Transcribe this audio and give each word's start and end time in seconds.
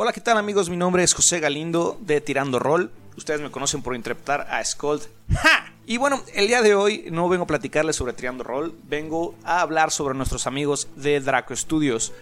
Hola, 0.00 0.12
¿qué 0.12 0.20
tal 0.20 0.38
amigos? 0.38 0.70
Mi 0.70 0.76
nombre 0.76 1.02
es 1.02 1.12
José 1.12 1.40
Galindo 1.40 1.98
de 2.00 2.20
Tirando 2.20 2.60
Roll. 2.60 2.92
Ustedes 3.16 3.40
me 3.40 3.50
conocen 3.50 3.82
por 3.82 3.96
interpretar 3.96 4.46
a 4.48 4.64
Scold. 4.64 5.08
¡Ja! 5.34 5.72
Y 5.86 5.96
bueno, 5.96 6.22
el 6.34 6.46
día 6.46 6.62
de 6.62 6.76
hoy 6.76 7.08
no 7.10 7.28
vengo 7.28 7.42
a 7.42 7.46
platicarles 7.48 7.96
sobre 7.96 8.12
Tirando 8.12 8.44
Roll, 8.44 8.78
vengo 8.84 9.34
a 9.42 9.60
hablar 9.60 9.90
sobre 9.90 10.14
nuestros 10.14 10.46
amigos 10.46 10.86
de 10.94 11.18
Draco 11.18 11.56
Studios. 11.56 12.12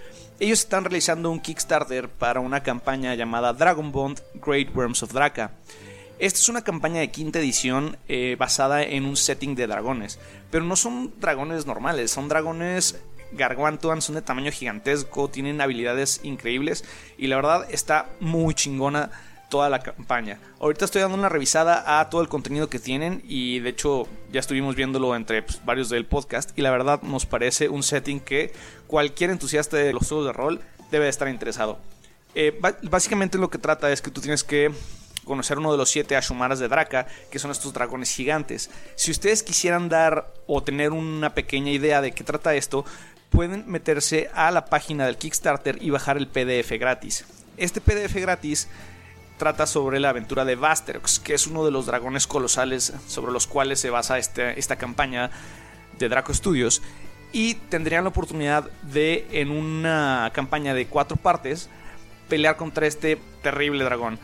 Ellos 0.41 0.61
están 0.61 0.85
realizando 0.85 1.31
un 1.31 1.39
Kickstarter 1.39 2.09
para 2.09 2.41
una 2.41 2.63
campaña 2.63 3.15
llamada 3.15 3.53
Dragon 3.53 3.93
Bond 3.93 4.23
Great 4.43 4.75
Worms 4.75 5.03
of 5.03 5.13
Draka. 5.13 5.51
Esta 6.19 6.39
es 6.39 6.49
una 6.49 6.65
campaña 6.65 7.01
de 7.01 7.11
quinta 7.11 7.41
edición 7.41 7.99
eh, 8.09 8.37
basada 8.39 8.85
en 8.85 9.05
un 9.05 9.19
setting 9.19 9.55
de 9.55 9.67
dragones, 9.67 10.19
pero 10.51 10.65
no 10.65 10.77
son 10.77 11.13
dragones 11.21 11.67
normales, 11.67 12.11
son 12.11 12.31
dragones 12.31 12.99
gargantuan, 13.33 14.03
son 14.03 14.15
de 14.15 14.23
tamaño 14.23 14.51
gigantesco, 14.53 15.29
tienen 15.29 15.61
habilidades 15.61 16.21
increíbles 16.23 16.85
y 17.19 17.27
la 17.27 17.37
verdad 17.37 17.67
está 17.71 18.09
muy 18.21 18.55
chingona 18.55 19.11
toda 19.49 19.69
la 19.69 19.81
campaña. 19.81 20.39
Ahorita 20.61 20.85
estoy 20.85 21.03
dando 21.03 21.17
una 21.17 21.29
revisada 21.29 22.01
a 22.01 22.11
todo 22.11 22.21
el 22.21 22.29
contenido 22.29 22.69
que 22.69 22.79
tienen 22.79 23.23
y 23.27 23.61
de 23.61 23.71
hecho 23.71 24.09
ya 24.33 24.41
estuvimos 24.41 24.75
viéndolo 24.75 25.15
entre 25.15 25.43
pues, 25.43 25.65
varios 25.65 25.89
del 25.89 26.05
podcast 26.05 26.57
y 26.59 26.63
la 26.63 26.71
verdad 26.71 27.03
nos 27.03 27.27
parece 27.27 27.69
un 27.69 27.83
setting 27.83 28.21
que 28.21 28.53
cualquier 28.87 29.31
entusiasta 29.31 29.77
de 29.77 29.93
los 29.93 30.09
juegos 30.09 30.27
de 30.27 30.33
rol 30.33 30.61
debe 30.91 31.05
de 31.05 31.11
estar 31.11 31.29
interesado. 31.29 31.79
Eh, 32.35 32.59
básicamente 32.83 33.39
lo 33.39 33.49
que 33.49 33.59
trata 33.59 33.91
es 33.91 34.03
que 34.03 34.11
tú 34.11 34.21
tienes 34.21 34.45
que 34.45 34.71
conocer 35.25 35.59
uno 35.59 35.73
de 35.73 35.79
los 35.79 35.91
siete 35.91 36.17
Ashumaras 36.17 36.59
de 36.59 36.69
Draka, 36.69 37.07
que 37.31 37.39
son 37.39 37.51
estos 37.51 37.73
dragones 37.73 38.11
gigantes. 38.11 38.71
Si 38.95 39.11
ustedes 39.11 39.43
quisieran 39.43 39.89
dar 39.89 40.33
o 40.47 40.63
tener 40.63 40.93
una 40.93 41.35
pequeña 41.35 41.73
idea 41.73 42.01
de 42.01 42.13
qué 42.13 42.25
trata 42.25 42.55
esto, 42.55 42.85
pueden 43.31 43.65
meterse 43.67 44.31
a 44.35 44.51
la 44.51 44.67
página 44.67 45.07
del 45.07 45.17
Kickstarter 45.17 45.83
y 45.83 45.91
bajar 45.91 46.17
el 46.17 46.29
PDF 46.29 46.73
gratis. 46.79 47.25
Este 47.57 47.81
PDF 47.81 48.15
gratis 48.15 48.69
trata 49.39 49.67
sobre 49.67 50.01
la 50.01 50.11
aventura 50.11 50.45
de 50.45 50.57
Vasterox, 50.57 51.19
que 51.19 51.35
es 51.35 51.47
uno 51.47 51.65
de 51.65 51.71
los 51.71 51.87
dragones 51.87 52.27
colosales 52.27 52.93
sobre 53.07 53.33
los 53.33 53.47
cuales 53.47 53.81
se 53.81 53.91
basa 53.91 54.19
este, 54.19 54.59
esta 54.59 54.77
campaña 54.77 55.31
de 55.99 56.09
Draco 56.09 56.33
Studios. 56.33 56.83
Y 57.33 57.55
tendrían 57.55 58.05
la 58.05 58.11
oportunidad 58.11 58.71
de, 58.83 59.27
en 59.33 59.51
una 59.51 60.31
campaña 60.33 60.75
de 60.75 60.87
cuatro 60.87 61.17
partes, 61.17 61.69
pelear 62.29 62.57
contra 62.57 62.87
este 62.87 63.19
terrible 63.43 63.85
dragón 63.85 64.19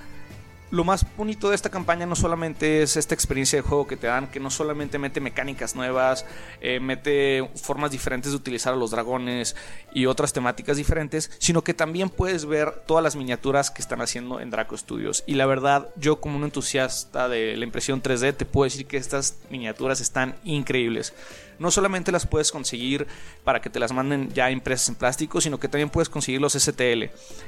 lo 0.73 0.85
más 0.85 1.07
bonito 1.19 1.51
de 1.51 1.55
esta 1.55 1.69
campaña 1.69 2.07
no 2.07 2.17
solamente 2.17 2.83
es 2.83 2.97
esta 2.97 3.15
experiencia 3.15 3.59
de 3.59 3.63
juego 3.63 3.87
que 3.87 3.99
te 3.99 4.07
dan, 4.07 4.29
que 4.29 4.41
no 4.41 4.51
solamente 4.51 4.99
mete 4.99 5.21
mecánicas 5.21 5.77
nuevas, 5.77 6.25
eh, 6.63 6.81
mete 6.81 7.47
formas 7.57 7.91
diferentes 7.91 8.33
de 8.33 8.37
utilizar 8.37 8.73
a 8.73 8.77
los 8.77 8.91
dragones 8.91 9.55
y 9.93 10.07
otras 10.07 10.33
temáticas 10.33 10.79
diferentes, 10.79 11.31
sino 11.39 11.63
que 11.63 11.75
también 11.75 12.09
puedes 12.09 12.47
ver 12.47 12.73
todas 12.87 13.05
las 13.05 13.17
miniaturas 13.17 13.71
que 13.71 13.83
están 13.83 14.01
haciendo 14.01 14.41
en 14.41 14.49
Draco 14.49 14.75
Studios. 14.75 15.25
Y 15.27 15.35
la 15.35 15.45
verdad, 15.45 15.91
yo 15.97 16.23
como 16.23 16.39
un 16.39 16.45
entusiasta 16.45 17.29
de 17.29 17.55
la 17.59 17.65
impresión 17.65 18.03
3D, 18.03 18.35
te 18.35 18.47
puedo 18.47 18.65
decir 18.65 18.87
que 18.87 18.97
estas 18.97 19.37
miniaturas 19.51 20.01
están 20.01 20.37
increíbles 20.43 21.13
no 21.59 21.71
solamente 21.71 22.13
las 22.13 22.27
puedes 22.27 22.53
conseguir 22.53 23.07
para 23.45 23.61
que 23.61 23.71
te 23.71 23.79
las 23.79 23.93
manden 23.93 24.33
ya 24.33 24.51
impresas 24.51 24.89
en 24.89 24.95
plástico, 24.95 25.41
sino 25.41 25.59
que 25.59 25.69
también 25.69 25.91
puedes 25.91 26.09
conseguir 26.09 26.41
los 26.41 26.55
STL. 26.55 27.05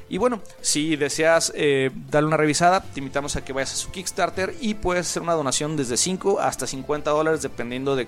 Y 0.09 0.17
bueno, 0.17 0.41
si 0.61 0.95
deseas 0.95 1.51
eh, 1.55 1.91
darle 2.09 2.27
una 2.27 2.37
revisada, 2.37 2.81
te 2.81 2.99
invitamos 2.99 3.35
a 3.35 3.43
que 3.43 3.53
vayas 3.53 3.73
a 3.73 3.77
su 3.77 3.91
Kickstarter 3.91 4.55
y 4.61 4.75
puedes 4.75 5.07
hacer 5.07 5.21
una 5.21 5.33
donación 5.33 5.77
desde 5.77 5.97
5 5.97 6.39
hasta 6.39 6.67
50 6.67 7.09
dólares 7.11 7.41
dependiendo 7.41 7.95
de 7.95 8.07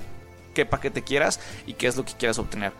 qué 0.54 0.66
paquete 0.66 1.04
quieras 1.04 1.40
y 1.66 1.74
qué 1.74 1.88
es 1.88 1.96
lo 1.96 2.06
que 2.06 2.14
quieras 2.14 2.40
obtener. 2.40 2.74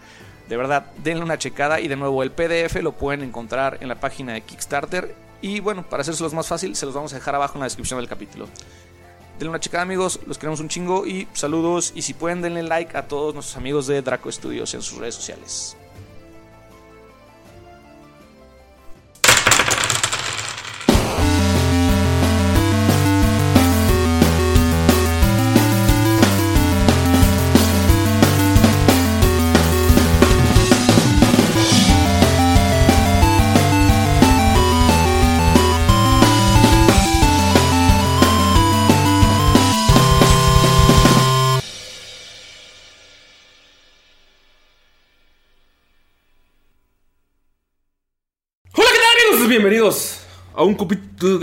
De 0.50 0.56
verdad, 0.56 0.86
denle 1.04 1.24
una 1.24 1.38
checada 1.38 1.80
y 1.80 1.88
de 1.88 1.96
nuevo 1.96 2.24
el 2.24 2.32
PDF 2.32 2.82
lo 2.82 2.94
pueden 2.94 3.22
encontrar 3.22 3.78
en 3.82 3.90
la 3.90 4.00
página 4.00 4.34
de 4.34 4.42
Kickstarter. 4.42 5.14
Y 5.42 5.60
bueno, 5.60 5.84
para 5.88 6.02
hacerse 6.02 6.24
más 6.30 6.48
fácil, 6.48 6.76
se 6.76 6.86
los 6.86 6.96
vamos 6.96 7.14
a 7.14 7.18
dejar 7.18 7.36
abajo 7.36 7.56
en 7.56 7.60
la 7.60 7.66
descripción 7.66 8.00
del 8.00 8.10
capítulo. 8.10 8.48
Denle 9.38 9.50
una 9.50 9.60
checada 9.60 9.84
amigos, 9.84 10.20
los 10.26 10.40
queremos 10.40 10.60
un 10.62 10.68
chingo 10.68 11.06
y 11.06 11.28
saludos 11.34 11.94
y 11.96 12.02
si 12.02 12.16
pueden 12.16 12.42
denle 12.42 12.64
like 12.64 12.98
a 12.98 13.08
todos 13.08 13.36
nuestros 13.36 13.56
amigos 13.56 13.86
de 13.86 14.02
Draco 14.02 14.32
Studios 14.32 14.74
en 14.74 14.82
sus 14.82 14.98
redes 14.98 15.14
sociales. 15.14 15.77
Bienvenidos 49.58 50.20
a 50.54 50.62
un 50.62 50.76
capítulo. 50.76 51.40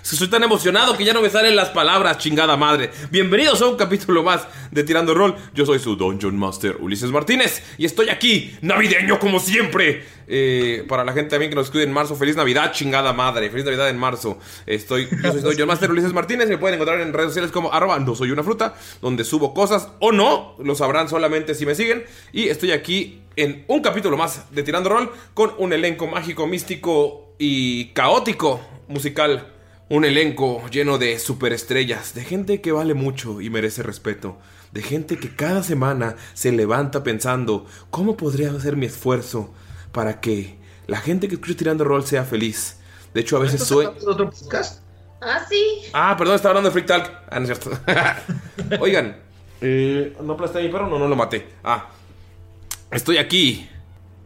Estoy 0.00 0.28
tan 0.28 0.44
emocionado 0.44 0.96
que 0.96 1.04
ya 1.04 1.12
no 1.12 1.20
me 1.20 1.28
salen 1.28 1.56
las 1.56 1.70
palabras, 1.70 2.18
chingada 2.18 2.56
madre. 2.56 2.92
Bienvenidos 3.10 3.60
a 3.62 3.66
un 3.66 3.76
capítulo 3.76 4.22
más 4.22 4.46
de 4.70 4.84
Tirando 4.84 5.12
Roll. 5.12 5.34
Yo 5.54 5.66
soy 5.66 5.80
su 5.80 5.96
Dungeon 5.96 6.38
Master 6.38 6.76
Ulises 6.78 7.10
Martínez 7.10 7.64
y 7.78 7.84
estoy 7.84 8.10
aquí, 8.10 8.56
navideño 8.62 9.18
como 9.18 9.40
siempre. 9.40 10.04
Eh, 10.28 10.84
para 10.86 11.04
la 11.04 11.12
gente 11.14 11.30
también 11.30 11.50
que 11.50 11.56
nos 11.56 11.66
escuche 11.66 11.82
en 11.82 11.92
marzo, 11.92 12.14
feliz 12.14 12.36
Navidad, 12.36 12.70
chingada 12.72 13.12
madre. 13.12 13.50
Feliz 13.50 13.64
Navidad 13.64 13.88
en 13.90 13.98
marzo. 13.98 14.38
Estoy, 14.64 15.08
yo 15.20 15.32
soy 15.32 15.40
Dungeon 15.40 15.66
Master 15.66 15.90
Ulises 15.90 16.12
Martínez. 16.12 16.48
Me 16.48 16.58
pueden 16.58 16.74
encontrar 16.76 17.00
en 17.00 17.12
redes 17.12 17.30
sociales 17.30 17.50
como 17.50 17.72
arroba 17.72 17.98
no 17.98 18.14
soy 18.14 18.30
una 18.30 18.44
fruta, 18.44 18.76
donde 19.02 19.24
subo 19.24 19.52
cosas 19.52 19.88
o 19.98 20.12
no. 20.12 20.54
Lo 20.62 20.76
sabrán 20.76 21.08
solamente 21.08 21.56
si 21.56 21.66
me 21.66 21.74
siguen. 21.74 22.04
Y 22.32 22.48
estoy 22.50 22.70
aquí 22.70 23.22
en 23.38 23.64
un 23.68 23.80
capítulo 23.80 24.16
más 24.16 24.50
de 24.50 24.64
Tirando 24.64 24.90
Roll 24.90 25.10
con 25.32 25.52
un 25.58 25.72
elenco 25.72 26.08
mágico, 26.08 26.46
místico 26.48 27.34
y 27.38 27.86
caótico 27.92 28.60
musical. 28.88 29.54
Un 29.88 30.04
elenco 30.04 30.68
lleno 30.70 30.98
de 30.98 31.18
superestrellas, 31.18 32.14
de 32.14 32.24
gente 32.24 32.60
que 32.60 32.72
vale 32.72 32.94
mucho 32.94 33.40
y 33.40 33.48
merece 33.48 33.82
respeto, 33.82 34.38
de 34.72 34.82
gente 34.82 35.18
que 35.18 35.34
cada 35.34 35.62
semana 35.62 36.16
se 36.34 36.52
levanta 36.52 37.02
pensando, 37.04 37.64
¿cómo 37.90 38.16
podría 38.16 38.50
hacer 38.50 38.76
mi 38.76 38.86
esfuerzo 38.86 39.54
para 39.92 40.20
que 40.20 40.58
la 40.88 40.98
gente 40.98 41.28
que 41.28 41.34
escucha 41.36 41.56
tirando 41.56 41.84
rol 41.84 42.04
sea 42.04 42.24
feliz. 42.24 42.80
De 43.14 43.20
hecho, 43.20 43.36
a 43.36 43.40
veces 43.40 43.62
¿Esto 43.62 43.74
sueño. 43.74 43.90
se 43.90 43.96
trata 44.00 44.06
de 44.06 44.12
otro 44.24 44.30
podcast? 44.30 44.82
Ah, 45.20 45.40
sí. 45.48 45.82
Ah, 45.92 46.16
perdón, 46.18 46.34
estaba 46.34 46.58
hablando 46.58 46.70
de 46.70 46.72
Freak 46.72 46.86
Talk. 46.86 47.22
Ah, 47.30 47.38
no 47.38 47.46
es 47.46 47.58
cierto. 47.58 47.78
Oigan, 48.80 49.16
eh, 49.60 50.16
¿no 50.22 50.32
aplasté 50.32 50.58
a 50.58 50.62
mi 50.62 50.68
perro? 50.68 50.88
No, 50.88 50.98
no 50.98 51.06
lo 51.08 51.16
maté. 51.16 51.46
Ah, 51.62 51.88
estoy 52.90 53.18
aquí 53.18 53.68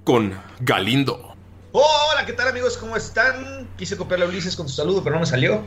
con 0.05 0.39
Galindo. 0.61 1.35
Hola, 1.73 2.27
¿qué 2.27 2.33
tal 2.33 2.49
amigos? 2.49 2.77
¿Cómo 2.77 2.97
están? 2.97 3.69
Quise 3.77 3.97
copiarle 3.97 4.27
a 4.27 4.29
Ulises 4.29 4.57
con 4.57 4.69
su 4.69 4.75
saludo, 4.75 5.03
pero 5.03 5.15
no 5.15 5.21
me 5.21 5.27
salió. 5.27 5.65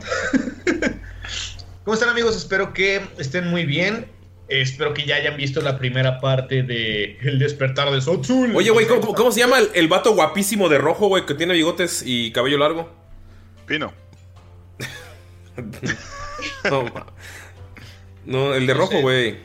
¿Cómo 1.84 1.94
están 1.94 2.08
amigos? 2.08 2.36
Espero 2.36 2.72
que 2.72 3.02
estén 3.18 3.48
muy 3.48 3.64
bien. 3.64 4.08
Espero 4.48 4.94
que 4.94 5.04
ya 5.04 5.16
hayan 5.16 5.36
visto 5.36 5.60
la 5.60 5.76
primera 5.76 6.20
parte 6.20 6.62
de 6.62 7.18
El 7.20 7.40
despertar 7.40 7.90
de 7.90 8.00
Sotzul. 8.00 8.54
Oye, 8.54 8.70
güey, 8.70 8.86
¿cómo, 8.86 9.12
cómo 9.12 9.32
se 9.32 9.40
llama 9.40 9.58
el, 9.58 9.70
el 9.74 9.88
vato 9.88 10.14
guapísimo 10.14 10.68
de 10.68 10.78
rojo, 10.78 11.08
güey, 11.08 11.26
que 11.26 11.34
tiene 11.34 11.54
bigotes 11.54 12.04
y 12.06 12.30
cabello 12.30 12.58
largo? 12.58 12.88
Pino. 13.66 13.92
No, 18.26 18.54
el 18.54 18.66
de 18.66 18.74
rojo, 18.74 19.00
güey. 19.00 19.38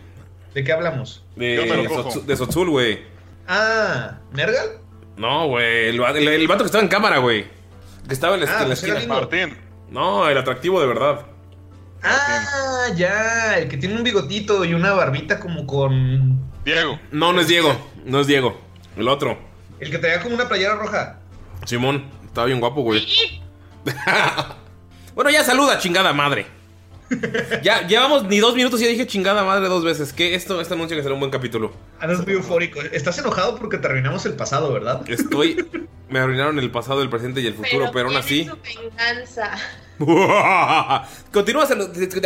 ¿De 0.55 0.63
qué 0.63 0.71
hablamos? 0.71 1.23
De, 1.35 1.57
de 2.25 2.65
güey. 2.65 3.10
Ah, 3.53 4.17
¿Nergal? 4.31 4.79
No, 5.17 5.47
güey, 5.47 5.89
el, 5.89 5.99
el- 6.01 6.27
el 6.29 6.47
vato 6.47 6.63
que 6.63 6.67
estaba 6.67 6.83
en 6.83 6.87
cámara, 6.89 7.17
güey. 7.17 7.45
Que 8.07 8.13
estaba 8.13 8.35
en 8.35 8.41
la, 8.41 8.45
Ah, 8.47 8.53
en 8.53 8.59
la 8.61 8.65
pues 8.75 8.83
esquina. 8.83 9.13
Martín. 9.13 9.57
No, 9.89 10.29
el 10.29 10.37
atractivo 10.37 10.79
de 10.79 10.87
verdad. 10.87 11.25
Ah, 12.01 12.87
ya, 12.95 13.57
el 13.57 13.67
que 13.67 13.75
tiene 13.77 13.95
un 13.95 14.03
bigotito 14.03 14.63
y 14.63 14.73
una 14.73 14.93
barbita 14.93 15.37
como 15.39 15.67
con... 15.67 16.49
Diego. 16.63 16.97
No, 17.11 17.33
no 17.33 17.41
es 17.41 17.47
Diego. 17.49 17.75
No 18.05 18.21
es 18.21 18.27
Diego. 18.27 18.57
El 18.95 19.07
otro. 19.09 19.37
El 19.81 19.91
que 19.91 19.97
traía 19.97 20.21
como 20.21 20.35
una 20.35 20.47
playera 20.47 20.75
roja. 20.75 21.19
Simón. 21.65 22.05
Estaba 22.25 22.47
bien 22.47 22.61
guapo, 22.61 22.81
güey. 22.83 23.05
bueno, 25.15 25.29
ya 25.29 25.43
saluda, 25.43 25.77
chingada 25.77 26.13
madre. 26.13 26.45
Ya 27.63 27.87
llevamos 27.87 28.23
ni 28.25 28.39
dos 28.39 28.55
minutos 28.55 28.79
y 28.81 28.85
ya 28.85 28.89
dije 28.89 29.07
chingada 29.07 29.43
madre 29.43 29.67
dos 29.67 29.83
veces. 29.83 30.13
Que 30.13 30.35
esto, 30.35 30.61
este 30.61 30.73
anuncia 30.73 30.95
que 30.95 31.03
será 31.03 31.13
un 31.13 31.19
buen 31.19 31.31
capítulo. 31.31 31.71
Andas 31.99 32.25
muy 32.25 32.33
eufórico. 32.35 32.81
Estás 32.81 33.17
enojado 33.19 33.57
porque 33.57 33.77
terminamos 33.77 34.25
el 34.25 34.33
pasado, 34.33 34.71
¿verdad? 34.71 35.01
Estoy. 35.09 35.65
Me 36.09 36.19
arruinaron 36.19 36.59
el 36.59 36.71
pasado, 36.71 37.01
el 37.01 37.09
presente 37.09 37.39
y 37.39 37.47
el 37.47 37.53
futuro, 37.53 37.89
pero, 37.93 38.09
aún 38.09 38.17
así. 38.17 38.45
su 38.45 38.57
venganza. 38.61 39.57
Continúas 41.31 41.71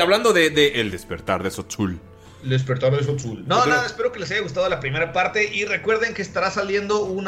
hablando 0.01 0.33
de, 0.33 0.49
de 0.49 0.81
El 0.81 0.89
despertar 0.89 1.43
de 1.43 1.51
Sotzul. 1.51 1.99
El 2.43 2.49
despertar 2.49 2.95
de 2.95 3.03
Sotzul. 3.03 3.47
No, 3.47 3.57
Continúa. 3.57 3.65
nada, 3.67 3.85
espero 3.85 4.11
que 4.11 4.19
les 4.19 4.31
haya 4.31 4.41
gustado 4.41 4.67
la 4.69 4.79
primera 4.79 5.13
parte 5.13 5.53
y 5.53 5.65
recuerden 5.65 6.13
que 6.13 6.21
estará 6.23 6.49
saliendo 6.49 7.03
un 7.03 7.27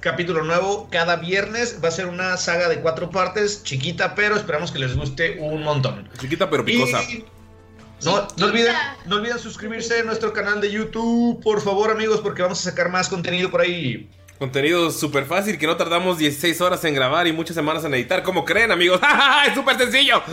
capítulo 0.00 0.42
nuevo 0.44 0.88
cada 0.90 1.16
viernes. 1.16 1.78
Va 1.82 1.88
a 1.88 1.92
ser 1.92 2.06
una 2.06 2.36
saga 2.36 2.68
de 2.68 2.80
cuatro 2.80 3.10
partes, 3.10 3.62
chiquita, 3.64 4.14
pero 4.14 4.36
esperamos 4.36 4.70
que 4.72 4.78
les 4.78 4.94
guste 4.96 5.38
un 5.40 5.62
montón. 5.62 6.08
Chiquita 6.18 6.48
pero 6.50 6.64
picosa. 6.64 7.02
Y 7.04 7.24
no, 8.04 8.28
no 8.36 8.46
olviden, 8.46 8.74
no 9.06 9.16
olviden 9.16 9.38
suscribirse 9.38 10.00
a 10.00 10.04
nuestro 10.04 10.32
canal 10.32 10.60
de 10.60 10.70
YouTube, 10.70 11.42
por 11.42 11.60
favor, 11.60 11.90
amigos, 11.90 12.20
porque 12.20 12.42
vamos 12.42 12.60
a 12.60 12.70
sacar 12.70 12.90
más 12.90 13.08
contenido 13.08 13.50
por 13.50 13.60
ahí. 13.60 14.08
Contenido 14.38 14.92
súper 14.92 15.24
fácil 15.24 15.58
que 15.58 15.66
no 15.66 15.76
tardamos 15.76 16.16
16 16.16 16.60
horas 16.60 16.84
en 16.84 16.94
grabar 16.94 17.26
y 17.26 17.32
muchas 17.32 17.56
semanas 17.56 17.84
en 17.84 17.92
editar. 17.94 18.22
¿Cómo 18.22 18.44
creen, 18.44 18.70
amigos? 18.70 19.00
¡Es 19.48 19.54
súper 19.54 19.76
sencillo! 19.78 20.22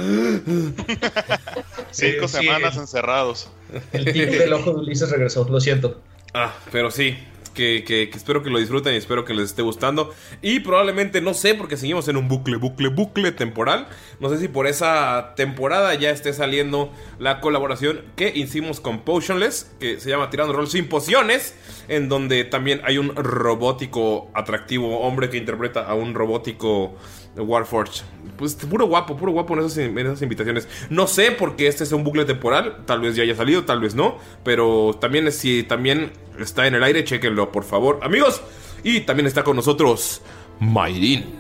Cinco 1.91 2.27
Sí, 2.27 2.37
sí. 2.37 2.43
semanas 2.43 2.77
encerrados. 2.77 3.49
El 3.93 4.05
tic 4.05 4.29
del 4.29 4.53
ojo 4.53 4.73
de 4.73 4.77
Ulises 4.81 5.09
regresó, 5.09 5.47
lo 5.49 5.59
siento. 5.59 6.01
Ah, 6.35 6.53
pero 6.71 6.91
sí, 6.91 7.17
que, 7.55 8.11
espero 8.13 8.43
que 8.43 8.51
lo 8.51 8.59
disfruten 8.59 8.93
y 8.93 8.97
espero 8.97 9.25
que 9.25 9.33
les 9.33 9.45
esté 9.49 9.63
gustando. 9.63 10.13
Y 10.43 10.59
probablemente, 10.59 11.21
no 11.21 11.33
sé, 11.33 11.55
porque 11.55 11.77
seguimos 11.77 12.07
en 12.07 12.17
un 12.17 12.27
bucle, 12.27 12.57
bucle, 12.57 12.89
bucle 12.89 13.31
temporal. 13.31 13.87
No 14.19 14.29
sé 14.29 14.37
si 14.37 14.47
por 14.47 14.67
esa 14.67 15.33
temporada 15.35 15.95
ya 15.95 16.11
esté 16.11 16.33
saliendo 16.33 16.91
la 17.17 17.39
colaboración 17.41 18.01
que 18.15 18.31
hicimos 18.35 18.79
con 18.79 18.99
Potionless, 18.99 19.71
que 19.79 19.99
se 19.99 20.09
llama 20.09 20.29
Tirando 20.29 20.53
Roll 20.53 20.67
sin 20.67 20.87
pociones, 20.87 21.55
en 21.87 22.09
donde 22.09 22.43
también 22.43 22.81
hay 22.83 22.99
un 22.99 23.15
robótico 23.15 24.29
atractivo 24.33 24.99
hombre 24.99 25.29
que 25.29 25.37
interpreta 25.37 25.85
a 25.85 25.95
un 25.95 26.13
robótico 26.13 26.95
Warforge. 27.41 28.03
Pues 28.37 28.55
puro 28.55 28.87
guapo, 28.87 29.15
puro 29.15 29.31
guapo 29.31 29.53
en 29.53 29.59
esas, 29.61 29.77
en 29.77 29.97
esas 29.97 30.21
invitaciones. 30.21 30.67
No 30.89 31.07
sé 31.07 31.31
porque 31.31 31.67
este 31.67 31.83
es 31.83 31.91
un 31.91 32.03
bucle 32.03 32.25
temporal, 32.25 32.83
tal 32.85 33.01
vez 33.01 33.15
ya 33.15 33.23
haya 33.23 33.35
salido, 33.35 33.63
tal 33.65 33.79
vez 33.79 33.95
no, 33.95 34.17
pero 34.43 34.97
también 34.99 35.31
si 35.31 35.63
también 35.63 36.11
está 36.39 36.67
en 36.67 36.75
el 36.75 36.83
aire, 36.83 37.03
chequenlo 37.03 37.51
por 37.51 37.63
favor, 37.63 37.99
amigos. 38.03 38.41
Y 38.83 39.01
también 39.01 39.27
está 39.27 39.43
con 39.43 39.55
nosotros 39.55 40.21
Mayrin. 40.59 41.39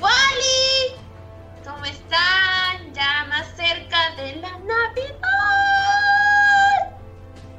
¡Wally! 0.00 0.96
¿Cómo 1.64 1.84
están? 1.84 2.92
Ya 2.94 3.26
más 3.28 3.46
cerca 3.56 4.14
de 4.16 4.36
la 4.36 4.50
Navidad. 4.58 5.16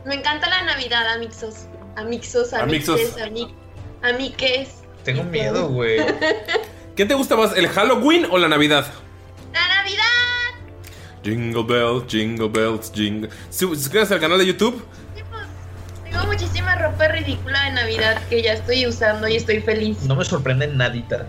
Me 0.05 0.15
encanta 0.15 0.49
la 0.49 0.63
Navidad, 0.63 1.07
amixos. 1.13 1.65
Amixos, 1.95 2.53
Amixos. 2.53 2.99
amixes, 3.01 3.17
ami- 3.23 3.53
amiques. 4.03 4.69
Tengo 5.03 5.23
miedo, 5.23 5.67
güey. 5.69 5.99
¿Qué 6.95 7.05
te 7.05 7.13
gusta 7.15 7.35
más, 7.35 7.55
el 7.57 7.67
Halloween 7.69 8.27
o 8.29 8.37
la 8.37 8.47
Navidad? 8.47 8.85
¡La 9.53 9.67
Navidad! 9.67 10.03
Jingle 11.23 11.63
bells, 11.63 12.05
jingle 12.07 12.47
bells, 12.49 12.91
jingle. 12.93 13.29
Su- 13.49 13.75
Suscríbanse 13.75 14.13
al 14.13 14.19
canal 14.19 14.37
de 14.37 14.45
YouTube. 14.45 14.83
Tengo 16.19 16.31
muchísima 16.33 16.75
ropa 16.75 17.07
ridícula 17.09 17.63
de 17.65 17.71
Navidad 17.71 18.21
que 18.29 18.41
ya 18.41 18.53
estoy 18.53 18.87
usando 18.87 19.27
y 19.27 19.35
estoy 19.35 19.61
feliz. 19.61 20.01
No 20.03 20.15
me 20.15 20.25
sorprende 20.25 20.67
nadita. 20.67 21.27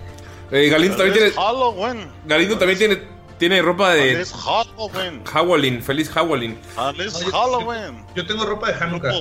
Eh, 0.50 0.68
Galindo 0.70 0.96
también 0.96 1.14
tiene, 1.18 1.30
Halloween. 1.32 2.06
Galindo 2.24 2.56
también 2.58 2.78
tiene, 2.78 2.98
tiene 3.38 3.60
ropa 3.60 3.92
de 3.92 4.12
Feliz 4.14 4.32
Halloween. 4.32 5.22
Halloween, 5.26 5.82
feliz 5.82 6.08
Halloween. 6.08 6.58
Feliz 6.96 7.14
Oye, 7.16 7.30
Halloween. 7.30 8.04
Yo 8.14 8.26
tengo 8.26 8.46
ropa 8.46 8.72
de 8.72 8.82
Hanukkah. 8.82 9.12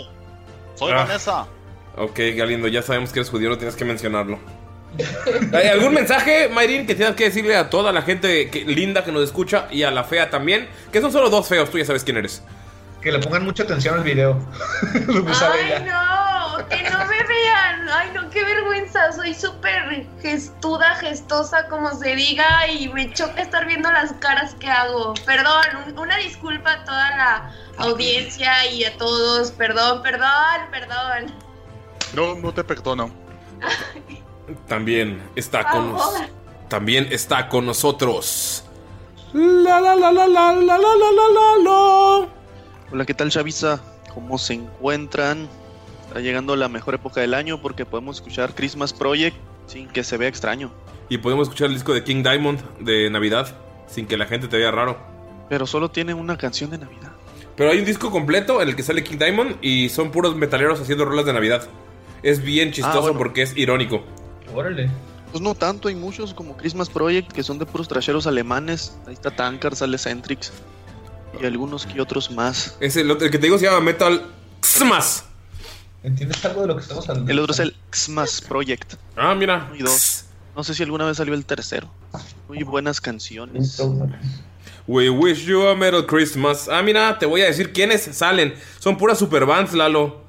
Soy 0.75 0.91
Ah. 0.93 1.03
Vanessa. 1.03 1.47
Ok, 1.97 2.17
Galindo, 2.35 2.67
ya 2.69 2.81
sabemos 2.81 3.11
que 3.11 3.19
eres 3.19 3.29
judío, 3.29 3.49
no 3.49 3.57
tienes 3.57 3.75
que 3.75 3.83
mencionarlo. 3.83 4.39
¿Hay 5.53 5.67
algún 5.73 5.93
mensaje, 5.93 6.47
Mayrin, 6.47 6.87
que 6.87 6.95
tengas 6.95 7.15
que 7.15 7.25
decirle 7.25 7.57
a 7.57 7.69
toda 7.69 7.91
la 7.91 8.03
gente 8.03 8.49
que- 8.49 8.63
linda 8.63 9.03
que 9.03 9.11
nos 9.11 9.23
escucha 9.23 9.67
y 9.69 9.83
a 9.83 9.91
la 9.91 10.05
fea 10.05 10.29
también? 10.29 10.69
Que 10.93 11.01
son 11.01 11.11
solo 11.11 11.29
dos 11.29 11.45
feos, 11.47 11.69
tú 11.69 11.77
ya 11.77 11.83
sabes 11.85 12.03
quién 12.05 12.15
eres. 12.17 12.41
Que 13.07 13.13
le 13.13 13.19
pongan 13.19 13.45
mucha 13.45 13.63
atención 13.63 13.95
al 13.95 14.04
video. 14.04 14.38
Donde 15.06 15.33
sale 15.33 15.62
Ay, 15.63 15.71
ella. 15.71 15.80
no, 16.59 16.68
que 16.68 16.83
no 16.89 16.98
me 17.06 17.24
vean. 17.24 17.88
Ay, 17.89 18.09
no, 18.13 18.30
qué 18.30 18.44
vergüenza. 18.44 19.13
Soy 19.13 19.33
súper 19.33 20.06
gestuda, 20.21 20.93
gestosa, 20.96 21.70
como 21.70 21.93
se 21.98 22.17
diga, 22.17 22.67
y 22.67 22.89
me 22.89 23.13
choca 23.13 23.43
estar 23.43 23.65
viendo 23.65 23.89
las 23.93 24.12
caras 24.20 24.55
que 24.55 24.70
hago. 24.70 25.13
Perdón, 25.25 25.63
un- 25.88 25.98
una 25.98 26.17
disculpa 26.17 26.74
a 26.74 26.84
toda 26.84 27.10
la 27.15 27.51
audiencia 27.77 28.65
y 28.74 28.84
a 28.84 28.98
todos. 28.98 29.51
Perdón, 29.51 30.03
perdón, 30.03 30.67
perdón. 30.70 31.34
No, 32.13 32.36
no 32.36 32.53
te 32.53 32.65
perdono. 32.65 33.10
También 34.67 35.29
está 35.38 35.63
con 35.63 35.93
nos- 35.93 36.01
favor. 36.01 36.29
También 36.67 37.08
está 37.10 37.48
con 37.48 37.65
nosotros. 37.67 38.65
La 39.31 39.79
la 39.79 39.96
la 39.96 40.12
la 40.12 40.27
la 40.27 40.51
la 40.51 40.51
la 40.51 40.77
la 40.77 40.77
la 40.77 41.27
la 41.31 41.63
la. 41.63 42.27
Hola, 42.91 43.06
¿qué 43.06 43.13
tal, 43.13 43.29
Chavisa? 43.29 43.82
¿Cómo 44.13 44.38
se 44.38 44.53
encuentran? 44.53 45.48
Está 46.08 46.20
llegando 46.22 46.56
la 46.56 46.70
mejor 46.70 46.96
época 46.96 47.22
del 47.22 47.34
año 47.34 47.62
porque 47.62 47.86
podemos 47.86 48.17
escuchar 48.17 48.56
Christmas 48.56 48.94
Project 48.94 49.36
sin 49.67 49.88
que 49.89 50.03
se 50.03 50.17
vea 50.17 50.29
extraño. 50.29 50.72
Y 51.10 51.17
podemos 51.17 51.48
escuchar 51.48 51.67
el 51.67 51.74
disco 51.74 51.94
de 51.94 52.03
King 52.03 52.24
Diamond 52.24 52.60
de 52.79 53.10
Navidad 53.10 53.56
sin 53.88 54.08
que 54.08 54.17
la 54.17 54.25
gente 54.25 54.48
te 54.48 54.58
vea 54.58 54.72
raro. 54.72 54.98
Pero 55.50 55.65
solo 55.65 55.89
tiene 55.91 56.13
una 56.13 56.38
canción 56.38 56.70
de 56.70 56.77
Navidad. 56.77 57.12
Pero 57.56 57.72
hay 57.72 57.79
un 57.79 57.86
disco 57.86 58.12
completo 58.12 58.62
en 58.62 58.70
el 58.70 58.75
que 58.75 58.84
sale 58.84 59.03
King 59.03 59.17
Diamond 59.17 59.58
y 59.62 59.89
son 59.89 60.12
puros 60.12 60.36
metaleros 60.36 60.79
haciendo 60.79 61.06
rolas 61.06 61.25
de 61.25 61.34
Navidad. 61.34 61.67
Es 62.24 62.41
bien 62.41 62.72
chistoso 62.72 62.98
Ah, 63.00 63.01
bueno. 63.01 63.17
porque 63.17 63.41
es 63.41 63.56
irónico. 63.58 64.03
Órale. 64.53 64.89
Pues 65.32 65.41
no 65.41 65.56
tanto, 65.56 65.89
hay 65.89 65.96
muchos 65.96 66.34
como 66.34 66.56
Christmas 66.56 66.89
Project 66.89 67.32
que 67.32 67.44
son 67.44 67.60
de 67.60 67.65
puros 67.65 67.88
trasheros 67.88 68.27
alemanes. 68.27 68.98
Ahí 69.08 69.13
está 69.13 69.32
Tankard, 69.32 69.75
sale 69.75 69.98
Centrix 69.98 70.51
y 71.41 71.46
algunos 71.46 71.86
que 71.86 72.00
otros 72.01 72.32
más. 72.32 72.77
Es 72.79 72.96
el, 72.96 73.10
el 73.12 73.17
que 73.17 73.29
te 73.38 73.39
digo 73.39 73.58
se 73.58 73.65
llama 73.65 73.82
Metal 73.82 74.25
Xmas. 74.62 75.25
¿Entiendes 76.03 76.44
algo 76.46 76.62
de 76.62 76.67
lo 76.67 76.75
que 76.75 76.82
estamos 76.82 77.08
hablando? 77.10 77.32
El 77.32 77.39
otro 77.39 77.53
es 77.53 77.60
el 77.60 77.75
Xmas 77.91 78.41
Project. 78.41 78.94
Ah, 79.15 79.36
mira. 79.36 79.65
Uno 79.67 79.75
y 79.75 79.84
dos. 79.84 80.25
No 80.56 80.63
sé 80.63 80.74
si 80.74 80.84
alguna 80.84 81.06
vez 81.06 81.17
salió 81.17 81.34
el 81.34 81.46
tercero. 81.46 81.89
Muy 82.48 82.63
buenas 82.63 83.01
canciones. 83.01 83.82
We 84.88 85.10
wish 85.10 85.46
you 85.46 85.67
a 85.67 85.75
Merry 85.75 86.06
Christmas. 86.06 86.70
Ah, 86.70 86.82
mira, 86.82 87.20
te 87.20 87.25
voy 87.25 87.41
a 87.41 87.46
decir 87.46 87.74
quiénes 87.74 88.03
salen. 88.03 88.56
Son 88.79 88.98
puras 88.98 89.17
superbands, 89.17 89.74
Lalo. 89.74 90.22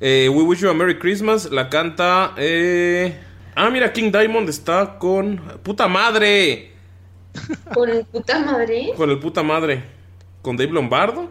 Eh, 0.00 0.28
We 0.28 0.42
wish 0.42 0.60
you 0.60 0.70
a 0.70 0.74
Merry 0.74 0.98
Christmas. 0.98 1.50
La 1.50 1.68
canta. 1.68 2.34
Eh... 2.36 3.18
Ah, 3.54 3.68
mira, 3.68 3.92
King 3.92 4.10
Diamond 4.10 4.48
está 4.48 4.98
con. 4.98 5.36
¡Puta 5.62 5.86
madre! 5.86 6.72
Con 7.74 8.04
puta 8.10 8.38
madre. 8.40 8.92
Con 8.96 9.10
el 9.10 9.18
puta 9.18 9.42
madre. 9.42 9.84
Con 10.42 10.56
Dave 10.56 10.72
Lombardo. 10.72 11.30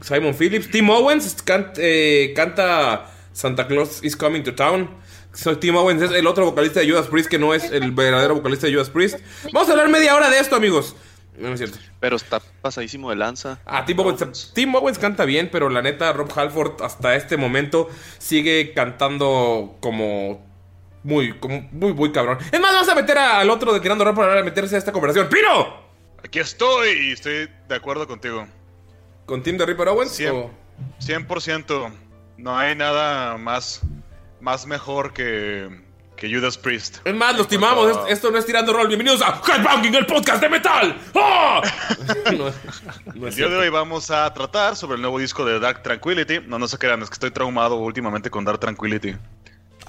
Simon 0.00 0.34
Phillips. 0.34 0.70
Tim 0.70 0.88
Owens 0.90 1.42
can- 1.42 1.72
eh, 1.78 2.32
canta 2.36 3.10
Santa 3.32 3.66
Claus 3.66 4.02
is 4.02 4.16
Coming 4.16 4.42
to 4.42 4.54
Town. 4.54 4.88
Soy 5.32 5.56
Tim 5.56 5.76
Owens, 5.76 6.00
es 6.02 6.10
el 6.12 6.26
otro 6.26 6.46
vocalista 6.46 6.80
de 6.80 6.90
Judas 6.90 7.08
Priest 7.08 7.28
que 7.28 7.38
no 7.38 7.52
es 7.52 7.64
el 7.70 7.92
verdadero 7.92 8.34
vocalista 8.36 8.66
de 8.66 8.72
Judas 8.74 8.88
Priest. 8.88 9.18
Vamos 9.52 9.68
a 9.68 9.72
hablar 9.72 9.88
media 9.90 10.14
hora 10.14 10.30
de 10.30 10.38
esto, 10.38 10.56
amigos. 10.56 10.96
No, 11.36 11.48
no 11.48 11.54
es 11.54 11.60
cierto. 11.60 11.76
Pero 12.00 12.16
está 12.16 12.40
pasadísimo 12.62 13.10
de 13.10 13.16
lanza. 13.16 13.60
Ah, 13.66 13.84
Tim 13.84 13.98
Owens, 14.00 14.52
Tim 14.54 14.74
Owens 14.74 14.98
canta 14.98 15.26
bien, 15.26 15.50
pero 15.52 15.68
la 15.68 15.82
neta, 15.82 16.10
Rob 16.14 16.30
Halford 16.34 16.80
hasta 16.82 17.14
este 17.16 17.36
momento 17.36 17.90
sigue 18.16 18.72
cantando 18.74 19.76
como 19.80 20.42
muy, 21.02 21.38
como 21.38 21.68
muy, 21.72 21.92
muy 21.92 22.12
cabrón. 22.12 22.38
Es 22.50 22.58
más, 22.58 22.72
vamos 22.72 22.88
a 22.88 22.94
meter 22.94 23.18
a- 23.18 23.40
al 23.40 23.50
otro 23.50 23.74
de 23.74 23.80
Tirando 23.80 24.04
Rap 24.04 24.16
para 24.16 24.42
meterse 24.42 24.74
a 24.76 24.78
esta 24.78 24.92
conversación. 24.92 25.28
¡Pino! 25.28 25.85
Aquí 26.26 26.40
estoy 26.40 26.88
y 26.90 27.12
estoy 27.12 27.48
de 27.68 27.74
acuerdo 27.74 28.06
contigo. 28.08 28.46
¿Con 29.26 29.42
Tim 29.44 29.56
de 29.56 29.64
Ripper 29.64 29.88
Owens? 29.88 30.18
Cien- 30.18 30.32
o- 30.34 30.50
100%. 31.00 31.92
No 32.36 32.58
hay 32.58 32.74
nada 32.74 33.38
más, 33.38 33.80
más 34.40 34.66
mejor 34.66 35.12
que, 35.12 35.68
que 36.16 36.28
Judas 36.34 36.58
Priest. 36.58 36.98
Es 37.04 37.14
más, 37.14 37.36
los 37.36 37.46
timamos. 37.46 37.96
Esto, 38.08 38.32
no 38.32 38.38
es 38.38 38.44
Tirando 38.46 38.72
Rol. 38.72 38.88
Bienvenidos 38.88 39.22
a 39.22 39.40
Headbanging, 39.46 39.94
el 39.94 40.06
podcast 40.06 40.42
de 40.42 40.48
metal. 40.48 40.98
No, 41.14 42.52
no 43.14 43.28
El 43.28 43.34
día 43.34 43.46
de 43.48 43.56
hoy 43.56 43.68
vamos 43.68 44.10
a 44.10 44.32
tratar 44.34 44.74
sobre 44.74 44.96
el 44.96 45.02
nuevo 45.02 45.18
disco 45.20 45.44
de 45.44 45.60
Dark 45.60 45.82
Tranquility. 45.84 46.40
No, 46.46 46.58
no 46.58 46.66
se 46.66 46.76
crean, 46.76 47.00
es 47.02 47.08
que 47.08 47.14
estoy 47.14 47.30
traumado 47.30 47.76
últimamente 47.76 48.30
con 48.30 48.44
Dark 48.44 48.58
Tranquility. 48.58 49.14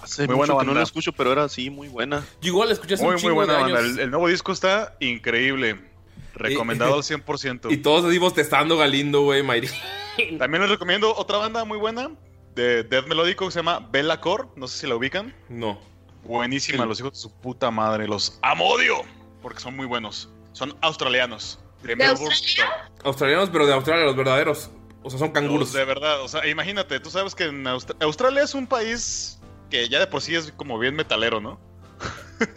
Hace 0.02 0.28
Muy 0.28 0.36
mucho 0.36 0.54
buena 0.54 0.60
que 0.70 0.74
no 0.76 0.80
la 0.80 0.84
escucho, 0.84 1.12
pero 1.14 1.32
era 1.32 1.46
así, 1.46 1.70
muy 1.72 1.88
buena. 1.88 2.24
Yo 2.42 2.50
igual 2.50 2.68
la 2.70 2.74
escuché 2.76 2.94
hace 2.94 3.04
Muy, 3.04 3.16
un 3.16 3.22
muy 3.24 3.32
buena 3.34 3.54
de 3.56 3.62
banda. 3.64 3.80
años. 3.80 3.92
El, 3.96 4.00
el 4.02 4.12
nuevo 4.12 4.28
disco 4.28 4.52
está 4.52 4.96
increíble. 5.00 5.80
Recomendado 6.34 6.96
al 6.96 7.02
100%. 7.04 7.68
Y 7.72 7.78
todos 7.78 8.06
así 8.06 8.18
bostezando 8.18 8.78
Galindo, 8.78 9.22
güey, 9.22 9.44
Mayri. 9.44 9.70
También 10.40 10.62
les 10.62 10.70
recomiendo 10.72 11.16
otra 11.16 11.38
banda 11.38 11.64
muy 11.66 11.78
buena 11.78 12.12
de 12.56 12.84
death 12.84 13.08
melódico 13.08 13.46
que 13.46 13.52
se 13.52 13.60
llama 13.60 13.88
Bella 13.92 14.20
Core. 14.20 14.46
No 14.56 14.68
sé 14.68 14.80
si 14.80 14.88
la 14.88 14.96
ubican. 14.96 15.34
No. 15.50 15.80
Buenísima, 16.24 16.86
los 16.86 17.00
hijos 17.00 17.14
de 17.14 17.20
su 17.20 17.32
puta 17.40 17.72
madre. 17.72 18.08
Los 18.08 18.38
amodio 18.42 18.96
porque 19.42 19.60
son 19.60 19.76
muy 19.76 19.86
buenos. 19.86 20.30
Son 20.54 20.76
australianos. 20.82 21.60
De 21.84 21.96
Melbourne. 21.96 22.36
Australianos, 23.04 23.50
pero 23.52 23.68
de 23.68 23.74
Australia, 23.74 24.04
los 24.06 24.16
verdaderos. 24.16 24.72
O 25.04 25.10
sea, 25.10 25.20
son 25.20 25.32
canguros. 25.32 25.70
Los 25.70 25.74
de 25.74 25.86
verdad, 25.86 26.22
o 26.22 26.28
sea, 26.28 26.46
imagínate, 26.48 27.00
tú 27.00 27.10
sabes 27.12 27.34
que 27.36 27.46
en 27.46 27.64
Aust- 27.66 27.96
Australia 28.02 28.42
es 28.44 28.56
un 28.56 28.66
país 28.68 29.40
que 29.70 29.88
ya 29.88 30.00
de 30.00 30.08
por 30.08 30.22
sí 30.22 30.36
es 30.36 30.52
como 30.54 30.80
bien 30.80 30.96
metalero, 30.96 31.40
¿no? 31.40 31.60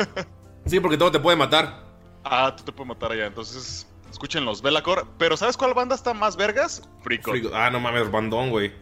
Sí, 0.67 0.79
porque 0.81 0.97
todo 0.99 1.11
te 1.11 1.21
puede 1.21 1.37
matar. 1.37 1.85
Ah, 2.25 2.55
tú 2.57 2.63
te 2.65 2.73
puedes 2.73 2.89
matar 2.89 3.13
allá, 3.13 3.27
entonces 3.27 3.87
escuchen 4.11 4.45
los 4.45 4.63
Core. 4.83 5.03
Pero 5.19 5.37
¿sabes 5.37 5.57
cuál 5.57 5.75
banda 5.75 5.95
está 5.95 6.13
más 6.15 6.37
vergas? 6.37 6.83
Frigo- 7.03 7.51
Ah, 7.55 7.71
no 7.71 7.81
mames, 7.81 8.11
bandón, 8.11 8.51
güey. 8.51 8.73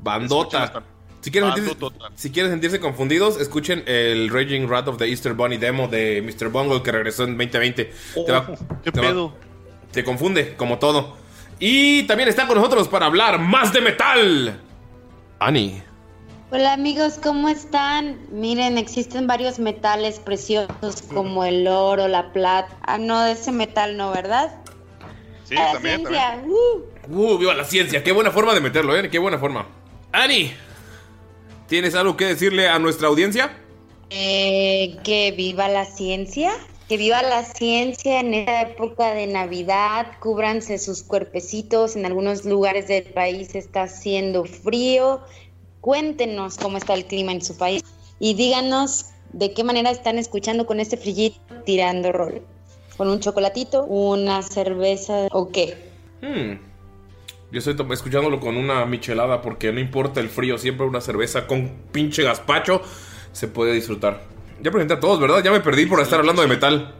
Bandota. 0.00 0.82
Si 1.20 1.30
quieren, 1.30 1.54
sentirse, 1.54 1.78
si 2.16 2.30
quieren 2.30 2.52
sentirse 2.52 2.80
confundidos, 2.80 3.40
escuchen 3.40 3.82
el 3.86 4.28
Raging 4.28 4.68
Rat 4.68 4.88
of 4.88 4.98
the 4.98 5.08
Easter 5.08 5.32
Bunny 5.32 5.56
demo 5.56 5.88
de 5.88 6.20
Mr. 6.20 6.50
Bungle 6.50 6.82
que 6.82 6.92
regresó 6.92 7.24
en 7.24 7.38
2020. 7.38 7.84
te, 8.14 8.32
va- 8.32 8.46
Oh, 8.46 8.54
¿Qué 8.84 8.92
te 8.92 9.00
va- 9.00 9.06
pedo? 9.08 9.34
te 9.90 10.04
confunde, 10.04 10.54
como 10.56 10.78
todo. 10.78 11.16
Y 11.58 12.02
también 12.02 12.28
está 12.28 12.46
con 12.46 12.56
nosotros 12.58 12.88
para 12.88 13.06
hablar 13.06 13.38
más 13.38 13.72
de 13.72 13.80
metal. 13.80 14.60
Ani. 15.38 15.82
Hola 16.50 16.74
amigos, 16.74 17.18
¿cómo 17.22 17.48
están? 17.48 18.18
Miren, 18.30 18.78
existen 18.78 19.26
varios 19.26 19.58
metales 19.58 20.20
preciosos 20.20 21.02
como 21.12 21.44
el 21.44 21.66
oro, 21.66 22.06
la 22.06 22.32
plata. 22.32 22.76
Ah, 22.82 22.98
no, 22.98 23.22
de 23.22 23.32
ese 23.32 23.50
metal 23.50 23.96
no, 23.96 24.12
¿verdad? 24.12 24.54
Sí, 25.44 25.54
la 25.54 25.72
también, 25.72 26.00
ciencia. 26.00 26.30
también. 26.36 26.56
uh. 27.10 27.34
Uh, 27.34 27.38
viva 27.38 27.54
la 27.54 27.64
ciencia. 27.64 28.04
Qué 28.04 28.12
buena 28.12 28.30
forma 28.30 28.54
de 28.54 28.60
meterlo, 28.60 28.96
¿eh? 28.96 29.10
Qué 29.10 29.18
buena 29.18 29.38
forma. 29.38 29.66
Ani, 30.12 30.52
¿tienes 31.66 31.94
algo 31.94 32.16
que 32.16 32.26
decirle 32.26 32.68
a 32.68 32.78
nuestra 32.78 33.08
audiencia? 33.08 33.50
Eh, 34.10 34.96
que 35.02 35.32
viva 35.32 35.68
la 35.68 35.86
ciencia, 35.86 36.52
que 36.88 36.96
viva 36.98 37.22
la 37.22 37.42
ciencia 37.42 38.20
en 38.20 38.32
esta 38.32 38.62
época 38.62 39.12
de 39.12 39.26
Navidad, 39.26 40.06
cúbranse 40.20 40.78
sus 40.78 41.02
cuerpecitos, 41.02 41.96
en 41.96 42.06
algunos 42.06 42.44
lugares 42.44 42.86
del 42.86 43.04
país 43.04 43.54
está 43.54 43.84
haciendo 43.84 44.44
frío, 44.44 45.20
cuéntenos 45.88 46.56
cómo 46.56 46.78
está 46.78 46.94
el 46.94 47.04
clima 47.04 47.30
en 47.32 47.42
su 47.42 47.58
país 47.58 47.82
y 48.18 48.32
díganos 48.32 49.10
de 49.34 49.52
qué 49.52 49.64
manera 49.64 49.90
están 49.90 50.16
escuchando 50.16 50.64
con 50.64 50.80
este 50.80 50.96
frillito 50.96 51.38
tirando 51.66 52.10
rol, 52.10 52.40
con 52.96 53.08
un 53.08 53.20
chocolatito, 53.20 53.84
una 53.84 54.40
cerveza 54.40 55.28
o 55.30 55.50
qué. 55.50 55.76
Hmm. 56.22 56.54
Yo 57.52 57.58
estoy 57.58 57.76
to- 57.76 57.92
escuchándolo 57.92 58.40
con 58.40 58.56
una 58.56 58.86
michelada 58.86 59.42
porque 59.42 59.72
no 59.74 59.78
importa 59.80 60.20
el 60.20 60.30
frío, 60.30 60.56
siempre 60.56 60.86
una 60.86 61.02
cerveza 61.02 61.46
con 61.46 61.68
pinche 61.92 62.22
gazpacho 62.22 62.80
se 63.32 63.46
puede 63.48 63.74
disfrutar. 63.74 64.22
Ya 64.62 64.70
presenté 64.70 64.94
a 64.94 65.00
todos, 65.00 65.20
¿verdad? 65.20 65.44
Ya 65.44 65.50
me 65.50 65.60
perdí 65.60 65.84
por 65.84 66.00
estar 66.00 66.18
hablando 66.20 66.40
de 66.40 66.48
metal. 66.48 66.94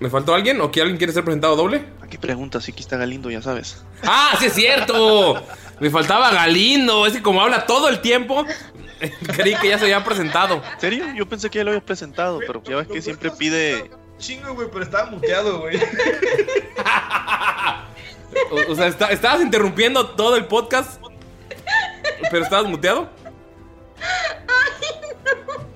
¿Me 0.00 0.08
faltó 0.08 0.32
alguien 0.34 0.58
o 0.62 0.70
que 0.70 0.80
alguien 0.80 0.96
quiere 0.96 1.12
ser 1.12 1.22
presentado 1.22 1.54
doble? 1.54 1.84
Aquí 2.00 2.16
pregunta, 2.16 2.62
sí 2.62 2.72
que 2.72 2.80
está 2.80 2.96
Galindo, 2.96 3.30
ya 3.30 3.42
sabes. 3.42 3.84
¡Ah, 4.04 4.34
sí 4.38 4.46
es 4.46 4.54
cierto! 4.54 5.34
Me 5.80 5.90
faltaba 5.90 6.30
Galindo. 6.30 7.06
Es 7.06 7.12
que 7.14 7.22
como 7.22 7.40
habla 7.42 7.66
todo 7.66 7.88
el 7.88 8.00
tiempo, 8.00 8.44
creí 9.36 9.54
que 9.56 9.68
ya 9.68 9.78
se 9.78 9.84
había 9.84 10.04
presentado. 10.04 10.62
¿En 10.74 10.80
serio? 10.80 11.06
Yo 11.16 11.26
pensé 11.28 11.50
que 11.50 11.58
ya 11.58 11.64
lo 11.64 11.70
había 11.70 11.84
presentado, 11.84 12.38
pero 12.46 12.62
ya 12.64 12.76
ves 12.76 12.88
que 12.88 13.02
siempre 13.02 13.30
pide... 13.30 13.90
Chingo, 14.18 14.54
güey, 14.54 14.68
pero 14.70 14.84
estaba 14.84 15.10
muteado, 15.10 15.60
güey. 15.60 15.78
O, 18.50 18.72
o 18.72 18.74
sea, 18.74 18.86
está- 18.86 19.10
estabas 19.10 19.42
interrumpiendo 19.42 20.08
todo 20.10 20.36
el 20.36 20.46
podcast, 20.46 20.98
pero 22.30 22.44
estabas 22.44 22.64
muteado. 22.66 23.10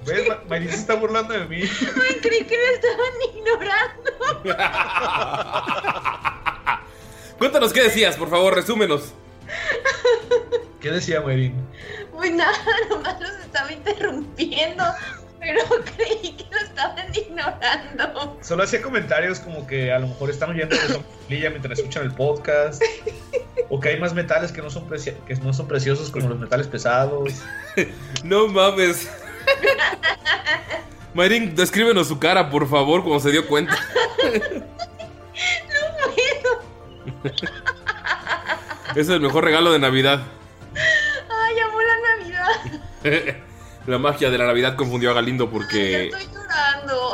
¿Ves? 0.07 0.27
Ma- 0.29 0.41
Marín 0.49 0.71
se 0.71 0.77
está 0.77 0.95
burlando 0.95 1.35
de 1.35 1.45
mí. 1.47 1.61
Ay, 1.63 2.19
creí 2.23 2.45
que 2.45 2.57
me 2.57 2.71
estaban 2.73 3.13
ignorando. 3.35 4.11
Cuéntanos 7.39 7.73
qué 7.75 7.83
decías, 7.83 8.17
por 8.17 8.31
favor, 8.31 8.55
resúmenos. 8.55 9.13
¿Qué 10.81 10.91
decía 10.91 11.21
Marín? 11.21 11.55
Pues 12.13 12.33
nada, 12.33 12.57
nomás 12.91 13.21
los 13.21 13.31
estaba 13.31 13.73
interrumpiendo. 13.73 14.85
Pero 15.39 15.61
creí 15.97 16.33
que 16.33 16.45
lo 16.51 16.57
estaban 16.59 17.15
ignorando. 17.15 18.39
Solo 18.41 18.65
hacía 18.65 18.81
comentarios 18.83 19.39
como 19.39 19.67
que 19.67 19.93
a 19.93 19.99
lo 19.99 20.09
mejor 20.09 20.31
están 20.31 20.51
oyendo 20.51 20.75
de 20.75 20.89
sombrilla 20.89 21.51
mientras 21.51 21.79
escuchan 21.79 22.03
el 22.05 22.13
podcast. 22.13 22.83
O 23.69 23.79
que 23.79 23.91
hay 23.91 24.01
más 24.01 24.15
metales 24.15 24.51
que 24.51 24.63
no 24.63 24.71
son, 24.71 24.89
preci- 24.89 25.15
que 25.27 25.35
no 25.37 25.53
son 25.53 25.69
preciosos 25.69 26.11
como 26.11 26.29
los 26.29 26.39
metales 26.39 26.67
pesados. 26.67 27.33
No 28.25 28.49
mames. 28.49 29.09
Mayrin, 31.15 31.55
descríbenos 31.55 32.09
su 32.09 32.19
cara, 32.19 32.51
por 32.51 32.69
favor, 32.69 33.03
como 33.05 33.21
se 33.21 33.31
dio 33.31 33.47
cuenta. 33.47 33.77
No 35.69 36.05
puedo. 37.23 37.35
Es 38.97 39.11
el 39.11 39.21
mejor 39.21 39.45
regalo 39.45 39.73
de 39.73 39.79
Navidad. 39.79 40.23
Ay, 40.75 41.59
amo 41.59 41.79
la 41.83 41.97
Navidad. 42.17 43.37
La 43.87 43.99
magia 43.99 44.31
de 44.31 44.39
la 44.39 44.47
Navidad 44.47 44.75
confundió 44.75 45.11
a 45.11 45.15
Galindo 45.15 45.49
porque... 45.49 46.07
Estoy 46.07 46.27
llorando. 46.35 47.13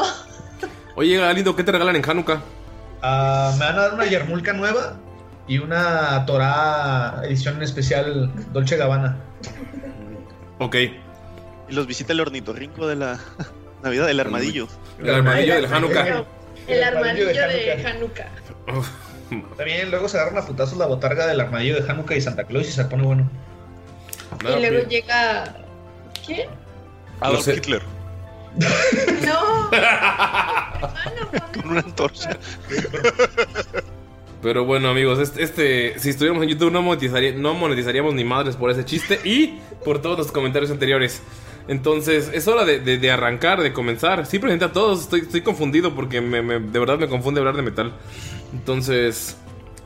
Oye, 0.95 1.19
Galindo, 1.19 1.55
¿qué 1.55 1.65
te 1.65 1.73
regalan 1.73 1.97
en 1.97 2.09
Hanukkah? 2.09 2.41
Ah, 3.03 3.53
me 3.59 3.65
van 3.67 3.79
a 3.79 3.83
dar 3.83 3.95
una 3.95 4.07
yarmulca 4.07 4.55
nueva 4.55 4.97
y 5.47 5.59
una 5.59 6.25
Torah 6.25 7.21
edición 7.25 7.61
especial 7.63 8.33
Dolce 8.53 8.77
Gabbana. 8.79 9.19
Ok. 10.61 10.77
Y 10.77 11.75
los 11.75 11.87
visita 11.87 12.15
el 12.15 12.21
ornitorrinco 12.21 12.87
de 12.87 12.97
la 12.97 13.19
Navidad, 13.83 14.09
el 14.09 14.21
armadillo. 14.21 14.69
El 14.99 15.11
armadillo 15.11 15.57
del 15.57 15.67
Hanukkah. 15.67 16.25
El 16.69 16.85
armadillo 16.85 17.27
de 17.27 17.73
Hanukkah. 17.85 18.29
Hanukkah. 18.69 19.12
También 19.57 19.91
luego 19.91 20.09
se 20.09 20.19
agarran 20.19 20.39
a 20.43 20.47
putazos 20.47 20.77
la 20.79 20.87
botarga 20.87 21.27
del 21.27 21.41
armadillo 21.41 21.81
de 21.83 21.91
Hanukkah 21.91 22.15
y 22.17 22.21
Santa 22.21 22.45
Claus 22.45 22.69
y 22.69 22.73
se 22.73 22.85
pone 22.85 23.03
bueno. 23.05 23.31
Nada, 24.43 24.57
y 24.59 24.61
luego 24.61 24.77
bien. 24.77 24.89
llega. 24.89 25.57
¿Quién? 26.27 26.49
Adolf 27.21 27.45
sé. 27.45 27.55
Hitler. 27.55 27.83
No. 29.25 29.71
Con 31.55 31.71
una 31.71 31.81
antorcha. 31.81 32.37
Pero 34.43 34.65
bueno, 34.65 34.89
amigos, 34.91 35.19
este, 35.21 35.43
este- 35.45 35.99
si 36.01 36.11
estuviéramos 36.11 36.43
en 36.43 36.49
YouTube 36.51 36.73
no, 36.73 36.83
monetizaría- 36.83 37.35
no 37.35 37.55
monetizaríamos 37.55 38.13
ni 38.15 38.25
madres 38.25 38.57
por 38.57 38.71
ese 38.71 38.85
chiste 38.85 39.21
y 39.25 39.59
por 39.85 40.03
todos 40.03 40.19
los 40.19 40.33
comentarios 40.33 40.71
anteriores. 40.73 41.23
Entonces, 41.69 42.29
es 42.35 42.49
hora 42.49 42.65
de, 42.65 42.81
de- 42.81 42.99
de 42.99 43.11
arrancar, 43.13 43.63
de 43.63 43.73
comenzar. 43.73 44.27
Sí, 44.27 44.41
presenté 44.41 44.65
a 44.65 44.73
todos, 44.73 45.03
estoy, 45.03 45.21
estoy 45.21 45.43
confundido 45.43 45.95
porque 45.95 46.21
me- 46.21 46.43
me- 46.43 46.59
de 46.59 46.79
verdad 46.79 46.99
me 46.99 47.09
confunde 47.09 47.39
hablar 47.41 47.55
de 47.55 47.63
metal. 47.63 47.93
Entonces, 48.53 49.37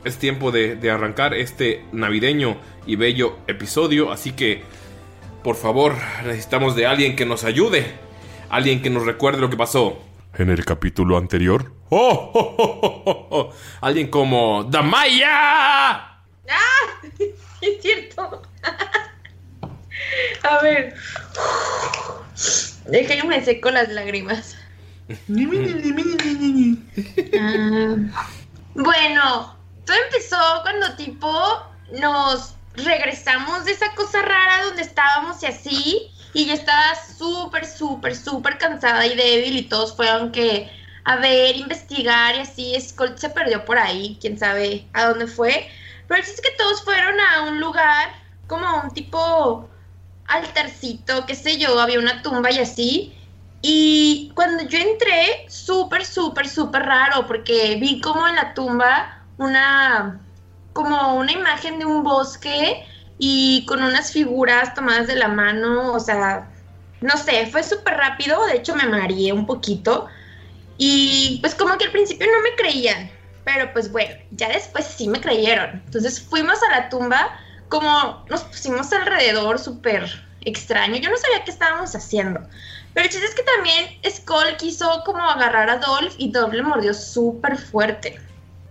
es 0.03 0.17
tiempo 0.17 0.51
de, 0.51 0.75
de 0.75 0.91
arrancar 0.91 1.33
este 1.33 1.83
navideño 1.91 2.57
y 2.85 2.95
bello 2.95 3.37
episodio. 3.47 4.11
Así 4.11 4.31
que, 4.31 4.63
por 5.43 5.55
favor, 5.55 5.95
necesitamos 6.25 6.75
de 6.75 6.87
alguien 6.87 7.15
que 7.15 7.25
nos 7.25 7.43
ayude. 7.43 7.85
Alguien 8.49 8.81
que 8.81 8.89
nos 8.89 9.05
recuerde 9.05 9.41
lo 9.41 9.49
que 9.49 9.57
pasó. 9.57 9.99
En 10.37 10.49
el 10.49 10.63
capítulo 10.65 11.17
anterior. 11.17 11.71
¡Oh! 11.89 12.31
oh, 12.33 12.55
oh, 12.57 12.79
oh, 12.81 13.03
oh, 13.05 13.27
oh! 13.31 13.53
Alguien 13.81 14.07
como 14.07 14.63
Damaya. 14.63 15.27
¡Ah! 15.29 17.01
Es 17.61 17.81
cierto. 17.81 18.43
A 20.43 20.61
ver. 20.61 20.93
Déjenme 22.85 23.43
seco 23.43 23.71
las 23.71 23.89
lágrimas. 23.89 24.55
Ah, 27.39 27.95
bueno, 28.77 29.57
todo 29.85 29.97
empezó 30.05 30.37
cuando 30.61 30.95
tipo 30.95 31.29
nos 31.91 32.55
regresamos 32.75 33.65
de 33.65 33.71
esa 33.71 33.93
cosa 33.95 34.21
rara 34.21 34.65
donde 34.65 34.83
estábamos 34.83 35.41
y 35.43 35.47
así. 35.47 36.11
Y 36.33 36.45
yo 36.45 36.53
estaba 36.53 36.93
súper, 36.95 37.65
súper, 37.65 38.15
súper 38.15 38.57
cansada 38.57 39.05
y 39.05 39.15
débil 39.15 39.57
y 39.57 39.63
todos 39.63 39.95
fueron 39.95 40.31
que 40.31 40.69
a 41.05 41.15
ver, 41.15 41.55
investigar 41.55 42.35
y 42.35 42.39
así. 42.39 42.79
Skull 42.79 43.17
se 43.17 43.29
perdió 43.29 43.65
por 43.65 43.79
ahí, 43.79 44.17
quién 44.21 44.37
sabe 44.37 44.87
a 44.93 45.05
dónde 45.05 45.25
fue. 45.25 45.69
Pero 46.07 46.21
es 46.21 46.39
que 46.41 46.51
todos 46.51 46.83
fueron 46.83 47.19
a 47.19 47.43
un 47.43 47.59
lugar 47.59 48.09
como 48.45 48.81
un 48.81 48.93
tipo 48.93 49.69
altarcito, 50.27 51.25
qué 51.25 51.33
sé 51.33 51.57
yo, 51.57 51.79
había 51.79 51.99
una 51.99 52.21
tumba 52.21 52.51
y 52.51 52.59
así. 52.59 53.16
Y 53.61 54.31
cuando 54.35 54.63
yo 54.63 54.77
entré, 54.77 55.45
súper, 55.49 56.05
súper, 56.05 56.47
súper 56.47 56.83
raro, 56.83 57.25
porque 57.27 57.77
vi 57.79 57.99
como 58.01 58.27
en 58.27 58.35
la 58.35 58.53
tumba 58.53 59.23
una, 59.37 60.19
como 60.73 61.15
una 61.15 61.31
imagen 61.31 61.79
de 61.79 61.85
un 61.85 62.03
bosque 62.03 62.85
y 63.17 63.65
con 63.65 63.81
unas 63.81 64.11
figuras 64.11 64.73
tomadas 64.73 65.07
de 65.07 65.15
la 65.15 65.27
mano, 65.27 65.93
o 65.93 65.99
sea, 65.99 66.47
no 67.01 67.17
sé, 67.17 67.47
fue 67.47 67.63
súper 67.63 67.95
rápido, 67.95 68.45
de 68.45 68.57
hecho 68.57 68.75
me 68.75 68.85
mareé 68.85 69.33
un 69.33 69.45
poquito. 69.45 70.07
Y 70.77 71.39
pues 71.41 71.55
como 71.55 71.77
que 71.77 71.85
al 71.85 71.91
principio 71.91 72.27
no 72.27 72.41
me 72.41 72.55
creían, 72.55 73.09
pero 73.43 73.73
pues 73.73 73.91
bueno, 73.91 74.15
ya 74.31 74.49
después 74.49 74.85
sí 74.85 75.07
me 75.07 75.19
creyeron. 75.19 75.81
Entonces 75.85 76.21
fuimos 76.21 76.61
a 76.63 76.79
la 76.79 76.89
tumba, 76.89 77.39
como 77.69 78.23
nos 78.29 78.43
pusimos 78.43 78.93
alrededor 78.93 79.57
súper 79.57 80.07
extraño, 80.41 80.97
yo 80.97 81.09
no 81.09 81.17
sabía 81.17 81.43
qué 81.43 81.51
estábamos 81.51 81.95
haciendo. 81.95 82.41
Pero 82.97 83.05
el 83.05 83.11
chiste 83.11 83.27
es 83.27 83.35
que 83.35 83.43
también 83.43 83.99
Skull 84.09 84.57
quiso 84.57 85.03
como 85.05 85.21
agarrar 85.21 85.69
a 85.69 85.77
Dolph 85.77 86.15
y 86.17 86.31
Dolph 86.31 86.51
le 86.51 86.63
mordió 86.63 86.95
súper 86.95 87.55
fuerte. 87.55 88.19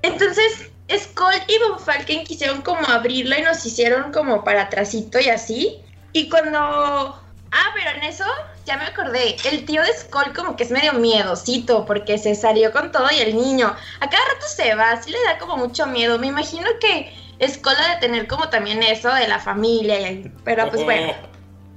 Entonces 0.02 0.68
Skull 0.90 1.36
y 1.46 1.58
Von 1.60 1.78
Falken 1.78 2.24
quisieron 2.24 2.60
como 2.62 2.84
abrirlo 2.88 3.38
y 3.38 3.42
nos 3.42 3.64
hicieron 3.64 4.10
como 4.10 4.42
para 4.42 4.62
atrásito 4.62 5.20
y 5.20 5.28
así. 5.28 5.80
Y 6.12 6.28
cuando... 6.28 6.58
Ah, 6.58 7.72
pero 7.76 7.90
en 7.90 8.02
eso 8.02 8.24
ya 8.64 8.76
me 8.76 8.86
acordé. 8.86 9.36
El 9.44 9.64
tío 9.64 9.80
de 9.80 9.92
Skull 9.92 10.34
como 10.34 10.56
que 10.56 10.64
es 10.64 10.72
medio 10.72 10.94
miedosito 10.94 11.86
porque 11.86 12.18
se 12.18 12.34
salió 12.34 12.72
con 12.72 12.90
todo 12.90 13.06
y 13.16 13.20
el 13.20 13.36
niño 13.36 13.68
a 14.00 14.10
cada 14.10 14.24
rato 14.24 14.46
se 14.48 14.74
va, 14.74 14.90
así 14.90 15.12
le 15.12 15.22
da 15.22 15.38
como 15.38 15.56
mucho 15.56 15.86
miedo. 15.86 16.18
Me 16.18 16.26
imagino 16.26 16.66
que 16.80 17.14
Skull 17.46 17.76
ha 17.78 17.94
de 17.94 18.00
tener 18.00 18.26
como 18.26 18.48
también 18.48 18.82
eso 18.82 19.14
de 19.14 19.28
la 19.28 19.38
familia, 19.38 20.00
y, 20.10 20.32
pero 20.42 20.68
pues 20.68 20.82
bueno. 20.82 21.12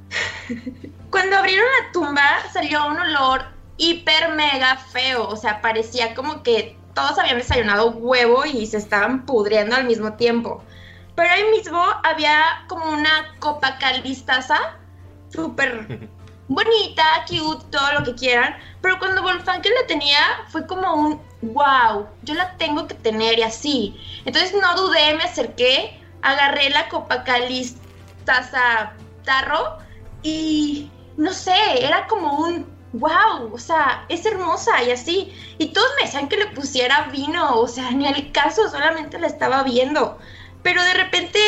Cuando 1.10 1.38
abrieron 1.38 1.66
la 1.66 1.92
tumba 1.92 2.40
salió 2.54 2.88
un 2.88 3.00
olor 3.00 3.46
hiper 3.78 4.30
mega 4.34 4.76
feo, 4.78 5.28
o 5.28 5.36
sea, 5.36 5.62
parecía 5.62 6.14
como 6.14 6.44
que 6.44 6.78
todos 6.94 7.18
habían 7.18 7.38
desayunado 7.38 7.92
huevo 7.92 8.46
y 8.46 8.66
se 8.68 8.78
estaban 8.78 9.26
pudriendo 9.26 9.76
al 9.76 9.86
mismo 9.86 10.14
tiempo. 10.14 10.64
Pero 11.16 11.30
ahí 11.32 11.44
mismo 11.52 11.82
había 12.04 12.64
como 12.68 12.86
una 12.90 13.36
copa 13.40 13.78
caldistaza, 13.78 14.58
súper 15.34 16.10
bonita, 16.48 17.04
cute, 17.28 17.66
todo 17.72 17.94
lo 17.94 18.04
que 18.04 18.16
quieran. 18.16 18.56
Pero 18.82 19.00
cuando 19.00 19.24
Wolfgang 19.24 19.62
la 19.64 19.88
tenía, 19.88 20.20
fue 20.50 20.68
como 20.68 20.94
un 20.94 21.22
wow, 21.42 22.08
yo 22.24 22.34
la 22.34 22.56
tengo 22.58 22.88
que 22.88 22.96
tener 22.96 23.40
y 23.40 23.44
así. 23.44 24.00
Entonces 24.26 24.54
no 24.60 24.76
dudé, 24.76 25.16
me 25.16 25.24
acerqué, 25.24 26.00
agarré 26.22 26.70
la 26.70 26.90
copa 26.90 27.24
caldistaza 27.24 28.94
tarro 29.24 29.78
y 30.24 30.92
no 31.20 31.34
sé, 31.34 31.54
era 31.82 32.08
como 32.08 32.40
un 32.46 32.66
wow, 32.94 33.54
o 33.54 33.58
sea, 33.58 34.06
es 34.08 34.26
hermosa 34.26 34.82
y 34.84 34.92
así. 34.92 35.34
Y 35.58 35.74
todos 35.74 35.90
me 35.98 36.06
decían 36.06 36.30
que 36.30 36.38
le 36.38 36.48
pusiera 36.48 37.10
vino, 37.12 37.60
o 37.60 37.68
sea, 37.68 37.92
ni 37.92 38.08
al 38.08 38.32
caso, 38.32 38.70
solamente 38.70 39.20
la 39.20 39.28
estaba 39.28 39.64
viendo. 39.64 40.18
Pero 40.64 40.82
de 40.82 40.94
repente, 40.94 41.40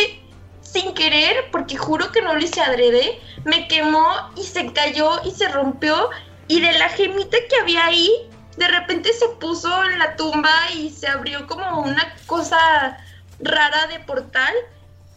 sin 0.62 0.93
querer, 0.93 1.50
porque 1.54 1.78
juro 1.78 2.12
que 2.12 2.22
no 2.22 2.34
lo 2.34 2.41
hice 2.41 2.60
adrede, 2.60 3.22
me 3.45 3.69
quemó 3.69 4.06
y 4.36 4.43
se 4.43 4.74
cayó 4.74 5.22
y 5.24 5.32
se 5.32 5.48
rompió. 5.48 6.10
Y 6.50 6.60
de 6.60 6.74
la 6.74 6.89
gemita 6.89 7.38
que 7.50 7.62
había 7.62 7.86
ahí, 7.86 8.12
de 8.58 8.67
repente 8.67 9.13
se 9.13 9.30
puso 9.39 9.72
en 9.86 10.00
la 10.00 10.17
tumba 10.17 10.52
y 10.76 10.89
se 10.89 11.08
abrió 11.08 11.48
como 11.48 11.80
una 11.80 12.13
cosa 12.28 12.98
rara 13.39 13.88
de 13.88 14.02
portal. 14.02 14.54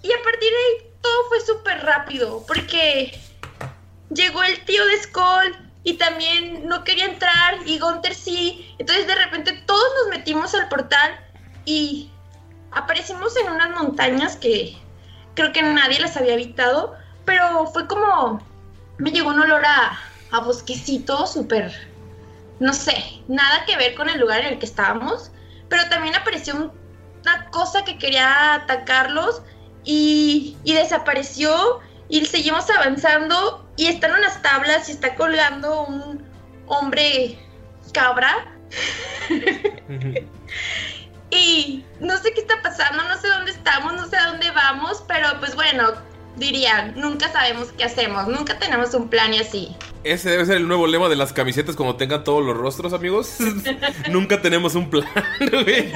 Y 0.00 0.12
a 0.12 0.22
partir 0.22 0.48
de 0.48 0.56
ahí 0.56 0.90
todo 1.02 1.28
fue 1.28 1.40
súper 1.40 1.84
rápido, 1.84 2.44
porque 2.46 3.18
llegó 4.10 4.42
el 4.42 4.64
tío 4.64 4.84
de 4.86 5.02
Skull 5.02 5.56
y 5.84 5.94
también 5.94 6.66
no 6.66 6.82
quería 6.84 7.06
entrar 7.06 7.58
y 7.66 7.78
Gunther 7.78 8.14
sí. 8.14 8.74
Entonces 8.78 9.06
de 9.06 9.14
repente 9.14 9.52
todos 9.66 9.86
nos 10.00 10.16
metimos 10.16 10.54
al 10.54 10.68
portal 10.68 11.18
y 11.64 12.10
aparecimos 12.72 13.36
en 13.36 13.52
unas 13.52 13.70
montañas 13.70 14.36
que 14.36 14.76
creo 15.34 15.52
que 15.52 15.62
nadie 15.62 16.00
las 16.00 16.16
había 16.16 16.34
habitado, 16.34 16.94
pero 17.24 17.66
fue 17.66 17.86
como 17.86 18.40
me 18.98 19.10
llegó 19.10 19.30
un 19.30 19.40
olor 19.40 19.64
a, 19.64 19.98
a 20.30 20.40
bosquecito 20.40 21.26
súper, 21.26 21.72
no 22.60 22.72
sé, 22.72 23.22
nada 23.28 23.64
que 23.66 23.76
ver 23.76 23.94
con 23.94 24.08
el 24.08 24.20
lugar 24.20 24.40
en 24.40 24.54
el 24.54 24.58
que 24.58 24.66
estábamos, 24.66 25.30
pero 25.68 25.88
también 25.88 26.14
apareció 26.14 26.72
una 27.22 27.50
cosa 27.50 27.84
que 27.84 27.98
quería 27.98 28.54
atacarlos 28.54 29.42
y, 29.84 30.56
y 30.64 30.74
desapareció 30.74 31.80
y 32.08 32.24
seguimos 32.26 32.68
avanzando 32.70 33.63
y 33.76 33.86
están 33.86 34.12
unas 34.12 34.40
tablas 34.42 34.88
y 34.88 34.92
está 34.92 35.14
colgando 35.14 35.84
un 35.84 36.22
hombre 36.66 37.38
cabra. 37.92 38.52
y 41.30 41.84
no 42.00 42.16
sé 42.18 42.32
qué 42.32 42.40
está 42.40 42.60
pasando, 42.62 43.02
no 43.04 43.16
sé 43.18 43.28
dónde 43.28 43.52
estamos, 43.52 43.94
no 43.94 44.08
sé 44.08 44.16
a 44.16 44.28
dónde 44.28 44.50
vamos, 44.50 45.04
pero 45.06 45.28
pues 45.38 45.54
bueno, 45.54 45.92
dirían, 46.36 46.94
nunca 46.96 47.30
sabemos 47.32 47.72
qué 47.76 47.84
hacemos, 47.84 48.26
nunca 48.28 48.58
tenemos 48.58 48.94
un 48.94 49.08
plan 49.08 49.32
y 49.34 49.38
así. 49.38 49.76
Ese 50.02 50.30
debe 50.30 50.44
ser 50.44 50.56
el 50.58 50.68
nuevo 50.68 50.86
lema 50.86 51.08
de 51.08 51.16
las 51.16 51.32
camisetas 51.32 51.76
cuando 51.76 51.96
tengan 51.96 52.24
todos 52.24 52.44
los 52.44 52.56
rostros, 52.56 52.92
amigos. 52.92 53.38
Nunca 54.10 54.42
tenemos 54.42 54.74
un 54.74 54.90
plan, 54.90 55.08
güey. 55.40 55.92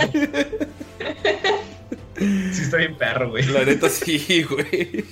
Sí, 2.17 2.63
está 2.63 2.79
bien 2.79 2.97
perro, 2.97 3.29
güey. 3.29 3.45
La 3.45 3.65
neta 3.65 3.91
sí, 3.91 4.43
güey. 4.49 5.05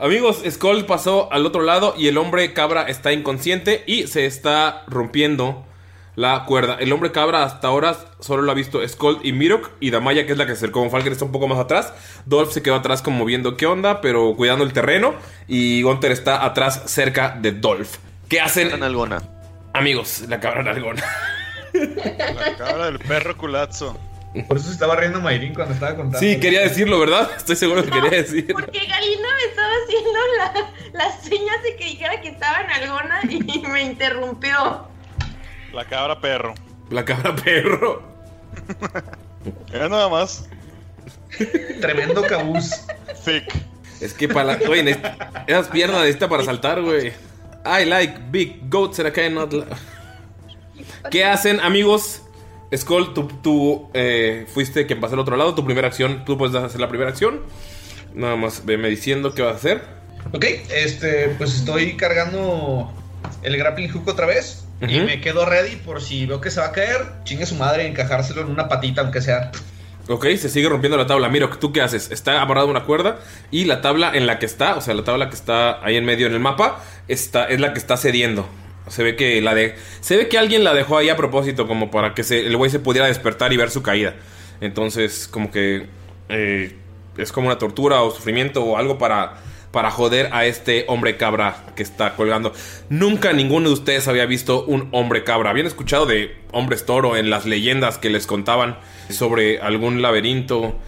Amigos, 0.00 0.42
Skull 0.48 0.84
pasó 0.86 1.32
al 1.32 1.44
otro 1.44 1.62
lado 1.62 1.94
y 1.98 2.06
el 2.06 2.18
hombre 2.18 2.52
cabra 2.52 2.82
está 2.82 3.12
inconsciente 3.12 3.82
y 3.86 4.06
se 4.06 4.26
está 4.26 4.84
rompiendo 4.86 5.66
la 6.14 6.44
cuerda. 6.44 6.76
El 6.78 6.92
hombre 6.92 7.10
cabra 7.10 7.42
hasta 7.42 7.66
ahora 7.66 7.96
solo 8.20 8.42
lo 8.42 8.52
ha 8.52 8.54
visto 8.54 8.86
Skull 8.86 9.18
y 9.24 9.32
Mirok 9.32 9.70
y 9.80 9.90
Damaya, 9.90 10.24
que 10.24 10.32
es 10.32 10.38
la 10.38 10.46
que 10.46 10.52
se 10.52 10.58
acercó. 10.58 10.88
Falcon 10.88 11.10
está 11.12 11.24
un 11.24 11.32
poco 11.32 11.48
más 11.48 11.58
atrás. 11.58 11.92
Dolph 12.26 12.52
se 12.52 12.62
quedó 12.62 12.76
atrás 12.76 13.02
como 13.02 13.24
viendo 13.24 13.56
qué 13.56 13.66
onda, 13.66 14.00
pero 14.00 14.34
cuidando 14.36 14.64
el 14.64 14.72
terreno. 14.72 15.14
Y 15.48 15.82
Gunter 15.82 16.12
está 16.12 16.44
atrás 16.44 16.82
cerca 16.86 17.36
de 17.40 17.52
Dolph. 17.52 17.96
¿Qué 18.28 18.40
hacen? 18.40 18.80
Algona. 18.82 19.20
Amigos, 19.72 20.24
la 20.28 20.38
cabra 20.38 20.62
nalgona. 20.62 21.04
La 21.72 22.56
cabra 22.56 22.86
del 22.86 22.98
perro 23.00 23.36
culazo. 23.36 23.98
Por 24.46 24.56
eso 24.58 24.66
se 24.66 24.72
estaba 24.72 24.94
riendo 24.96 25.20
Mayrin 25.20 25.54
cuando 25.54 25.74
estaba 25.74 25.96
contando. 25.96 26.18
Sí, 26.18 26.38
quería 26.38 26.60
decirlo, 26.60 26.98
¿verdad? 27.00 27.30
Estoy 27.36 27.56
seguro 27.56 27.82
que 27.82 27.90
quería 27.90 28.10
decir. 28.10 28.46
Porque 28.52 28.86
Galindo 28.86 29.26
me 29.36 29.50
estaba 29.50 29.72
haciendo 29.84 30.18
la- 30.38 30.72
las 30.92 31.22
señas 31.24 31.62
de 31.62 31.76
que 31.76 31.84
dijera 31.84 32.20
que 32.20 32.28
estaba 32.28 32.60
en 32.60 32.70
alguna 32.70 33.20
y 33.28 33.58
me 33.66 33.82
interrumpió. 33.82 34.86
La 35.72 35.84
cabra 35.86 36.20
perro. 36.20 36.54
La 36.90 37.04
cabra 37.04 37.34
perro. 37.36 38.02
Era 39.72 39.88
nada 39.88 40.08
más. 40.08 40.48
Tremendo 41.80 42.22
cabuz. 42.22 42.70
Thick. 43.24 43.44
Es 44.00 44.14
que 44.14 44.28
para 44.28 44.56
la. 44.56 44.68
Oye, 44.68 44.96
esas 45.46 45.68
piernas 45.68 46.00
necesita 46.00 46.28
para 46.28 46.44
saltar, 46.44 46.80
güey. 46.82 47.12
I 47.66 47.84
like 47.84 48.18
big 48.30 48.68
goats 48.70 48.98
and 49.00 49.08
I 49.08 49.12
cannot. 49.12 49.52
la- 49.52 49.66
¿Qué 51.10 51.24
hacen, 51.24 51.60
amigos? 51.60 52.22
Skull, 52.76 53.14
tú, 53.14 53.28
tú, 53.42 53.90
eh, 53.94 54.46
fuiste 54.52 54.86
quien 54.86 55.00
pasó 55.00 55.14
al 55.14 55.20
otro 55.20 55.36
lado. 55.36 55.54
Tu 55.54 55.64
primera 55.64 55.88
acción, 55.88 56.24
tú 56.24 56.36
puedes 56.36 56.54
hacer 56.54 56.80
la 56.80 56.88
primera 56.88 57.10
acción. 57.10 57.40
Nada 58.14 58.36
más 58.36 58.64
veme 58.64 58.88
diciendo 58.88 59.34
qué 59.34 59.42
vas 59.42 59.54
a 59.54 59.56
hacer. 59.56 59.82
Ok, 60.32 60.44
este, 60.74 61.34
pues 61.38 61.54
estoy 61.54 61.96
cargando 61.96 62.92
el 63.42 63.56
grappling 63.56 63.88
hook 63.90 64.08
otra 64.08 64.26
vez. 64.26 64.64
Y 64.80 65.00
me 65.00 65.20
quedo 65.20 65.44
ready 65.44 65.76
por 65.76 66.00
si 66.00 66.26
veo 66.26 66.40
que 66.40 66.50
se 66.50 66.60
va 66.60 66.66
a 66.66 66.72
caer. 66.72 67.00
Chingue 67.24 67.46
su 67.46 67.56
madre, 67.56 67.86
encajárselo 67.86 68.42
en 68.42 68.48
una 68.48 68.68
patita, 68.68 69.00
aunque 69.00 69.20
sea. 69.20 69.50
Ok, 70.08 70.26
se 70.36 70.48
sigue 70.48 70.68
rompiendo 70.68 70.96
la 70.96 71.06
tabla. 71.06 71.28
Miro, 71.28 71.48
¿tú 71.58 71.72
qué 71.72 71.80
haces? 71.80 72.10
Está 72.10 72.40
amarrada 72.40 72.66
una 72.66 72.84
cuerda 72.84 73.18
y 73.50 73.64
la 73.64 73.80
tabla 73.80 74.12
en 74.14 74.26
la 74.26 74.38
que 74.38 74.46
está, 74.46 74.76
o 74.76 74.80
sea, 74.80 74.94
la 74.94 75.04
tabla 75.04 75.28
que 75.28 75.34
está 75.34 75.84
ahí 75.84 75.96
en 75.96 76.04
medio 76.04 76.26
en 76.26 76.32
el 76.32 76.40
mapa, 76.40 76.82
está, 77.08 77.46
es 77.46 77.60
la 77.60 77.72
que 77.72 77.78
está 77.78 77.96
cediendo. 77.96 78.48
Se 78.90 79.02
ve 79.02 79.16
que 79.16 79.40
la 79.40 79.54
de, 79.54 79.74
se 80.00 80.16
ve 80.16 80.28
que 80.28 80.38
alguien 80.38 80.64
la 80.64 80.74
dejó 80.74 80.98
ahí 80.98 81.08
a 81.08 81.16
propósito, 81.16 81.66
como 81.66 81.90
para 81.90 82.14
que 82.14 82.22
el 82.22 82.56
güey 82.56 82.70
se 82.70 82.78
pudiera 82.78 83.06
despertar 83.06 83.52
y 83.52 83.56
ver 83.56 83.70
su 83.70 83.82
caída. 83.82 84.16
Entonces, 84.60 85.28
como 85.28 85.50
que 85.50 85.86
eh, 86.28 86.74
es 87.16 87.32
como 87.32 87.48
una 87.48 87.58
tortura 87.58 88.02
o 88.02 88.10
sufrimiento 88.10 88.64
o 88.64 88.76
algo 88.76 88.98
para 88.98 89.36
para 89.70 89.90
joder 89.90 90.30
a 90.32 90.46
este 90.46 90.84
hombre 90.88 91.16
cabra 91.16 91.66
que 91.76 91.82
está 91.82 92.14
colgando. 92.16 92.52
Nunca 92.88 93.32
ninguno 93.32 93.68
de 93.68 93.74
ustedes 93.74 94.08
había 94.08 94.26
visto 94.26 94.64
un 94.64 94.88
hombre 94.92 95.24
cabra. 95.24 95.50
Habían 95.50 95.66
escuchado 95.66 96.06
de 96.06 96.36
hombres 96.52 96.86
toro 96.86 97.16
en 97.16 97.30
las 97.30 97.44
leyendas 97.44 97.98
que 97.98 98.10
les 98.10 98.26
contaban 98.26 98.78
sobre 99.10 99.60
algún 99.60 100.02
laberinto 100.02 100.78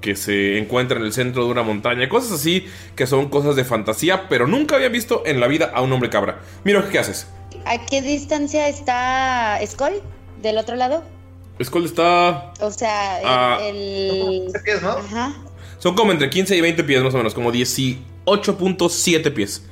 que 0.00 0.14
se 0.14 0.58
encuentra 0.58 0.98
en 0.98 1.04
el 1.04 1.12
centro 1.12 1.44
de 1.44 1.50
una 1.50 1.64
montaña, 1.64 2.08
cosas 2.08 2.32
así 2.32 2.68
que 2.94 3.08
son 3.08 3.28
cosas 3.28 3.56
de 3.56 3.64
fantasía, 3.64 4.28
pero 4.28 4.46
nunca 4.46 4.76
había 4.76 4.88
visto 4.88 5.24
en 5.26 5.40
la 5.40 5.48
vida 5.48 5.72
a 5.74 5.82
un 5.82 5.92
hombre 5.92 6.08
cabra. 6.08 6.38
Mira, 6.62 6.88
¿qué 6.88 7.00
haces? 7.00 7.26
¿A 7.68 7.84
qué 7.84 8.00
distancia 8.02 8.68
está 8.68 9.58
Skull? 9.66 10.02
¿Del 10.42 10.58
otro 10.58 10.76
lado? 10.76 11.04
Skull 11.62 11.84
está... 11.84 12.52
O 12.60 12.70
sea, 12.70 13.20
el... 13.20 13.26
Ah. 13.26 13.58
el- 13.62 14.52
pies, 14.64 14.80
¿no? 14.82 14.90
Ajá. 14.90 15.34
Son 15.78 15.94
como 15.94 16.12
entre 16.12 16.30
15 16.30 16.56
y 16.56 16.60
20 16.60 16.84
pies 16.84 17.02
más 17.02 17.14
o 17.14 17.18
menos, 17.18 17.34
como 17.34 17.52
18.7 17.52 19.34
pies. 19.34 19.62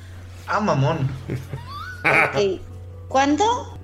Ah, 0.46 0.60
mamón. 0.60 1.10
ok. 2.04 2.60
¿Cuánto? 3.08 3.78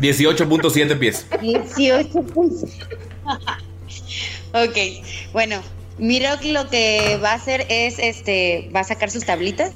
18.7 0.00 0.98
pies. 0.98 1.26
18 1.40 2.22
puntos. 2.22 2.70
ok, 4.52 4.76
bueno, 5.32 5.60
Miro 5.98 6.28
que 6.40 6.52
lo 6.52 6.68
que 6.70 7.18
va 7.22 7.32
a 7.32 7.34
hacer 7.34 7.66
es, 7.68 7.98
este, 7.98 8.70
va 8.74 8.80
a 8.80 8.84
sacar 8.84 9.10
sus 9.10 9.24
tablitas 9.24 9.72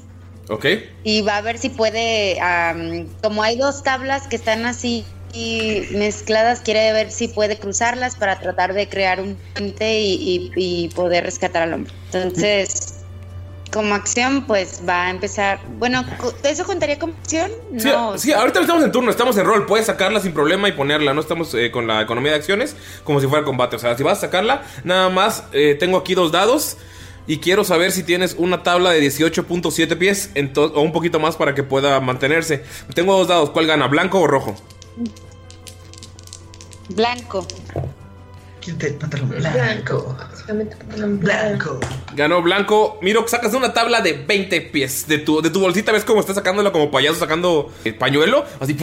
¿Ok? 0.48 0.66
y 1.04 1.22
va 1.22 1.36
a 1.36 1.40
ver 1.40 1.56
si 1.58 1.68
puede, 1.68 2.40
am, 2.40 3.06
como 3.22 3.42
hay 3.42 3.56
dos 3.56 3.82
tablas 3.82 4.26
que 4.28 4.36
están 4.36 4.66
así 4.66 5.04
y 5.32 5.86
mezcladas, 5.92 6.60
quiere 6.60 6.92
ver 6.92 7.10
si 7.10 7.28
puede 7.28 7.58
cruzarlas 7.58 8.16
para 8.16 8.38
tratar 8.38 8.74
de 8.74 8.88
crear 8.88 9.20
un 9.20 9.36
puente 9.54 10.00
y, 10.00 10.12
y- 10.14 10.84
y 10.84 10.88
poder 10.90 11.24
rescatar 11.24 11.62
al 11.62 11.72
hombre. 11.72 11.92
Entonces, 12.12 12.94
como 13.72 13.94
acción, 13.94 14.46
pues 14.46 14.82
va 14.86 15.06
a 15.06 15.10
empezar. 15.10 15.58
Bueno, 15.78 16.04
¿eso 16.42 16.64
contaría 16.64 16.98
como 16.98 17.14
acción? 17.14 17.50
Sí, 17.78 17.88
No. 17.88 18.18
sí, 18.18 18.30
ahorita 18.32 18.60
estamos 18.60 18.84
en 18.84 18.92
turno, 18.92 19.10
estamos 19.10 19.38
en 19.38 19.46
rol. 19.46 19.64
Puedes 19.64 19.86
sacarla 19.86 20.20
sin 20.20 20.34
problema 20.34 20.68
y 20.68 20.72
ponerla. 20.72 21.14
No 21.14 21.22
estamos 21.22 21.54
eh, 21.54 21.70
con 21.70 21.86
la 21.86 22.02
economía 22.02 22.32
de 22.32 22.36
acciones 22.38 22.76
como 23.04 23.18
si 23.20 23.26
fuera 23.26 23.44
combate. 23.46 23.76
O 23.76 23.78
sea, 23.78 23.96
si 23.96 24.02
vas 24.02 24.18
a 24.18 24.20
sacarla, 24.22 24.62
nada 24.84 25.08
más 25.08 25.44
eh, 25.52 25.74
tengo 25.80 25.96
aquí 25.96 26.14
dos 26.14 26.30
dados. 26.32 26.76
Y 27.26 27.38
quiero 27.38 27.64
saber 27.64 27.92
si 27.92 28.02
tienes 28.02 28.34
una 28.36 28.62
tabla 28.62 28.90
de 28.90 29.00
18.7 29.00 29.96
pies 29.96 30.30
o 30.56 30.80
un 30.80 30.92
poquito 30.92 31.20
más 31.20 31.36
para 31.36 31.54
que 31.54 31.62
pueda 31.62 32.00
mantenerse. 32.00 32.64
Tengo 32.94 33.16
dos 33.16 33.28
dados. 33.28 33.50
¿Cuál 33.50 33.66
gana, 33.66 33.86
blanco 33.86 34.20
o 34.20 34.26
rojo? 34.26 34.56
Blanco. 36.88 37.46
Quítate 38.60 38.88
el 38.88 38.94
pantalón 38.94 39.28
blanco. 39.30 39.52
Blanco. 39.52 40.16
Ganó 42.14 42.42
blanco. 42.42 42.98
Miro, 43.02 43.26
sacas 43.28 43.54
una 43.54 43.72
tabla 43.72 44.00
de 44.00 44.12
20 44.12 44.60
pies 44.62 45.06
de 45.06 45.18
tu, 45.18 45.40
de 45.40 45.50
tu 45.50 45.60
bolsita. 45.60 45.92
¿Ves 45.92 46.04
cómo 46.04 46.20
está 46.20 46.34
sacándola 46.34 46.72
como 46.72 46.90
payaso 46.90 47.18
sacando 47.18 47.72
el 47.84 47.94
pañuelo? 47.94 48.44
Así, 48.60 48.76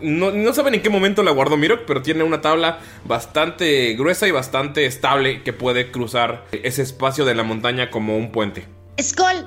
no, 0.00 0.30
no 0.30 0.52
saben 0.52 0.74
en 0.74 0.82
qué 0.82 0.90
momento 0.90 1.22
la 1.22 1.30
guardó 1.30 1.56
Miro, 1.56 1.86
pero 1.86 2.02
tiene 2.02 2.24
una 2.24 2.40
tabla 2.40 2.80
bastante 3.04 3.94
gruesa 3.94 4.26
y 4.26 4.30
bastante 4.30 4.86
estable 4.86 5.42
que 5.42 5.52
puede 5.52 5.90
cruzar 5.90 6.44
ese 6.52 6.82
espacio 6.82 7.24
de 7.24 7.34
la 7.34 7.42
montaña 7.42 7.90
como 7.90 8.16
un 8.16 8.32
puente. 8.32 8.66
Skull, 9.00 9.46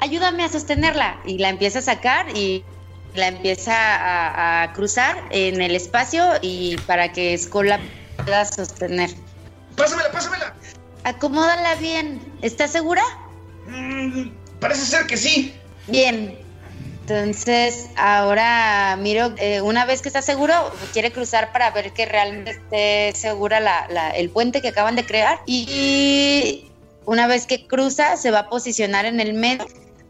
ayúdame 0.00 0.44
a 0.44 0.48
sostenerla. 0.48 1.20
Y 1.24 1.38
la 1.38 1.48
empieza 1.48 1.80
a 1.80 1.82
sacar 1.82 2.26
y 2.36 2.64
la 3.14 3.28
empieza 3.28 3.74
a, 3.74 4.62
a 4.62 4.72
cruzar 4.72 5.16
en 5.30 5.60
el 5.60 5.74
espacio 5.74 6.24
y 6.42 6.76
para 6.86 7.12
que 7.12 7.36
Skull 7.38 7.68
la 7.68 7.80
pueda 8.24 8.44
sostener. 8.44 9.10
Pásamela, 9.76 10.10
pásamela. 10.12 10.54
Acomódala 11.04 11.74
bien. 11.76 12.20
¿Estás 12.42 12.70
segura? 12.72 13.02
Mm, 13.66 14.28
parece 14.60 14.84
ser 14.86 15.06
que 15.06 15.16
sí. 15.16 15.54
Bien. 15.88 16.38
Entonces, 17.02 17.90
ahora 17.96 18.96
miro, 18.98 19.34
eh, 19.36 19.60
una 19.60 19.84
vez 19.84 20.00
que 20.00 20.08
está 20.08 20.22
seguro, 20.22 20.54
quiere 20.94 21.12
cruzar 21.12 21.52
para 21.52 21.70
ver 21.70 21.92
que 21.92 22.06
realmente 22.06 22.52
esté 22.52 23.12
segura 23.14 23.60
la- 23.60 23.86
la- 23.90 24.10
el 24.10 24.30
puente 24.30 24.62
que 24.62 24.68
acaban 24.68 24.96
de 24.96 25.04
crear. 25.04 25.40
Y 25.44 26.70
una 27.04 27.26
vez 27.26 27.46
que 27.46 27.66
cruza, 27.66 28.16
se 28.16 28.30
va 28.30 28.40
a 28.40 28.48
posicionar 28.48 29.04
en 29.04 29.20
el 29.20 29.34
medio 29.34 29.66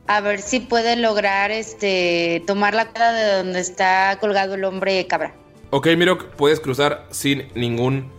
a 0.06 0.20
ver 0.20 0.40
si 0.40 0.60
puede 0.60 0.94
lograr 0.96 1.50
este 1.50 2.42
tomar 2.46 2.74
la 2.74 2.86
cuerda 2.90 3.12
de 3.12 3.32
donde 3.38 3.58
está 3.60 4.16
colgado 4.20 4.54
el 4.54 4.62
hombre 4.64 5.04
cabra. 5.08 5.34
Ok, 5.70 5.88
Miro, 5.96 6.30
puedes 6.36 6.60
cruzar 6.60 7.06
sin 7.10 7.48
ningún 7.56 8.12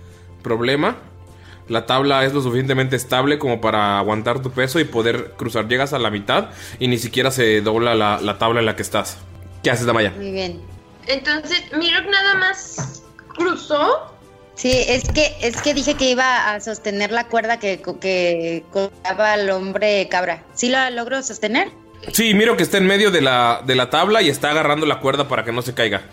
problema. 0.44 0.98
La 1.68 1.86
tabla 1.86 2.26
es 2.26 2.34
lo 2.34 2.42
suficientemente 2.42 2.96
estable 2.96 3.40
como 3.40 3.60
para 3.60 3.98
aguantar 3.98 4.42
tu 4.42 4.52
peso 4.52 4.80
y 4.80 4.84
poder 4.84 5.34
cruzar. 5.38 5.68
Llegas 5.68 5.94
a 5.94 6.00
la 6.00 6.12
mitad 6.12 6.50
y 6.80 6.88
ni 6.88 6.98
siquiera 6.98 7.32
se 7.32 7.62
dobla 7.62 7.96
la, 7.96 8.20
la 8.22 8.38
tabla 8.38 8.60
en 8.60 8.68
la 8.68 8.76
que 8.76 8.84
estás. 8.84 9.18
¿Qué 9.64 9.72
haces, 9.72 9.86
Damaya? 9.86 10.12
Muy 10.12 10.32
bien. 10.32 10.62
Entonces, 11.08 11.64
Mirok 11.76 12.06
nada 12.10 12.36
más 12.36 13.04
cruzó. 13.36 14.12
Sí, 14.56 14.72
es 14.88 15.10
que 15.10 15.36
es 15.42 15.62
que 15.62 15.74
dije 15.74 15.96
que 15.96 16.12
iba 16.12 16.54
a 16.54 16.62
sostener 16.62 17.12
la 17.12 17.28
cuerda 17.28 17.60
que, 17.60 17.82
que 18.00 18.64
colgaba 18.72 19.34
al 19.34 19.50
hombre 19.50 20.08
cabra. 20.10 20.44
¿Sí 20.54 20.70
la 20.70 20.90
logro 20.92 21.22
sostener? 21.24 21.70
Sí, 22.14 22.34
miro 22.34 22.56
que 22.56 22.64
está 22.64 22.78
en 22.78 22.86
medio 22.86 23.12
de 23.12 23.22
la, 23.22 23.62
de 23.66 23.76
la 23.76 23.90
tabla 23.90 24.22
y 24.22 24.30
está 24.30 24.52
agarrando 24.52 24.86
la 24.86 25.00
cuerda 25.00 25.28
para 25.28 25.44
que 25.44 25.52
no 25.52 25.62
se 25.62 25.74
caiga. 25.74 26.04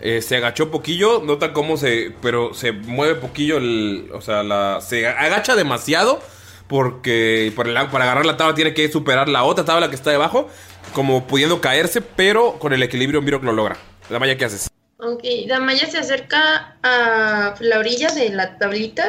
Eh, 0.00 0.22
se 0.22 0.36
agachó 0.36 0.70
poquillo, 0.70 1.20
nota 1.24 1.52
cómo 1.52 1.76
se. 1.76 2.12
Pero 2.22 2.54
se 2.54 2.72
mueve 2.72 3.16
poquillo 3.16 3.56
el. 3.58 4.10
O 4.14 4.20
sea, 4.20 4.42
la, 4.42 4.80
se 4.80 5.06
agacha 5.06 5.56
demasiado. 5.56 6.20
Porque 6.68 7.50
por 7.56 7.66
el- 7.66 7.74
para 7.88 8.04
agarrar 8.04 8.26
la 8.26 8.36
tabla 8.36 8.54
tiene 8.54 8.74
que 8.74 8.90
superar 8.92 9.28
la 9.28 9.44
otra 9.44 9.64
tabla 9.64 9.88
que 9.88 9.94
está 9.96 10.10
debajo. 10.10 10.48
Como 10.92 11.26
pudiendo 11.26 11.60
caerse, 11.60 12.00
pero 12.02 12.58
con 12.58 12.72
el 12.72 12.82
equilibrio 12.82 13.22
miro 13.22 13.38
lo 13.42 13.52
logra. 13.52 13.76
Damaya, 14.10 14.36
¿qué 14.36 14.44
haces? 14.44 14.68
Ok, 14.98 15.22
Damaya 15.46 15.86
se 15.90 15.98
acerca 15.98 16.76
a 16.82 17.54
la 17.60 17.78
orilla 17.78 18.08
de 18.10 18.30
la 18.30 18.58
tablita 18.58 19.06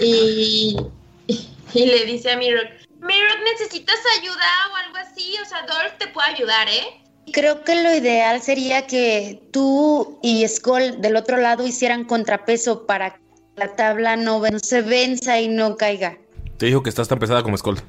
y, 0.00 0.76
y 1.28 1.86
le 1.86 2.04
dice 2.04 2.32
a 2.32 2.36
Mirok, 2.36 2.66
Mirok, 3.00 3.38
¿necesitas 3.44 3.98
ayuda 4.20 4.44
o 4.72 4.76
algo 4.76 4.96
así? 4.96 5.34
O 5.42 5.48
sea, 5.48 5.62
Dolph 5.62 5.98
te 5.98 6.08
puede 6.08 6.28
ayudar, 6.34 6.68
¿eh? 6.68 7.00
Creo 7.32 7.62
que 7.64 7.80
lo 7.82 7.94
ideal 7.94 8.40
sería 8.42 8.86
que 8.86 9.40
tú 9.52 10.18
y 10.22 10.46
Skull 10.48 11.00
del 11.00 11.16
otro 11.16 11.36
lado 11.36 11.66
hicieran 11.66 12.04
contrapeso 12.04 12.86
para 12.86 13.14
que 13.14 13.20
la 13.56 13.74
tabla 13.76 14.16
no, 14.16 14.40
no 14.40 14.58
se 14.58 14.82
venza 14.82 15.40
y 15.40 15.48
no 15.48 15.76
caiga. 15.76 16.18
Te 16.56 16.66
dijo 16.66 16.82
que 16.82 16.88
estás 16.90 17.08
tan 17.08 17.18
pesada 17.18 17.42
como 17.42 17.56
Skull. 17.56 17.80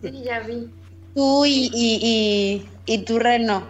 Sí, 0.00 0.22
ya 0.24 0.40
vi. 0.40 0.68
Tú 1.14 1.44
y, 1.44 1.70
y, 1.74 1.98
y, 2.02 2.68
y 2.94 2.98
tú, 3.04 3.18
Reno. 3.18 3.66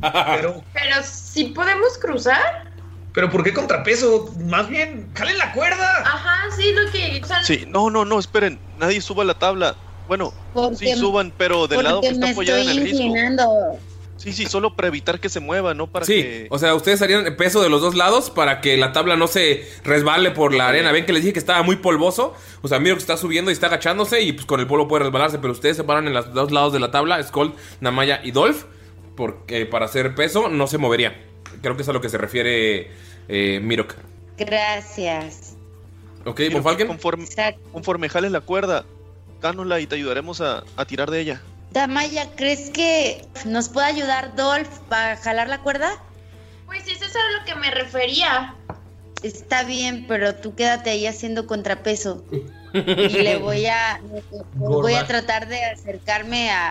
Pero, 0.00 0.62
Pero 0.72 0.96
si 1.02 1.46
podemos 1.46 1.98
cruzar. 1.98 2.70
pero 3.12 3.30
¿por 3.30 3.42
qué 3.44 3.52
contrapeso? 3.52 4.32
Más 4.46 4.68
bien, 4.68 5.10
jalen 5.14 5.38
la 5.38 5.52
cuerda. 5.52 5.98
Ajá, 6.00 6.50
sí, 6.56 6.72
lo 6.72 6.90
que... 6.90 7.20
o 7.22 7.26
sea, 7.26 7.42
Sí, 7.42 7.64
no, 7.68 7.90
no, 7.90 8.04
no, 8.04 8.18
esperen. 8.18 8.58
Nadie 8.78 9.00
suba 9.00 9.24
la 9.24 9.34
tabla. 9.38 9.76
Bueno, 10.08 10.32
Porque- 10.52 10.76
sí 10.76 10.92
suban, 10.96 11.32
pero 11.36 11.66
del 11.66 11.82
lado 11.82 12.00
que 12.00 12.08
está 12.08 12.26
me 12.26 12.32
apoyada 12.32 12.60
en 12.62 12.68
el 12.68 12.80
risco. 12.80 13.78
Sí, 14.16 14.32
sí, 14.32 14.46
solo 14.46 14.74
para 14.76 14.88
evitar 14.88 15.18
que 15.20 15.28
se 15.28 15.40
mueva, 15.40 15.74
no 15.74 15.86
para 15.88 16.06
Sí, 16.06 16.14
que. 16.22 16.46
o 16.48 16.58
sea, 16.58 16.74
ustedes 16.74 17.02
harían 17.02 17.26
el 17.26 17.36
peso 17.36 17.60
de 17.62 17.68
los 17.68 17.82
dos 17.82 17.94
lados 17.94 18.30
para 18.30 18.60
que 18.60 18.76
la 18.76 18.92
tabla 18.92 19.16
no 19.16 19.26
se 19.26 19.68
resbale 19.82 20.30
por 20.30 20.54
la 20.54 20.68
arena. 20.68 20.92
Ven 20.92 21.04
que 21.04 21.12
les 21.12 21.22
dije 21.22 21.32
que 21.34 21.38
estaba 21.40 21.62
muy 21.62 21.76
polvoso. 21.76 22.32
O 22.62 22.68
sea, 22.68 22.78
miro 22.78 22.94
que 22.94 23.00
está 23.00 23.16
subiendo 23.16 23.50
y 23.50 23.54
está 23.54 23.66
agachándose 23.66 24.22
y 24.22 24.32
pues 24.32 24.46
con 24.46 24.60
el 24.60 24.66
polvo 24.66 24.88
puede 24.88 25.02
resbalarse. 25.04 25.38
Pero 25.40 25.52
ustedes 25.52 25.76
se 25.76 25.84
paran 25.84 26.06
en 26.06 26.14
los 26.14 26.32
dos 26.32 26.52
lados 26.52 26.72
de 26.72 26.80
la 26.80 26.90
tabla, 26.90 27.22
Skull, 27.22 27.54
Namaya 27.80 28.20
y 28.22 28.30
Dolph, 28.30 28.64
porque 29.16 29.66
para 29.66 29.86
hacer 29.86 30.14
peso 30.14 30.48
no 30.48 30.68
se 30.68 30.78
movería. 30.78 31.20
Creo 31.60 31.76
que 31.76 31.82
es 31.82 31.88
a 31.88 31.92
lo 31.92 32.00
que 32.00 32.08
se 32.08 32.16
refiere 32.16 32.90
eh, 33.28 33.60
Mirok. 33.62 33.94
Gracias. 34.38 35.56
¿Ok, 36.24 36.40
Falken? 36.62 36.86
Conforme, 36.86 37.26
conforme 37.72 38.08
jales 38.08 38.30
la 38.32 38.40
cuerda, 38.40 38.84
dánosla 39.44 39.78
y 39.80 39.86
te 39.86 39.96
ayudaremos 39.96 40.40
a, 40.40 40.64
a 40.76 40.84
tirar 40.86 41.10
de 41.10 41.20
ella. 41.20 41.42
Damaya, 41.70 42.30
¿crees 42.34 42.70
que 42.70 43.26
nos 43.44 43.68
puede 43.68 43.86
ayudar 43.88 44.34
Dolph 44.36 44.68
para 44.88 45.16
jalar 45.18 45.48
la 45.48 45.58
cuerda? 45.58 45.90
Pues 46.66 46.86
eso 46.88 47.04
es 47.04 47.14
a 47.14 47.38
lo 47.38 47.44
que 47.44 47.54
me 47.56 47.70
refería. 47.70 48.54
Está 49.22 49.64
bien, 49.64 50.06
pero 50.08 50.34
tú 50.34 50.54
quédate 50.54 50.90
ahí 50.90 51.06
haciendo 51.06 51.46
contrapeso. 51.46 52.24
Y 52.72 53.08
le 53.18 53.36
voy 53.36 53.66
a 53.66 54.00
voy 54.54 54.94
a 54.94 55.06
tratar 55.06 55.46
de 55.48 55.62
acercarme 55.64 56.50
a, 56.50 56.68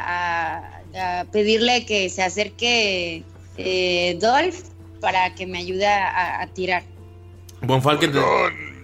a- 0.95 1.19
a 1.21 1.25
pedirle 1.25 1.85
que 1.85 2.09
se 2.09 2.21
acerque 2.23 3.23
eh, 3.57 4.17
Dolph 4.19 4.57
para 4.99 5.33
que 5.35 5.45
me 5.47 5.59
ayude 5.59 5.87
a, 5.87 6.41
a 6.41 6.47
tirar. 6.47 6.83
Von 7.61 7.81
Falken. 7.81 8.13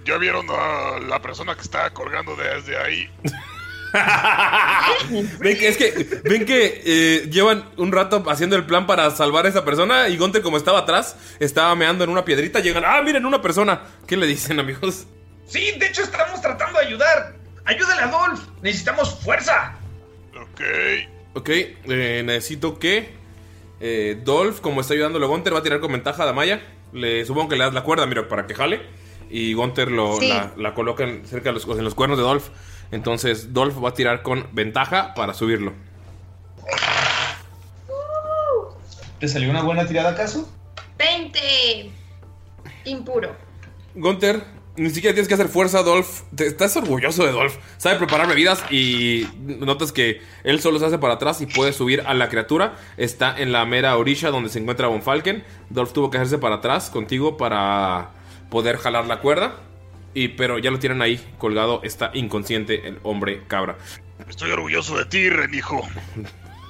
¿Ya 0.05 0.17
vieron 0.17 0.47
a 0.49 0.99
la 1.07 1.21
persona 1.21 1.53
que 1.55 1.61
está 1.61 1.89
colgando 1.91 2.35
desde 2.35 2.77
ahí? 2.77 3.09
ven 5.39 5.57
que, 5.57 5.67
es 5.67 5.77
que, 5.77 6.21
ven 6.23 6.45
que 6.45 6.81
eh, 6.85 7.29
llevan 7.29 7.69
un 7.77 7.91
rato 7.91 8.23
haciendo 8.29 8.55
el 8.55 8.65
plan 8.65 8.85
para 8.87 9.09
salvar 9.11 9.45
a 9.45 9.49
esa 9.49 9.65
persona 9.65 10.09
y 10.09 10.17
Gonte 10.17 10.41
como 10.41 10.57
estaba 10.57 10.79
atrás, 10.79 11.15
estaba 11.39 11.75
meando 11.75 12.03
en 12.03 12.09
una 12.09 12.25
piedrita, 12.25 12.59
llegan, 12.59 12.83
ah, 12.85 13.01
miren, 13.01 13.25
una 13.25 13.41
persona. 13.41 13.81
¿Qué 14.07 14.17
le 14.17 14.27
dicen, 14.27 14.59
amigos? 14.59 15.05
Sí, 15.47 15.71
de 15.79 15.87
hecho 15.87 16.03
estamos 16.03 16.41
tratando 16.41 16.79
de 16.79 16.85
ayudar. 16.85 17.35
¡Ayúdale 17.65 18.01
a 18.01 18.07
Dolph! 18.07 18.39
¡Necesitamos 18.61 19.19
fuerza! 19.19 19.75
Ok. 20.35 20.61
Ok, 21.35 21.49
eh, 21.49 22.23
necesito 22.25 22.79
que 22.79 23.09
eh, 23.79 24.19
Dolph, 24.23 24.59
como 24.59 24.81
está 24.81 24.93
ayudando 24.93 25.19
a 25.23 25.25
Gunter, 25.27 25.53
va 25.53 25.59
a 25.59 25.63
tirar 25.63 25.79
con 25.79 25.91
ventaja 25.91 26.23
a 26.23 26.25
Damaya. 26.25 26.61
Le 26.93 27.23
supongo 27.25 27.49
que 27.49 27.55
le 27.55 27.63
das 27.63 27.73
la 27.73 27.83
cuerda, 27.83 28.05
mira, 28.07 28.27
para 28.27 28.47
que 28.47 28.55
jale. 28.55 28.81
Y 29.29 29.53
Gunter 29.53 29.91
lo, 29.91 30.17
Sí. 30.19 30.27
la, 30.29 30.53
la 30.57 30.73
coloca 30.73 31.03
en- 31.03 31.25
cerca 31.27 31.49
de 31.49 31.53
los, 31.53 31.65
en 31.67 31.83
los 31.83 31.93
cuernos 31.93 32.17
de 32.17 32.23
Dolph. 32.23 32.47
Entonces 32.91 33.53
Dolph 33.53 33.83
va 33.83 33.89
a 33.89 33.93
tirar 33.93 34.21
con 34.23 34.47
ventaja 34.51 35.13
para 35.13 35.33
subirlo. 35.33 35.73
¿Te 39.19 39.27
salió 39.27 39.49
una 39.49 39.61
buena 39.61 39.85
tirada 39.85 40.11
acaso? 40.11 40.49
20. 40.97 41.91
Impuro. 42.85 43.35
Gunter, 43.95 44.43
ni 44.77 44.89
siquiera 44.91 45.13
tienes 45.13 45.27
que 45.27 45.33
hacer 45.33 45.49
fuerza, 45.49 45.83
Dolph. 45.83 46.21
Te- 46.35 46.47
estás 46.47 46.77
orgulloso 46.77 47.25
de 47.25 47.31
Dolph. 47.31 47.55
Sabe 47.77 47.97
preparar 47.97 48.27
bebidas 48.27 48.63
y 48.71 49.27
notas 49.59 49.91
que 49.91 50.21
él 50.45 50.61
solo 50.61 50.79
se 50.79 50.85
hace 50.85 50.97
para 50.99 51.15
atrás 51.15 51.41
y 51.41 51.47
puede 51.47 51.73
subir 51.73 52.01
a 52.05 52.13
la 52.13 52.29
criatura. 52.29 52.75
Está 52.95 53.37
en 53.37 53.51
la 53.51 53.65
mera 53.65 53.97
orilla 53.97 54.31
donde 54.31 54.49
se 54.49 54.59
encuentra 54.59 54.87
Von 54.87 55.01
Falken. 55.01 55.43
Dolph 55.69 55.91
tuvo 55.91 56.09
que 56.09 56.17
hacerse 56.17 56.37
para 56.37 56.55
atrás 56.55 56.89
contigo 56.89 57.35
para 57.35 58.11
poder 58.49 58.77
jalar 58.77 59.05
la 59.05 59.19
cuerda. 59.19 59.55
Y, 60.13 60.29
pero 60.29 60.57
ya 60.59 60.71
lo 60.71 60.79
tienen 60.79 61.01
ahí 61.01 61.19
colgado. 61.37 61.81
Está 61.83 62.11
inconsciente 62.13 62.87
el 62.87 62.97
hombre 63.03 63.41
cabra. 63.47 63.77
Estoy 64.27 64.51
orgulloso 64.51 64.97
de 64.97 65.05
ti, 65.05 65.29
Renijo. 65.29 65.81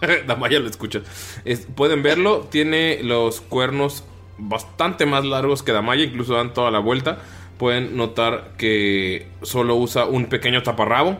Damaya 0.27 0.59
lo 0.59 0.69
escucha. 0.69 1.01
Es- 1.45 1.67
pueden 1.75 2.03
verlo, 2.03 2.47
tiene 2.51 2.99
los 3.03 3.41
cuernos 3.41 4.03
bastante 4.37 5.05
más 5.05 5.25
largos 5.25 5.63
que 5.63 5.71
Damaya, 5.73 6.03
incluso 6.03 6.35
dan 6.35 6.53
toda 6.53 6.71
la 6.71 6.79
vuelta. 6.79 7.19
Pueden 7.57 7.97
notar 7.97 8.51
que 8.57 9.27
solo 9.41 9.75
usa 9.75 10.05
un 10.05 10.27
pequeño 10.27 10.63
taparrabo 10.63 11.17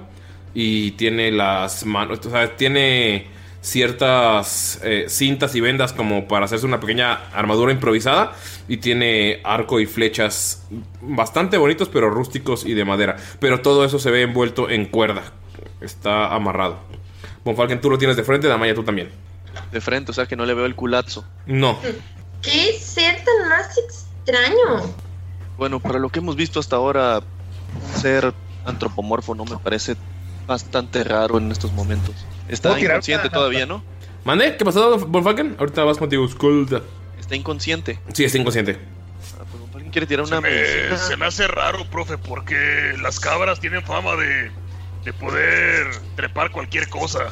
y 0.53 0.91
tiene 0.91 1.31
las 1.31 1.85
manos, 1.85 2.25
o 2.25 2.29
sea, 2.29 2.55
tiene 2.55 3.27
ciertas 3.61 4.79
eh, 4.83 5.05
cintas 5.09 5.53
y 5.55 5.59
vendas 5.61 5.91
como 5.91 6.27
para 6.29 6.45
hacerse 6.45 6.65
una 6.65 6.79
pequeña 6.79 7.13
armadura 7.33 7.73
improvisada 7.73 8.33
y 8.69 8.77
tiene 8.77 9.41
arco 9.43 9.79
y 9.79 9.87
flechas 9.87 10.67
bastante 11.01 11.57
bonitos 11.57 11.89
pero 11.89 12.09
rústicos 12.09 12.63
y 12.65 12.75
de 12.75 12.85
madera. 12.85 13.17
Pero 13.39 13.61
todo 13.61 13.83
eso 13.83 13.99
se 13.99 14.11
ve 14.11 14.21
envuelto 14.21 14.69
en 14.69 14.85
cuerda. 14.85 15.23
Está 15.81 16.33
amarrado. 16.33 16.77
Von 17.43 17.55
Falken, 17.55 17.81
tú 17.81 17.89
lo 17.89 17.97
tienes 17.97 18.15
de 18.15 18.23
frente, 18.23 18.47
Damaya, 18.47 18.75
tú 18.75 18.83
también. 18.83 19.09
De 19.71 19.81
frente, 19.81 20.11
o 20.11 20.13
sea 20.13 20.27
que 20.27 20.35
no 20.35 20.45
le 20.45 20.53
veo 20.53 20.65
el 20.65 20.75
culazo. 20.75 21.25
No. 21.47 21.79
¿Qué 22.43 22.73
ser 22.79 23.15
tan 23.25 23.49
más 23.49 23.75
extraño? 23.77 24.93
Bueno, 25.57 25.79
para 25.79 25.97
lo 25.97 26.09
que 26.09 26.19
hemos 26.19 26.35
visto 26.35 26.59
hasta 26.59 26.75
ahora, 26.75 27.21
ser 27.95 28.33
antropomorfo 28.65 29.33
no 29.33 29.45
me 29.45 29.57
parece 29.57 29.95
bastante 30.45 31.03
raro 31.03 31.39
en 31.39 31.51
estos 31.51 31.73
momentos. 31.73 32.15
Está 32.47 32.69
¿Puedo 32.69 32.81
tirar 32.81 32.95
inconsciente 32.97 33.29
todavía, 33.29 33.65
¿no? 33.65 33.83
¿Mande? 34.25 34.57
¿Qué 34.57 34.63
pasó, 34.63 34.99
Falken? 34.99 35.55
Ahorita 35.57 35.83
vas 35.83 35.97
contigo, 35.97 36.27
Skull. 36.27 36.67
Está 37.29 37.35
inconsciente. 37.35 37.99
Sí, 38.11 38.23
está 38.23 38.39
inconsciente. 38.39 38.79
Ah, 39.39 39.43
pues, 39.51 39.63
¿Alguien 39.75 39.91
quiere 39.91 40.07
tirar 40.07 40.25
una 40.25 40.37
Se 40.37 40.41
me, 40.41 40.97
se 40.97 41.15
me 41.15 41.25
hace 41.27 41.47
raro, 41.47 41.87
profe, 41.87 42.17
porque 42.17 42.95
las 43.03 43.19
cabras 43.19 43.59
tienen 43.59 43.83
fama 43.83 44.15
de, 44.15 44.49
de 45.05 45.13
poder 45.13 45.91
trepar 46.15 46.49
cualquier 46.49 46.89
cosa. 46.89 47.31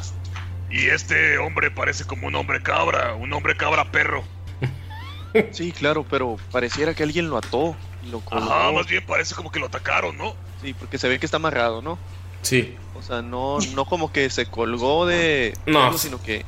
Y 0.70 0.86
este 0.86 1.40
hombre 1.40 1.72
parece 1.72 2.04
como 2.06 2.28
un 2.28 2.36
hombre 2.36 2.62
cabra, 2.62 3.16
un 3.16 3.34
hombre 3.34 3.58
cabra 3.58 3.92
perro. 3.92 4.24
Sí, 5.52 5.72
claro, 5.72 6.06
pero 6.08 6.38
pareciera 6.52 6.94
que 6.94 7.02
alguien 7.04 7.28
lo 7.30 7.38
ató 7.38 7.76
y 8.06 8.10
lo 8.12 8.20
colgó. 8.22 8.52
Ajá, 8.52 8.72
más 8.72 8.86
bien 8.88 9.04
parece 9.06 9.34
como 9.34 9.52
que 9.52 9.60
lo 9.60 9.66
atacaron, 9.66 10.16
¿no? 10.16 10.36
Sí, 10.62 10.74
porque 10.76 10.98
se 11.00 11.08
ve 11.10 11.20
que 11.20 11.26
está 11.26 11.38
amarrado, 11.38 11.82
¿no? 11.82 11.98
Sí. 12.44 12.76
O 12.96 13.02
sea, 13.02 13.22
no, 13.24 13.58
no 13.74 13.86
como 13.86 14.12
que 14.12 14.30
se 14.30 14.46
colgó 14.46 15.06
de 15.08 15.54
No. 15.66 15.84
algo, 15.86 15.98
sino 15.98 16.22
que 16.22 16.46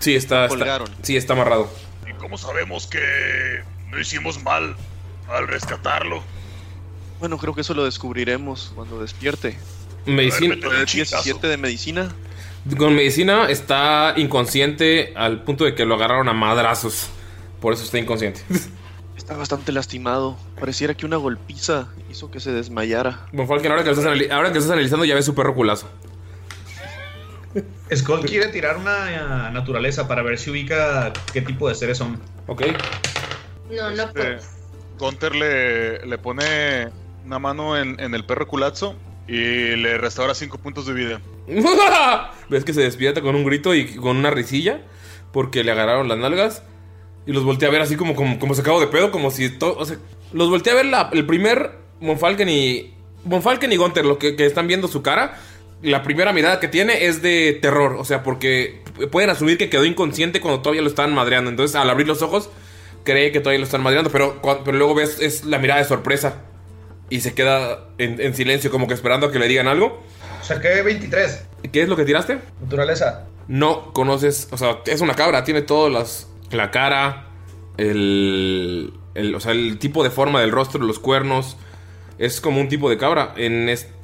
Sí, 0.00 0.14
está, 0.16 0.44
está- 0.44 0.56
Colgaron. 0.56 0.88
Sí, 1.02 1.16
está 1.18 1.34
amarrado. 1.34 1.70
¿Y 2.18 2.20
cómo 2.20 2.36
sabemos 2.36 2.86
que 2.86 3.62
no 3.90 3.98
hicimos 4.00 4.42
mal 4.42 4.74
al 5.28 5.46
rescatarlo? 5.48 6.22
bueno, 7.20 7.36
creo 7.38 7.52
que 7.54 7.62
eso 7.62 7.74
lo 7.74 7.84
descubriremos 7.84 8.70
cuando 8.76 9.00
despierte. 9.00 9.58
Medicina. 10.06 10.54
A 10.54 10.56
ver, 10.56 10.58
métele 10.64 10.80
un 10.80 10.86
chingazo. 10.86 11.16
17 11.16 11.46
de 11.48 11.56
medicina. 11.56 12.08
Con 12.76 12.94
medicina 12.94 13.48
está 13.48 14.14
inconsciente 14.16 15.12
al 15.16 15.42
punto 15.42 15.64
de 15.64 15.74
que 15.74 15.84
lo 15.84 15.96
agarraron 15.96 16.28
a 16.28 16.32
madrazos. 16.32 17.08
Por 17.60 17.72
eso 17.72 17.82
está 17.84 17.98
inconsciente. 17.98 18.42
Está 19.16 19.36
bastante 19.36 19.72
lastimado. 19.72 20.38
Pareciera 20.58 20.94
que 20.94 21.04
una 21.04 21.16
golpiza 21.16 21.88
hizo 22.10 22.30
que 22.30 22.40
se 22.40 22.50
desmayara. 22.52 23.26
Falken, 23.46 23.72
ahora 23.72 23.82
que, 23.82 23.90
lo 23.90 23.96
estás 23.96 24.06
anali- 24.06 24.30
ahora 24.30 24.48
que 24.48 24.54
lo 24.54 24.60
estás 24.60 24.72
analizando, 24.72 25.04
ya 25.04 25.14
ves 25.16 25.24
su 25.26 25.34
perro 25.34 25.54
culazo. 25.54 25.86
Skull 27.94 28.20
quiere 28.26 28.48
tirar 28.48 28.76
una 28.76 29.48
eh, 29.48 29.52
naturaleza 29.52 30.06
para 30.06 30.22
ver 30.22 30.38
si 30.38 30.50
ubica 30.50 31.12
qué 31.32 31.40
tipo 31.40 31.68
de 31.68 31.74
seres 31.74 31.98
son. 31.98 32.20
Ok. 32.46 32.62
No, 33.70 33.90
no 33.90 34.02
Este, 34.02 34.12
puedes. 34.12 34.50
Gunter 34.98 35.34
le, 35.34 36.06
le 36.06 36.18
pone 36.18 36.88
una 37.24 37.38
mano 37.38 37.76
en, 37.76 37.98
en 38.00 38.14
el 38.14 38.24
perro 38.24 38.46
culazo 38.46 38.94
y 39.26 39.76
le 39.76 39.98
restaura 39.98 40.34
5 40.34 40.58
puntos 40.58 40.86
de 40.86 40.92
vida. 40.94 41.20
ves 42.48 42.64
que 42.64 42.72
se 42.74 42.82
despierta 42.82 43.20
con 43.20 43.34
un 43.34 43.44
grito 43.44 43.74
y 43.74 43.94
con 43.96 44.16
una 44.16 44.30
risilla 44.30 44.80
porque 45.32 45.62
le 45.64 45.72
agarraron 45.72 46.08
las 46.08 46.18
nalgas 46.18 46.62
y 47.26 47.32
los 47.32 47.44
volteé 47.44 47.68
a 47.68 47.70
ver 47.70 47.82
así 47.82 47.96
como, 47.96 48.14
como, 48.14 48.38
como 48.38 48.54
sacado 48.54 48.80
de 48.80 48.86
pedo, 48.86 49.10
como 49.10 49.30
si 49.30 49.50
todo. 49.50 49.76
O 49.78 49.84
sea, 49.84 49.98
los 50.32 50.48
volteé 50.50 50.72
a 50.72 50.76
ver 50.76 50.86
la- 50.86 51.10
el 51.12 51.26
primer 51.26 51.72
Monfalken 52.00 52.48
y. 52.48 52.94
Monfalken 53.24 53.70
y 53.72 53.76
Gunter, 53.76 54.04
lo 54.06 54.18
que, 54.18 54.36
que 54.36 54.46
están 54.46 54.66
viendo 54.66 54.88
su 54.88 55.02
cara. 55.02 55.38
La 55.82 56.02
primera 56.02 56.32
mirada 56.32 56.58
que 56.58 56.68
tiene 56.68 57.06
es 57.06 57.22
de 57.22 57.58
terror, 57.60 57.94
o 57.98 58.04
sea, 58.04 58.22
porque 58.22 58.82
pueden 59.12 59.30
asumir 59.30 59.58
que 59.58 59.70
quedó 59.70 59.84
inconsciente 59.84 60.40
cuando 60.40 60.60
todavía 60.60 60.82
lo 60.82 60.88
estaban 60.88 61.14
madreando. 61.14 61.50
Entonces, 61.50 61.76
al 61.76 61.88
abrir 61.88 62.08
los 62.08 62.22
ojos, 62.22 62.50
cree 63.04 63.30
que 63.30 63.40
todavía 63.40 63.60
lo 63.60 63.64
están 63.64 63.82
madreando, 63.82 64.10
pero, 64.10 64.40
pero 64.64 64.76
luego 64.76 64.94
ves 64.94 65.20
es 65.20 65.44
la 65.44 65.58
mirada 65.58 65.80
de 65.80 65.86
sorpresa 65.86 66.42
y 67.10 67.20
se 67.20 67.32
queda 67.34 67.88
en, 67.98 68.20
en 68.20 68.34
silencio, 68.34 68.70
como 68.70 68.88
que 68.88 68.94
esperando 68.94 69.28
a 69.28 69.32
que 69.32 69.38
le 69.38 69.48
digan 69.48 69.68
algo. 69.68 70.02
Saqué 70.42 70.82
23. 70.82 71.46
¿Qué 71.72 71.82
es 71.82 71.88
lo 71.88 71.96
que 71.96 72.04
tiraste? 72.04 72.38
Naturaleza. 72.60 73.26
no 73.48 73.92
conoces, 73.92 74.48
o 74.50 74.58
sea, 74.58 74.80
es 74.86 75.00
una 75.00 75.14
cabra, 75.14 75.44
tiene 75.44 75.62
todas 75.62 75.92
las, 75.92 76.28
la 76.50 76.70
cara, 76.70 77.28
el, 77.76 78.92
el, 79.14 79.34
o 79.34 79.40
sea, 79.40 79.52
el 79.52 79.78
tipo 79.78 80.04
de 80.04 80.10
forma 80.10 80.40
del 80.40 80.50
rostro, 80.50 80.82
los 80.84 80.98
cuernos, 80.98 81.56
es 82.18 82.40
como 82.40 82.60
un 82.60 82.68
tipo 82.68 82.90
de 82.90 82.98
cabra. 82.98 83.32
En 83.36 83.68
este 83.68 83.97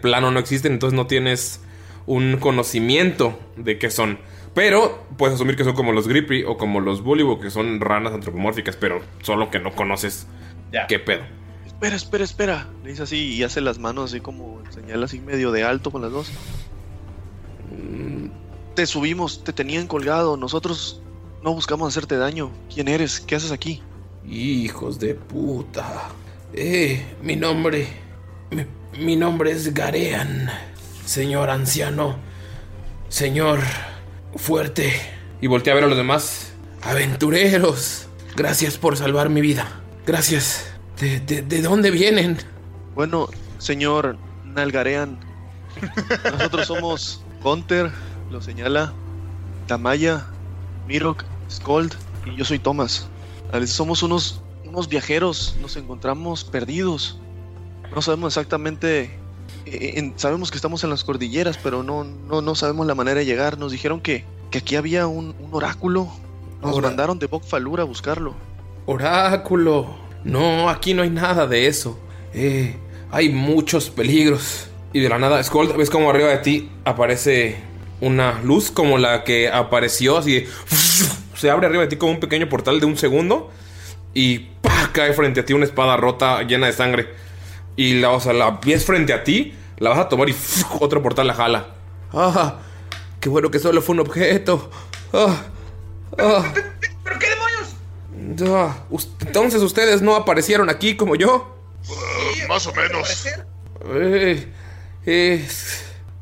plano 0.00 0.30
no 0.30 0.38
existen, 0.40 0.72
entonces 0.72 0.96
no 0.96 1.06
tienes 1.06 1.60
un 2.06 2.36
conocimiento 2.38 3.38
de 3.56 3.78
qué 3.78 3.90
son. 3.90 4.18
Pero 4.54 5.06
puedes 5.18 5.34
asumir 5.34 5.56
que 5.56 5.64
son 5.64 5.74
como 5.74 5.92
los 5.92 6.08
Grippy 6.08 6.44
o 6.44 6.56
como 6.56 6.80
los 6.80 7.02
Bullywug, 7.02 7.40
que 7.42 7.50
son 7.50 7.78
ranas 7.80 8.12
antropomórficas, 8.14 8.76
pero 8.76 9.02
solo 9.22 9.50
que 9.50 9.58
no 9.60 9.74
conoces 9.74 10.26
Ya. 10.72 10.86
qué 10.86 10.98
pedo. 10.98 11.22
Espera, 11.66 11.96
espera, 11.96 12.24
espera. 12.24 12.68
Le 12.82 12.90
dice 12.90 13.02
así 13.02 13.34
y 13.34 13.42
hace 13.42 13.60
las 13.60 13.78
manos 13.78 14.10
así 14.12 14.20
como 14.20 14.62
señala 14.70 15.04
así 15.04 15.20
medio 15.20 15.52
de 15.52 15.62
alto 15.64 15.90
con 15.90 16.00
las 16.00 16.10
dos. 16.10 16.30
Mm, 17.70 18.28
Te 18.74 18.86
subimos, 18.86 19.44
te 19.44 19.52
tenían 19.52 19.86
colgado. 19.86 20.36
Nosotros 20.36 21.00
no 21.42 21.52
buscamos 21.54 21.88
hacerte 21.88 22.16
daño. 22.16 22.50
¿Quién 22.72 22.88
eres? 22.88 23.20
¿Qué 23.20 23.34
haces 23.36 23.52
aquí? 23.52 23.82
Hijos 24.26 24.98
de 24.98 25.14
puta. 25.14 26.08
Eh, 26.52 27.04
mi 27.22 27.36
nombre. 27.36 27.86
Mi, 28.50 28.64
mi 28.98 29.16
nombre 29.16 29.50
es 29.50 29.72
Garean. 29.74 30.50
Señor 31.04 31.50
anciano. 31.50 32.16
Señor 33.08 33.60
fuerte. 34.36 34.92
Y 35.40 35.46
volteé 35.46 35.72
a 35.72 35.76
ver 35.76 35.84
a 35.84 35.88
los 35.88 35.96
demás. 35.96 36.52
Aventureros. 36.82 38.08
Gracias 38.36 38.78
por 38.78 38.96
salvar 38.96 39.28
mi 39.30 39.40
vida. 39.40 39.80
Gracias. 40.06 40.66
¿De, 41.00 41.20
de, 41.20 41.42
de 41.42 41.62
dónde 41.62 41.90
vienen? 41.90 42.38
Bueno, 42.94 43.28
señor 43.58 44.16
Nalgarean, 44.44 45.18
nosotros 46.32 46.66
somos 46.66 47.20
Gunter, 47.42 47.92
lo 48.30 48.40
señala, 48.40 48.94
Tamaya, 49.66 50.26
Mirok, 50.88 51.24
Skold 51.50 51.94
y 52.24 52.36
yo 52.36 52.44
soy 52.44 52.58
Thomas. 52.58 53.08
A 53.52 53.58
veces 53.58 53.76
somos 53.76 54.02
unos, 54.02 54.40
unos 54.64 54.88
viajeros, 54.88 55.56
nos 55.60 55.76
encontramos 55.76 56.42
perdidos. 56.44 57.20
No 57.94 58.02
sabemos 58.02 58.32
exactamente, 58.36 59.10
eh, 59.66 59.92
en- 59.96 60.12
sabemos 60.18 60.50
que 60.50 60.56
estamos 60.56 60.84
en 60.84 60.90
las 60.90 61.04
cordilleras, 61.04 61.58
pero 61.62 61.82
no, 61.82 62.04
no, 62.04 62.40
no 62.42 62.54
sabemos 62.54 62.86
la 62.86 62.94
manera 62.94 63.20
de 63.20 63.26
llegar. 63.26 63.58
Nos 63.58 63.72
dijeron 63.72 64.00
que, 64.00 64.24
que 64.50 64.58
aquí 64.58 64.76
había 64.76 65.06
un, 65.06 65.34
un 65.40 65.48
oráculo. 65.52 66.08
Nos 66.62 66.80
mandaron 66.80 67.18
de 67.18 67.26
Bok 67.26 67.44
Falur 67.44 67.80
a 67.80 67.84
buscarlo. 67.84 68.34
Oráculo. 68.86 69.94
No, 70.24 70.68
aquí 70.68 70.94
no 70.94 71.02
hay 71.02 71.10
nada 71.10 71.46
de 71.46 71.66
eso. 71.66 71.98
Eh, 72.34 72.76
hay 73.10 73.28
muchos 73.28 73.90
peligros. 73.90 74.68
Y 74.92 75.00
de 75.00 75.08
la 75.08 75.18
nada, 75.18 75.42
Skull, 75.42 75.72
ves 75.76 75.90
como 75.90 76.10
arriba 76.10 76.28
de 76.30 76.38
ti 76.38 76.70
aparece 76.84 77.56
una 78.00 78.40
luz 78.42 78.70
como 78.70 78.98
la 78.98 79.24
que 79.24 79.48
apareció 79.50 80.18
así. 80.18 80.32
de- 80.40 80.48
Se 81.36 81.50
abre 81.50 81.66
arriba 81.66 81.82
de 81.82 81.88
ti 81.88 81.96
como 81.96 82.12
un 82.12 82.20
pequeño 82.20 82.48
portal 82.48 82.80
de 82.80 82.86
un 82.86 82.96
segundo. 82.96 83.50
Y 84.14 84.38
¡pah! 84.62 84.90
cae 84.92 85.12
frente 85.12 85.40
a 85.40 85.44
ti 85.44 85.52
una 85.52 85.66
espada 85.66 85.96
rota 85.96 86.42
llena 86.42 86.66
de 86.66 86.72
sangre. 86.72 87.08
Y 87.76 88.00
la, 88.00 88.10
o 88.10 88.20
sea, 88.20 88.32
la 88.32 88.58
ves 88.64 88.84
frente 88.84 89.12
a 89.12 89.22
ti, 89.22 89.54
La 89.78 89.90
vas 89.90 89.98
a 89.98 90.08
tomar 90.08 90.28
y 90.28 90.34
otro 90.80 91.02
portal 91.02 91.26
la 91.26 91.34
jala. 91.34 91.66
¡Ah! 92.12 92.58
¡Qué 93.20 93.28
bueno 93.28 93.50
que 93.50 93.58
solo 93.58 93.82
fue 93.82 93.94
un 93.94 94.00
objeto! 94.00 94.70
¡Ah! 95.12 95.42
¡Ah! 96.18 96.52
¿Pero 97.04 97.18
qué 97.18 97.26
demonios? 97.28 98.50
ah. 98.50 98.76
Entonces 99.20 99.60
ustedes 99.60 100.00
no 100.00 100.16
aparecieron 100.16 100.70
aquí 100.70 100.96
como 100.96 101.14
yo. 101.14 101.54
Uh, 101.88 102.48
más 102.48 102.66
o 102.66 102.72
menos. 102.72 103.26
Eh, 103.90 104.48
eh, 105.04 105.48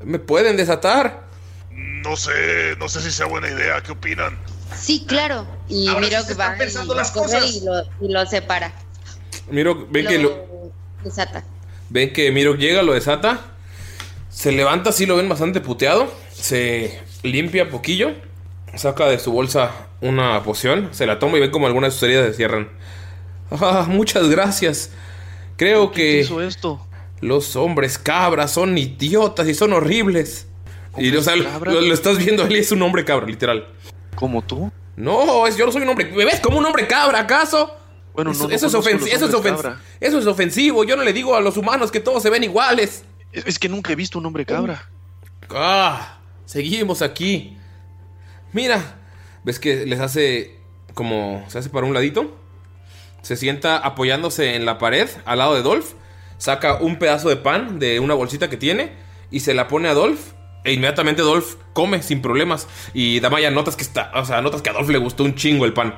¿Me 0.05 0.19
pueden 0.19 0.57
desatar? 0.57 1.25
No 1.71 2.17
sé, 2.17 2.77
no 2.79 2.89
sé 2.89 3.01
si 3.01 3.11
sea 3.13 3.27
buena 3.27 3.49
idea. 3.49 3.81
¿Qué 3.83 3.93
opinan? 3.93 4.37
Sí, 4.77 5.05
claro. 5.07 5.47
Y 5.69 5.87
Ahora 5.89 6.01
sí 6.01 6.07
Miro 6.07 6.21
se 6.21 6.27
que 6.27 6.33
están 6.33 6.53
va 6.53 6.59
pensando 6.59 6.95
y 6.95 6.97
las 6.97 7.11
cosas. 7.13 7.55
Y 7.55 7.65
lo, 7.65 7.83
y 8.01 8.13
lo 8.13 8.27
separa. 8.27 8.73
Miro, 9.51 9.87
ven 9.91 10.07
que 10.07 10.19
lo, 10.19 10.55
desata. 11.05 11.45
ven 11.91 12.13
que 12.13 12.31
Miro 12.33 12.55
llega, 12.57 12.83
lo 12.83 12.93
desata. 12.95 13.41
Se 14.31 14.51
levanta, 14.51 14.91
así 14.91 15.07
lo 15.07 15.17
ven 15.17 15.29
bastante 15.29 15.61
puteado. 15.61 16.13
Se 16.33 17.01
limpia 17.23 17.69
poquillo. 17.71 18.13
Saca 18.75 19.07
de 19.07 19.19
su 19.21 19.31
bolsa 19.31 19.71
una 20.01 20.43
poción. 20.43 20.89
Se 20.93 21.07
la 21.07 21.19
toma 21.21 21.37
y 21.37 21.41
ven 21.41 21.51
como 21.53 21.67
algunas 21.69 21.93
de 21.93 21.99
sus 21.99 22.03
heridas 22.05 22.27
se 22.27 22.35
cierran. 22.35 22.69
Ah, 23.51 23.87
muchas 23.89 24.29
gracias. 24.29 24.91
Creo 25.57 25.93
que 25.93 26.21
hizo 26.21 26.43
esto? 26.43 26.85
los 27.21 27.55
hombres 27.55 27.97
cabras 27.99 28.51
son 28.53 28.77
idiotas 28.77 29.47
y 29.49 29.55
son 29.55 29.73
horribles. 29.73 30.47
Y 30.99 31.15
o 31.17 31.23
sea, 31.23 31.37
lo, 31.37 31.45
cabra? 31.45 31.73
lo- 31.73 31.81
lo 31.81 31.95
estás 31.95 32.19
viendo, 32.19 32.45
él 32.45 32.57
es 32.57 32.73
un 32.73 32.83
hombre 32.83 33.05
cabra, 33.05 33.27
literal. 33.27 33.69
¿Como 34.17 34.43
tú? 34.43 34.73
No, 34.97 35.47
es, 35.47 35.57
yo 35.57 35.67
no 35.67 35.73
soy 35.73 35.83
un 35.83 35.89
hombre. 35.91 36.07
¿Me 36.13 36.25
ves 36.25 36.41
como 36.41 36.59
un 36.59 36.67
hombre 36.67 36.87
cabra, 36.89 37.21
acaso? 37.21 37.73
Bueno, 38.15 38.31
eso, 38.31 38.49
no, 38.49 38.55
es 38.55 38.63
los 38.63 38.73
eso, 38.73 38.79
es 39.27 39.35
hombres 39.35 39.55
cabra. 39.55 39.81
eso 40.01 40.19
es 40.19 40.27
ofensivo. 40.27 40.85
Yo 40.85 40.97
no 40.97 41.03
le 41.03 41.13
digo 41.13 41.35
a 41.35 41.41
los 41.41 41.57
humanos 41.57 41.91
que 41.91 42.01
todos 42.01 42.23
se 42.23 42.31
ven 42.31 42.45
iguales. 42.45 43.05
Es, 43.33 43.45
es 43.47 43.59
que 43.59 43.69
nunca 43.69 43.93
he 43.93 43.97
visto 43.97 44.19
un 44.19 44.27
hombre 44.27 44.47
cabra. 44.47 44.89
Ah, 45.51 46.21
seguimos 46.47 47.03
aquí. 47.03 47.57
Mira, 48.53 48.99
ves 49.43 49.59
que 49.59 49.85
les 49.85 50.01
hace 50.01 50.59
como 50.95 51.45
se 51.49 51.59
hace 51.59 51.71
para 51.71 51.87
un 51.87 51.93
ladito. 51.93 52.37
Se 53.23 53.37
sienta 53.37 53.79
apoyándose 53.79 54.55
en 54.55 54.65
la 54.65 54.79
pared 54.79 55.09
al 55.25 55.39
lado 55.39 55.55
de 55.55 55.63
Dolph. 55.63 55.93
Saca 56.39 56.75
un 56.77 56.99
pedazo 56.99 57.29
de 57.29 57.37
pan 57.37 57.79
de 57.79 58.01
una 58.01 58.15
bolsita 58.15 58.49
que 58.49 58.57
tiene 58.57 58.93
y 59.31 59.41
se 59.41 59.55
la 59.55 59.69
pone 59.69 59.89
a 59.89 59.95
Dolph. 59.95 60.33
E 60.65 60.73
inmediatamente 60.73 61.23
Dolph 61.23 61.57
come 61.73 62.03
sin 62.03 62.23
problemas. 62.23 62.69
Y 62.95 63.21
Damaya 63.21 63.51
notas 63.51 63.77
que 63.77 63.83
está, 63.83 64.11
o 64.15 64.25
sea, 64.25 64.41
notas 64.41 64.63
que 64.63 64.71
a 64.71 64.73
Dolph 64.73 64.89
le 64.89 64.99
gustó 64.99 65.25
un 65.25 65.35
chingo 65.35 65.65
el 65.65 65.73
pan. 65.73 65.97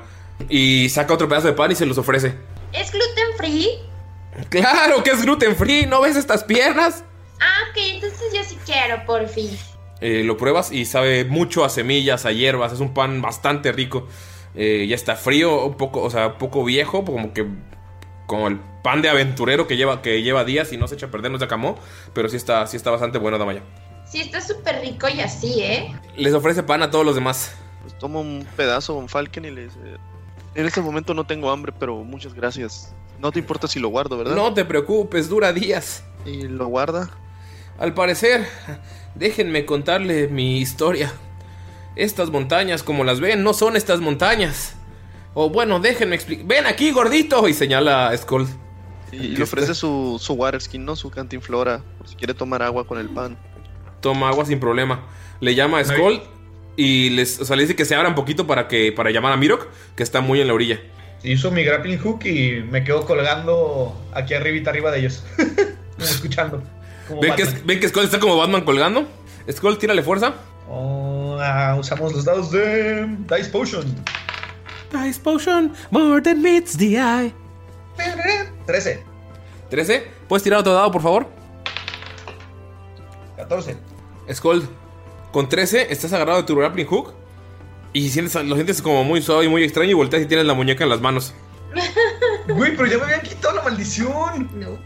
Y 0.48 0.88
saca 0.88 1.14
otro 1.14 1.28
pedazo 1.28 1.48
de 1.48 1.54
pan 1.54 1.72
y 1.72 1.74
se 1.74 1.86
los 1.86 1.98
ofrece. 1.98 2.34
¿Es 2.72 2.92
gluten 2.92 3.36
free? 3.36 3.68
Claro 4.48 5.02
que 5.02 5.10
es 5.10 5.22
gluten 5.22 5.56
free, 5.56 5.86
¿no 5.86 6.02
ves 6.02 6.16
estas 6.16 6.44
piernas? 6.44 7.04
Ah, 7.40 7.70
ok, 7.70 7.78
entonces 7.94 8.32
yo 8.34 8.44
sí 8.44 8.58
quiero, 8.64 9.04
por 9.06 9.26
fin. 9.28 9.56
Eh, 10.00 10.22
lo 10.24 10.36
pruebas 10.36 10.72
y 10.72 10.84
sabe 10.84 11.24
mucho 11.24 11.64
a 11.64 11.70
semillas, 11.70 12.26
a 12.26 12.32
hierbas. 12.32 12.72
Es 12.72 12.80
un 12.80 12.92
pan 12.92 13.22
bastante 13.22 13.72
rico. 13.72 14.06
Eh, 14.54 14.86
ya 14.88 14.94
está 14.94 15.16
frío, 15.16 15.64
un 15.64 15.76
poco, 15.76 16.02
o 16.02 16.10
sea, 16.10 16.28
un 16.28 16.38
poco 16.38 16.64
viejo, 16.64 17.04
como 17.04 17.32
que 17.32 17.46
como 18.26 18.48
el 18.48 18.58
pan 18.82 19.02
de 19.02 19.08
aventurero 19.08 19.66
que 19.66 19.76
lleva, 19.76 20.02
que 20.02 20.22
lleva 20.22 20.44
días 20.44 20.72
y 20.72 20.76
no 20.76 20.88
se 20.88 20.96
echa 20.96 21.06
a 21.06 21.10
perder, 21.10 21.30
no 21.30 21.38
se 21.38 21.44
acamó. 21.44 21.76
Pero 22.12 22.28
sí 22.28 22.36
está, 22.36 22.66
sí 22.66 22.76
está 22.76 22.90
bastante 22.90 23.18
bueno, 23.18 23.38
Damaya. 23.38 23.62
Sí, 24.06 24.20
está 24.20 24.40
súper 24.40 24.80
rico 24.80 25.08
y 25.08 25.20
así, 25.20 25.62
¿eh? 25.62 25.94
Les 26.16 26.34
ofrece 26.34 26.62
pan 26.62 26.82
a 26.82 26.90
todos 26.90 27.04
los 27.04 27.14
demás. 27.14 27.54
Pues 27.82 27.96
tomo 27.98 28.20
un 28.20 28.46
pedazo 28.56 28.94
con 28.94 29.08
Falken 29.08 29.44
y 29.44 29.50
le 29.50 29.64
dice... 29.64 29.78
En 30.56 30.64
este 30.64 30.80
momento 30.80 31.12
no 31.12 31.24
tengo 31.24 31.50
hambre, 31.50 31.70
pero 31.78 32.02
muchas 32.02 32.32
gracias. 32.32 32.94
No 33.20 33.30
te 33.30 33.38
importa 33.38 33.68
si 33.68 33.78
lo 33.78 33.88
guardo, 33.88 34.16
¿verdad? 34.16 34.34
No 34.34 34.54
te 34.54 34.64
preocupes, 34.64 35.28
dura 35.28 35.52
días. 35.52 36.02
¿Y 36.24 36.48
lo 36.48 36.66
guarda? 36.68 37.10
Al 37.78 37.92
parecer, 37.92 38.46
déjenme 39.14 39.66
contarle 39.66 40.28
mi 40.28 40.58
historia. 40.58 41.12
Estas 41.94 42.30
montañas, 42.30 42.82
como 42.82 43.04
las 43.04 43.20
ven, 43.20 43.42
no 43.42 43.52
son 43.52 43.76
estas 43.76 44.00
montañas. 44.00 44.76
O 45.34 45.50
bueno, 45.50 45.78
déjenme 45.78 46.16
explicar. 46.16 46.46
Ven 46.46 46.64
aquí, 46.64 46.90
gordito. 46.90 47.46
Y 47.48 47.52
señala 47.52 48.08
a 48.08 48.16
Skull. 48.16 48.48
Y 49.12 49.36
le 49.36 49.42
ofrece 49.42 49.74
su, 49.74 50.16
su 50.18 50.32
water 50.32 50.62
skin, 50.62 50.86
¿no? 50.86 50.96
Su 50.96 51.10
cantinflora, 51.10 51.82
por 51.98 52.08
si 52.08 52.16
quiere 52.16 52.32
tomar 52.32 52.62
agua 52.62 52.86
con 52.86 52.96
el 52.96 53.10
pan. 53.10 53.36
Toma 54.00 54.30
agua 54.30 54.46
sin 54.46 54.58
problema. 54.58 55.04
Le 55.40 55.54
llama 55.54 55.80
a 55.80 55.84
Skull 55.84 56.22
y 56.76 57.10
les, 57.10 57.40
o 57.40 57.44
sea, 57.44 57.56
le 57.56 57.62
dice 57.62 57.74
que 57.74 57.84
se 57.84 57.94
abra 57.94 58.08
un 58.08 58.14
poquito 58.14 58.46
para 58.46 58.68
que 58.68 58.92
para 58.92 59.10
llamar 59.10 59.32
a 59.32 59.36
Mirok, 59.36 59.66
que 59.96 60.02
está 60.02 60.20
muy 60.20 60.40
en 60.40 60.46
la 60.46 60.54
orilla. 60.54 60.80
Hizo 61.22 61.50
mi 61.50 61.64
grappling 61.64 61.98
hook 61.98 62.24
y 62.24 62.62
me 62.70 62.84
quedo 62.84 63.04
colgando 63.04 64.00
aquí 64.12 64.34
arribita 64.34 64.70
arriba 64.70 64.90
de 64.90 65.00
ellos. 65.00 65.24
Como 65.96 66.06
escuchando. 66.06 66.62
Como 67.08 67.20
¿Ven 67.20 67.34
que. 67.34 67.44
¿Ven 67.64 67.80
que 67.80 67.88
Skull 67.88 68.04
está 68.04 68.20
como 68.20 68.36
Batman 68.36 68.64
colgando? 68.64 69.06
Skull, 69.50 69.78
tírale 69.78 70.02
fuerza. 70.02 70.34
Oh, 70.68 71.38
ah, 71.40 71.76
usamos 71.78 72.12
los 72.12 72.24
dados 72.24 72.50
de 72.50 73.06
Dice 73.28 73.50
Potion. 73.50 73.84
Dice 74.92 75.20
Potion, 75.20 75.72
more 75.90 76.20
than 76.20 76.42
meets 76.42 76.76
the 76.76 76.98
eye. 76.98 77.32
13, 78.66 79.02
13. 79.70 80.06
¿Puedes 80.28 80.42
tirar 80.42 80.60
otro 80.60 80.74
dado, 80.74 80.90
por 80.90 81.00
favor? 81.00 81.28
14. 83.36 83.76
Skull, 84.32 84.68
con 85.36 85.50
13 85.50 85.92
estás 85.92 86.10
agarrado 86.14 86.38
de 86.38 86.44
tu 86.44 86.56
grappling 86.56 86.86
hook 86.86 87.12
y 87.92 88.08
sientes, 88.08 88.34
lo 88.42 88.54
sientes 88.54 88.80
como 88.80 89.04
muy 89.04 89.20
suave 89.20 89.44
y 89.44 89.48
muy 89.50 89.62
extraño 89.64 89.90
y 89.90 89.92
volteas 89.92 90.22
y 90.22 90.24
tienes 90.24 90.46
la 90.46 90.54
muñeca 90.54 90.84
en 90.84 90.88
las 90.88 91.02
manos. 91.02 91.34
Güey, 92.48 92.74
pero 92.74 92.86
ya 92.88 92.96
me 92.96 93.04
habían 93.04 93.20
quitado 93.20 93.54
la 93.56 93.62
maldición. 93.62 94.48
No. 94.54 94.78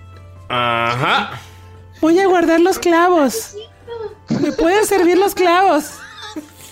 Ajá. 0.49 1.41
Voy 2.01 2.19
a 2.19 2.27
guardar 2.27 2.59
los 2.59 2.81
clavos. 2.81 3.55
¿Me 4.41 4.51
pueden 4.51 4.85
servir 4.87 5.17
los 5.19 5.37
clavos? 5.37 5.93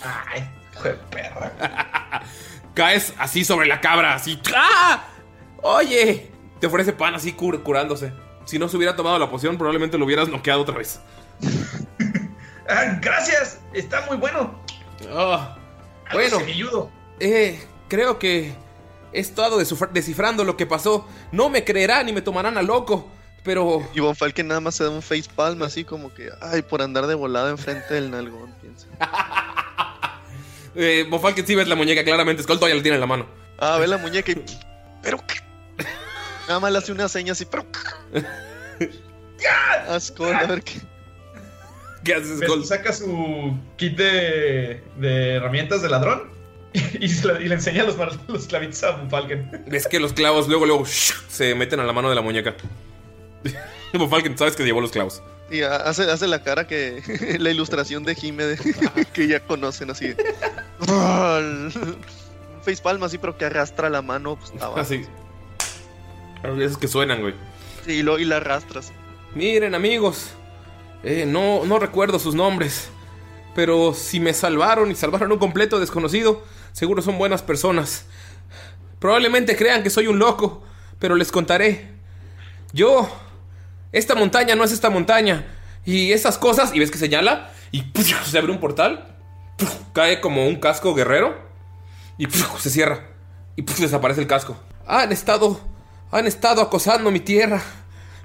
Ay, 0.03 0.51
hijo 0.75 0.83
de 0.83 0.95
perra. 0.95 2.23
Caes 2.75 3.14
así 3.17 3.45
sobre 3.45 3.69
la 3.69 3.81
cabra, 3.81 4.14
así. 4.14 4.41
¡Ah! 4.57 5.05
Oye, 5.62 6.33
te 6.59 6.67
ofrece 6.67 6.93
pan 6.93 7.14
así 7.14 7.33
cur- 7.33 7.62
curándose. 7.62 8.12
Si 8.45 8.59
no 8.59 8.69
se 8.69 8.77
hubiera 8.77 8.97
tomado 8.97 9.21
la 9.21 9.31
poción, 9.31 9.57
probablemente 9.57 9.99
lo 9.99 10.05
hubieras 10.05 10.29
noqueado 10.29 10.62
otra 10.62 10.79
vez. 10.79 10.99
Ah, 12.68 12.98
gracias, 13.00 13.59
está 13.72 14.02
muy 14.02 14.16
bueno. 14.18 14.62
Ah, 15.11 15.57
Algo 16.07 16.38
bueno, 16.38 16.90
eh, 17.20 17.59
creo 17.88 18.18
que 18.18 18.54
he 19.12 19.20
estado 19.20 19.59
descifrando 19.59 20.44
lo 20.44 20.57
que 20.57 20.66
pasó. 20.66 21.09
No 21.33 21.48
me 21.48 21.64
creerán 21.64 22.09
y 22.09 22.12
me 22.12 22.20
tomarán 22.20 22.59
a 22.59 22.62
loco, 22.62 23.11
pero 23.42 23.88
Y 23.94 24.00
Von 24.00 24.14
Falken 24.14 24.48
nada 24.48 24.61
más 24.61 24.74
se 24.74 24.85
da 24.85 24.90
un 24.90 25.02
face 25.02 25.31
palm 25.35 25.62
así 25.62 25.85
como 25.85 26.12
que, 26.12 26.31
ay, 26.42 26.62
por 26.62 26.83
andar 26.83 27.07
de 27.07 27.14
volada 27.14 27.50
enfrente 27.50 27.94
del 27.94 28.11
nalgón, 28.11 28.52
piensa. 28.61 28.87
eh, 30.74 31.07
Bofalken 31.09 31.46
sí 31.46 31.54
ves 31.54 31.68
la 31.68 31.74
muñeca 31.74 32.04
claramente. 32.04 32.42
Skull 32.42 32.57
todavía 32.57 32.76
la 32.76 32.83
tiene 32.83 32.96
en 32.96 33.00
la 33.00 33.07
mano. 33.07 33.26
Ah, 33.59 33.78
ve 33.78 33.87
la 33.87 33.96
muñeca 33.98 34.33
y... 34.33 34.44
Pero... 35.02 35.18
Nada 36.46 36.61
más 36.61 36.72
le 36.72 36.78
hace 36.78 36.92
una 36.92 37.09
seña 37.09 37.33
así, 37.33 37.44
pero... 37.44 37.66
Asco, 39.88 40.26
a 40.26 40.44
ver 40.44 40.62
qué... 40.62 40.81
¿Qué 42.05 42.15
haces, 42.15 42.39
Skull? 42.41 42.65
Saca 42.65 42.93
su 42.93 43.57
kit 43.77 43.97
de, 43.97 44.83
de 44.99 45.35
herramientas 45.35 45.83
de 45.83 45.89
ladrón 45.89 46.31
y, 47.01 47.09
se 47.09 47.27
la- 47.27 47.41
y 47.41 47.49
le 47.49 47.55
enseña 47.57 47.85
los, 47.85 47.97
los 48.29 48.47
clavitos 48.47 48.83
a 48.85 48.97
Falken. 49.09 49.65
Ves 49.67 49.87
que 49.89 49.99
los 50.01 50.13
clavos 50.13 50.49
luego, 50.49 50.65
luego 50.67 50.85
se 50.87 51.55
meten 51.55 51.81
a 51.81 51.85
la 51.85 51.93
mano 51.93 52.09
de 52.09 52.15
la 52.15 52.23
muñeca. 52.23 52.55
Bofalken, 53.93 54.37
sabes 54.37 54.55
que 54.57 54.65
llevó 54.65 54.81
los 54.81 54.91
clavos. 54.93 55.23
Y 55.51 55.63
ha- 55.63 55.77
hace, 55.77 56.11
hace 56.11 56.27
la 56.29 56.43
cara 56.43 56.67
que... 56.67 57.03
la 57.39 57.51
ilustración 57.51 58.05
de 58.05 58.15
Jime 58.15 58.45
de- 58.45 59.07
que 59.13 59.27
ya 59.29 59.41
conocen 59.41 59.91
así. 59.91 60.15
un 60.87 61.97
face 62.63 62.83
palm 62.83 63.03
así, 63.03 63.19
pero 63.19 63.37
que 63.39 63.47
arrastra 63.47 63.89
la 63.91 64.03
mano. 64.03 64.37
Pues, 64.37 64.53
abajo. 64.63 64.79
Así. 64.81 65.05
Esos 66.61 66.79
que 66.79 66.87
suenan, 66.89 67.21
güey. 67.23 67.35
Sí, 67.85 67.93
y, 67.95 68.03
lo, 68.03 68.19
y 68.19 68.25
la 68.25 68.37
arrastras. 68.37 68.93
Miren, 69.35 69.75
amigos. 69.75 70.31
Eh, 71.03 71.25
no, 71.27 71.65
no 71.65 71.79
recuerdo 71.79 72.19
sus 72.19 72.35
nombres. 72.35 72.90
Pero 73.55 73.94
si 73.94 74.21
me 74.21 74.35
salvaron 74.35 74.90
y 74.90 74.94
salvaron 74.94 75.33
un 75.33 75.38
completo 75.38 75.81
desconocido, 75.81 76.44
seguro 76.73 77.03
son 77.03 77.19
buenas 77.19 77.42
personas. 77.42 78.07
Probablemente 78.99 79.57
crean 79.57 79.83
que 79.83 79.90
soy 79.90 80.07
un 80.07 80.19
loco, 80.19 80.63
pero 80.99 81.17
les 81.17 81.33
contaré. 81.33 81.88
Yo, 82.73 83.09
esta 83.92 84.15
montaña 84.15 84.55
no 84.55 84.65
es 84.65 84.73
esta 84.73 84.90
montaña. 84.90 85.46
Y 85.85 86.13
esas 86.13 86.38
cosas, 86.38 86.75
y 86.75 86.79
ves 86.79 86.90
que 86.90 86.99
señala, 86.99 87.51
y 87.73 87.85
se 88.25 88.38
abre 88.38 88.53
un 88.53 88.61
portal, 88.61 89.17
cae 89.92 90.21
como 90.21 90.46
un 90.46 90.57
casco 90.57 90.94
guerrero, 90.94 91.37
y 92.19 92.27
se 92.27 92.71
cierra, 92.71 93.07
y 93.57 93.63
desaparece 93.63 94.21
el 94.21 94.27
casco. 94.27 94.57
Han 94.87 95.13
estado, 95.13 95.61
han 96.11 96.27
estado 96.27 96.61
acosando 96.61 97.11
mi 97.11 97.21
tierra. 97.21 97.63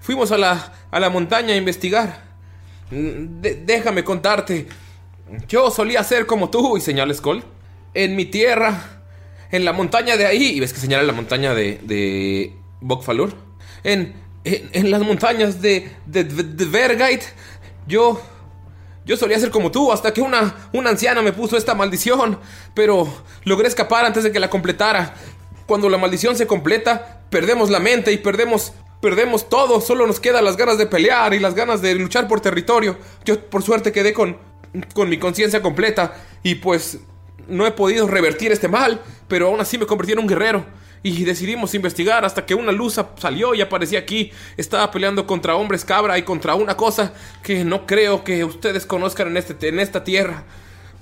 Fuimos 0.02 0.32
a 0.32 0.38
la, 0.38 0.74
a 0.92 1.00
la 1.00 1.10
montaña 1.10 1.54
a 1.54 1.58
investigar. 1.58 2.33
Déjame 2.90 4.04
contarte. 4.04 4.68
Yo 5.48 5.72
solía 5.72 6.04
ser 6.04 6.26
como 6.26 6.50
tú, 6.50 6.78
y 6.78 6.82
señala 6.82 7.14
Skull. 7.14 7.44
En 7.94 8.16
mi 8.16 8.26
tierra, 8.26 9.02
en 9.52 9.66
la 9.66 9.74
montaña 9.74 10.18
de 10.18 10.26
ahí, 10.26 10.56
y 10.56 10.60
ves 10.60 10.74
que 10.74 10.80
señala 10.80 11.04
la 11.04 11.14
montaña 11.14 11.54
de, 11.54 11.80
de 11.84 12.54
Bokfalur. 12.82 13.34
En, 13.84 14.14
en, 14.44 14.92
las 14.92 15.02
montañas 15.02 15.62
de, 15.62 15.92
de, 16.06 16.24
de, 16.24 17.20
Yo... 17.88 18.22
Yo 19.06 19.18
solía 19.18 19.38
ser 19.38 19.52
como 19.52 19.70
tú 19.70 19.92
hasta 19.92 20.14
que 20.14 20.22
una, 20.22 20.70
una 20.72 20.92
anciana 20.92 21.22
me 21.22 21.34
puso 21.34 21.58
esta 21.58 21.76
maldición, 21.76 22.40
pero 22.74 23.14
logré 23.44 23.68
escapar 23.68 24.06
antes 24.06 24.24
de 24.24 24.32
que 24.32 24.40
la 24.40 24.50
completara. 24.50 25.14
Cuando 25.66 25.90
la 25.90 25.98
maldición 25.98 26.38
se 26.38 26.48
completa, 26.48 27.22
perdemos 27.30 27.70
la 27.70 27.82
mente 27.82 28.14
y 28.14 28.18
perdemos 28.18 28.72
perdemos 29.04 29.50
todo, 29.50 29.82
solo 29.82 30.08
nos 30.08 30.20
quedan 30.20 30.46
las 30.46 30.58
ganas 30.58 30.80
de 30.80 30.88
pelear 30.88 31.36
y 31.36 31.40
las 31.40 31.54
ganas 31.54 31.84
de 31.84 31.94
luchar 31.94 32.28
por 32.28 32.42
territorio. 32.42 32.98
Yo 33.24 33.40
por 33.50 33.62
suerte 33.62 33.92
quedé 33.92 34.14
con 34.14 34.38
con 34.94 35.10
mi 35.10 35.18
conciencia 35.18 35.62
completa 35.62 36.16
y 36.42 36.56
pues 36.56 37.00
no 37.48 37.66
he 37.68 37.72
podido 37.72 38.08
revertir 38.08 38.52
este 38.52 38.68
mal, 38.68 39.02
pero 39.28 39.48
aún 39.48 39.60
así 39.60 39.78
me 39.78 39.86
convertí 39.86 40.14
en 40.14 40.20
un 40.20 40.28
guerrero. 40.28 40.66
Y 41.06 41.26
decidimos 41.26 41.76
investigar 41.76 42.24
hasta 42.24 42.46
que 42.46 42.56
una 42.56 42.72
luz 42.72 42.98
salió 43.18 43.54
y 43.54 43.60
aparecía 43.60 44.00
aquí. 44.00 44.32
Estaba 44.56 44.90
peleando 44.90 45.28
contra 45.28 45.56
hombres 45.56 45.84
cabra 45.84 46.18
y 46.18 46.24
contra 46.24 46.56
una 46.56 46.78
cosa 46.78 47.14
que 47.44 47.66
no 47.66 47.86
creo 47.86 48.24
que 48.24 48.46
ustedes 48.46 48.86
conozcan 48.86 49.28
en, 49.28 49.36
este, 49.36 49.68
en 49.68 49.80
esta 49.80 50.06
tierra. 50.06 50.46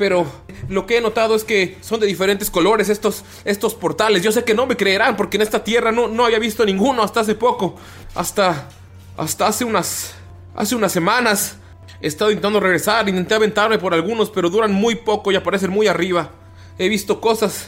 Pero 0.02 0.26
lo 0.68 0.88
que 0.88 0.98
he 0.98 1.02
notado 1.02 1.36
es 1.36 1.44
que 1.44 1.78
son 1.82 2.00
de 2.00 2.08
diferentes 2.08 2.50
colores 2.50 2.90
estos, 2.90 3.24
estos 3.46 3.76
portales. 3.76 4.24
Yo 4.24 4.32
sé 4.32 4.44
que 4.44 4.56
no 4.56 4.66
me 4.66 4.76
creerán 4.76 5.16
porque 5.16 5.38
en 5.38 5.44
esta 5.44 5.64
tierra 5.64 5.92
no, 5.92 6.08
no 6.08 6.26
había 6.26 6.40
visto 6.40 6.66
ninguno 6.66 7.04
hasta 7.04 7.20
hace 7.20 7.36
poco. 7.36 7.76
Hasta, 8.16 8.68
hasta 9.16 9.46
hace 9.46 9.64
unas, 9.64 10.16
hace 10.56 10.74
unas 10.74 10.92
semanas. 10.92 11.58
He 12.02 12.08
estado 12.08 12.32
intentando 12.32 12.60
regresar, 12.60 13.08
intenté 13.08 13.36
aventarme 13.36 13.78
por 13.78 13.94
algunos, 13.94 14.32
pero 14.32 14.50
duran 14.50 14.74
muy 14.74 14.96
poco 14.96 15.32
y 15.32 15.36
aparecen 15.36 15.70
muy 15.70 15.86
arriba. 15.86 16.32
He 16.80 16.90
visto 16.90 17.22
cosas, 17.22 17.68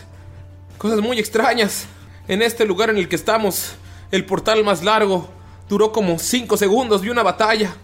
cosas 0.79 1.01
muy 1.01 1.19
extrañas. 1.19 1.85
En 2.27 2.41
este 2.41 2.65
lugar 2.65 2.89
en 2.89 2.97
el 2.97 3.07
que 3.07 3.15
estamos, 3.15 3.75
el 4.09 4.25
portal 4.25 4.63
más 4.63 4.83
largo 4.83 5.29
duró 5.69 5.91
como 5.91 6.17
5 6.17 6.57
segundos. 6.57 7.03
Vi 7.03 7.09
una 7.09 7.21
batalla. 7.21 7.75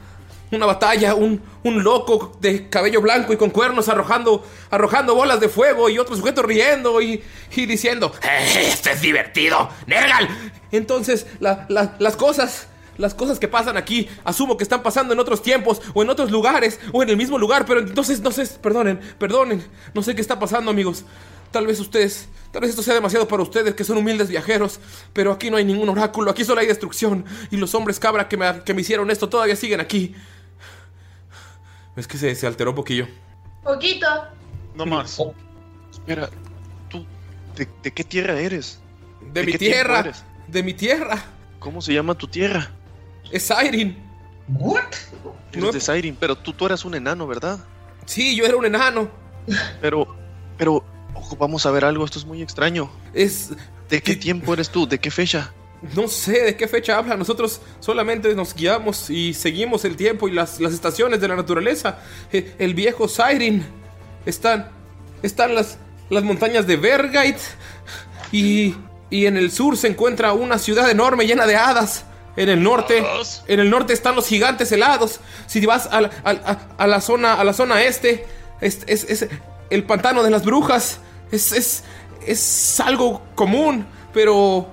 Una 0.52 0.66
batalla, 0.66 1.14
un, 1.14 1.42
un 1.64 1.84
loco 1.84 2.36
de 2.42 2.70
cabello 2.70 3.02
blanco 3.02 3.32
y 3.34 3.38
con 3.38 3.52
cuernos 3.52 3.88
arrojando, 3.88 4.44
arrojando 4.72 5.14
bolas 5.14 5.40
de 5.40 5.48
fuego 5.48 5.90
y 5.90 6.00
otro 6.00 6.16
sujeto 6.16 6.42
riendo 6.42 7.00
y, 7.02 7.24
y 7.56 7.66
diciendo, 7.68 8.12
"Eh, 8.24 8.68
esto 8.68 8.90
es 8.90 9.02
divertido, 9.02 9.70
Nergal. 9.86 10.28
Entonces, 10.72 11.28
la- 11.40 11.66
la- 11.70 11.96
las 12.00 12.16
cosas, 12.16 12.68
las 12.98 13.14
cosas 13.14 13.38
que 13.40 13.48
pasan 13.48 13.78
aquí, 13.78 14.10
asumo 14.26 14.58
que 14.58 14.64
están 14.64 14.82
pasando 14.82 15.14
en 15.14 15.20
otros 15.20 15.42
tiempos 15.44 15.82
o 15.94 16.02
en 16.02 16.10
otros 16.10 16.32
lugares 16.32 16.80
o 16.94 17.04
en 17.04 17.10
el 17.10 17.18
mismo 17.18 17.38
lugar, 17.38 17.66
pero 17.68 17.80
entonces, 17.82 18.20
no 18.22 18.32
sé, 18.32 18.46
perdonen, 18.62 19.00
perdonen, 19.20 19.64
no 19.94 20.02
sé 20.02 20.16
qué 20.16 20.22
está 20.22 20.40
pasando, 20.40 20.72
amigos. 20.72 21.06
Tal 21.52 21.66
vez 21.66 21.80
ustedes, 21.80 22.28
tal 22.52 22.62
vez 22.62 22.72
esto 22.72 22.84
sea 22.84 22.94
demasiado 22.94 23.28
para 23.28 23.42
ustedes 23.42 23.74
que 23.74 23.84
son 23.84 23.98
humildes 23.98 24.30
viajeros, 24.30 24.80
pero 25.14 25.32
aquí 25.32 25.50
no 25.50 25.58
hay 25.58 25.66
ningún 25.66 25.90
oráculo, 25.90 26.30
aquí 26.30 26.44
solo 26.44 26.62
hay 26.62 26.68
destrucción 26.68 27.26
y 27.50 27.58
los 27.58 27.74
hombres 27.74 28.00
cabra 28.00 28.28
que 28.28 28.38
me, 28.38 28.64
que 28.64 28.74
me 28.76 28.82
hicieron 28.82 29.10
esto 29.12 29.30
todavía 29.30 29.56
siguen 29.56 29.80
aquí. 29.80 30.16
Es 31.96 32.08
que 32.08 32.18
se, 32.18 32.34
se 32.36 32.48
alteró 32.48 32.72
un 32.72 32.76
poquillo. 32.76 33.08
Poquito. 33.64 34.08
No 34.76 34.86
más. 34.86 35.20
Espera, 35.92 36.30
¿tú 36.90 37.06
de, 37.56 37.68
de 37.84 37.92
qué 37.92 38.04
tierra 38.04 38.40
eres? 38.40 38.80
De 39.34 39.44
mi 39.44 39.54
tierra, 39.54 40.00
eres? 40.00 40.24
de 40.48 40.64
mi 40.64 40.74
tierra. 40.74 41.24
¿Cómo 41.60 41.82
se 41.82 41.94
llama 41.94 42.16
tu 42.16 42.28
tierra? 42.28 42.72
Es 43.32 43.44
Siren. 43.44 43.98
¿What? 44.48 44.94
Eres 45.52 45.74
de 45.74 45.80
Siren, 45.82 46.16
pero 46.20 46.36
tú, 46.38 46.54
tú 46.54 46.66
eras 46.66 46.86
un 46.86 46.96
enano, 46.96 47.28
¿verdad? 47.28 47.60
Sí, 48.06 48.36
yo 48.36 48.46
era 48.46 48.56
un 48.56 48.66
enano. 48.66 49.10
Pero, 49.82 50.08
pero, 50.58 50.84
ojo, 51.14 51.36
vamos 51.36 51.66
a 51.66 51.72
ver 51.72 51.86
algo, 51.86 52.06
esto 52.06 52.20
es 52.20 52.26
muy 52.26 52.42
extraño. 52.42 52.90
Es... 53.14 53.52
¿De 53.90 54.02
qué 54.02 54.16
tiempo 54.16 54.54
eres 54.54 54.70
tú? 54.70 54.88
¿De 54.88 55.00
qué 55.00 55.10
fecha? 55.10 55.52
No 55.96 56.08
sé 56.10 56.42
de 56.44 56.58
qué 56.58 56.68
fecha 56.68 56.98
habla. 56.98 57.16
Nosotros 57.16 57.62
solamente 57.80 58.36
nos 58.36 58.54
guiamos 58.54 59.10
y 59.10 59.34
seguimos 59.34 59.86
el 59.86 59.96
tiempo 59.96 60.28
y 60.28 60.32
las, 60.32 60.60
las 60.60 60.74
estaciones 60.74 61.22
de 61.22 61.28
la 61.30 61.36
naturaleza. 61.38 62.00
Eh, 62.34 62.54
El 62.60 62.74
viejo 62.74 63.08
Siren. 63.08 63.66
Están. 64.26 64.70
Están 65.24 65.56
las, 65.56 65.78
las 66.10 66.24
montañas 66.24 66.68
de 66.68 66.76
Vergait. 66.78 67.38
Y. 68.32 68.76
Y 69.12 69.26
en 69.26 69.38
el 69.38 69.52
sur 69.52 69.76
se 69.76 69.88
encuentra 69.88 70.34
una 70.34 70.60
ciudad 70.60 70.90
enorme 70.90 71.26
llena 71.26 71.48
de 71.48 71.56
hadas. 71.56 72.06
En 72.36 72.48
el 72.50 72.62
norte. 72.62 73.04
En 73.48 73.60
el 73.60 73.70
norte 73.70 73.94
están 73.94 74.16
los 74.16 74.28
gigantes 74.28 74.72
helados. 74.72 75.20
Si 75.48 75.66
vas 75.66 75.88
a 75.88 76.02
la, 76.02 76.10
a- 76.24 76.30
a- 76.32 76.68
a 76.78 76.88
la 76.88 77.02
zona. 77.02 77.34
A 77.36 77.44
la 77.44 77.54
zona 77.54 77.82
este. 77.84 78.26
Es, 78.62 78.82
es- 78.86 79.06
es 79.06 79.28
el 79.70 79.84
pantano 79.84 80.24
de 80.24 80.30
las 80.30 80.44
brujas. 80.46 81.00
Es. 81.32 81.52
es. 81.54 81.84
es 82.28 82.80
algo 82.82 83.24
común. 83.36 83.88
Pero. 84.14 84.68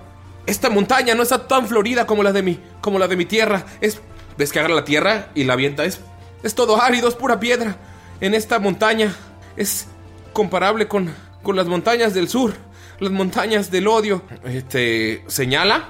Esta 0.46 0.70
montaña 0.70 1.14
no 1.14 1.22
está 1.22 1.46
tan 1.48 1.66
florida 1.66 2.06
como 2.06 2.22
la 2.22 2.32
de 2.32 2.42
mi, 2.42 2.60
como 2.80 2.98
la 2.98 3.08
de 3.08 3.16
mi 3.16 3.26
tierra. 3.26 3.66
Es, 3.80 4.00
ves 4.38 4.52
que 4.52 4.60
agarra 4.60 4.74
la 4.74 4.84
tierra 4.84 5.28
y 5.34 5.44
la 5.44 5.54
avienta. 5.54 5.84
Es, 5.84 6.00
es 6.42 6.54
todo 6.54 6.80
árido, 6.80 7.08
es 7.08 7.14
pura 7.14 7.40
piedra. 7.40 7.76
En 8.20 8.34
esta 8.34 8.58
montaña 8.58 9.14
es 9.56 9.88
comparable 10.32 10.86
con, 10.88 11.12
con 11.42 11.56
las 11.56 11.66
montañas 11.66 12.14
del 12.14 12.28
sur, 12.28 12.54
las 13.00 13.10
montañas 13.10 13.70
del 13.70 13.88
odio. 13.88 14.22
Este 14.44 15.24
señala, 15.26 15.88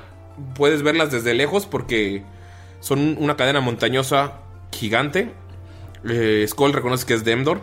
puedes 0.54 0.82
verlas 0.82 1.10
desde 1.10 1.34
lejos 1.34 1.66
porque 1.66 2.22
son 2.80 3.16
una 3.18 3.36
cadena 3.36 3.60
montañosa 3.60 4.40
gigante. 4.72 5.32
Eh, 6.08 6.46
Skull 6.48 6.72
reconoce 6.72 7.06
que 7.06 7.14
es 7.14 7.24
Demdor. 7.24 7.60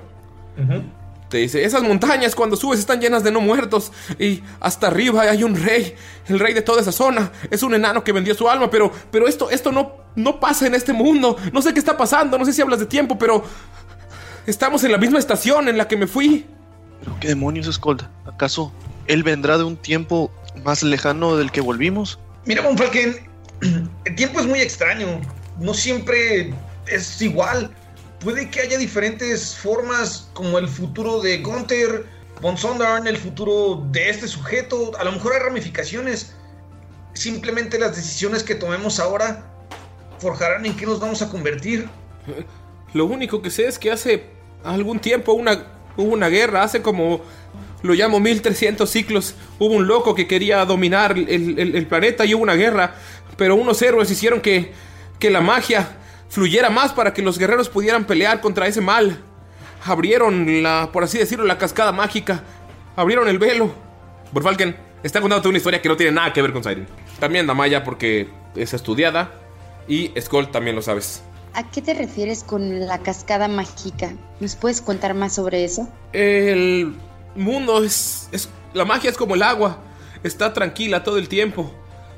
Te 1.34 1.40
dice, 1.40 1.66
esas 1.66 1.82
montañas 1.82 2.36
cuando 2.36 2.56
subes 2.56 2.78
están 2.78 3.02
llenas 3.02 3.24
de 3.24 3.32
no 3.32 3.42
muertos 3.42 3.92
y 4.20 4.44
hasta 4.60 4.86
arriba 4.86 5.24
hay 5.24 5.44
un 5.44 5.56
rey, 5.56 5.96
el 6.28 6.38
rey 6.38 6.54
de 6.54 6.62
toda 6.62 6.80
esa 6.80 6.92
zona. 6.92 7.32
Es 7.50 7.64
un 7.64 7.74
enano 7.74 8.04
que 8.04 8.12
vendió 8.12 8.36
su 8.36 8.48
alma, 8.48 8.70
pero, 8.70 8.92
pero 9.10 9.28
esto, 9.28 9.50
esto 9.50 9.72
no, 9.72 9.94
no 10.16 10.40
pasa 10.40 10.68
en 10.68 10.76
este 10.76 10.94
mundo. 10.94 11.36
No 11.52 11.64
sé 11.64 11.74
qué 11.74 11.80
está 11.80 11.98
pasando, 11.98 12.38
no 12.38 12.46
sé 12.46 12.54
si 12.54 12.62
hablas 12.62 12.78
de 12.82 12.86
tiempo, 12.86 13.18
pero 13.18 13.44
estamos 14.46 14.84
en 14.84 14.92
la 14.92 15.00
misma 15.00 15.18
estación 15.18 15.68
en 15.70 15.76
la 15.80 15.88
que 15.88 15.98
me 15.98 16.06
fui. 16.06 16.46
¿Pero 17.00 17.20
qué 17.20 17.30
demonios, 17.30 17.66
Skold? 17.66 18.04
¿Acaso 18.28 18.72
él 19.08 19.24
vendrá 19.24 19.58
de 19.58 19.64
un 19.64 19.76
tiempo 19.76 20.32
más 20.64 20.84
lejano 20.84 21.36
del 21.36 21.52
que 21.52 21.62
volvimos? 21.62 22.20
Mira, 22.46 22.62
Von 22.62 22.78
Falken, 22.78 23.18
el 24.06 24.16
tiempo 24.16 24.40
es 24.40 24.46
muy 24.46 24.62
extraño. 24.62 25.20
No 25.60 25.74
siempre 25.74 26.54
es 26.86 27.20
igual. 27.24 27.72
Puede 28.24 28.50
que 28.50 28.62
haya 28.62 28.78
diferentes 28.78 29.54
formas, 29.54 30.30
como 30.34 30.58
el 30.58 30.70
futuro 30.70 31.20
de 31.20 31.40
Gunther, 31.40 32.06
Von 32.42 32.58
Sondarn, 32.58 33.06
el 33.06 33.18
futuro 33.18 33.86
de 33.92 34.10
este 34.10 34.30
sujeto. 34.30 34.94
A 34.98 35.04
lo 35.04 35.12
mejor 35.12 35.34
hay 35.34 35.40
ramificaciones. 35.40 36.34
Simplemente 37.14 37.78
las 37.78 37.98
decisiones 37.98 38.42
que 38.42 38.56
tomemos 38.56 39.02
ahora 39.02 39.46
forjarán 40.20 40.66
en 40.66 40.74
qué 40.78 40.86
nos 40.86 41.02
vamos 41.02 41.22
a 41.22 41.30
convertir. 41.30 41.90
Lo 42.94 43.06
único 43.06 43.42
que 43.42 43.50
sé 43.50 43.68
es 43.68 43.78
que 43.78 43.92
hace 43.92 44.28
algún 44.64 45.00
tiempo 45.00 45.34
hubo 45.34 46.14
una 46.14 46.30
guerra, 46.30 46.64
hace 46.64 46.82
como, 46.82 47.20
lo 47.82 47.94
llamo 47.94 48.22
1300 48.22 48.90
ciclos, 48.90 49.36
hubo 49.60 49.74
un 49.74 49.86
loco 49.86 50.16
que 50.16 50.28
quería 50.28 50.64
dominar 50.64 51.18
el, 51.18 51.86
planeta 51.88 52.24
y 52.24 52.34
hubo 52.34 52.44
una 52.44 52.56
guerra, 52.56 52.96
pero 53.36 53.56
unos 53.56 53.82
héroes 53.82 54.10
hicieron 54.10 54.40
que 54.40 54.72
la 55.20 55.42
magia 55.42 55.98
fluyera 56.34 56.72
más 56.72 56.92
para 56.94 57.14
que 57.14 57.22
los 57.22 57.38
guerreros 57.38 57.70
pudieran 57.70 58.06
pelear 58.06 58.42
contra 58.42 58.66
ese 58.66 58.82
mal. 58.82 59.20
Abrieron 59.86 60.64
la, 60.64 60.90
por 60.92 61.04
así 61.04 61.20
decirlo, 61.20 61.46
la 61.46 61.60
cascada 61.60 61.92
mágica, 61.92 62.44
abrieron 62.96 63.28
el 63.28 63.38
velo. 63.38 63.72
Borfalken 64.32 64.76
está 65.04 65.22
contándote 65.22 65.50
una 65.50 65.58
historia 65.58 65.80
que 65.80 65.90
no 65.90 65.96
tiene 65.96 66.12
nada 66.14 66.34
que 66.34 66.42
ver 66.42 66.52
con 66.52 66.64
Siren. 66.64 66.88
También 67.20 67.46
Damaya 67.46 67.84
porque 67.84 68.30
es 68.56 68.74
estudiada 68.74 69.32
y 69.88 70.12
Skull 70.20 70.50
también 70.50 70.76
lo 70.76 70.82
sabes. 70.82 71.22
¿A 71.54 71.70
qué 71.70 71.84
te 71.84 71.94
refieres 71.94 72.44
con 72.44 72.88
la 72.88 72.98
cascada 72.98 73.48
mágica? 73.48 74.14
¿Nos 74.40 74.56
puedes 74.56 74.82
contar 74.82 75.14
más 75.14 75.36
sobre 75.36 75.64
eso? 75.64 75.88
El 76.14 76.96
mundo 77.36 77.84
es, 77.84 78.28
es- 78.32 78.50
La 78.74 78.86
magia 78.86 79.12
es 79.12 79.18
como 79.18 79.36
el 79.36 79.44
agua. 79.44 79.78
Está 80.24 80.52
tranquila 80.54 81.04
todo 81.04 81.20
el 81.20 81.28
tiempo. 81.30 81.72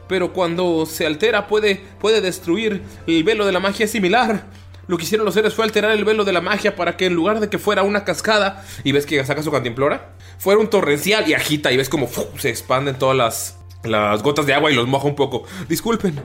Pero 0.07 0.33
cuando 0.33 0.85
se 0.85 1.05
altera 1.05 1.47
puede, 1.47 1.81
puede 1.99 2.21
destruir. 2.21 2.83
El 3.07 3.23
velo 3.23 3.45
de 3.45 3.51
la 3.51 3.59
magia 3.59 3.85
es 3.85 3.91
similar. 3.91 4.45
Lo 4.87 4.97
que 4.97 5.03
hicieron 5.03 5.25
los 5.25 5.33
seres 5.33 5.53
fue 5.55 5.65
alterar 5.65 5.91
el 5.91 6.05
velo 6.05 6.25
de 6.25 6.31
la 6.33 6.41
magia 6.41 6.75
para 6.75 6.95
que 6.95 7.07
en 7.07 7.15
lugar 7.15 7.39
de 7.39 7.49
que 7.49 7.57
fuera 7.57 7.81
una 7.81 8.03
cascada, 8.03 8.63
y 8.83 8.91
ves 8.91 9.07
que 9.07 9.23
saca 9.25 9.41
su 9.41 9.51
cantimplora, 9.51 10.13
fuera 10.37 10.59
un 10.59 10.69
torrencial 10.69 11.27
y 11.27 11.33
agita 11.33 11.71
y 11.71 11.77
ves 11.77 11.89
como 11.89 12.07
se 12.37 12.49
expanden 12.49 12.95
todas 12.99 13.17
las, 13.17 13.57
las 13.83 14.21
gotas 14.21 14.45
de 14.45 14.53
agua 14.53 14.71
y 14.71 14.75
los 14.75 14.87
moja 14.87 15.07
un 15.07 15.15
poco. 15.15 15.43
Disculpen, 15.67 16.19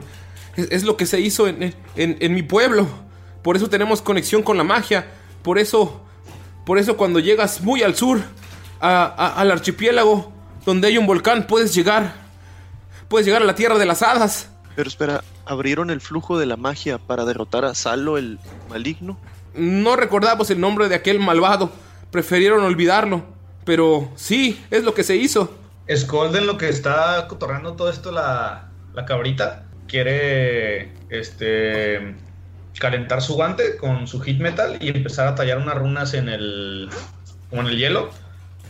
es, 0.57 0.83
lo 0.83 0.95
que 0.95 1.07
se 1.07 1.19
hizo 1.19 1.47
en, 1.47 1.73
en- 1.95 2.17
en 2.19 2.33
mi 2.35 2.43
pueblo. 2.43 2.87
Por 3.41 3.55
eso 3.55 3.67
tenemos 3.67 4.03
conexión 4.03 4.43
con 4.43 4.57
la 4.57 4.63
magia. 4.63 5.07
Por 5.41 5.57
eso 5.57 6.01
por 6.63 6.77
eso 6.77 6.95
cuando 6.97 7.17
llegas 7.19 7.61
muy 7.61 7.81
al 7.81 7.95
sur, 7.95 8.21
a- 8.79 9.33
al 9.37 9.49
archipiélago, 9.49 10.31
donde 10.67 10.87
hay 10.89 10.99
un 10.99 11.07
volcán, 11.07 11.47
puedes 11.47 11.73
llegar. 11.73 12.13
Puedes 13.11 13.25
llegar 13.25 13.41
a 13.41 13.45
la 13.45 13.55
tierra 13.55 13.77
de 13.77 13.85
las 13.85 14.03
hadas. 14.03 14.49
Pero 14.73 14.87
espera, 14.87 15.21
¿abrieron 15.45 15.89
el 15.89 15.99
flujo 15.99 16.39
de 16.39 16.45
la 16.45 16.55
magia 16.55 16.97
para 16.97 17.25
derrotar 17.25 17.65
a 17.65 17.75
Salo 17.75 18.17
el 18.17 18.39
maligno? 18.69 19.19
No 19.53 19.97
recordamos 19.97 20.49
el 20.49 20.61
nombre 20.61 20.87
de 20.87 20.95
aquel 20.95 21.19
malvado. 21.19 21.73
Prefirieron 22.09 22.63
olvidarlo. 22.63 23.25
Pero 23.65 24.09
sí, 24.15 24.63
es 24.71 24.85
lo 24.85 24.93
que 24.93 25.03
se 25.03 25.17
hizo. 25.17 25.53
Scold 25.93 26.37
en 26.37 26.47
lo 26.47 26.57
que 26.57 26.69
está 26.69 27.27
cotorreando 27.27 27.73
todo 27.73 27.89
esto 27.89 28.13
la, 28.13 28.69
la 28.93 29.03
cabrita 29.03 29.65
quiere 29.89 30.93
este 31.09 32.15
calentar 32.79 33.21
su 33.21 33.33
guante 33.33 33.75
con 33.75 34.07
su 34.07 34.21
hit 34.21 34.39
metal 34.39 34.77
y 34.79 34.87
empezar 34.87 35.27
a 35.27 35.35
tallar 35.35 35.57
unas 35.57 35.75
runas 35.75 36.13
en 36.13 36.29
el. 36.29 36.89
como 37.49 37.63
en 37.63 37.67
el 37.67 37.77
hielo. 37.77 38.09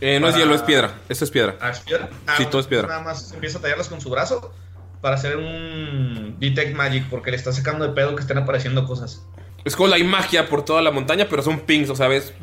Eh, 0.02 0.20
no 0.20 0.28
es 0.28 0.36
hielo, 0.36 0.56
es 0.56 0.64
piedra. 0.64 0.96
Eso 1.10 1.24
es 1.24 1.32
piedra. 1.32 1.56
Ah, 1.62 1.70
¿es 1.70 1.80
piedra? 1.80 2.10
Sí, 2.36 2.44
Ah, 2.46 2.50
todo 2.50 2.60
es 2.60 2.68
piedra. 2.68 2.88
Nada 2.88 3.02
más 3.04 3.32
empieza 3.32 3.60
a 3.60 3.62
tallarlas 3.62 3.88
con 3.88 4.02
su 4.02 4.10
brazo 4.10 4.52
para 5.00 5.16
hacer 5.16 5.38
un 5.38 6.38
Detect 6.40 6.76
Magic 6.76 7.06
porque 7.10 7.32
le 7.32 7.38
está 7.38 7.52
sacando 7.54 7.88
de 7.88 7.94
pedo 7.94 8.16
que 8.16 8.22
estén 8.22 8.38
apareciendo 8.38 8.86
cosas. 8.86 9.24
Skull, 9.70 9.94
hay 9.94 10.04
magia 10.04 10.50
por 10.50 10.66
toda 10.66 10.82
la 10.82 10.90
montaña, 10.92 11.28
pero 11.30 11.44
son 11.44 11.60
pings, 11.62 11.90
o 11.90 11.96
sea, 11.96 12.08
ves 12.08 12.34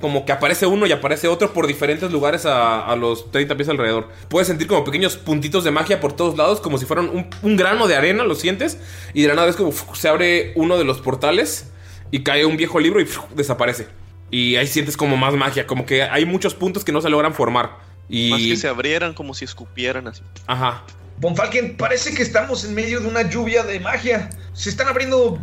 como 0.00 0.24
que 0.24 0.30
aparece 0.30 0.64
uno 0.66 0.86
y 0.86 0.92
aparece 0.92 1.26
otro 1.26 1.52
por 1.52 1.66
diferentes 1.66 2.12
lugares 2.12 2.46
a, 2.46 2.86
a 2.86 2.94
los 2.94 3.32
30 3.32 3.56
pies 3.56 3.68
alrededor. 3.68 4.08
Puedes 4.28 4.46
sentir 4.46 4.68
como 4.68 4.84
pequeños 4.84 5.16
puntitos 5.16 5.64
de 5.64 5.72
magia 5.72 5.98
por 5.98 6.12
todos 6.12 6.36
lados, 6.36 6.60
como 6.60 6.78
si 6.78 6.86
fueran 6.86 7.08
un, 7.08 7.28
un 7.42 7.56
grano 7.56 7.88
de 7.88 7.96
arena, 7.96 8.22
lo 8.22 8.36
sientes, 8.36 8.78
y 9.12 9.22
de 9.22 9.28
la 9.28 9.34
nada 9.34 9.48
ves 9.48 9.56
como 9.56 9.72
se 9.72 10.08
abre 10.08 10.52
uno 10.54 10.78
de 10.78 10.84
los 10.84 11.00
portales 11.00 11.72
y 12.12 12.22
cae 12.22 12.44
un 12.46 12.56
viejo 12.56 12.78
libro 12.78 13.00
y 13.00 13.08
desaparece. 13.34 13.88
Y 14.30 14.56
ahí 14.56 14.66
sientes 14.66 14.96
como 14.96 15.16
más 15.16 15.34
magia, 15.34 15.66
como 15.66 15.86
que 15.86 16.02
hay 16.02 16.24
muchos 16.24 16.54
puntos 16.54 16.84
que 16.84 16.92
no 16.92 17.00
se 17.00 17.08
logran 17.08 17.34
formar. 17.34 17.78
Y... 18.08 18.30
Más 18.30 18.40
que 18.40 18.56
se 18.56 18.68
abrieran 18.68 19.14
como 19.14 19.34
si 19.34 19.44
escupieran 19.44 20.06
así. 20.08 20.22
Ajá. 20.46 20.84
Bonfalken, 21.20 21.76
parece 21.76 22.14
que 22.14 22.22
estamos 22.22 22.64
en 22.64 22.74
medio 22.74 23.00
de 23.00 23.08
una 23.08 23.28
lluvia 23.28 23.64
de 23.64 23.80
magia. 23.80 24.30
Se 24.52 24.70
están 24.70 24.88
abriendo 24.88 25.38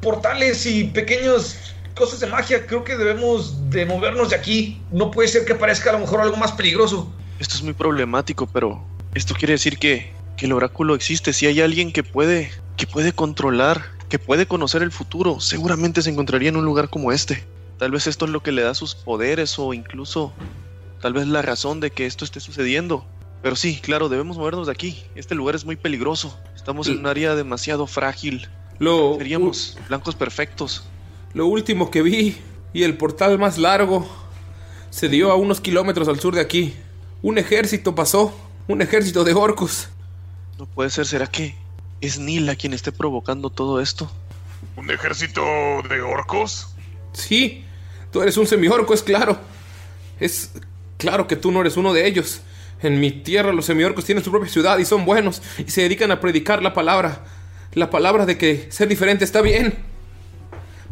portales 0.00 0.66
y 0.66 0.84
pequeñas 0.84 1.74
cosas 1.94 2.20
de 2.20 2.26
magia. 2.26 2.66
Creo 2.66 2.82
que 2.82 2.96
debemos 2.96 3.70
de 3.70 3.86
movernos 3.86 4.30
de 4.30 4.36
aquí. 4.36 4.80
No 4.90 5.10
puede 5.10 5.28
ser 5.28 5.44
que 5.44 5.52
aparezca 5.52 5.90
a 5.90 5.92
lo 5.92 6.00
mejor 6.00 6.20
algo 6.20 6.36
más 6.36 6.52
peligroso. 6.52 7.12
Esto 7.38 7.54
es 7.54 7.62
muy 7.62 7.74
problemático, 7.74 8.46
pero 8.46 8.84
esto 9.14 9.34
quiere 9.34 9.52
decir 9.52 9.78
que, 9.78 10.12
que 10.36 10.46
el 10.46 10.52
oráculo 10.52 10.94
existe. 10.94 11.32
Si 11.32 11.46
hay 11.46 11.60
alguien 11.60 11.92
que 11.92 12.02
puede, 12.02 12.50
que 12.76 12.86
puede 12.86 13.12
controlar, 13.12 13.82
que 14.08 14.18
puede 14.18 14.46
conocer 14.46 14.82
el 14.82 14.90
futuro, 14.90 15.40
seguramente 15.40 16.02
se 16.02 16.10
encontraría 16.10 16.48
en 16.48 16.56
un 16.56 16.64
lugar 16.64 16.90
como 16.90 17.12
este. 17.12 17.44
Tal 17.80 17.92
vez 17.92 18.06
esto 18.06 18.26
es 18.26 18.30
lo 18.30 18.42
que 18.42 18.52
le 18.52 18.60
da 18.60 18.74
sus 18.74 18.94
poderes 18.94 19.58
o 19.58 19.72
incluso 19.72 20.34
tal 21.00 21.14
vez 21.14 21.26
la 21.26 21.40
razón 21.40 21.80
de 21.80 21.90
que 21.90 22.04
esto 22.04 22.26
esté 22.26 22.38
sucediendo. 22.38 23.06
Pero 23.40 23.56
sí, 23.56 23.80
claro, 23.80 24.10
debemos 24.10 24.36
movernos 24.36 24.66
de 24.66 24.72
aquí. 24.72 25.02
Este 25.14 25.34
lugar 25.34 25.54
es 25.54 25.64
muy 25.64 25.76
peligroso. 25.76 26.38
Estamos 26.54 26.88
en 26.88 26.98
un 26.98 27.06
área 27.06 27.34
demasiado 27.34 27.86
frágil. 27.86 28.50
Lo, 28.78 29.16
Seríamos 29.16 29.78
blancos 29.88 30.14
perfectos. 30.14 30.84
Lo 31.32 31.46
último 31.46 31.90
que 31.90 32.02
vi 32.02 32.36
y 32.74 32.82
el 32.82 32.98
portal 32.98 33.38
más 33.38 33.56
largo 33.56 34.06
se 34.90 35.08
dio 35.08 35.30
a 35.30 35.36
unos 35.36 35.62
kilómetros 35.62 36.06
al 36.06 36.20
sur 36.20 36.34
de 36.34 36.42
aquí. 36.42 36.74
Un 37.22 37.38
ejército 37.38 37.94
pasó, 37.94 38.38
un 38.68 38.82
ejército 38.82 39.24
de 39.24 39.32
orcos. 39.32 39.88
No 40.58 40.66
puede 40.66 40.90
ser, 40.90 41.06
¿será 41.06 41.26
que 41.28 41.54
es 42.02 42.18
Nila 42.18 42.56
quien 42.56 42.74
esté 42.74 42.92
provocando 42.92 43.48
todo 43.48 43.80
esto? 43.80 44.12
¿Un 44.76 44.90
ejército 44.90 45.40
de 45.88 46.02
orcos? 46.02 46.74
Sí, 47.14 47.64
tú 48.12 48.22
eres 48.22 48.36
un 48.36 48.46
semiorco, 48.46 48.94
es 48.94 49.02
claro. 49.02 49.38
Es 50.18 50.50
claro 50.98 51.26
que 51.26 51.36
tú 51.36 51.50
no 51.50 51.60
eres 51.60 51.76
uno 51.76 51.92
de 51.92 52.06
ellos. 52.06 52.40
En 52.82 52.98
mi 53.00 53.10
tierra 53.10 53.52
los 53.52 53.66
semiorcos 53.66 54.04
tienen 54.04 54.24
su 54.24 54.30
propia 54.30 54.50
ciudad 54.50 54.78
y 54.78 54.84
son 54.84 55.04
buenos 55.04 55.42
y 55.58 55.70
se 55.70 55.82
dedican 55.82 56.10
a 56.10 56.20
predicar 56.20 56.62
la 56.62 56.72
palabra. 56.72 57.24
La 57.74 57.90
palabra 57.90 58.26
de 58.26 58.36
que 58.38 58.66
ser 58.70 58.88
diferente 58.88 59.24
está 59.24 59.40
bien. 59.42 59.74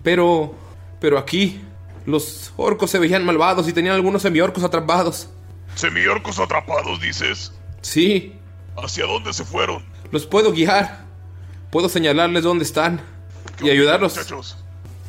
Pero... 0.03 0.55
Pero 1.01 1.17
aquí 1.17 1.61
los 2.07 2.53
orcos 2.57 2.91
se 2.91 2.99
veían 2.99 3.25
malvados 3.25 3.69
y 3.69 3.73
tenían 3.73 3.95
algunos 3.95 4.23
semiorcos 4.23 4.65
atrapados. 4.65 5.29
¿Semiorcos 5.77 6.41
atrapados, 6.41 7.01
dices? 7.01 7.53
Sí, 7.83 8.35
¿Hacia 8.77 9.07
dónde 9.07 9.33
se 9.33 9.45
fueron? 9.45 9.85
los 10.11 10.27
puedo 10.27 10.53
guiar. 10.53 11.05
Puedo 11.71 11.89
señalarles 11.89 12.43
dónde 12.43 12.65
están 12.65 13.01
y 13.63 13.71
ayudarlos. 13.71 14.17
Muchachos, 14.17 14.57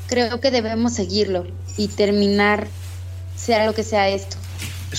Creo 0.10 0.42
que 0.42 0.50
debemos 0.52 0.94
seguirlo 0.94 1.46
y 1.78 1.88
terminar, 1.88 2.68
sea 3.36 3.66
lo 3.66 3.74
que 3.74 3.84
sea 3.84 4.10
esto. 4.10 4.38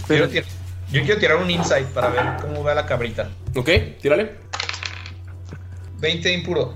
Tir- 0.08 0.44
Yo 0.92 1.02
quiero 1.04 1.18
tirar 1.20 1.36
un 1.36 1.50
insight 1.50 1.86
para 1.88 2.08
ver 2.10 2.22
cómo 2.40 2.62
va 2.62 2.74
la 2.74 2.86
cabrita. 2.86 3.28
Ok, 3.56 3.68
tírale. 4.00 4.32
20 6.00 6.32
impuro. 6.32 6.74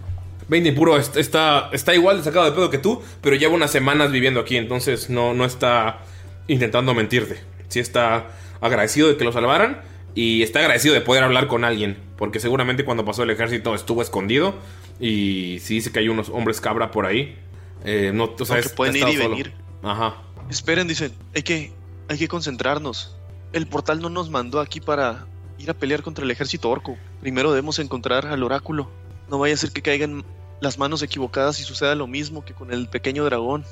20 0.48 0.72
puro 0.72 0.98
est- 0.98 1.16
está, 1.16 1.70
está 1.72 1.94
igual 1.94 2.18
de 2.18 2.24
sacado 2.24 2.44
de 2.44 2.52
pedo 2.52 2.68
que 2.70 2.78
tú, 2.78 3.02
pero 3.22 3.34
lleva 3.36 3.54
unas 3.54 3.70
semanas 3.70 4.10
viviendo 4.12 4.40
aquí, 4.40 4.56
entonces 4.56 5.08
no, 5.08 5.32
no 5.32 5.44
está 5.46 6.00
intentando 6.48 6.92
mentirte. 6.92 7.40
Sí 7.68 7.80
está 7.80 8.26
agradecido 8.60 9.08
de 9.08 9.16
que 9.16 9.24
lo 9.24 9.32
salvaran 9.32 9.80
y 10.14 10.42
está 10.42 10.58
agradecido 10.58 10.92
de 10.94 11.00
poder 11.00 11.24
hablar 11.24 11.46
con 11.46 11.64
alguien, 11.64 11.96
porque 12.18 12.40
seguramente 12.40 12.84
cuando 12.84 13.04
pasó 13.06 13.22
el 13.22 13.30
ejército 13.30 13.74
estuvo 13.74 14.02
escondido 14.02 14.54
y 15.00 15.58
sí 15.62 15.74
dice 15.76 15.90
que 15.90 16.00
hay 16.00 16.08
unos 16.08 16.28
hombres 16.28 16.60
cabra 16.60 16.90
por 16.90 17.06
ahí. 17.06 17.36
Eh, 17.84 18.10
no, 18.14 18.30
o 18.38 18.44
sea, 18.44 18.58
es- 18.58 18.72
pueden 18.72 18.96
ir 18.96 19.08
y 19.08 19.16
solo. 19.16 19.28
venir. 19.30 19.52
Ajá. 19.82 20.16
Esperen, 20.50 20.88
dicen, 20.88 21.12
hay 21.34 21.42
que, 21.42 21.72
hay 22.08 22.18
que 22.18 22.28
concentrarnos. 22.28 23.16
El 23.52 23.66
portal 23.66 24.00
no 24.00 24.08
nos 24.10 24.30
mandó 24.30 24.60
aquí 24.60 24.80
para 24.80 25.26
ir 25.58 25.70
a 25.70 25.74
pelear 25.74 26.02
contra 26.02 26.24
el 26.24 26.30
ejército 26.30 26.68
orco. 26.70 26.96
Primero 27.20 27.50
debemos 27.50 27.78
encontrar 27.78 28.26
al 28.26 28.42
oráculo. 28.42 28.90
No 29.30 29.38
vaya 29.38 29.54
a 29.54 29.56
ser 29.56 29.70
que 29.70 29.80
caigan 29.82 30.24
las 30.60 30.78
manos 30.78 31.02
equivocadas 31.02 31.60
y 31.60 31.62
suceda 31.62 31.94
lo 31.94 32.06
mismo 32.06 32.44
que 32.44 32.54
con 32.54 32.72
el 32.72 32.88
pequeño 32.88 33.24
dragón. 33.24 33.64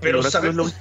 Pero 0.00 0.22
lo- 0.22 0.30
sabemos, 0.30 0.74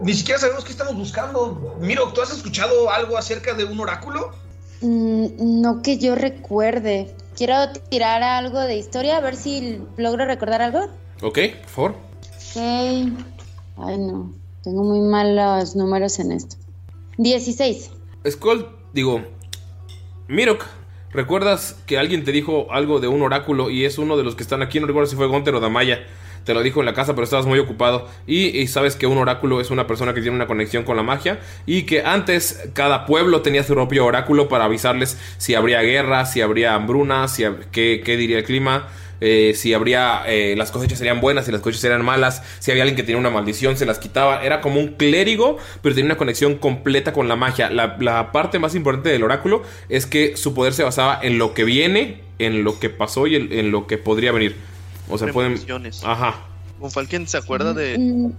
ni 0.00 0.14
siquiera 0.14 0.38
sabemos 0.40 0.64
qué 0.64 0.72
estamos 0.72 0.94
buscando. 0.94 1.76
Miro, 1.80 2.12
¿tú 2.12 2.20
has 2.22 2.32
escuchado 2.32 2.90
algo 2.90 3.16
acerca 3.18 3.54
de 3.54 3.64
un 3.64 3.78
oráculo? 3.80 4.32
Mm, 4.80 5.60
No 5.62 5.82
que 5.82 5.98
yo 5.98 6.14
recuerde. 6.14 7.14
Quiero 7.36 7.54
tirar 7.90 8.22
algo 8.22 8.60
de 8.60 8.76
historia, 8.76 9.16
a 9.16 9.20
ver 9.20 9.34
si 9.36 9.80
logro 9.96 10.24
recordar 10.24 10.62
algo. 10.62 10.88
Ok, 11.22 11.38
por 11.62 11.68
favor. 11.70 11.94
Ay, 12.56 13.12
no. 13.98 14.32
Tengo 14.62 14.84
muy 14.84 15.00
malos 15.00 15.76
números 15.76 16.18
en 16.18 16.32
esto. 16.32 16.56
16. 17.18 17.90
Skull, 18.28 18.66
digo, 18.92 19.22
Mirok, 20.28 20.64
¿recuerdas 21.12 21.76
que 21.86 21.98
alguien 21.98 22.24
te 22.24 22.32
dijo 22.32 22.68
algo 22.70 22.98
de 22.98 23.08
un 23.08 23.22
oráculo 23.22 23.70
y 23.70 23.84
es 23.84 23.98
uno 23.98 24.16
de 24.16 24.24
los 24.24 24.34
que 24.34 24.42
están 24.42 24.62
aquí? 24.62 24.80
No 24.80 24.86
recuerdo 24.86 25.08
si 25.08 25.16
fue 25.16 25.26
Gunter 25.26 25.54
o 25.54 25.60
Damaya. 25.60 26.06
Te 26.44 26.52
lo 26.52 26.62
dijo 26.62 26.80
en 26.80 26.86
la 26.86 26.94
casa, 26.94 27.14
pero 27.14 27.24
estabas 27.24 27.46
muy 27.46 27.58
ocupado. 27.58 28.06
Y, 28.26 28.66
sabes 28.66 28.96
que 28.96 29.06
un 29.06 29.16
oráculo 29.16 29.60
es 29.60 29.70
una 29.70 29.86
persona 29.86 30.12
que 30.12 30.20
tiene 30.20 30.36
una 30.36 30.46
conexión 30.46 30.84
con 30.84 30.96
la 30.96 31.02
magia. 31.02 31.40
Y 31.64 31.84
que 31.84 32.02
antes 32.02 32.68
cada 32.74 33.06
pueblo 33.06 33.40
tenía 33.40 33.62
su 33.64 33.72
propio 33.74 34.04
oráculo 34.04 34.48
para 34.48 34.64
avisarles 34.64 35.18
si 35.38 35.54
habría 35.54 35.80
guerra, 35.80 36.26
si 36.26 36.42
habría 36.42 36.74
hambruna, 36.74 37.28
si 37.28 37.44
qué 37.72 38.16
diría 38.18 38.38
el 38.38 38.44
clima. 38.44 38.88
Eh, 39.20 39.52
si 39.54 39.74
habría 39.74 40.22
eh, 40.26 40.54
las 40.56 40.70
cosechas 40.70 40.98
serían 40.98 41.20
buenas, 41.20 41.46
si 41.46 41.52
las 41.52 41.60
cosechas 41.60 41.82
serían 41.82 42.04
malas, 42.04 42.42
si 42.58 42.70
había 42.70 42.82
alguien 42.82 42.96
que 42.96 43.02
tenía 43.02 43.18
una 43.18 43.30
maldición, 43.30 43.76
se 43.76 43.86
las 43.86 43.98
quitaba. 43.98 44.44
Era 44.44 44.60
como 44.60 44.80
un 44.80 44.88
clérigo, 44.94 45.58
pero 45.82 45.94
tenía 45.94 46.06
una 46.06 46.16
conexión 46.16 46.56
completa 46.56 47.12
con 47.12 47.28
la 47.28 47.36
magia. 47.36 47.70
La, 47.70 47.96
la 48.00 48.32
parte 48.32 48.58
más 48.58 48.74
importante 48.74 49.10
del 49.10 49.22
oráculo 49.22 49.62
es 49.88 50.06
que 50.06 50.36
su 50.36 50.54
poder 50.54 50.72
se 50.74 50.82
basaba 50.82 51.18
en 51.22 51.38
lo 51.38 51.54
que 51.54 51.64
viene, 51.64 52.22
en 52.38 52.64
lo 52.64 52.78
que 52.78 52.90
pasó 52.90 53.26
y 53.26 53.36
en, 53.36 53.52
en 53.52 53.70
lo 53.70 53.86
que 53.86 53.98
podría 53.98 54.32
venir. 54.32 54.56
O 55.08 55.18
sea, 55.18 55.32
pueden. 55.32 55.58
Ajá. 56.04 56.34
Von 56.80 56.90
Falken 56.90 57.28
se 57.28 57.36
acuerda 57.36 57.72
de... 57.72 57.96
Mm, 57.98 58.32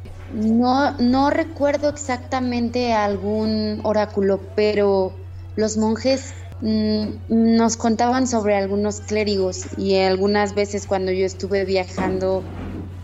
No, 0.59 0.91
no 0.99 1.29
recuerdo 1.29 1.89
exactamente 1.89 2.91
algún 2.93 3.79
oráculo, 3.83 4.41
pero 4.55 5.13
los 5.55 5.77
monjes 5.77 6.33
nos 6.61 7.77
contaban 7.77 8.27
sobre 8.27 8.55
algunos 8.55 9.01
clérigos 9.01 9.77
y 9.77 9.97
algunas 9.97 10.55
veces 10.55 10.87
cuando 10.87 11.11
yo 11.11 11.25
estuve 11.25 11.65
viajando 11.65 12.43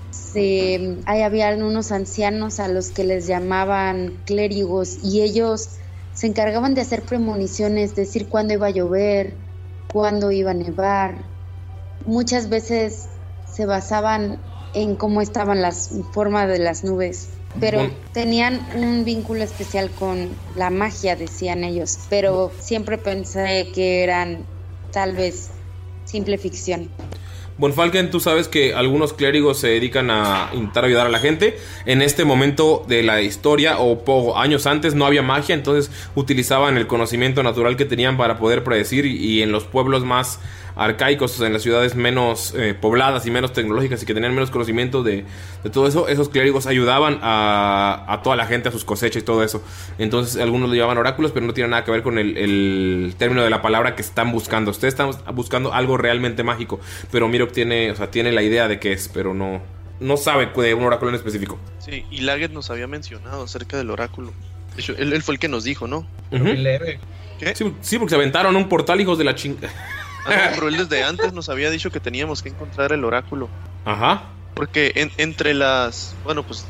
se, 0.09 0.97
ahí 1.05 1.21
había 1.21 1.53
unos 1.55 1.91
ancianos 1.91 2.59
a 2.59 2.67
los 2.67 2.89
que 2.89 3.03
les 3.03 3.27
llamaban 3.27 4.21
clérigos 4.25 5.03
y 5.03 5.21
ellos 5.21 5.69
se 6.13 6.27
encargaban 6.27 6.73
de 6.75 6.81
hacer 6.81 7.03
premoniciones, 7.03 7.95
decir 7.95 8.27
cuándo 8.27 8.53
iba 8.53 8.67
a 8.67 8.71
llover, 8.71 9.33
cuándo 9.91 10.31
iba 10.31 10.51
a 10.51 10.55
nevar. 10.55 11.15
Muchas 12.05 12.49
veces 12.49 13.07
se 13.45 13.65
basaban 13.65 14.39
en 14.73 14.95
cómo 14.95 15.21
estaban 15.21 15.61
las 15.61 15.91
formas 16.13 16.47
de 16.47 16.59
las 16.59 16.83
nubes, 16.83 17.29
pero 17.59 17.79
Bueno. 17.79 17.93
tenían 18.13 18.65
un 18.75 19.03
vínculo 19.05 19.43
especial 19.43 19.89
con 19.91 20.29
la 20.55 20.69
magia, 20.69 21.15
decían 21.15 21.63
ellos, 21.63 21.97
pero 22.09 22.51
siempre 22.59 22.97
pensé 22.97 23.69
que 23.73 24.03
eran 24.03 24.45
tal 24.91 25.15
vez 25.15 25.49
simple 26.05 26.37
ficción. 26.37 26.89
Bonfalken, 27.57 28.09
tú 28.09 28.19
sabes 28.19 28.47
que 28.47 28.73
algunos 28.73 29.13
clérigos 29.13 29.59
se 29.59 29.67
dedican 29.67 30.09
a 30.09 30.49
intentar 30.53 30.85
ayudar 30.85 31.05
a 31.05 31.09
la 31.09 31.19
gente. 31.19 31.57
En 31.85 32.01
este 32.01 32.25
momento 32.25 32.83
de 32.87 33.03
la 33.03 33.21
historia 33.21 33.77
o 33.77 33.99
po- 34.03 34.35
años 34.37 34.65
antes 34.65 34.95
no 34.95 35.05
había 35.05 35.21
magia, 35.21 35.53
entonces 35.53 35.91
utilizaban 36.15 36.77
el 36.77 36.87
conocimiento 36.87 37.43
natural 37.43 37.77
que 37.77 37.85
tenían 37.85 38.17
para 38.17 38.39
poder 38.39 38.63
predecir 38.63 39.05
y, 39.05 39.15
y 39.17 39.41
en 39.43 39.51
los 39.51 39.65
pueblos 39.65 40.03
más 40.03 40.39
arcaicos, 40.75 41.33
o 41.35 41.37
sea, 41.37 41.47
en 41.47 41.53
las 41.53 41.61
ciudades 41.61 41.95
menos 41.95 42.53
eh, 42.55 42.73
pobladas 42.73 43.25
y 43.25 43.31
menos 43.31 43.53
tecnológicas 43.53 44.01
y 44.03 44.05
que 44.05 44.13
tenían 44.13 44.33
menos 44.33 44.51
conocimiento 44.51 45.03
de, 45.03 45.25
de 45.63 45.69
todo 45.69 45.87
eso, 45.87 46.07
esos 46.07 46.29
clérigos 46.29 46.67
ayudaban 46.67 47.19
a, 47.21 48.05
a 48.07 48.21
toda 48.21 48.35
la 48.35 48.45
gente 48.45 48.69
a 48.69 48.71
sus 48.71 48.85
cosechas 48.85 49.21
y 49.21 49.25
todo 49.25 49.43
eso. 49.43 49.63
Entonces 49.97 50.41
algunos 50.41 50.69
lo 50.69 50.75
llamaban 50.75 50.97
oráculos, 50.97 51.31
pero 51.31 51.45
no 51.45 51.53
tiene 51.53 51.69
nada 51.69 51.83
que 51.83 51.91
ver 51.91 52.03
con 52.03 52.17
el, 52.17 52.37
el 52.37 53.15
término 53.17 53.43
de 53.43 53.49
la 53.49 53.61
palabra 53.61 53.95
que 53.95 54.01
están 54.01 54.31
buscando. 54.31 54.71
Ustedes 54.71 54.93
están 54.93 55.11
buscando 55.33 55.73
algo 55.73 55.97
realmente 55.97 56.43
mágico, 56.43 56.79
pero 57.11 57.27
Mirok 57.27 57.51
tiene, 57.51 57.91
o 57.91 57.95
sea, 57.95 58.11
tiene 58.11 58.31
la 58.31 58.41
idea 58.41 58.67
de 58.67 58.79
qué 58.79 58.93
es, 58.93 59.09
pero 59.09 59.33
no, 59.33 59.61
no 59.99 60.17
sabe 60.17 60.47
de 60.47 60.73
un 60.73 60.83
oráculo 60.83 61.09
en 61.09 61.15
específico. 61.15 61.59
Sí, 61.79 62.05
y 62.11 62.21
Laget 62.21 62.51
nos 62.51 62.69
había 62.69 62.87
mencionado 62.87 63.43
acerca 63.43 63.77
del 63.77 63.89
oráculo. 63.89 64.31
De 64.75 64.81
hecho, 64.81 64.95
él, 64.97 65.13
él 65.13 65.21
fue 65.21 65.35
el 65.35 65.39
que 65.39 65.47
nos 65.47 65.63
dijo, 65.63 65.87
¿no? 65.87 66.07
Ujú. 66.31 66.47
Sí, 67.55 67.73
sí, 67.81 67.97
porque 67.97 68.09
se 68.11 68.15
aventaron 68.15 68.55
un 68.55 68.69
portal, 68.69 69.01
hijos 69.01 69.17
de 69.17 69.23
la 69.23 69.35
ching... 69.35 69.57
Ah, 70.25 70.51
pero 70.55 70.67
él 70.67 70.77
desde 70.77 71.03
antes 71.03 71.33
nos 71.33 71.49
había 71.49 71.69
dicho 71.69 71.91
que 71.91 71.99
teníamos 71.99 72.41
que 72.41 72.49
encontrar 72.49 72.91
el 72.93 73.03
oráculo. 73.03 73.49
Ajá. 73.85 74.29
Porque 74.53 74.91
en- 74.95 75.11
entre 75.17 75.53
las, 75.53 76.15
bueno, 76.23 76.43
pues 76.43 76.65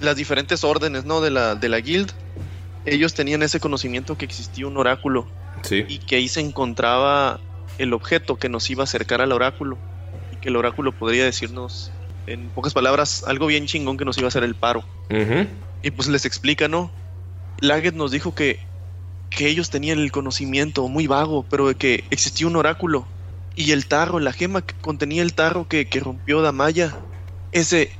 las 0.00 0.16
diferentes 0.16 0.64
órdenes, 0.64 1.04
¿no? 1.04 1.20
De 1.20 1.30
la, 1.30 1.54
de 1.54 1.68
la 1.68 1.78
guild, 1.80 2.10
ellos 2.84 3.14
tenían 3.14 3.42
ese 3.42 3.60
conocimiento 3.60 4.16
que 4.16 4.24
existía 4.24 4.66
un 4.66 4.76
oráculo 4.76 5.26
Sí. 5.62 5.84
y 5.88 5.98
que 5.98 6.16
ahí 6.16 6.28
se 6.28 6.40
encontraba 6.40 7.40
el 7.78 7.92
objeto 7.92 8.36
que 8.36 8.48
nos 8.48 8.68
iba 8.70 8.82
a 8.82 8.84
acercar 8.84 9.20
al 9.20 9.32
oráculo 9.32 9.78
y 10.30 10.36
que 10.36 10.48
el 10.48 10.56
oráculo 10.56 10.92
podría 10.92 11.24
decirnos, 11.24 11.90
en 12.26 12.50
pocas 12.50 12.72
palabras, 12.74 13.24
algo 13.26 13.46
bien 13.46 13.66
chingón 13.66 13.96
que 13.96 14.04
nos 14.04 14.16
iba 14.18 14.26
a 14.26 14.28
hacer 14.28 14.44
el 14.44 14.54
paro. 14.54 14.84
Ujú. 15.10 15.46
Y 15.82 15.90
pues 15.90 16.08
les 16.08 16.24
explica, 16.24 16.68
¿no? 16.68 16.90
Laget 17.60 17.94
nos 17.94 18.10
dijo 18.10 18.34
que, 18.34 18.60
que 19.30 19.48
ellos 19.48 19.70
tenían 19.70 19.98
el 19.98 20.12
conocimiento 20.12 20.86
muy 20.88 21.06
vago, 21.06 21.44
pero 21.48 21.68
de 21.68 21.74
que 21.74 22.04
existía 22.10 22.46
un 22.46 22.56
oráculo. 22.56 23.06
Y 23.56 23.72
el 23.72 23.86
tarro, 23.86 24.18
la 24.18 24.32
gema 24.32 24.62
que 24.62 24.74
contenía 24.80 25.22
el 25.22 25.34
tarro 25.34 25.68
que, 25.68 25.86
que 25.86 26.00
rompió 26.00 26.42
Damaya, 26.42 26.96
ese, 27.52 27.92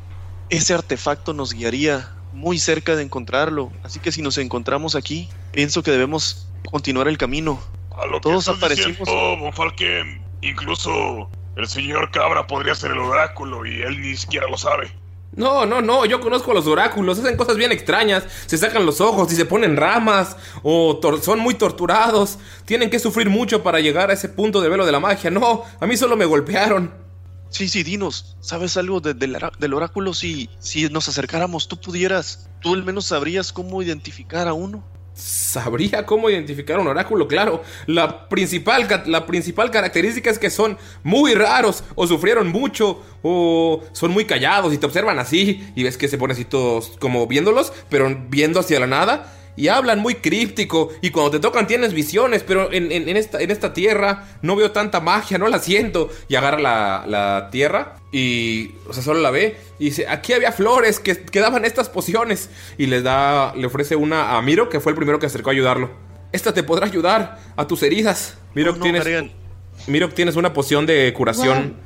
ese 0.51 0.75
artefacto 0.75 1.33
nos 1.33 1.53
guiaría 1.53 2.11
muy 2.33 2.59
cerca 2.59 2.97
de 2.97 3.03
encontrarlo. 3.03 3.73
Así 3.83 4.01
que 4.01 4.13
si 4.13 4.21
nos 4.21 4.39
encontramos 4.39 4.95
aquí, 4.97 5.29
pienso 5.53 5.83
que 5.83 5.91
debemos 5.91 6.49
continuar 6.71 7.09
el 7.09 7.19
camino. 7.19 7.61
A 7.97 8.07
lo 8.07 8.15
que 8.15 8.29
Todos 8.29 8.49
estás 8.49 8.57
aparecimos. 8.59 8.99
diciendo, 8.99 10.15
incluso 10.43 11.31
el 11.57 11.69
señor 11.69 12.11
Cabra 12.11 12.47
podría 12.47 12.75
ser 12.75 12.91
el 12.91 12.99
oráculo 12.99 13.65
y 13.65 13.83
él 13.83 14.01
ni 14.01 14.17
siquiera 14.17 14.49
lo 14.49 14.59
sabe. 14.59 14.91
No, 15.37 15.67
no, 15.67 15.81
no, 15.81 16.05
yo 16.07 16.21
conozco 16.21 16.53
a 16.53 16.55
los 16.55 16.67
oráculos, 16.67 17.19
hacen 17.19 17.37
cosas 17.37 17.57
bien 17.57 17.73
extrañas, 17.73 18.25
se 18.47 18.57
sacan 18.57 18.87
los 18.87 19.01
ojos 19.01 19.33
y 19.33 19.37
se 19.37 19.45
ponen 19.45 19.77
ramas, 19.77 20.37
o 20.63 21.01
son 21.23 21.41
muy 21.41 21.55
torturados, 21.55 22.39
tienen 22.65 22.91
que 22.91 22.99
sufrir 22.99 23.31
mucho 23.31 23.63
para 23.63 23.81
llegar 23.81 24.11
a 24.11 24.15
ese 24.15 24.29
punto 24.29 24.61
de 24.61 24.69
velo 24.69 24.87
de 24.87 24.93
la 24.93 25.01
magia. 25.01 25.31
No, 25.31 25.65
a 25.81 25.87
mí 25.87 25.97
solo 25.97 26.17
me 26.17 26.25
golpearon. 26.25 26.93
Sí, 27.51 27.69
sí, 27.69 27.85
dinos, 27.85 28.37
¿sabes 28.41 28.77
algo 28.77 29.01
del 29.01 29.75
oráculo? 29.75 30.13
Si, 30.13 30.51
si 30.59 30.89
nos 30.89 31.09
acercáramos, 31.09 31.69
tú 31.69 31.81
pudieras, 31.81 32.51
tú 32.61 32.75
al 32.75 32.85
menos 32.85 33.07
sabrías 33.07 33.53
cómo 33.53 33.81
identificar 33.81 34.49
a 34.49 34.55
uno. 34.55 34.85
Sabría 35.15 36.05
cómo 36.05 36.29
identificar 36.29 36.81
un 36.81 36.89
oráculo, 36.89 37.29
claro. 37.29 37.63
La 37.87 38.29
principal, 38.29 38.89
la 39.07 39.27
principal 39.27 39.71
característica 39.71 40.29
es 40.29 40.41
que 40.41 40.51
son 40.51 40.77
muy 41.05 41.35
raros, 41.35 41.85
o 41.95 42.07
sufrieron 42.07 42.49
mucho, 42.49 43.01
o 43.23 43.83
son 43.93 44.11
muy 44.11 44.25
callados 44.25 44.75
y 44.75 44.79
te 44.79 44.87
observan 44.87 45.21
así, 45.21 45.73
y 45.77 45.85
ves 45.85 45.97
que 45.97 46.09
se 46.09 46.19
ponen 46.19 46.35
así 46.35 46.45
todos 46.45 46.97
como 46.99 47.29
viéndolos, 47.29 47.73
pero 47.89 48.15
viendo 48.29 48.59
hacia 48.59 48.81
la 48.81 48.89
nada. 48.89 49.33
Y 49.57 49.69
hablan 49.69 50.01
muy 50.01 50.17
críptico, 50.17 50.91
y 51.01 51.11
cuando 51.11 51.31
te 51.31 51.39
tocan 51.39 51.67
tienes 51.69 51.93
visiones, 51.93 52.43
pero 52.43 52.73
en, 52.73 52.91
en- 52.91 53.09
en 53.09 53.17
esta, 53.17 53.41
en 53.41 53.51
esta 53.53 53.73
tierra 53.73 54.25
no 54.43 54.57
veo 54.57 54.73
tanta 54.73 55.01
magia, 55.01 55.39
no 55.39 55.47
la 55.49 55.59
siento. 55.61 56.11
Y 56.29 56.35
agarra 56.35 56.59
la, 56.59 57.05
la 57.07 57.49
tierra 57.53 57.97
y, 58.13 58.73
o 58.89 58.93
sea, 58.93 59.03
solo 59.03 59.21
la 59.21 59.31
ve 59.31 59.57
y 59.79 59.87
dice, 59.87 60.09
aquí 60.09 60.33
había 60.33 60.51
flores 60.53 60.99
que, 60.99 61.17
que 61.17 61.41
daban 61.41 61.65
estas 61.65 61.89
pociones. 61.89 62.51
Y 62.79 62.87
le 62.87 63.01
da, 63.03 63.55
le 63.55 63.67
ofrece 63.67 63.95
una 63.97 64.37
a 64.37 64.43
Miro, 64.43 64.69
que 64.69 64.81
fue 64.81 64.91
el 64.91 64.97
primero 64.97 65.19
que 65.21 65.27
se 65.29 65.35
acercó 65.35 65.51
a 65.51 65.53
ayudarlo. 65.53 65.91
Esta 66.33 66.53
te 66.53 66.65
podrá 66.65 66.87
ayudar 66.87 67.39
a 67.55 67.67
tus 67.69 67.83
heridas. 67.85 68.37
Miro, 68.55 68.73
no, 68.75 68.83
tienes. 68.83 69.05
Miro, 69.87 70.09
tienes 70.09 70.35
una 70.35 70.53
poción 70.53 70.85
de 70.87 71.13
curación, 71.13 71.77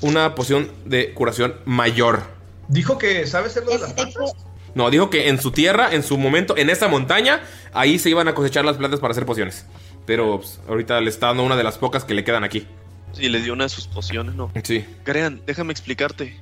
una 0.00 0.34
poción 0.34 0.70
de 0.84 1.12
curación 1.14 1.54
mayor. 1.66 2.22
Dijo 2.68 2.98
que 2.98 3.26
sabe 3.28 3.46
hacer 3.46 3.64
lo 3.64 3.72
de 3.72 3.78
las 3.78 3.92
plantas. 3.92 4.32
No, 4.74 4.90
dijo 4.90 5.10
que 5.10 5.28
en 5.28 5.40
su 5.40 5.50
tierra, 5.52 5.92
en 5.94 6.02
su 6.02 6.16
momento, 6.18 6.56
en 6.56 6.70
esa 6.70 6.88
montaña, 6.88 7.42
ahí 7.74 7.98
se 7.98 8.10
iban 8.10 8.28
a 8.28 8.34
cosechar 8.34 8.64
las 8.64 8.76
plantas 8.76 9.00
para 9.00 9.12
hacer 9.12 9.26
pociones. 9.26 9.66
Pero 10.06 10.38
pues, 10.38 10.60
ahorita 10.68 11.00
le 11.00 11.10
está 11.10 11.28
dando 11.28 11.42
una 11.44 11.56
de 11.56 11.62
las 11.64 11.78
pocas 11.78 12.04
que 12.04 12.14
le 12.14 12.24
quedan 12.24 12.42
aquí. 12.44 12.66
Sí, 13.12 13.28
le 13.28 13.40
dio 13.42 13.52
una 13.52 13.64
de 13.64 13.68
sus 13.70 13.86
pociones, 13.86 14.34
¿no? 14.34 14.50
Sí. 14.64 14.84
Garean, 15.04 15.42
déjame 15.46 15.72
explicarte. 15.72 16.40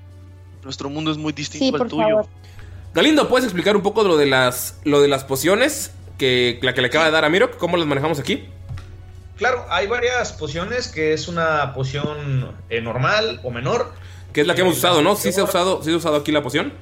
Nuestro 0.63 0.89
mundo 0.89 1.11
es 1.11 1.17
muy 1.17 1.33
distinto 1.33 1.65
Sí, 1.67 1.73
al 1.73 1.79
por 1.79 1.89
tuyo. 1.89 2.03
favor. 2.03 2.27
Galindo, 2.95 3.29
¿puedes 3.29 3.45
explicar 3.45 3.77
un 3.77 3.83
poco 3.83 4.03
de 4.03 4.09
lo 4.09 4.17
de 4.17 4.27
las, 4.27 4.79
lo 4.85 5.01
de 5.01 5.09
las 5.09 5.25
pociones 5.25 5.93
que 6.19 6.59
la 6.63 6.75
que 6.75 6.81
le 6.81 6.89
acaba 6.89 7.07
de 7.07 7.11
dar 7.11 7.25
a 7.25 7.29
Miro? 7.29 7.51
¿Cómo 7.59 7.77
las 7.77 7.87
manejamos 7.87 8.19
aquí? 8.21 8.45
Claro, 9.37 9.65
hay 9.71 9.87
varias 9.87 10.33
pociones 10.33 10.89
que 10.89 11.13
es 11.15 11.27
una 11.29 11.73
poción 11.73 12.55
eh, 12.69 12.81
normal 12.81 13.41
o 13.43 13.51
menor. 13.51 13.93
Que 14.33 14.43
es 14.43 14.47
la 14.47 14.55
que 14.55 14.61
hemos 14.61 14.77
usado, 14.77 15.03
¿no? 15.03 15.17
¿Sí 15.17 15.33
se 15.33 15.41
ha 15.41 15.45
usado, 15.45 15.79
sí 15.83 15.87
se 15.87 15.95
ha 15.95 15.97
usado 15.97 16.17
aquí 16.17 16.31
la 16.31 16.43
poción? 16.43 16.73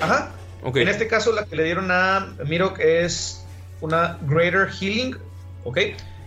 Ajá. 0.00 0.32
En 0.74 0.88
este 0.88 1.06
caso, 1.06 1.32
la 1.32 1.44
que 1.44 1.56
le 1.56 1.64
dieron 1.64 1.90
a 1.90 2.34
Mirok 2.44 2.80
es 2.80 3.44
una 3.80 4.18
Greater 4.22 4.68
Healing. 4.68 5.16
¿Ok? 5.64 5.78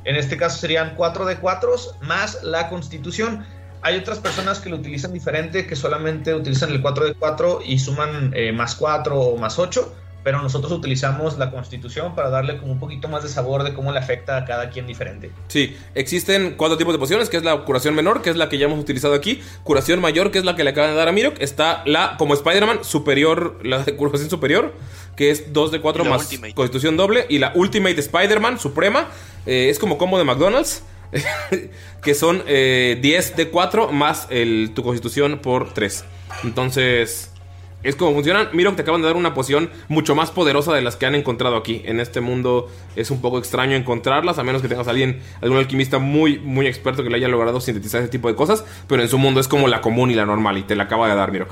En 0.06 0.16
este 0.16 0.38
caso 0.38 0.60
serían 0.60 0.94
4 0.96 1.26
de 1.26 1.38
4 1.38 1.76
más 2.02 2.42
la 2.44 2.70
Constitución. 2.70 3.46
Hay 3.82 3.98
otras 3.98 4.20
personas 4.20 4.60
que 4.60 4.70
lo 4.70 4.78
utilizan 4.78 5.14
diferente, 5.14 5.66
que 5.68 5.76
solamente 5.76 6.34
utilizan 6.34 6.72
el 6.72 6.82
4 6.82 7.06
de 7.06 7.14
4 7.14 7.62
y 7.66 7.80
suman 7.80 8.32
eh, 8.36 8.52
más 8.52 8.76
4 8.76 9.20
o 9.20 9.38
más 9.38 9.60
8. 9.60 9.94
Pero 10.24 10.42
nosotros 10.42 10.72
utilizamos 10.72 11.38
la 11.38 11.50
Constitución 11.50 12.14
para 12.14 12.30
darle 12.30 12.58
como 12.58 12.74
un 12.74 12.80
poquito 12.80 13.08
más 13.08 13.24
de 13.24 13.30
sabor 13.30 13.64
de 13.64 13.74
cómo 13.74 13.92
le 13.92 14.00
afecta 14.00 14.38
a 14.38 14.46
cada 14.46 14.70
quien 14.70 14.86
diferente. 14.86 15.32
Sí, 15.48 15.78
existen 15.96 16.56
cuatro 16.58 16.78
tipos 16.78 16.94
de 16.94 17.00
pociones, 17.00 17.30
que 17.30 17.38
es 17.38 17.44
la 17.44 17.58
curación 17.62 17.96
menor, 17.96 18.22
que 18.22 18.30
es 18.30 18.36
la 18.36 18.50
que 18.50 18.58
ya 18.58 18.66
hemos 18.66 18.80
utilizado 18.80 19.14
aquí, 19.14 19.42
curación 19.64 20.02
mayor, 20.02 20.32
que 20.32 20.40
es 20.40 20.46
la 20.46 20.56
que 20.56 20.64
le 20.64 20.72
acaban 20.72 20.92
de 20.92 20.98
dar 20.98 21.08
a 21.08 21.12
Mirok, 21.12 21.40
está 21.40 21.84
la, 21.86 22.16
como 22.18 22.34
Spider-Man, 22.34 22.84
superior, 22.84 23.60
la 23.64 23.84
de 23.84 23.96
curación 23.96 24.30
superior, 24.30 24.74
que 25.16 25.32
es 25.32 25.54
2 25.54 25.72
de 25.72 25.82
4 25.82 26.02
Y 26.02 26.06
la 26.06 26.12
más 26.12 26.24
Ultimate. 26.24 26.54
constitución 26.54 26.98
doble, 26.98 27.26
y 27.30 27.40
la 27.40 27.54
Ultimate 27.56 28.00
Spider-Man, 28.00 28.60
suprema, 28.60 29.08
eh, 29.46 29.70
es 29.70 29.80
como 29.80 29.98
combo 29.98 30.18
de 30.18 30.26
McDonald's, 30.26 30.84
que 32.04 32.14
son 32.14 32.44
eh, 32.46 32.98
10 33.02 33.36
de 33.36 33.50
4 33.50 33.92
más 33.92 34.28
el, 34.30 34.72
tu 34.76 34.84
constitución 34.84 35.40
por 35.40 35.74
3. 35.74 36.04
Entonces... 36.44 37.32
Es 37.82 37.96
como 37.96 38.14
funcionan. 38.14 38.50
Miro 38.52 38.72
que 38.72 38.76
te 38.78 38.82
acaban 38.82 39.02
de 39.02 39.08
dar 39.08 39.16
una 39.16 39.34
poción 39.34 39.70
mucho 39.88 40.14
más 40.16 40.32
poderosa 40.32 40.74
de 40.74 40.82
las 40.82 40.98
que 40.98 41.06
han 41.06 41.16
encontrado 41.16 41.56
aquí. 41.56 41.82
En 41.86 42.00
este 42.02 42.20
mundo 42.20 42.70
es 42.98 43.10
un 43.10 43.22
poco 43.22 43.40
extraño 43.40 43.76
encontrarlas, 43.78 44.38
a 44.38 44.44
menos 44.44 44.62
que 44.62 44.68
tengas 44.68 44.88
a 44.88 44.92
alguien, 44.92 45.22
algún 45.42 45.58
alquimista 45.60 45.98
muy, 45.98 46.40
muy 46.40 46.68
experto 46.68 47.04
que 47.04 47.10
le 47.10 47.16
haya 47.16 47.30
logrado 47.30 47.62
sintetizar 47.62 48.02
ese 48.02 48.10
tipo 48.10 48.28
de 48.28 48.36
cosas. 48.36 48.66
Pero 48.88 49.02
en 49.02 49.08
su 49.08 49.18
mundo 49.18 49.40
es 49.40 49.48
como 49.48 49.68
la 49.70 49.80
común 49.80 50.12
y 50.12 50.16
la 50.16 50.26
normal, 50.26 50.58
y 50.58 50.64
te 50.64 50.76
la 50.76 50.84
acaba 50.84 51.08
de 51.08 51.16
dar, 51.16 51.32
Mirok. 51.32 51.52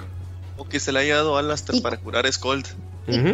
O 0.57 0.67
que 0.67 0.79
se 0.81 0.91
le 0.91 0.99
haya 0.99 1.15
dado 1.15 1.37
a 1.37 1.39
Alastair 1.39 1.81
para 1.81 1.95
curar 1.97 2.25
a. 2.25 2.75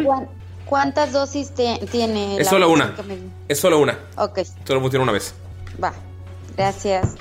¿Cuán- 0.04 0.28
¿Cuántas 0.66 1.12
dosis 1.14 1.52
te- 1.52 1.80
tiene? 1.92 2.38
Es 2.38 2.46
la 2.46 2.50
solo 2.52 2.70
una. 2.70 2.94
me- 3.08 3.18
Es 3.48 3.60
solo 3.60 3.80
una. 3.80 3.98
Ok, 4.18 4.40
Solo 4.66 4.82
funciona 4.82 5.04
una 5.04 5.12
vez. 5.12 5.34
va. 5.84 5.94
Gracias. 6.56 7.16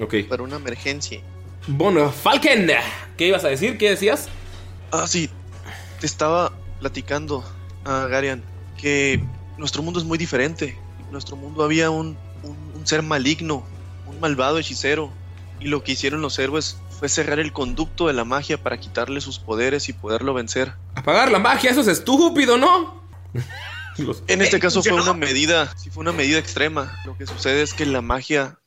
Ok. 0.00 0.14
Para 0.28 0.42
una 0.42 0.56
emergencia. 0.56 1.20
Bueno, 1.66 2.10
Falken, 2.10 2.70
¿qué 3.16 3.28
ibas 3.28 3.44
a 3.44 3.48
decir? 3.48 3.78
¿Qué 3.78 3.88
decías? 3.90 4.28
Ah, 5.02 5.06
sí. 5.08 5.28
Te 6.00 6.06
estaba 6.06 6.52
platicando, 6.80 7.44
a 7.84 8.06
Garian, 8.06 8.42
que 8.76 9.22
nuestro 9.58 9.82
mundo 9.82 9.98
es 10.00 10.06
muy 10.06 10.18
diferente. 10.18 10.78
En 11.00 11.10
nuestro 11.12 11.36
mundo 11.36 11.64
había 11.64 11.90
un, 11.90 12.16
un- 12.42 12.72
un 12.74 12.86
ser 12.86 13.02
maligno, 13.02 13.64
un 14.06 14.20
malvado 14.20 14.58
hechicero. 14.58 15.10
Y 15.60 15.66
lo 15.68 15.82
que 15.82 15.92
hicieron 15.92 16.20
los 16.20 16.38
héroes 16.38 16.78
fue 16.90 17.08
cerrar 17.08 17.38
el 17.38 17.52
conducto 17.52 18.06
de 18.06 18.12
la 18.12 18.24
magia 18.24 18.62
para 18.62 18.78
quitarle 18.78 19.20
sus 19.20 19.38
poderes 19.38 19.88
y 19.88 19.92
poderlo 19.92 20.34
vencer. 20.34 20.74
Apagar 20.94 21.30
la 21.30 21.38
magia, 21.38 21.70
eso 21.70 21.80
es 21.80 21.88
estúpido, 21.88 22.56
¿no? 22.58 23.02
Los- 23.98 24.22
En 24.28 24.42
este 24.42 24.58
caso 24.58 24.82
fue 24.82 24.92
una 25.00 25.14
medida, 25.14 25.72
sí 25.76 25.90
fue 25.90 26.02
una 26.02 26.12
medida 26.12 26.38
extrema. 26.38 27.00
Lo 27.04 27.16
que 27.16 27.26
sucede 27.26 27.62
es 27.62 27.72
que 27.74 27.86
la 27.86 28.00
magia 28.02 28.58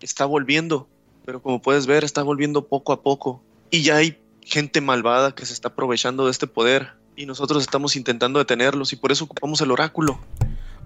está 0.00 0.24
volviendo, 0.26 0.88
pero 1.24 1.40
como 1.42 1.60
puedes 1.62 1.86
ver, 1.86 2.04
está 2.04 2.22
volviendo 2.22 2.68
poco 2.68 2.92
a 2.92 3.02
poco. 3.02 3.42
Y 3.70 3.82
ya 3.82 3.96
hay 3.96 4.18
gente 4.44 4.80
malvada 4.80 5.34
que 5.34 5.46
se 5.46 5.52
está 5.52 5.68
aprovechando 5.68 6.26
de 6.26 6.30
este 6.30 6.46
poder. 6.46 6.92
Y 7.16 7.26
nosotros 7.26 7.62
estamos 7.62 7.96
intentando 7.96 8.38
detenerlos 8.38 8.92
y 8.92 8.96
por 8.96 9.12
eso 9.12 9.24
ocupamos 9.24 9.60
el 9.60 9.70
oráculo. 9.70 10.18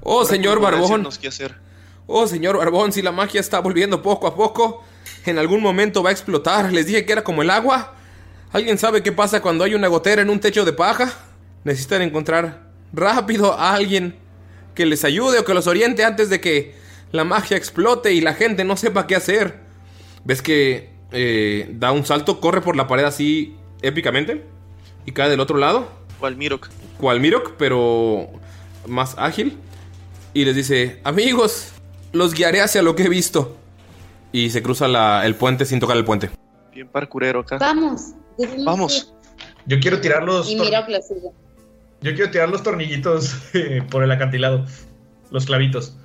Oh, 0.03 0.25
señor 0.25 0.61
Barbón. 0.61 1.09
qué 1.21 1.29
hacer. 1.29 1.57
Oh, 2.07 2.27
señor 2.27 2.57
Barbón, 2.57 2.93
si 2.93 3.03
la 3.03 3.13
magia 3.13 3.41
está 3.41 3.61
volviendo 3.61 4.03
poco 4.03 4.27
a 4.27 4.35
poco, 4.35 4.83
en 5.27 5.39
algún 5.39 5.61
momento 5.61 6.03
va 6.03 6.11
a 6.11 6.13
explotar. 6.13 6.73
Les 6.73 6.87
dije 6.87 7.05
que 7.05 7.13
era 7.13 7.25
como 7.25 7.43
el 7.43 7.51
agua. 7.51 7.95
¿Alguien 8.53 8.79
sabe 8.79 9.03
qué 9.03 9.13
pasa 9.13 9.43
cuando 9.43 9.65
hay 9.65 9.75
una 9.75 9.89
gotera 9.89 10.23
en 10.23 10.31
un 10.31 10.41
techo 10.41 10.65
de 10.65 10.73
paja? 10.73 11.13
Necesitan 11.65 12.03
encontrar 12.03 12.69
rápido 12.93 13.53
a 13.53 13.75
alguien 13.75 14.17
que 14.75 14.87
les 14.87 15.05
ayude 15.05 15.41
o 15.41 15.45
que 15.45 15.55
los 15.55 15.67
oriente 15.67 16.05
antes 16.05 16.31
de 16.31 16.41
que 16.41 16.75
la 17.13 17.25
magia 17.25 17.57
explote 17.57 18.13
y 18.13 18.21
la 18.21 18.35
gente 18.35 18.65
no 18.65 18.77
sepa 18.77 19.07
qué 19.07 19.17
hacer. 19.17 19.61
¿Ves 20.25 20.41
que 20.41 20.91
eh, 21.13 21.69
da 21.73 21.93
un 21.93 22.05
salto, 22.05 22.41
corre 22.41 22.61
por 22.61 22.77
la 22.77 22.87
pared 22.87 23.05
así 23.05 23.57
épicamente 23.83 24.45
y 25.07 25.13
cae 25.13 25.29
del 25.31 25.41
otro 25.41 25.59
lado? 25.59 25.89
¿Cuál 26.21 26.37
Mirok? 26.37 26.69
cual 26.99 27.21
Mirok, 27.21 27.53
pero 27.57 28.29
más 28.87 29.15
ágil. 29.19 29.57
Y 30.35 30.45
les 30.45 30.55
dice, 30.57 31.01
amigos, 31.05 31.73
los 32.13 32.35
guiaré 32.35 32.61
hacia 32.61 32.83
lo 32.83 32.95
que 32.97 33.05
he 33.05 33.09
visto. 33.09 33.57
Y 34.33 34.51
se 34.51 34.63
cruza 34.63 34.89
la- 34.89 35.25
el 35.25 35.35
puente 35.37 35.65
sin 35.65 35.81
tocar 35.81 35.97
el 35.97 36.05
puente. 36.05 36.31
Bien 36.75 36.89
parkurero 36.89 37.41
acá. 37.41 37.57
Vamos. 37.59 38.13
Vamos. 38.65 39.13
Yo 39.67 39.81
quiero 39.81 40.01
tirar 40.01 40.23
los. 40.25 40.49
Y 40.51 40.57
lo 40.57 40.65
sigue. 40.65 41.31
Yo 42.01 42.15
quiero 42.15 42.31
tirar 42.31 42.49
los 42.49 42.63
tornillitos 42.63 43.37
eh, 43.55 43.83
por 43.91 44.03
el 44.05 44.11
acantilado. 44.11 44.65
Los 45.31 45.47
clavitos. 45.47 45.97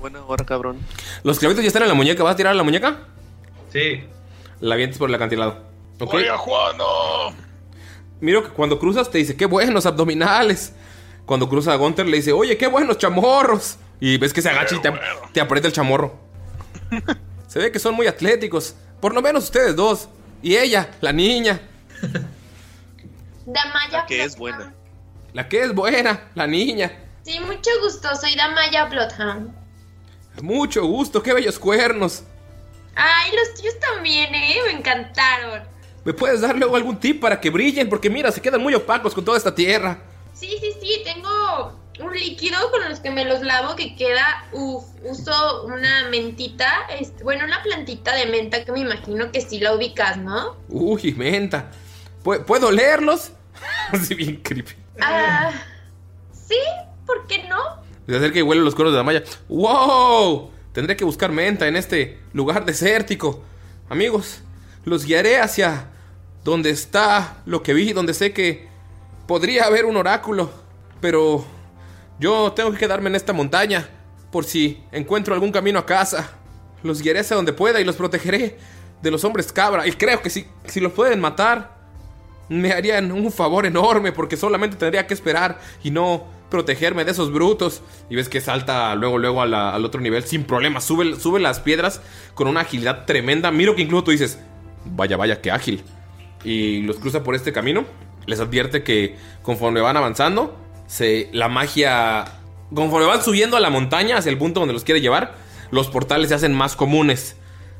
Buena 0.00 0.24
hora, 0.24 0.44
cabrón. 0.44 0.78
Los 1.24 1.38
clavitos 1.38 1.62
ya 1.62 1.68
están 1.68 1.82
en 1.82 1.88
la 1.88 1.94
muñeca. 1.94 2.22
¿Vas 2.22 2.34
a 2.34 2.36
tirar 2.36 2.54
la 2.56 2.62
muñeca? 2.62 2.98
Sí. 3.72 4.04
La 4.60 4.74
avientes 4.74 4.98
por 4.98 5.08
el 5.08 5.14
acantilado. 5.14 5.58
Ok. 6.00 6.14
¡Oye, 6.14 6.30
Juano! 6.30 7.34
Miro 8.20 8.42
que 8.42 8.50
cuando 8.50 8.78
cruzas 8.78 9.10
te 9.10 9.18
dice, 9.18 9.36
qué 9.36 9.46
buenos 9.46 9.86
abdominales. 9.86 10.72
Cuando 11.26 11.48
cruza 11.48 11.72
a 11.72 11.76
Gunter 11.76 12.06
le 12.06 12.16
dice, 12.16 12.32
oye, 12.32 12.56
qué 12.56 12.66
buenos 12.66 12.98
chamorros. 12.98 13.76
Y 14.00 14.16
ves 14.18 14.32
que 14.32 14.42
se 14.42 14.48
agacha 14.48 14.76
y 14.76 14.80
te, 14.80 14.92
te 15.32 15.40
aprieta 15.40 15.68
el 15.68 15.72
chamorro. 15.72 16.18
se 17.46 17.58
ve 17.58 17.70
que 17.70 17.78
son 17.78 17.94
muy 17.94 18.06
atléticos. 18.06 18.74
Por 19.00 19.14
lo 19.14 19.22
menos 19.22 19.44
ustedes 19.44 19.76
dos. 19.76 20.08
Y 20.42 20.56
ella, 20.56 20.90
la 21.00 21.12
niña. 21.12 21.60
Damaya 23.46 24.06
Que 24.06 24.24
es 24.24 24.36
buena. 24.36 24.74
La 25.32 25.48
que 25.48 25.62
es 25.62 25.74
buena, 25.74 26.30
la 26.34 26.46
niña. 26.46 26.92
Sí, 27.22 27.38
mucho 27.40 27.70
gusto, 27.82 28.08
soy 28.16 28.34
Damaya 28.34 28.86
Bloodhound. 28.86 29.52
Mucho 30.42 30.86
gusto, 30.86 31.22
qué 31.22 31.34
bellos 31.34 31.58
cuernos. 31.58 32.24
Ay, 33.00 33.30
los 33.36 33.54
tuyos 33.54 33.78
también, 33.78 34.34
¿eh? 34.34 34.56
Me 34.66 34.72
encantaron. 34.72 35.62
¿Me 36.04 36.12
puedes 36.12 36.40
dar 36.40 36.56
luego 36.56 36.74
algún 36.74 36.98
tip 36.98 37.20
para 37.20 37.40
que 37.40 37.48
brillen? 37.50 37.88
Porque 37.88 38.10
mira, 38.10 38.32
se 38.32 38.40
quedan 38.42 38.60
muy 38.60 38.74
opacos 38.74 39.14
con 39.14 39.24
toda 39.24 39.38
esta 39.38 39.54
tierra. 39.54 39.98
Sí, 40.34 40.56
sí, 40.60 40.72
sí, 40.80 41.02
tengo 41.04 41.78
un 42.00 42.12
líquido 42.12 42.56
con 42.70 42.88
los 42.88 43.00
que 43.00 43.10
me 43.10 43.24
los 43.24 43.40
lavo 43.42 43.76
que 43.76 43.94
queda, 43.96 44.46
uff, 44.52 44.84
uso 45.04 45.64
una 45.64 46.08
mentita, 46.10 46.86
este, 46.98 47.22
bueno, 47.24 47.44
una 47.44 47.62
plantita 47.62 48.14
de 48.14 48.26
menta 48.26 48.64
que 48.64 48.72
me 48.72 48.80
imagino 48.80 49.30
que 49.32 49.40
sí 49.40 49.58
la 49.60 49.74
ubicas, 49.74 50.16
¿no? 50.16 50.56
Uy, 50.68 51.12
menta. 51.16 51.70
¿Pu- 52.24 52.44
¿Puedo 52.44 52.70
leerlos? 52.70 53.32
Así 53.92 54.14
bien 54.14 54.36
creepy. 54.42 54.74
Ah, 55.00 55.50
sí, 56.32 56.58
¿por 57.06 57.26
qué 57.26 57.44
no? 57.48 57.58
Se 58.06 58.16
acerca 58.16 58.38
y 58.38 58.42
huele 58.42 58.62
los 58.62 58.74
cuernos 58.74 58.92
de 58.94 58.98
la 58.98 59.04
malla. 59.04 59.22
¡Wow! 59.48 60.50
Tendré 60.78 60.96
que 60.96 61.04
buscar 61.04 61.32
menta 61.32 61.66
en 61.66 61.74
este 61.74 62.20
lugar 62.32 62.64
desértico. 62.64 63.42
Amigos, 63.88 64.42
los 64.84 65.04
guiaré 65.04 65.40
hacia 65.40 65.88
donde 66.44 66.70
está 66.70 67.42
lo 67.46 67.64
que 67.64 67.74
vi, 67.74 67.92
donde 67.92 68.14
sé 68.14 68.32
que 68.32 68.68
podría 69.26 69.64
haber 69.64 69.86
un 69.86 69.96
oráculo. 69.96 70.52
Pero 71.00 71.44
yo 72.20 72.52
tengo 72.52 72.70
que 72.70 72.78
quedarme 72.78 73.08
en 73.08 73.16
esta 73.16 73.32
montaña 73.32 73.88
por 74.30 74.44
si 74.44 74.80
encuentro 74.92 75.34
algún 75.34 75.50
camino 75.50 75.80
a 75.80 75.84
casa. 75.84 76.30
Los 76.84 77.02
guiaré 77.02 77.18
hacia 77.18 77.34
donde 77.34 77.52
pueda 77.52 77.80
y 77.80 77.84
los 77.84 77.96
protegeré 77.96 78.56
de 79.02 79.10
los 79.10 79.24
hombres 79.24 79.52
cabra. 79.52 79.84
Y 79.84 79.90
creo 79.90 80.22
que 80.22 80.30
si, 80.30 80.46
si 80.64 80.78
los 80.78 80.92
pueden 80.92 81.18
matar, 81.18 81.76
me 82.48 82.70
harían 82.70 83.10
un 83.10 83.32
favor 83.32 83.66
enorme 83.66 84.12
porque 84.12 84.36
solamente 84.36 84.76
tendría 84.76 85.08
que 85.08 85.14
esperar 85.14 85.58
y 85.82 85.90
no 85.90 86.37
protegerme 86.50 87.04
de 87.04 87.10
esos 87.12 87.32
brutos. 87.32 87.82
Y 88.10 88.16
ves 88.16 88.28
que 88.28 88.40
salta 88.40 88.94
luego, 88.94 89.18
luego 89.18 89.42
a 89.42 89.46
la- 89.46 89.74
al 89.74 89.84
otro 89.84 90.00
nivel 90.00 90.24
sin 90.24 90.44
problema. 90.44 90.80
Sube, 90.80 91.18
sube 91.20 91.40
las 91.40 91.60
piedras 91.60 92.00
con 92.34 92.48
una 92.48 92.60
agilidad 92.60 93.04
tremenda. 93.04 93.50
Miro 93.50 93.74
que 93.74 93.82
incluso 93.82 94.04
tú 94.04 94.10
dices, 94.10 94.38
vaya, 94.84 95.16
vaya, 95.16 95.40
qué 95.40 95.50
ágil. 95.50 95.82
Y 96.44 96.82
los 96.82 96.98
cruza 96.98 97.22
por 97.22 97.34
este 97.34 97.52
camino. 97.52 97.84
Les 98.26 98.40
advierte 98.40 98.82
que 98.82 99.16
conforme 99.42 99.80
van 99.80 99.96
avanzando, 99.96 100.56
se, 100.86 101.28
la 101.32 101.48
magia... 101.48 102.24
Conforme 102.74 103.06
van 103.06 103.22
subiendo 103.24 103.56
a 103.56 103.60
la 103.60 103.70
montaña 103.70 104.18
hacia 104.18 104.30
el 104.30 104.36
punto 104.36 104.60
donde 104.60 104.74
los 104.74 104.84
quiere 104.84 105.00
llevar, 105.00 105.34
los 105.70 105.88
portales 105.88 106.28
se 106.28 106.34
hacen 106.34 106.52
más 106.54 106.76
comunes 106.76 107.36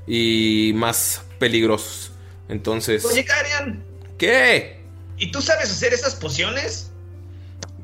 y 0.07 0.73
más 0.75 1.23
peligrosos. 1.39 2.13
Entonces... 2.49 3.05
Oye, 3.05 3.25
Karian, 3.25 3.85
¿Qué? 4.17 4.81
¿y 5.19 5.31
tú 5.31 5.43
sabes 5.43 5.71
hacer 5.71 5.93
esas 5.93 6.15
pociones? 6.15 6.88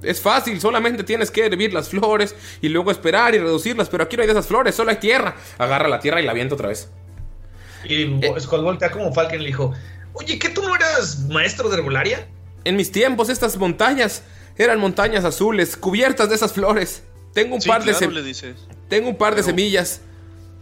Es 0.04 0.20
fácil, 0.20 0.60
solamente 0.60 1.02
tienes 1.04 1.30
que 1.30 1.46
hervir 1.46 1.72
las 1.72 1.88
flores 1.88 2.34
y 2.60 2.68
luego 2.68 2.90
esperar 2.90 3.34
y 3.34 3.38
reducirlas, 3.38 3.88
pero 3.88 4.04
aquí 4.04 4.16
no 4.16 4.22
hay 4.22 4.26
de 4.26 4.32
esas 4.32 4.46
flores, 4.46 4.74
solo 4.74 4.90
hay 4.90 4.96
tierra. 4.96 5.34
Agarra 5.58 5.88
la 5.88 6.00
tierra 6.00 6.20
y 6.20 6.24
la 6.24 6.32
avienta 6.32 6.54
otra 6.54 6.68
vez. 6.68 6.88
Y 7.84 8.20
Skull 8.40 8.62
voltea 8.62 8.90
como 8.90 9.12
Falcon 9.12 9.36
y 9.36 9.42
le 9.42 9.46
dijo: 9.46 9.72
Oye, 10.14 10.38
¿qué 10.38 10.48
tú 10.48 10.62
no 10.62 10.74
eras 10.74 11.20
maestro 11.28 11.68
de 11.68 11.76
herbolaria? 11.76 12.26
En 12.64 12.76
mis 12.76 12.90
tiempos 12.90 13.28
estas 13.28 13.56
montañas 13.56 14.22
eran 14.56 14.78
montañas 14.78 15.24
azules, 15.24 15.76
cubiertas 15.76 16.28
de 16.28 16.36
esas 16.36 16.52
flores. 16.52 17.02
Tengo 17.34 17.56
un 17.56 17.60
Sí, 17.60 17.68
par 17.68 17.84
de 17.84 18.06
le 18.08 18.22
dices. 18.22 18.54
tengo 18.88 19.08
un 19.08 19.16
par 19.16 19.34
de 19.34 19.42
semillas. 19.42 20.00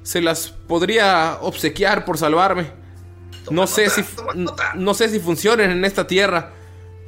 Se 0.03 0.20
las 0.20 0.49
podría 0.49 1.38
obsequiar 1.43 2.05
por 2.05 2.18
salvarme. 2.18 2.66
No 3.51 3.66
sé 3.66 3.90
si 3.90 4.05
no 4.74 4.95
sé 4.95 5.09
si 5.09 5.20
funcionen 5.20 5.70
en 5.70 5.84
esta 5.84 6.07
tierra. 6.07 6.53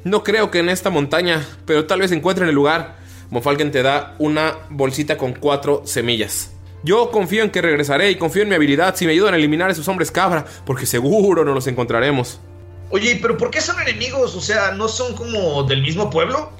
No 0.05 0.23
creo 0.23 0.51
que 0.51 0.59
en 0.59 0.69
esta 0.69 0.91
montaña, 0.91 1.43
pero 1.65 1.87
tal 1.87 1.99
vez 1.99 2.11
encuentren 2.11 2.47
el 2.47 2.53
lugar. 2.53 2.95
Monfalken 3.31 3.71
te 3.71 3.81
da 3.81 4.13
una 4.19 4.53
bolsita 4.69 5.17
con 5.17 5.33
cuatro 5.33 5.81
semillas. 5.83 6.51
Yo 6.83 7.09
confío 7.09 7.41
en 7.41 7.49
que 7.49 7.59
regresaré 7.59 8.11
y 8.11 8.15
confío 8.15 8.43
en 8.43 8.49
mi 8.49 8.53
habilidad 8.53 8.95
si 8.95 9.07
me 9.07 9.13
ayudan 9.13 9.33
a 9.33 9.37
eliminar 9.37 9.69
a 9.69 9.71
esos 9.71 9.87
hombres 9.87 10.11
cabra, 10.11 10.45
porque 10.63 10.85
seguro 10.85 11.43
no 11.43 11.55
los 11.55 11.65
encontraremos. 11.65 12.39
Oye, 12.91 13.17
¿pero 13.19 13.35
por 13.35 13.49
qué 13.49 13.61
son 13.61 13.81
enemigos? 13.81 14.35
O 14.35 14.41
sea, 14.41 14.73
¿no 14.73 14.87
son 14.87 15.15
como 15.15 15.63
del 15.63 15.81
mismo 15.81 16.07
pueblo? 16.11 16.51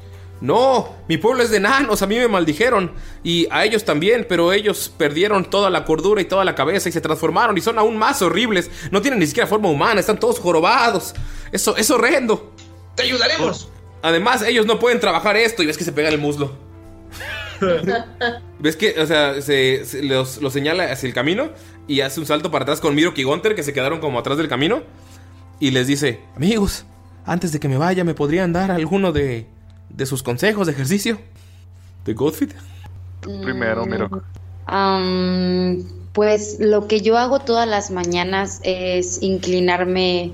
No, 0.41 0.95
mi 1.07 1.17
pueblo 1.17 1.43
es 1.43 1.51
de 1.51 1.57
enanos, 1.57 2.01
a 2.01 2.07
mí 2.07 2.17
me 2.17 2.27
maldijeron. 2.27 2.93
Y 3.23 3.47
a 3.51 3.63
ellos 3.63 3.85
también, 3.85 4.25
pero 4.27 4.53
ellos 4.53 4.91
perdieron 4.97 5.45
toda 5.45 5.69
la 5.69 5.85
cordura 5.85 6.19
y 6.19 6.25
toda 6.25 6.43
la 6.45 6.55
cabeza 6.55 6.89
y 6.89 6.91
se 6.91 6.99
transformaron 6.99 7.55
y 7.55 7.61
son 7.61 7.77
aún 7.77 7.95
más 7.95 8.23
horribles. 8.23 8.71
No 8.89 9.03
tienen 9.03 9.19
ni 9.19 9.27
siquiera 9.27 9.45
forma 9.45 9.69
humana, 9.69 9.99
están 9.99 10.19
todos 10.19 10.39
jorobados. 10.39 11.13
Eso 11.51 11.77
es 11.77 11.91
horrendo. 11.91 12.55
Te 12.95 13.03
ayudaremos. 13.03 13.69
Además, 14.01 14.41
ellos 14.43 14.65
no 14.65 14.79
pueden 14.79 14.99
trabajar 14.99 15.35
esto 15.37 15.63
y 15.63 15.65
ves 15.65 15.77
que 15.77 15.83
se 15.83 15.91
pega 15.91 16.07
en 16.09 16.15
el 16.15 16.19
muslo. 16.21 16.51
¿Ves 18.59 18.75
que, 18.75 18.99
o 18.99 19.05
sea, 19.05 19.41
se, 19.41 19.85
se- 19.85 20.03
los, 20.03 20.41
los 20.41 20.53
señala 20.53 20.91
hacia 20.91 21.07
el 21.07 21.13
camino 21.13 21.49
y 21.87 22.01
hace 22.01 22.19
un 22.19 22.25
salto 22.25 22.51
para 22.51 22.63
atrás 22.63 22.81
con 22.81 22.93
Miro 22.95 23.13
y 23.15 23.23
Gunter 23.23 23.55
que 23.55 23.63
se 23.63 23.73
quedaron 23.73 23.99
como 23.99 24.19
atrás 24.19 24.37
del 24.37 24.47
camino? 24.47 24.83
Y 25.59 25.71
les 25.71 25.87
dice, 25.87 26.19
amigos, 26.35 26.85
antes 27.25 27.51
de 27.51 27.59
que 27.59 27.67
me 27.69 27.77
vaya, 27.77 28.03
¿me 28.03 28.13
podrían 28.13 28.51
dar 28.53 28.71
alguno 28.71 29.11
de, 29.11 29.47
de 29.89 30.05
sus 30.05 30.21
consejos 30.21 30.67
de 30.67 30.73
ejercicio? 30.73 31.17
¿De 32.03 32.13
Godfit? 32.13 32.53
Primero, 33.21 33.85
miro. 33.85 34.09
Pues 36.13 36.57
lo 36.59 36.87
que 36.87 37.01
yo 37.01 37.17
hago 37.17 37.39
todas 37.39 37.67
las 37.67 37.91
mañanas 37.91 38.59
es 38.63 39.21
inclinarme 39.21 40.31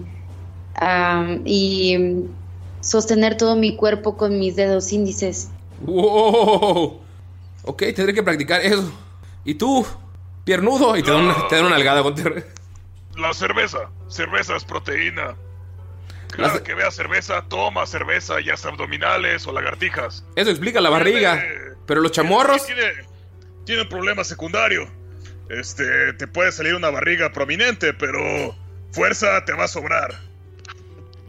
y 1.46 1.98
sostener 2.82 3.38
todo 3.38 3.56
mi 3.56 3.76
cuerpo 3.76 4.18
con 4.18 4.38
mis 4.40 4.56
dedos 4.56 4.92
índices. 4.92 5.50
¡Wow! 5.82 7.02
Ok, 7.64 7.84
tendré 7.96 8.14
que 8.14 8.24
practicar 8.24 8.62
eso. 8.62 8.92
¿Y 9.46 9.56
tú? 9.56 9.86
Piernudo. 10.44 10.98
Y 10.98 11.04
te 11.04 11.12
dan 11.12 11.22
una, 11.22 11.48
te 11.48 11.56
dan 11.56 11.66
una 11.66 11.76
algada, 11.76 12.02
Gunter. 12.02 12.48
La 13.16 13.34
cerveza. 13.34 13.90
Cerveza 14.08 14.56
es 14.56 14.66
proteína. 14.66 15.36
Cada 16.32 16.64
que 16.64 16.74
vea 16.74 16.90
cerveza, 16.92 17.44
toma 17.50 17.86
cerveza, 17.86 18.40
ya 18.40 18.56
sea 18.56 18.72
abdominales 18.72 19.46
o 19.48 19.52
lagartijas. 19.52 20.24
Eso 20.36 20.50
explica 20.50 20.80
la 20.80 20.90
barriga. 20.90 21.44
Pero 21.86 22.02
los 22.02 22.12
chamorros... 22.12 22.66
Tiene, 22.66 22.84
tiene 23.66 23.82
un 23.82 23.90
problema 23.90 24.24
secundario. 24.24 24.88
Este, 25.50 26.14
te 26.14 26.28
puede 26.28 26.54
salir 26.54 26.76
una 26.76 26.90
barriga 26.90 27.34
prominente, 27.34 27.94
pero 27.94 28.56
fuerza 28.92 29.44
te 29.44 29.52
va 29.52 29.66
a 29.66 29.68
sobrar. 29.68 30.31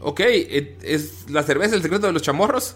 Ok, 0.05 0.19
eh, 0.21 0.77
¿es 0.83 1.29
la 1.29 1.43
cerveza 1.43 1.75
el 1.75 1.81
secreto 1.81 2.07
de 2.07 2.13
los 2.13 2.21
chamorros? 2.21 2.75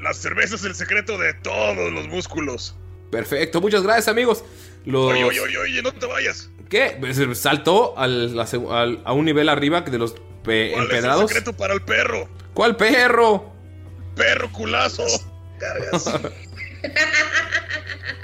La 0.00 0.12
cerveza 0.14 0.54
es 0.56 0.64
el 0.64 0.74
secreto 0.74 1.16
de 1.18 1.32
todos 1.34 1.92
los 1.92 2.08
músculos. 2.08 2.74
Perfecto, 3.10 3.60
muchas 3.60 3.82
gracias 3.82 4.08
amigos. 4.08 4.44
Los... 4.84 5.12
Oye, 5.12 5.24
oye, 5.24 5.40
oye, 5.40 5.58
oye, 5.58 5.82
no 5.82 5.92
te 5.92 6.06
vayas. 6.06 6.50
¿Qué? 6.68 6.96
Pues, 6.98 7.18
Saltó 7.38 7.98
al- 7.98 9.02
a 9.04 9.12
un 9.12 9.24
nivel 9.24 9.48
arriba 9.48 9.82
de 9.82 9.98
los 9.98 10.12
pe- 10.42 10.70
¿Cuál 10.72 10.84
es 10.84 10.90
el 10.90 10.96
empedrados. 10.96 11.30
secreto 11.30 11.52
para 11.56 11.74
el 11.74 11.82
perro? 11.82 12.28
¿Cuál 12.54 12.76
perro? 12.76 13.52
Perro 14.16 14.50
culazo. 14.52 15.04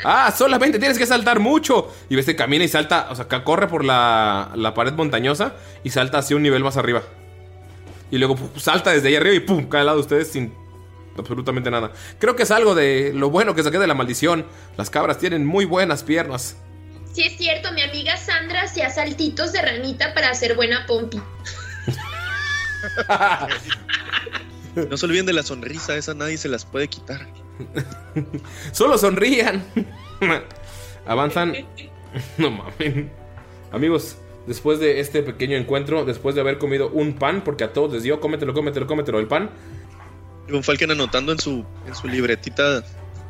Ah, 0.09 0.33
solamente 0.37 0.79
tienes 0.79 0.99
que 0.99 1.07
saltar 1.07 1.41
mucho. 1.41 1.93
Y 2.09 2.15
ves 2.17 2.27
que 2.27 2.37
camina 2.37 2.63
y 2.65 2.69
salta, 2.69 3.09
o 3.11 3.17
sea, 3.17 3.27
que 3.27 3.43
corre 3.43 3.67
por 3.67 3.85
la, 3.85 4.53
la 4.55 4.73
pared 4.73 4.93
montañosa 4.93 5.55
y 5.83 5.91
salta 5.91 6.19
hacia 6.19 6.37
un 6.37 6.43
nivel 6.43 6.63
más 6.63 6.77
arriba. 6.77 7.03
Y 8.11 8.19
luego 8.19 8.37
pum, 8.37 8.49
salta 8.57 8.93
desde 8.93 9.09
ahí 9.09 9.17
arriba 9.17 9.35
y 9.35 9.41
pum, 9.41 9.69
cae 9.69 9.81
al 9.81 9.87
lado 9.87 9.99
de 9.99 10.03
ustedes 10.03 10.29
sin 10.29 10.53
absolutamente 11.19 11.71
nada. 11.71 11.93
Creo 12.19 12.37
que 12.37 12.43
es 12.45 12.51
algo 12.51 12.75
de 12.75 13.13
lo 13.15 13.31
bueno 13.31 13.55
que 13.55 13.63
saqué 13.63 13.79
de 13.79 13.87
la 13.87 13.95
maldición. 13.95 14.47
Las 14.77 14.91
cabras 14.91 15.19
tienen 15.19 15.47
muy 15.47 15.65
buenas 15.65 16.03
piernas. 16.03 16.57
Sí 17.13 17.23
es 17.23 17.37
cierto, 17.39 17.73
mi 17.73 17.83
amiga 17.83 18.17
Sandra 18.17 18.63
hacía 18.63 18.91
saltitos 18.91 19.53
de 19.53 19.63
ranita 19.63 20.13
para 20.13 20.31
hacer 20.31 20.55
buena 20.55 20.87
pompi. 20.87 21.21
No 24.91 24.99
se 24.99 25.07
olviden 25.07 25.25
de 25.25 25.33
la 25.33 25.43
sonrisa, 25.43 25.97
esa 25.97 26.13
nadie 26.13 26.37
se 26.37 26.51
las 26.51 26.67
puede 26.67 26.87
quitar. 26.87 27.27
Solo 28.73 28.99
sonrían. 28.99 29.65
Avanzan. 31.07 31.57
No 32.37 32.51
mames. 32.51 33.07
Amigos, 33.73 34.17
después 34.47 34.79
de 34.79 35.01
este 35.01 35.23
pequeño 35.23 35.57
encuentro, 35.57 36.05
después 36.05 36.35
de 36.35 36.41
haber 36.41 36.59
comido 36.59 36.89
un 36.89 37.15
pan, 37.15 37.43
porque 37.45 37.65
a 37.65 37.73
todos 37.73 37.93
les 37.93 38.03
dio, 38.03 38.21
cómetelo, 38.21 38.55
cómetelo, 38.55 38.87
cómetelo, 38.87 39.19
el 39.19 39.27
pan. 39.27 39.51
Von 40.51 40.63
Falken 40.63 40.91
anotando 40.91 41.33
en 41.33 41.39
su, 41.39 41.65
en 41.87 41.95
su 41.95 42.07
libretita, 42.09 42.85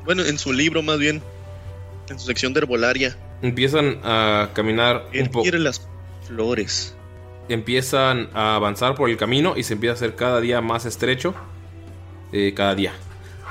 bueno, 0.04 0.22
en 0.24 0.38
su 0.38 0.52
libro 0.52 0.82
más 0.82 0.98
bien, 0.98 1.22
en 2.08 2.18
su 2.18 2.26
sección 2.26 2.52
de 2.52 2.60
herbolaria. 2.60 3.16
Empiezan 3.42 4.00
a 4.04 4.50
caminar 4.54 5.06
Él 5.12 5.22
un 5.22 5.28
poco. 5.28 5.42
quiere 5.42 5.58
las 5.58 5.86
flores. 6.26 6.94
Empiezan 7.48 8.28
a 8.34 8.56
avanzar 8.56 8.94
por 8.94 9.08
el 9.08 9.16
camino 9.16 9.54
y 9.56 9.62
se 9.62 9.74
empieza 9.74 9.92
a 9.92 9.96
hacer 9.96 10.14
cada 10.16 10.40
día 10.40 10.60
más 10.60 10.84
estrecho. 10.84 11.34
eh, 12.32 12.52
cada 12.54 12.74
día. 12.74 12.92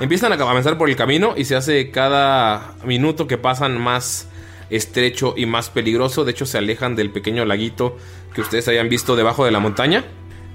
Empiezan 0.00 0.30
a 0.32 0.34
avanzar 0.34 0.76
por 0.76 0.90
el 0.90 0.96
camino 0.96 1.32
y 1.36 1.46
se 1.46 1.56
hace 1.56 1.90
cada 1.90 2.74
minuto 2.84 3.26
que 3.26 3.38
pasan 3.38 3.80
más 3.80 4.28
estrecho 4.70 5.34
y 5.36 5.46
más 5.46 5.70
peligroso. 5.70 6.24
De 6.24 6.32
hecho, 6.32 6.46
se 6.46 6.58
alejan 6.58 6.96
del 6.96 7.10
pequeño 7.10 7.44
laguito 7.44 7.96
que 8.34 8.40
ustedes 8.40 8.66
habían 8.68 8.88
visto 8.88 9.16
debajo 9.16 9.44
de 9.44 9.50
la 9.50 9.60
montaña. 9.60 10.04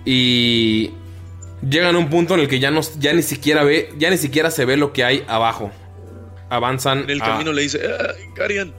Y 0.05 0.91
llegan 1.68 1.95
a 1.95 1.99
un 1.99 2.09
punto 2.09 2.34
en 2.34 2.41
el 2.41 2.47
que 2.47 2.59
ya, 2.59 2.72
no, 2.72 2.82
ya 2.99 3.14
ni 3.14 3.22
siquiera 3.24 3.64
ve, 3.64 3.89
ya 3.97 4.09
ni 4.09 4.18
siquiera 4.18 4.49
se 4.51 4.66
ve 4.66 4.78
lo 4.78 4.93
que 4.93 5.03
hay 5.03 5.24
abajo. 5.28 5.72
Avanzan. 6.49 6.99
En 7.03 7.09
el 7.12 7.22
a- 7.22 7.26
camino 7.26 7.53
le 7.53 7.62
dice, 7.62 7.80
"Ay, 7.84 8.26
Garian, 8.36 8.74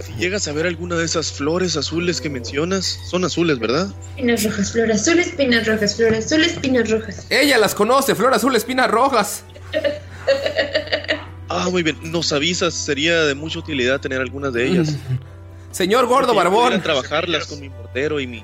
si 0.00 0.12
llegas 0.14 0.48
a 0.48 0.52
ver 0.52 0.66
alguna 0.66 0.96
de 0.96 1.04
esas 1.04 1.30
flores 1.32 1.76
azules 1.76 2.20
que 2.20 2.28
mencionas, 2.28 2.98
son 3.08 3.24
azules, 3.24 3.58
¿verdad? 3.58 3.88
Espinas 4.16 4.44
rojas, 4.44 4.72
flor 4.72 4.90
azul, 4.92 5.18
espinas 5.20 5.66
rojas, 5.66 5.96
flor 5.96 6.14
azul, 6.14 6.42
espinas 6.44 6.90
rojas. 6.90 7.26
Ella 7.30 7.58
las 7.58 7.74
conoce, 7.74 8.14
flor 8.14 8.34
azul, 8.34 8.56
espinas 8.56 8.90
rojas. 8.90 9.44
Ah, 11.48 11.68
muy 11.70 11.82
bien, 11.82 11.96
nos 12.10 12.32
avisas, 12.32 12.74
sería 12.74 13.24
de 13.24 13.34
mucha 13.34 13.58
utilidad 13.58 14.00
tener 14.00 14.20
algunas 14.20 14.52
de 14.52 14.66
ellas. 14.66 14.96
Señor 15.70 16.06
gordo 16.06 16.34
Porque 16.34 16.48
barbón. 16.48 16.82
trabajarlas 16.82 17.46
con 17.46 17.60
mi 17.60 17.68
mortero 17.68 18.18
y 18.18 18.26
mi... 18.26 18.42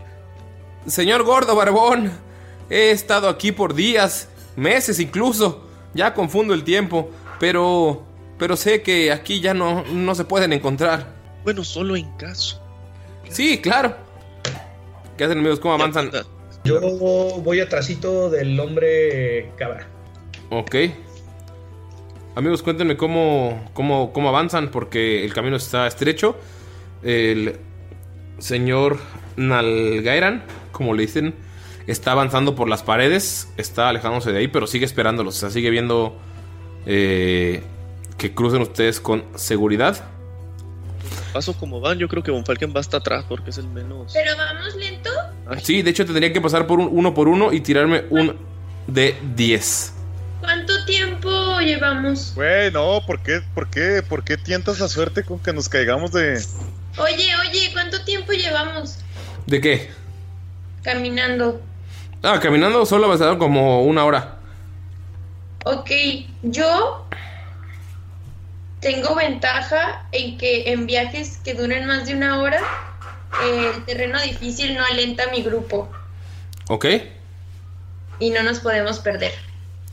Señor 0.87 1.23
gordo 1.23 1.55
barbón, 1.57 2.13
he 2.69 2.91
estado 2.91 3.29
aquí 3.29 3.53
por 3.53 3.75
días, 3.75 4.29
meses 4.57 5.01
incluso. 5.01 5.67
Ya 5.95 6.15
confundo 6.15 6.55
el 6.55 6.65
tiempo, 6.65 7.11
pero 7.39 8.05
pero 8.39 8.57
sé 8.57 8.83
que 8.83 9.13
aquí 9.13 9.41
ya 9.41 9.55
no 9.55 9.85
no 9.85 10.15
se 10.15 10.25
pueden 10.25 10.53
encontrar. 10.53 11.07
Bueno, 11.45 11.65
solo 11.65 11.97
en 11.97 12.11
caso. 12.17 12.61
Sí, 13.29 13.61
claro. 13.61 13.97
¿Qué 15.17 15.25
hacen 15.25 15.39
amigos? 15.39 15.61
¿Cómo 15.61 15.75
avanzan? 15.75 16.11
Yo 16.65 16.81
voy 16.81 17.61
atrásito 17.61 18.31
del 18.31 18.59
hombre 18.59 19.53
cabra. 19.57 19.87
Ok. 20.51 20.75
Amigos, 22.35 22.63
cuéntenme 22.63 22.97
cómo, 22.97 23.71
cómo, 23.75 24.13
cómo 24.13 24.31
avanzan, 24.31 24.71
porque 24.71 25.25
el 25.25 25.35
camino 25.35 25.57
está 25.57 25.87
estrecho. 25.87 26.37
El 27.03 27.59
señor 28.39 28.99
Nalgairan, 29.37 30.43
como 30.73 30.95
le 30.95 31.03
dicen, 31.03 31.35
está 31.87 32.13
avanzando 32.13 32.55
por 32.55 32.69
las 32.69 32.83
paredes, 32.83 33.53
está 33.59 33.91
alejándose 33.91 34.33
de 34.33 34.39
ahí, 34.39 34.49
pero 34.49 34.67
sigue 34.67 34.87
esperándolos. 34.87 35.37
O 35.37 35.41
sea, 35.41 35.51
sigue 35.51 35.69
viendo 35.69 36.17
eh, 36.87 37.63
que 38.17 38.35
crucen 38.35 38.63
ustedes 38.63 38.99
con 38.99 39.25
seguridad. 39.35 40.03
Paso 41.35 41.55
como 41.55 41.81
van, 41.81 41.99
yo 41.99 42.09
creo 42.09 42.23
que 42.23 42.31
Von 42.31 42.45
Falken 42.45 42.73
va 42.75 42.81
hasta 42.81 42.99
atrás 42.99 43.25
porque 43.29 43.51
es 43.51 43.59
el 43.59 43.67
menos... 43.67 44.13
Pero 44.13 44.37
vamos 44.37 44.75
lento. 44.77 45.11
Sí, 45.63 45.83
de 45.83 45.91
hecho 45.91 46.05
tendría 46.05 46.33
que 46.33 46.41
pasar 46.41 46.67
por 46.67 46.79
un, 46.79 46.89
uno 46.91 47.15
por 47.15 47.29
uno 47.29 47.53
y 47.53 47.61
tirarme 47.61 48.05
un 48.11 48.37
de 48.87 49.17
10. 49.35 49.95
¿Cuánto 50.41 50.67
tiempo 50.67 50.82
llevamos? 51.63 52.33
Güey, 52.35 52.71
no, 52.71 53.03
¿por 53.07 53.23
qué, 53.23 53.41
por 53.55 53.71
qué, 53.71 54.03
por 54.07 54.25
qué 54.25 54.37
tientas 54.37 54.79
la 54.81 54.89
suerte 54.89 55.25
con 55.25 55.39
que 55.39 55.53
nos 55.53 55.69
caigamos 55.69 56.13
de... 56.13 56.43
Oye, 56.99 57.33
oye, 57.49 57.71
¿cuánto 57.73 58.05
tiempo 58.05 58.33
llevamos 58.33 58.99
¿De 59.47 59.61
qué? 59.61 59.91
caminando? 60.83 61.61
Ah, 62.23 62.39
caminando 62.41 62.85
solo 62.87 63.09
va 63.09 63.15
a 63.15 63.17
estar 63.17 63.39
como 63.39 63.83
una 63.85 64.05
hora. 64.05 64.37
Ok, 65.65 65.91
yo 66.43 67.07
tengo 68.81 69.15
ventaja 69.15 70.07
en 70.13 70.37
que 70.39 70.73
en 70.73 70.87
viajes 70.87 71.39
que 71.45 71.55
duren 71.55 71.87
más 71.87 72.07
de 72.07 72.15
una 72.15 72.41
hora, 72.41 72.61
eh, 73.45 73.73
el 73.77 73.85
terreno 73.85 74.21
difícil 74.21 74.75
no 74.77 74.85
alenta 74.85 75.25
a 75.25 75.31
mi 75.31 75.43
grupo 75.43 75.89
¿Ok? 76.69 76.87
y 78.19 78.31
no 78.31 78.43
nos 78.43 78.61
podemos 78.61 78.99
perder. 78.99 79.33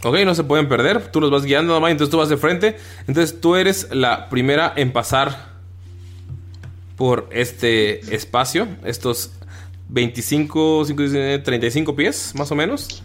Ok, 0.04 0.18
no 0.26 0.34
se 0.34 0.44
pueden 0.44 0.70
perder. 0.70 1.12
Tú 1.12 1.20
los 1.20 1.30
vas 1.30 1.44
guiando 1.44 1.70
nada 1.72 1.82
más, 1.82 1.92
entonces 1.92 2.12
tú 2.12 2.18
vas 2.18 2.30
de 2.30 2.38
frente. 2.38 2.78
Entonces 3.08 3.42
tú 3.42 3.56
eres 3.56 3.90
la 3.92 4.30
primera 4.30 4.72
en 4.76 4.94
pasar 4.94 5.50
por 6.96 7.28
este 7.32 8.16
espacio. 8.16 8.68
Estos 8.84 9.32
25, 9.90 10.86
5, 10.86 11.02
19, 11.02 11.40
35 11.40 11.96
pies, 11.96 12.34
más 12.36 12.52
o 12.52 12.56
menos. 12.56 13.04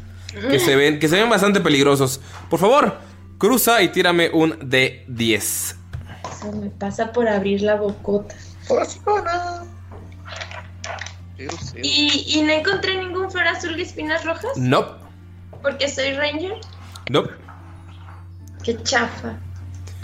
Que 0.51 0.59
se 0.59 0.75
ven, 0.75 0.99
que 0.99 1.09
se 1.09 1.17
ven 1.17 1.29
bastante 1.31 1.61
peligrosos. 1.61 2.21
Por 2.51 2.59
favor, 2.59 2.99
cruza 3.39 3.83
y 3.83 3.89
tírame 3.89 4.31
un 4.33 4.57
de 4.63 5.05
10. 5.09 5.77
Eso 6.33 6.53
me 6.53 6.71
pasa 6.71 7.13
por 7.13 7.29
abrir 7.29 7.63
la 7.63 7.77
bocota. 7.77 8.35
¿Y, 11.83 12.39
y 12.39 12.43
no 12.43 12.53
encontré 12.53 12.97
ningún 12.97 13.31
flor 13.31 13.47
azul 13.49 13.77
de 13.77 13.83
espinas 13.83 14.25
rojas? 14.25 14.51
Nope, 14.57 14.93
Porque 15.63 15.89
soy 15.89 16.13
ranger. 16.15 16.55
Nope. 17.11 17.31
Qué 18.63 18.83
chafa. 18.83 19.37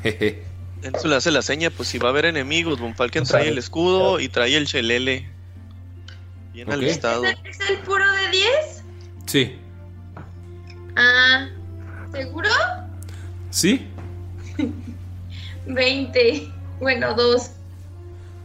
Jeje. 0.02 0.44
Entonces 0.82 1.10
le 1.10 1.16
hace 1.16 1.30
la 1.30 1.42
seña, 1.42 1.70
pues 1.70 1.88
si 1.88 1.98
va 1.98 2.08
a 2.08 2.10
haber 2.10 2.24
enemigos, 2.24 2.80
Von 2.80 2.94
Falken 2.94 3.24
trae 3.24 3.48
el 3.48 3.58
escudo 3.58 4.18
y 4.20 4.28
trae 4.28 4.56
el 4.56 4.66
chelele. 4.66 5.28
Bien 6.52 6.70
alistado. 6.72 7.24
¿Es 7.24 7.60
el 7.68 7.78
puro 7.80 8.04
de 8.12 8.28
10? 8.30 8.84
Sí. 9.26 9.58
Ah, 10.96 11.48
¿seguro? 12.12 12.48
¿Sí? 13.50 13.86
20. 15.66 16.50
Bueno, 16.80 17.14
dos. 17.14 17.50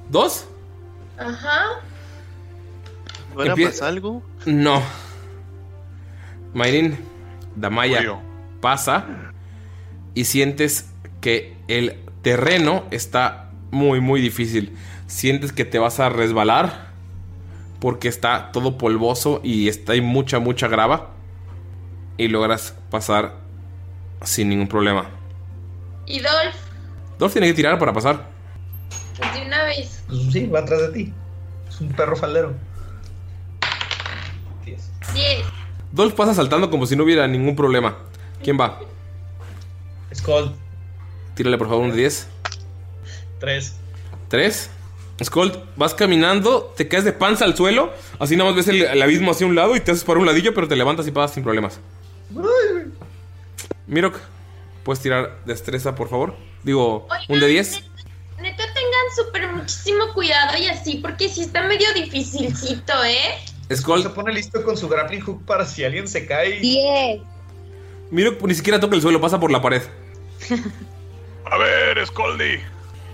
¿Dos? 0.10 0.45
Ajá. 1.18 1.80
¿No 3.34 3.43
era 3.43 3.56
Empie- 3.56 3.66
más 3.66 3.82
algo? 3.82 4.22
No. 4.45 4.82
Mayrin, 6.53 6.97
Damaya 7.56 8.01
pasa 8.66 9.05
y 10.16 10.26
sientes 10.26 10.89
que 11.22 11.55
el 11.68 11.99
terreno 12.24 12.86
está 12.89 13.51
muy, 13.70 14.01
muy 14.01 14.22
difícil. 14.22 14.76
Sientes 15.05 15.51
que 15.51 15.66
te 15.66 15.78
vas 15.78 15.99
a 15.99 16.09
resbalar 16.09 16.88
porque 17.80 18.07
está 18.07 18.51
todo 18.51 18.80
polvoso 18.80 19.39
y 19.43 19.68
está 19.68 19.91
hay 19.91 20.01
mucha, 20.01 20.39
mucha 20.39 20.68
grava. 20.68 21.11
Y 22.18 22.28
logras 22.28 22.74
pasar 22.89 23.36
sin 24.24 24.49
ningún 24.49 24.68
problema. 24.68 25.11
¿Y 26.07 26.22
Dolph? 26.22 26.55
Dolph 27.20 27.34
tiene 27.34 27.45
que 27.49 27.53
tirar 27.53 27.78
para 27.78 27.93
pasar. 27.93 28.30
Pues 29.16 29.32
de 29.32 29.45
una 29.45 29.63
vez. 29.66 30.03
Pues 30.07 30.34
sí, 30.34 30.47
va 30.47 30.61
atrás 30.61 30.82
de 30.82 30.88
ti. 30.88 31.13
Es 31.70 31.80
un 31.82 31.89
perro 31.89 32.16
faldero. 32.16 32.55
10. 34.66 34.82
Dolph 35.91 36.16
pasa 36.16 36.34
saltando 36.34 36.72
como 36.72 36.88
si 36.88 36.95
no 36.95 37.03
hubiera 37.03 37.28
ningún 37.28 37.55
problema. 37.55 37.95
¿Quién 38.45 38.59
va? 38.59 38.79
Skull, 40.13 40.55
Tírale 41.33 41.57
por 41.57 41.67
favor 41.67 41.83
un 41.85 41.89
de 41.89 41.97
10. 41.97 42.27
3. 43.39 43.73
Tres. 44.29 44.69
Skold, 45.23 45.57
vas 45.75 45.95
caminando, 45.95 46.71
te 46.77 46.87
caes 46.87 47.05
de 47.05 47.11
panza 47.11 47.43
al 47.43 47.57
suelo, 47.57 47.91
así 48.19 48.35
nada 48.35 48.51
más 48.51 48.55
ves 48.55 48.67
el, 48.67 48.83
el 48.83 49.01
abismo 49.01 49.31
hacia 49.31 49.47
un 49.47 49.55
lado 49.55 49.75
y 49.75 49.79
te 49.79 49.89
haces 49.89 50.03
para 50.03 50.19
un 50.19 50.27
ladillo, 50.27 50.53
pero 50.53 50.67
te 50.67 50.75
levantas 50.75 51.07
y 51.07 51.11
pasas 51.11 51.33
sin 51.33 51.43
problemas. 51.43 51.79
Mirok, 53.87 54.19
¿puedes 54.83 55.01
tirar 55.01 55.39
destreza, 55.45 55.95
por 55.95 56.09
favor? 56.09 56.35
Digo, 56.61 57.07
un 57.27 57.39
de 57.39 57.47
10. 57.47 57.83
Neta, 58.41 58.63
tengan 58.75 59.25
súper 59.25 59.51
muchísimo 59.53 60.13
cuidado 60.13 60.55
y 60.59 60.67
así, 60.67 60.97
porque 60.97 61.29
sí 61.29 61.41
está 61.41 61.63
medio 61.63 61.91
dificilcito, 61.95 62.93
¿eh? 63.05 63.43
Skull. 63.73 64.03
Se 64.03 64.09
pone 64.09 64.33
listo 64.33 64.63
con 64.63 64.77
su 64.77 64.87
grappling 64.87 65.21
hook 65.21 65.45
para 65.45 65.65
si 65.65 65.83
alguien 65.83 66.07
se 66.07 66.27
cae. 66.27 66.59
10. 66.59 67.34
Mirok 68.16 68.41
ni 68.43 68.55
siquiera 68.55 68.80
toca 68.80 68.95
el 68.95 69.01
suelo, 69.01 69.20
pasa 69.20 69.39
por 69.39 69.51
la 69.51 69.61
pared. 69.61 69.82
A 71.51 71.57
ver, 71.57 72.05
Scoldy. 72.07 72.59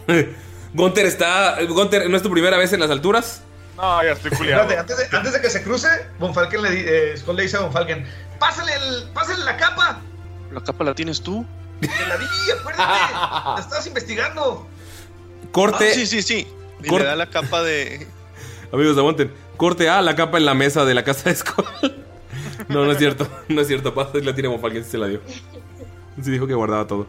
Gunter 0.74 1.06
está. 1.06 1.58
Gunter, 1.66 2.10
¿no 2.10 2.16
es 2.18 2.24
tu 2.24 2.30
primera 2.32 2.56
vez 2.58 2.72
en 2.74 2.80
las 2.80 2.92
alturas? 2.92 3.42
No, 3.76 4.04
ya 4.04 4.12
estoy 4.12 4.32
Espérate, 4.32 4.78
antes, 4.78 4.98
de, 4.98 5.18
antes 5.18 5.34
de 5.34 5.42
que 5.42 5.50
se 5.50 5.64
cruce, 5.64 5.88
Von 6.20 6.34
Falken 6.34 6.62
le, 6.62 6.70
di- 6.70 6.84
eh, 6.86 7.18
Skull 7.18 7.36
le 7.36 7.44
dice 7.44 7.58
a 7.58 7.62
Von 7.62 7.72
Falken: 7.74 8.06
¡Pásale, 8.40 8.72
el, 8.76 9.10
pásale 9.12 9.44
la 9.44 9.58
capa! 9.58 10.00
¿La 10.52 10.62
capa 10.62 10.84
la 10.84 10.94
tienes 10.94 11.22
tú? 11.22 11.46
¡Te 11.80 11.88
la 11.88 12.18
di, 12.18 12.26
acuérdate! 12.60 13.14
¡La 13.14 13.58
estabas 13.60 13.88
investigando! 13.88 14.68
Corte. 15.52 15.90
Ah, 15.90 15.94
sí, 15.96 16.06
sí, 16.06 16.22
sí. 16.22 16.48
Y 16.84 16.88
Cor- 16.88 17.02
le 17.02 17.08
da 17.08 17.16
la 17.16 17.30
capa 17.30 17.64
de... 17.64 18.08
Amigos, 18.72 18.98
aguanten. 18.98 19.34
Corte 19.58 19.90
A, 19.90 20.02
la 20.02 20.16
capa 20.16 20.38
en 20.38 20.46
la 20.46 20.54
mesa 20.54 20.86
de 20.86 20.94
la 20.94 21.04
casa 21.04 21.30
de 21.30 21.36
Skull. 21.36 21.66
No, 22.68 22.86
no 22.86 22.92
es 22.92 22.98
cierto. 22.98 23.28
No 23.50 23.62
es 23.62 23.68
cierto. 23.68 23.94
Pasa 23.94 24.18
y 24.18 24.22
la 24.22 24.34
tiene 24.34 24.50
Monfalken, 24.50 24.84
se 24.84 24.98
la 24.98 25.08
dio. 25.08 25.22
Sí 26.22 26.32
dijo 26.32 26.48
que 26.48 26.54
guardaba 26.54 26.88
todo. 26.88 27.08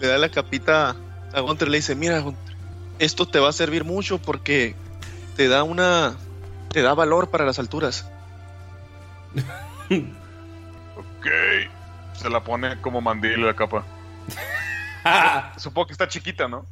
Le 0.00 0.08
da 0.08 0.18
la 0.18 0.28
capita 0.28 0.96
a 1.32 1.40
Gunter, 1.40 1.68
le 1.68 1.78
dice, 1.78 1.94
mira 1.94 2.18
Gunter, 2.20 2.54
esto 2.98 3.26
te 3.26 3.38
va 3.38 3.48
a 3.48 3.52
servir 3.52 3.84
mucho 3.84 4.18
porque 4.18 4.74
te 5.36 5.48
da 5.48 5.62
una. 5.62 6.16
te 6.70 6.82
da 6.82 6.94
valor 6.94 7.30
para 7.30 7.44
las 7.44 7.58
alturas. 7.58 8.10
Ok. 10.96 11.26
Se 12.14 12.30
la 12.30 12.42
pone 12.42 12.80
como 12.80 13.00
mandil 13.00 13.44
la 13.44 13.54
capa. 13.54 13.84
Supongo 15.56 15.88
que 15.88 15.92
está 15.92 16.08
chiquita, 16.08 16.48
¿no? 16.48 16.64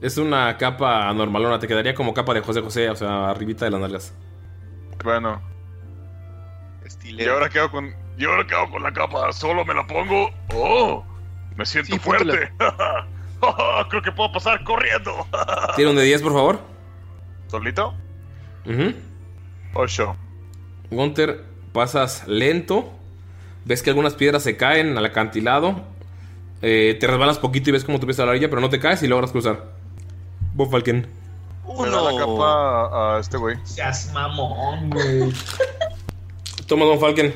Es 0.00 0.18
una 0.18 0.56
capa 0.58 1.12
normalona, 1.12 1.58
te 1.58 1.66
quedaría 1.66 1.94
como 1.94 2.12
capa 2.12 2.34
de 2.34 2.40
José 2.40 2.60
José, 2.60 2.90
o 2.90 2.96
sea, 2.96 3.30
arribita 3.30 3.64
de 3.64 3.70
las 3.70 3.80
nalgas. 3.80 4.14
Bueno. 5.02 5.55
Y 7.06 7.28
ahora 7.28 7.48
quedo 7.48 7.70
con. 7.70 7.94
Y 8.18 8.24
ahora 8.24 8.46
quedo 8.46 8.70
con 8.70 8.82
la 8.82 8.92
capa. 8.92 9.32
Solo 9.32 9.64
me 9.64 9.74
la 9.74 9.86
pongo. 9.86 10.30
¡Oh! 10.54 11.04
Me 11.56 11.64
siento 11.64 11.98
fuerte. 11.98 12.52
Creo 13.90 14.02
que 14.02 14.12
puedo 14.12 14.32
pasar 14.32 14.62
corriendo. 14.64 15.26
Tira 15.76 15.90
un 15.90 15.96
de 15.96 16.02
10, 16.02 16.22
por 16.22 16.32
favor. 16.32 16.60
¿Solito? 17.48 17.94
Ujú. 18.64 18.94
8. 19.74 20.16
Gunter, 20.90 21.44
pasas 21.72 22.26
lento. 22.26 22.90
Ves 23.64 23.82
que 23.82 23.90
algunas 23.90 24.14
piedras 24.14 24.42
se 24.42 24.56
caen 24.56 24.96
al 24.96 25.04
acantilado. 25.04 25.82
Eh, 26.62 26.96
te 26.98 27.06
resbalas 27.06 27.38
poquito 27.38 27.70
y 27.70 27.72
ves 27.74 27.84
cómo 27.84 28.00
tú 28.00 28.06
ves 28.06 28.18
a 28.20 28.24
la 28.24 28.30
orilla, 28.30 28.48
pero 28.48 28.60
no 28.60 28.70
te 28.70 28.80
caes 28.80 29.02
y 29.02 29.08
logras 29.08 29.32
cruzar. 29.32 29.72
Bob 30.54 30.70
Falken. 30.70 31.06
Me 31.78 31.90
da 31.90 32.00
la 32.00 32.18
capa 32.18 33.16
a 33.16 33.20
este 33.20 33.36
güey. 33.36 33.56
Seas 33.64 34.10
mamón, 34.12 34.90
güey. 34.90 35.32
Toma, 36.66 36.84
Don 36.84 36.98
Falken. 36.98 37.34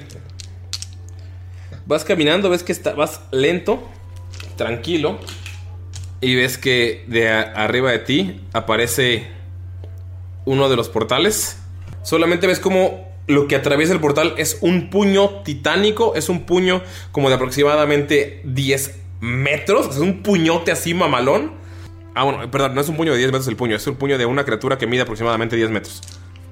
Vas 1.86 2.04
caminando, 2.04 2.50
ves 2.50 2.62
que 2.62 2.72
está, 2.72 2.94
vas 2.94 3.22
lento, 3.30 3.88
tranquilo. 4.56 5.18
Y 6.20 6.34
ves 6.34 6.58
que 6.58 7.04
de 7.06 7.28
arriba 7.28 7.90
de 7.90 7.98
ti 8.00 8.40
aparece 8.52 9.28
uno 10.44 10.68
de 10.68 10.76
los 10.76 10.88
portales. 10.88 11.58
Solamente 12.02 12.46
ves 12.46 12.60
como 12.60 13.08
lo 13.26 13.46
que 13.46 13.56
atraviesa 13.56 13.92
el 13.92 14.00
portal 14.00 14.34
es 14.36 14.58
un 14.60 14.90
puño 14.90 15.42
titánico. 15.44 16.14
Es 16.14 16.28
un 16.28 16.44
puño 16.44 16.82
como 17.12 17.28
de 17.28 17.36
aproximadamente 17.36 18.42
10 18.44 19.00
metros. 19.20 19.94
Es 19.94 19.98
un 19.98 20.22
puñote 20.22 20.72
así 20.72 20.92
mamalón. 20.92 21.52
Ah, 22.14 22.24
bueno, 22.24 22.50
perdón, 22.50 22.74
no 22.74 22.80
es 22.80 22.88
un 22.88 22.96
puño 22.96 23.12
de 23.12 23.18
10 23.18 23.30
metros 23.30 23.48
el 23.48 23.56
puño. 23.56 23.76
Es 23.76 23.86
un 23.86 23.96
puño 23.96 24.18
de 24.18 24.26
una 24.26 24.44
criatura 24.44 24.76
que 24.76 24.86
mide 24.86 25.02
aproximadamente 25.02 25.56
10 25.56 25.70
metros. 25.70 26.02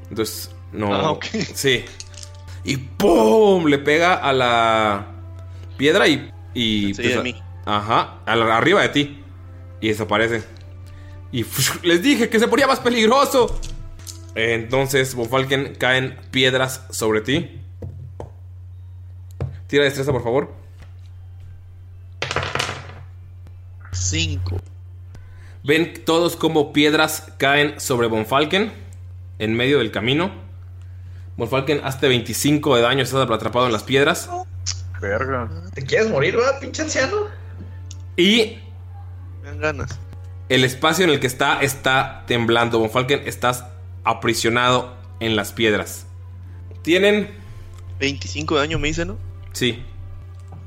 Entonces, 0.08 0.50
no. 0.72 0.94
Ah. 0.94 1.18
Sí. 1.54 1.84
Y 2.68 2.76
¡pum! 2.76 3.64
Le 3.66 3.78
pega 3.78 4.14
a 4.14 4.30
la 4.34 5.06
piedra 5.78 6.06
y. 6.06 6.30
y 6.52 6.92
Sí, 6.94 7.12
a- 7.14 7.22
mí. 7.22 7.34
Ajá, 7.64 8.18
a 8.26 8.36
la- 8.36 8.58
arriba 8.58 8.82
de 8.82 8.88
ti. 8.90 9.22
Y 9.80 9.88
desaparece. 9.88 10.42
Y 11.32 11.46
les 11.82 12.02
dije 12.02 12.28
que 12.28 12.38
se 12.38 12.46
ponía 12.48 12.66
más 12.66 12.80
peligroso. 12.80 13.58
Entonces, 14.34 15.14
Bofalken 15.14 15.76
caen 15.76 16.18
piedras 16.30 16.84
sobre 16.90 17.22
ti. 17.22 17.58
Tira 19.66 19.84
destreza, 19.84 20.12
por 20.12 20.22
favor. 20.22 20.52
Cinco. 23.92 24.60
Ven 25.64 26.04
todos 26.04 26.36
como 26.36 26.72
piedras 26.72 27.32
caen 27.38 27.80
sobre 27.80 28.08
Bonfalken 28.08 28.72
en 29.38 29.54
medio 29.54 29.78
del 29.78 29.90
camino. 29.90 30.30
Bonfalken, 31.38 31.80
hazte 31.84 32.08
25 32.08 32.76
de 32.76 32.82
daño, 32.82 33.02
estás 33.02 33.20
atrapado 33.30 33.66
en 33.66 33.72
las 33.72 33.84
piedras. 33.84 34.28
Verga. 35.00 35.48
¿Te 35.72 35.84
quieres 35.84 36.10
morir, 36.10 36.36
va, 36.36 36.58
pinche 36.58 36.82
anciano? 36.82 37.16
Y 38.16 38.58
Me 39.42 39.48
dan 39.50 39.58
ganas. 39.60 39.98
el 40.48 40.64
espacio 40.64 41.04
en 41.04 41.10
el 41.10 41.20
que 41.20 41.28
está 41.28 41.60
está 41.62 42.24
temblando. 42.26 42.80
Bonfalken, 42.80 43.22
estás 43.24 43.64
aprisionado 44.02 44.94
en 45.20 45.36
las 45.36 45.52
piedras. 45.52 46.06
Tienen, 46.82 47.30
25 48.00 48.54
de 48.56 48.60
daño 48.60 48.78
me 48.80 48.88
dice, 48.88 49.04
¿no? 49.04 49.16
sí, 49.52 49.82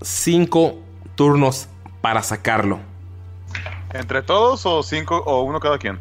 5 0.01 0.79
turnos 1.15 1.67
para 2.01 2.23
sacarlo. 2.23 2.79
¿Entre 3.93 4.21
todos 4.21 4.65
o 4.65 4.81
cinco 4.83 5.17
o 5.25 5.41
uno 5.43 5.59
cada 5.59 5.77
quien? 5.77 5.99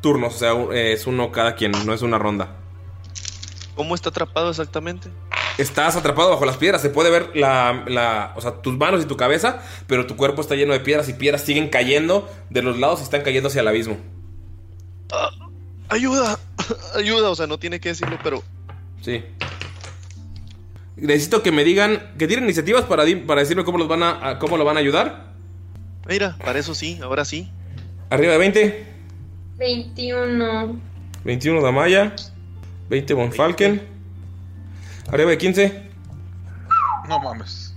Turnos, 0.00 0.36
o 0.36 0.38
sea, 0.38 0.74
es 0.74 1.06
uno 1.06 1.30
cada 1.30 1.54
quien, 1.54 1.72
no 1.84 1.92
es 1.92 2.00
una 2.00 2.18
ronda. 2.18 2.56
¿Cómo 3.74 3.94
está 3.94 4.10
atrapado 4.10 4.50
exactamente? 4.50 5.08
Estás 5.58 5.96
atrapado 5.96 6.30
bajo 6.30 6.44
las 6.46 6.56
piedras, 6.56 6.80
se 6.82 6.90
puede 6.90 7.10
ver 7.10 7.30
la, 7.34 7.84
la- 7.86 8.32
o 8.36 8.40
sea, 8.40 8.62
tus 8.62 8.76
manos 8.76 9.02
y 9.02 9.06
tu 9.06 9.16
cabeza, 9.16 9.62
pero 9.86 10.06
tu 10.06 10.16
cuerpo 10.16 10.40
está 10.40 10.54
lleno 10.54 10.72
de 10.72 10.80
piedras 10.80 11.08
y 11.08 11.14
piedras 11.14 11.42
siguen 11.42 11.68
cayendo 11.68 12.28
de 12.50 12.62
los 12.62 12.78
lados 12.78 13.00
y 13.00 13.02
están 13.04 13.22
cayendo 13.22 13.48
hacia 13.48 13.60
el 13.60 13.68
abismo. 13.68 13.98
¡Ayuda! 15.88 16.38
¡Ayuda! 16.96 17.30
O 17.30 17.34
sea, 17.34 17.46
no 17.46 17.58
tiene 17.58 17.80
que 17.80 17.90
decirlo, 17.90 18.18
pero. 18.22 18.42
Sí. 19.02 19.24
Necesito 20.96 21.42
que 21.42 21.50
me 21.52 21.64
digan, 21.64 22.12
que 22.18 22.26
tienen 22.26 22.44
iniciativas 22.44 22.84
para, 22.84 23.04
para 23.26 23.40
decirme 23.40 23.64
cómo, 23.64 23.78
los 23.78 23.88
van 23.88 24.02
a, 24.02 24.30
a- 24.30 24.38
cómo 24.38 24.56
lo 24.56 24.64
van 24.64 24.76
a 24.76 24.80
ayudar. 24.80 25.32
Mira, 26.08 26.36
para 26.44 26.58
eso 26.58 26.74
sí, 26.74 26.98
ahora 27.02 27.24
sí. 27.24 27.50
Arriba 28.10 28.32
de 28.32 28.38
20, 28.38 28.86
21. 29.58 30.80
21 31.24 31.62
Damaya, 31.62 32.14
20 32.90 33.14
Bonfalken, 33.14 33.82
arriba 35.10 35.30
de 35.30 35.38
15, 35.38 35.90
No 37.08 37.20
mames. 37.20 37.74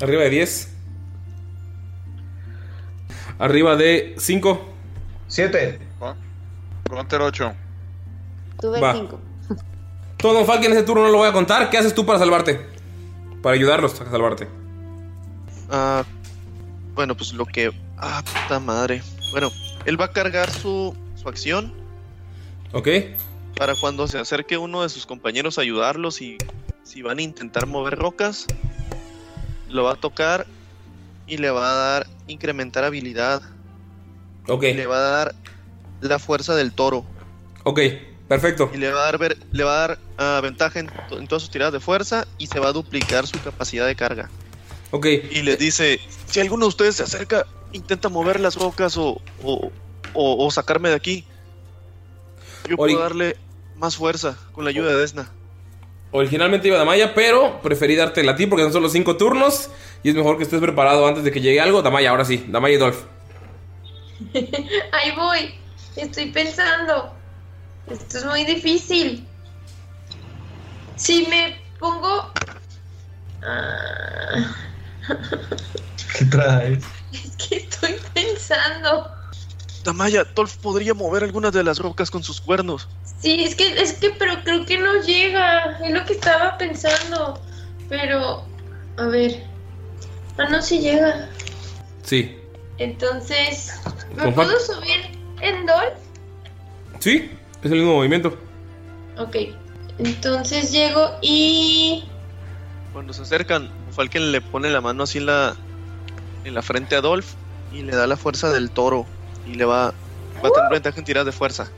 arriba 0.00 0.22
de 0.22 0.30
10, 0.30 0.74
arriba 3.38 3.76
de 3.76 4.14
5. 4.18 4.66
7. 5.28 5.78
Gunter 6.88 7.20
8. 7.20 7.52
Tuve 8.60 8.80
Va. 8.80 8.94
cinco. 8.94 9.20
Todo 10.16 10.34
Don 10.34 10.44
Falken 10.46 10.72
ese 10.72 10.82
turno 10.82 11.04
no 11.04 11.08
lo 11.10 11.18
voy 11.18 11.28
a 11.28 11.32
contar. 11.32 11.70
¿Qué 11.70 11.78
haces 11.78 11.94
tú 11.94 12.04
para 12.04 12.18
salvarte? 12.18 12.60
Para 13.42 13.54
ayudarlos 13.54 13.98
a 14.00 14.10
salvarte. 14.10 14.48
Ah, 15.70 16.04
bueno, 16.94 17.16
pues 17.16 17.32
lo 17.32 17.46
que. 17.46 17.70
Ah, 17.96 18.22
puta 18.24 18.58
madre. 18.58 19.02
Bueno, 19.30 19.50
él 19.86 19.98
va 19.98 20.06
a 20.06 20.12
cargar 20.12 20.50
su, 20.50 20.94
su 21.14 21.28
acción 21.28 21.72
¿Ok? 22.72 22.88
Para 23.56 23.74
cuando 23.74 24.08
se 24.08 24.18
acerque 24.18 24.56
uno 24.58 24.82
de 24.82 24.88
sus 24.88 25.06
compañeros 25.06 25.58
a 25.58 25.62
ayudarlos 25.62 26.20
y 26.22 26.38
si 26.82 27.02
van 27.02 27.18
a 27.18 27.22
intentar 27.22 27.66
mover 27.66 27.96
rocas, 27.98 28.46
lo 29.68 29.84
va 29.84 29.92
a 29.92 29.96
tocar 29.96 30.46
y 31.26 31.36
le 31.36 31.50
va 31.50 31.70
a 31.70 31.74
dar 31.74 32.06
incrementar 32.26 32.84
habilidad. 32.84 33.42
Ok. 34.48 34.62
Le 34.62 34.86
va 34.86 34.96
a 34.96 35.00
dar 35.10 35.34
la 36.00 36.18
fuerza 36.18 36.54
del 36.56 36.72
toro. 36.72 37.04
Ok, 37.64 37.80
perfecto. 38.28 38.70
Y 38.74 38.78
le 38.78 38.90
va 38.90 39.02
a 39.02 39.04
dar, 39.04 39.18
ver- 39.18 39.38
le 39.52 39.64
va 39.64 39.74
a 39.74 39.86
dar 39.88 39.98
ah, 40.18 40.40
ventaja 40.42 40.80
en, 40.80 40.86
to- 41.08 41.18
en 41.18 41.28
todas 41.28 41.42
sus 41.42 41.50
tiradas 41.50 41.72
de 41.74 41.80
fuerza 41.80 42.26
y 42.38 42.46
se 42.46 42.58
va 42.58 42.68
a 42.68 42.72
duplicar 42.72 43.26
su 43.26 43.38
capacidad 43.42 43.86
de 43.86 43.94
carga. 43.94 44.30
Ok. 44.90 45.06
Y 45.06 45.42
les 45.42 45.58
dice, 45.58 46.00
si 46.26 46.40
alguno 46.40 46.64
de 46.64 46.68
ustedes 46.70 46.96
se 46.96 47.02
acerca, 47.04 47.46
intenta 47.72 48.08
mover 48.08 48.40
las 48.40 48.56
rocas 48.56 48.96
o, 48.96 49.20
o, 49.42 49.70
o- 50.14 50.46
o 50.46 50.50
sacarme 50.50 50.88
de 50.88 50.94
aquí. 50.96 51.24
Yo 52.70 52.76
Ori- 52.76 52.92
puedo 52.94 53.00
darle 53.00 53.36
más 53.76 53.96
fuerza 53.96 54.38
con 54.52 54.64
la 54.64 54.70
ayuda 54.70 54.90
de 54.92 54.96
Desna. 54.98 55.28
Originalmente 56.12 56.68
iba 56.68 56.76
Damaya, 56.78 57.14
pero 57.14 57.60
preferí 57.60 57.94
dártela 57.96 58.32
a 58.32 58.36
ti 58.36 58.46
porque 58.46 58.62
son 58.64 58.72
solo 58.72 58.88
5 58.88 59.16
turnos. 59.16 59.70
Y 60.02 60.08
es 60.10 60.14
mejor 60.14 60.36
que 60.38 60.44
estés 60.44 60.60
preparado 60.60 61.06
antes 61.06 61.22
de 61.24 61.30
que 61.32 61.40
llegue 61.40 61.60
algo. 61.60 61.82
Damaya, 61.82 62.10
ahora 62.10 62.24
sí. 62.24 62.44
Damaya 62.48 62.74
y 62.76 62.78
Dolph. 62.78 63.02
Ahí 64.92 65.12
voy. 65.16 65.54
Estoy 65.96 66.30
pensando. 66.30 67.14
Esto 67.88 68.18
es 68.18 68.24
muy 68.24 68.44
difícil. 68.44 69.26
Si 70.96 71.26
me 71.26 71.60
pongo. 71.78 72.32
Ah, 73.42 74.54
¿Qué 76.18 76.24
traes? 76.26 76.84
es 77.12 77.36
que 77.48 77.56
estoy 77.56 77.96
pensando. 78.14 79.10
Tamaya, 79.82 80.24
Dolph 80.24 80.56
podría 80.56 80.94
mover 80.94 81.24
algunas 81.24 81.52
de 81.52 81.64
las 81.64 81.78
rocas 81.78 82.10
con 82.10 82.22
sus 82.22 82.40
cuernos. 82.40 82.88
Sí, 83.20 83.42
es 83.42 83.54
que, 83.54 83.80
es 83.80 83.94
que, 83.94 84.10
pero 84.10 84.42
creo 84.44 84.66
que 84.66 84.78
no 84.78 85.00
llega. 85.02 85.78
Es 85.78 85.92
lo 85.92 86.04
que 86.04 86.14
estaba 86.14 86.58
pensando. 86.58 87.40
Pero, 87.88 88.44
a 88.96 89.04
ver. 89.06 89.44
Ah, 90.38 90.48
no, 90.50 90.60
sí 90.60 90.80
llega. 90.80 91.28
Sí. 92.02 92.36
Entonces, 92.78 93.80
¿me 94.16 94.32
puedo 94.32 94.58
subir 94.60 95.18
en 95.40 95.66
Dolph? 95.66 95.98
Sí, 96.98 97.30
es 97.62 97.70
el 97.70 97.78
mismo 97.78 97.94
movimiento. 97.94 98.36
Ok. 99.18 99.36
Entonces 99.98 100.72
llego 100.72 101.10
y. 101.20 102.04
Cuando 102.92 103.12
se 103.12 103.22
acercan, 103.22 103.70
Falken 103.92 104.32
le 104.32 104.40
pone 104.40 104.70
la 104.70 104.80
mano 104.80 105.04
así 105.04 105.18
en 105.18 105.26
la, 105.26 105.56
en 106.44 106.54
la 106.54 106.62
frente 106.62 106.96
a 106.96 107.00
Dolph 107.00 107.26
y 107.72 107.82
le 107.82 107.94
da 107.94 108.06
la 108.06 108.16
fuerza 108.16 108.50
del 108.50 108.70
toro. 108.70 109.06
Y 109.50 109.54
le 109.54 109.64
va, 109.64 109.86
va 110.44 110.48
a 110.48 110.52
tener 110.52 110.70
ventaja 110.70 110.98
en 110.98 111.04
tiradas 111.04 111.26
de 111.26 111.32
fuerza. 111.32 111.68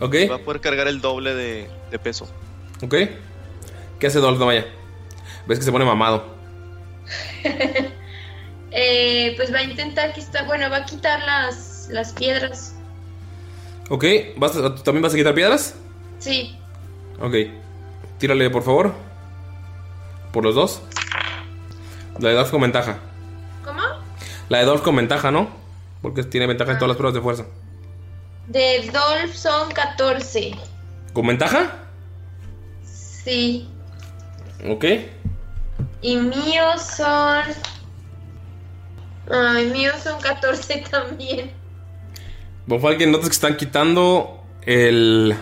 Ok. 0.00 0.14
Va 0.30 0.36
a 0.36 0.38
poder 0.38 0.60
cargar 0.60 0.88
el 0.88 1.00
doble 1.00 1.34
de, 1.34 1.70
de 1.90 1.98
peso. 1.98 2.28
Ok. 2.82 2.94
¿Qué 4.00 4.06
hace 4.08 4.18
Dolph 4.18 4.38
Damaya? 4.38 4.66
Ves 5.46 5.58
que 5.58 5.64
se 5.64 5.72
pone 5.72 5.84
mamado. 5.84 6.24
Eh, 8.78 9.32
pues 9.38 9.54
va 9.54 9.58
a 9.60 9.62
intentar 9.62 10.12
quitar. 10.12 10.44
Bueno, 10.44 10.68
va 10.68 10.78
a 10.78 10.84
quitar 10.84 11.20
las, 11.24 11.88
las 11.90 12.12
piedras. 12.12 12.74
Ok. 13.88 14.04
¿Vas 14.36 14.54
a- 14.56 14.74
¿También 14.74 15.02
vas 15.02 15.14
a 15.14 15.16
quitar 15.16 15.32
piedras? 15.34 15.76
Sí. 16.18 16.58
Ok. 17.20 17.34
Tírale, 18.18 18.50
por 18.50 18.62
favor. 18.64 18.92
Por 20.30 20.44
los 20.44 20.54
dos. 20.54 20.82
La 22.18 22.28
de 22.30 22.34
Dolph 22.34 22.50
con 22.50 22.60
ventaja. 22.60 22.98
¿Cómo? 23.64 23.80
La 24.50 24.58
de 24.58 24.64
Dolph 24.64 24.82
con 24.82 24.96
ventaja, 24.96 25.30
¿no? 25.30 25.48
Porque 26.06 26.22
tiene 26.22 26.46
ventaja 26.46 26.70
en 26.70 26.78
todas 26.78 26.90
las 26.90 26.96
pruebas 26.96 27.14
de 27.14 27.20
fuerza. 27.20 27.46
De 28.46 28.88
Dolph 28.92 29.34
son 29.34 29.72
14. 29.72 30.52
¿Con 31.12 31.26
ventaja? 31.26 31.78
Sí. 32.84 33.68
Ok. 34.68 34.84
Y 36.02 36.16
míos 36.16 36.80
son. 36.96 37.42
Ay, 39.28 39.66
míos 39.66 39.96
son 40.04 40.20
14 40.20 40.84
también. 40.92 41.50
Von 42.68 42.80
Falken, 42.80 43.10
notas 43.10 43.28
que 43.28 43.34
están 43.34 43.56
quitando 43.56 44.44
el, 44.62 45.34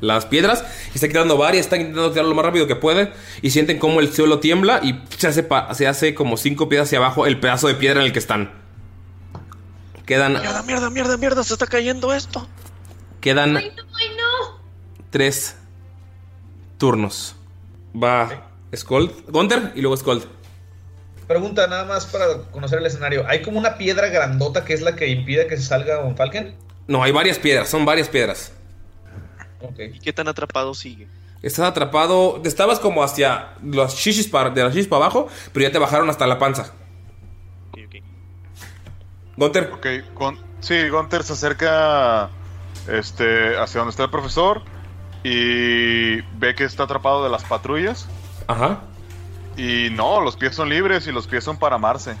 las 0.00 0.24
piedras. 0.26 0.64
Y 0.92 0.98
están 0.98 1.10
quitando 1.10 1.36
varias. 1.36 1.66
Están 1.66 1.80
intentando 1.80 2.12
tirarlo 2.12 2.28
lo 2.28 2.36
más 2.36 2.44
rápido 2.44 2.68
que 2.68 2.76
pueden. 2.76 3.10
Y 3.42 3.50
sienten 3.50 3.80
como 3.80 3.98
el 3.98 4.12
suelo 4.12 4.38
tiembla. 4.38 4.78
Y 4.84 5.02
se 5.18 5.26
hace, 5.26 5.44
se 5.72 5.88
hace 5.88 6.14
como 6.14 6.36
cinco 6.36 6.68
piedras 6.68 6.86
hacia 6.90 6.98
abajo 6.98 7.26
el 7.26 7.40
pedazo 7.40 7.66
de 7.66 7.74
piedra 7.74 7.98
en 8.02 8.06
el 8.06 8.12
que 8.12 8.20
están. 8.20 8.65
Quedan, 10.06 10.34
Mierda, 10.34 10.62
mierda, 10.62 10.90
mierda, 10.90 11.16
mierda, 11.16 11.44
se 11.44 11.52
está 11.54 11.66
cayendo 11.66 12.14
esto. 12.14 12.46
quedan 13.20 13.56
Ay, 13.56 13.72
no. 14.16 14.60
tres 15.10 15.56
turnos. 16.78 17.34
Va 17.94 18.48
Skold, 18.74 19.28
Gunter 19.30 19.72
y 19.74 19.80
luego 19.80 19.96
Skold. 19.96 20.24
Pregunta 21.26 21.66
nada 21.66 21.84
más 21.84 22.06
para 22.06 22.42
conocer 22.52 22.78
el 22.78 22.86
escenario. 22.86 23.24
¿Hay 23.26 23.42
como 23.42 23.58
una 23.58 23.76
piedra 23.78 24.08
grandota 24.08 24.64
que 24.64 24.74
es 24.74 24.80
la 24.82 24.94
que 24.94 25.08
impide 25.08 25.48
que 25.48 25.56
se 25.56 25.64
salga 25.64 25.98
un 26.00 26.16
Falken? 26.16 26.54
No, 26.86 27.02
hay 27.02 27.10
varias 27.10 27.38
piedras, 27.38 27.68
son 27.68 27.84
varias 27.84 28.08
piedras. 28.08 28.52
¿Y 29.76 29.98
qué 29.98 30.12
tan 30.12 30.28
atrapado 30.28 30.72
sigue? 30.74 31.08
Estás 31.42 31.66
atrapado. 31.66 32.40
Estabas 32.44 32.78
como 32.78 33.02
hacia 33.02 33.54
los 33.62 33.94
shishis 33.94 34.28
para, 34.28 34.50
de 34.50 34.62
las 34.62 34.72
shishis 34.72 34.86
para 34.88 35.04
abajo, 35.06 35.28
pero 35.52 35.66
ya 35.66 35.72
te 35.72 35.78
bajaron 35.78 36.08
hasta 36.10 36.26
la 36.28 36.38
panza. 36.38 36.72
Gunter. 39.36 39.70
Ok, 39.74 39.86
sí, 40.60 40.88
Gunter 40.88 41.22
se 41.22 41.32
acerca 41.34 42.30
este, 42.88 43.58
hacia 43.58 43.80
donde 43.80 43.90
está 43.90 44.04
el 44.04 44.10
profesor 44.10 44.62
y 45.24 46.20
ve 46.38 46.54
que 46.56 46.64
está 46.64 46.84
atrapado 46.84 47.24
de 47.24 47.30
las 47.30 47.44
patrullas. 47.44 48.08
Ajá. 48.46 48.80
Y 49.56 49.88
no, 49.90 50.20
los 50.20 50.36
pies 50.36 50.54
son 50.54 50.68
libres 50.68 51.06
y 51.06 51.12
los 51.12 51.26
pies 51.26 51.42
son 51.44 51.58
para 51.58 51.76
amarse. 51.76 52.16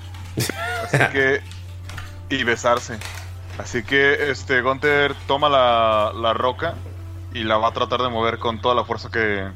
Así 0.84 0.98
que. 1.12 1.40
Y 2.28 2.42
besarse. 2.44 2.98
Así 3.58 3.82
que 3.84 4.30
este 4.30 4.60
Gunter 4.60 5.14
toma 5.26 5.48
la, 5.48 6.12
la 6.14 6.34
roca 6.34 6.74
y 7.32 7.44
la 7.44 7.56
va 7.56 7.68
a 7.68 7.72
tratar 7.72 8.02
de 8.02 8.08
mover 8.08 8.38
con 8.38 8.60
toda 8.60 8.74
la 8.74 8.84
fuerza 8.84 9.08
que, 9.10 9.48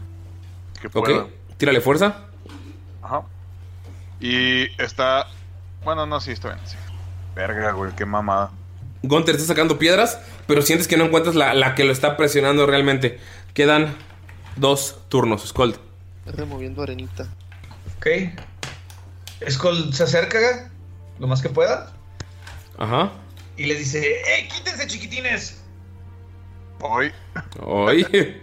que 0.80 0.86
Ok, 0.86 0.92
pueda. 0.92 1.26
tírale 1.56 1.80
fuerza. 1.80 2.26
Ajá. 3.02 3.22
Y 4.20 4.64
está. 4.80 5.26
Bueno, 5.82 6.06
no, 6.06 6.20
sí, 6.20 6.30
está 6.32 6.48
bien. 6.54 6.60
Sí. 6.66 6.76
Verga, 7.34 7.72
güey, 7.72 7.92
qué 7.96 8.04
mamada. 8.04 8.50
Gunter 9.02 9.34
está 9.34 9.46
sacando 9.46 9.78
piedras, 9.78 10.20
pero 10.46 10.62
sientes 10.62 10.86
que 10.86 10.96
no 10.96 11.04
encuentras 11.04 11.34
la, 11.34 11.54
la 11.54 11.74
que 11.74 11.84
lo 11.84 11.92
está 11.92 12.16
presionando 12.16 12.66
realmente. 12.66 13.18
Quedan 13.54 13.94
dos 14.56 14.98
turnos. 15.08 15.44
Está 15.44 15.72
removiendo 16.32 16.82
arenita. 16.82 17.26
Ok. 17.96 18.06
Skull 19.48 19.94
se 19.94 20.02
acerca 20.02 20.70
lo 21.18 21.26
más 21.26 21.40
que 21.40 21.48
pueda 21.48 21.92
Ajá. 22.78 23.10
y 23.56 23.64
les 23.66 23.78
dice: 23.78 24.20
¡Eh, 24.20 24.48
quítense, 24.54 24.86
chiquitines! 24.86 25.62
Hoy. 26.80 27.12
Hoy. 27.60 28.06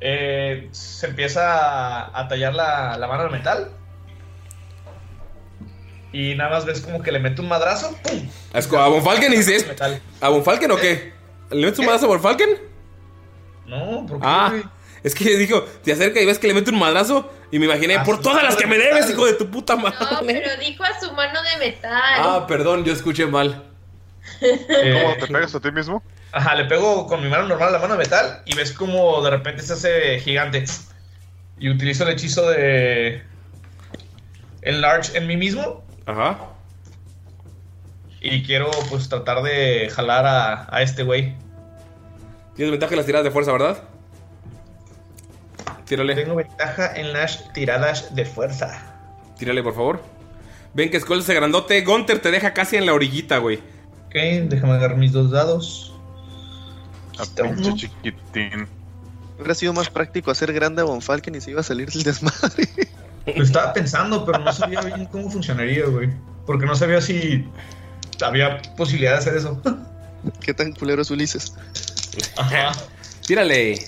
Eh, 0.00 0.68
se 0.70 1.08
empieza 1.08 1.58
a, 1.58 2.20
a 2.20 2.28
tallar 2.28 2.54
la, 2.54 2.96
la 2.96 3.08
mano 3.08 3.24
de 3.24 3.30
metal. 3.30 3.68
Y 6.12 6.34
nada 6.34 6.50
más 6.50 6.64
ves 6.64 6.80
como 6.80 7.02
que 7.02 7.12
le 7.12 7.18
mete 7.18 7.40
un 7.40 7.48
madrazo. 7.48 7.96
¡Pum! 8.02 8.28
¿A 8.78 8.88
Von 8.88 9.02
Falken 9.02 9.30
dices? 9.30 9.66
¿A 10.20 10.28
Von 10.28 10.42
Falken 10.44 10.70
o 10.70 10.76
qué? 10.76 11.12
¿Le 11.50 11.66
metes 11.66 11.78
un 11.78 11.86
madrazo 11.86 12.06
a 12.06 12.08
Von 12.08 12.20
Falken? 12.20 12.50
No, 13.66 14.06
¿por 14.06 14.18
qué, 14.18 14.26
Ah, 14.26 14.52
es 15.02 15.14
que 15.14 15.36
dijo, 15.36 15.62
te 15.84 15.92
acerca 15.92 16.20
y 16.20 16.26
ves 16.26 16.38
que 16.38 16.48
le 16.48 16.54
mete 16.54 16.70
un 16.70 16.78
madrazo. 16.78 17.30
Y 17.50 17.58
me 17.58 17.66
imaginé, 17.66 17.96
A 17.96 18.02
por 18.02 18.20
todas 18.20 18.42
las 18.42 18.56
que 18.56 18.66
me 18.66 18.76
de 18.76 18.84
debes, 18.84 19.10
hijo 19.10 19.24
de 19.24 19.34
tu 19.34 19.50
puta 19.50 19.76
madre. 19.76 19.96
No, 20.00 20.20
pero 20.26 20.56
dijo 20.58 20.84
a 20.84 21.00
su 21.00 21.12
mano 21.12 21.40
de 21.42 21.66
metal. 21.66 21.92
Ah, 22.18 22.44
perdón, 22.46 22.84
yo 22.84 22.92
escuché 22.92 23.26
mal. 23.26 23.64
¿Cómo 24.40 25.16
te 25.18 25.26
pegas 25.26 25.54
a 25.54 25.60
ti 25.60 25.70
mismo? 25.72 26.02
Ajá, 26.32 26.54
le 26.54 26.66
pego 26.66 27.06
con 27.06 27.22
mi 27.22 27.30
mano 27.30 27.48
normal 27.48 27.72
la 27.72 27.78
mano 27.78 27.94
de 27.94 27.98
metal 28.00 28.42
y 28.44 28.54
ves 28.54 28.72
como 28.72 29.22
de 29.22 29.30
repente 29.30 29.62
se 29.62 29.72
hace 29.72 30.20
gigante. 30.20 30.64
Y 31.58 31.70
utilizo 31.70 32.04
el 32.04 32.10
hechizo 32.10 32.48
de. 32.50 33.22
Enlarge 34.62 35.16
en 35.16 35.26
mí 35.26 35.36
mismo. 35.36 35.84
Ajá. 36.08 36.38
Y 38.20 38.42
quiero, 38.42 38.70
pues, 38.88 39.08
tratar 39.08 39.42
de 39.42 39.90
jalar 39.90 40.26
a, 40.26 40.74
a 40.74 40.82
este 40.82 41.02
güey. 41.02 41.36
Tienes 42.56 42.72
ventaja 42.72 42.94
en 42.94 42.96
las 42.96 43.06
tiradas 43.06 43.24
de 43.24 43.30
fuerza, 43.30 43.52
¿verdad? 43.52 43.82
Tírale. 45.84 46.14
Tengo 46.14 46.34
ventaja 46.34 46.96
en 46.96 47.12
las 47.12 47.52
tiradas 47.52 48.14
de 48.14 48.24
fuerza. 48.24 48.82
Tírale, 49.38 49.62
por 49.62 49.74
favor. 49.74 50.02
Ven 50.74 50.90
que 50.90 50.98
Skull 50.98 51.22
se 51.22 51.34
grandote. 51.34 51.80
Gunter 51.82 52.20
te 52.20 52.30
deja 52.30 52.54
casi 52.54 52.76
en 52.76 52.86
la 52.86 52.94
orillita, 52.94 53.38
güey. 53.38 53.58
Ok, 54.06 54.14
déjame 54.48 54.72
agarrar 54.72 54.96
mis 54.96 55.12
dos 55.12 55.30
dados. 55.30 55.94
Pinche 57.36 57.74
chiquitín. 57.74 58.66
Hubiera 59.36 59.54
sido 59.54 59.72
más 59.72 59.90
práctico 59.90 60.30
hacer 60.30 60.52
grande 60.52 60.82
a 60.82 60.84
Von 60.84 61.02
Falken 61.02 61.34
y 61.34 61.40
se 61.40 61.50
iba 61.50 61.60
a 61.60 61.64
salir 61.64 61.90
del 61.90 62.02
desmadre. 62.02 62.66
Lo 63.36 63.42
estaba 63.42 63.72
pensando, 63.72 64.24
pero 64.24 64.38
no 64.38 64.52
sabía 64.52 64.80
bien 64.80 65.06
cómo 65.06 65.30
funcionaría, 65.30 65.86
güey. 65.86 66.10
Porque 66.46 66.66
no 66.66 66.74
sabía 66.74 67.00
si 67.00 67.46
había 68.24 68.62
posibilidad 68.76 69.12
de 69.12 69.18
hacer 69.18 69.36
eso. 69.36 69.60
¿Qué 70.40 70.54
tan 70.54 70.72
culero 70.72 71.02
es 71.02 71.10
Ulises? 71.10 71.54
Ajá. 72.36 72.72
Tírale. 73.26 73.78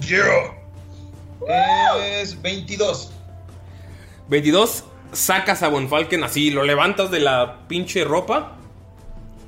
Yo. 0.00 0.22
Es 2.00 2.40
22. 2.40 3.10
22. 4.28 4.84
Sacas 5.12 5.62
a 5.62 5.68
Von 5.68 5.88
Falken 5.88 6.24
así, 6.24 6.50
lo 6.50 6.64
levantas 6.64 7.10
de 7.10 7.20
la 7.20 7.66
pinche 7.68 8.04
ropa. 8.04 8.56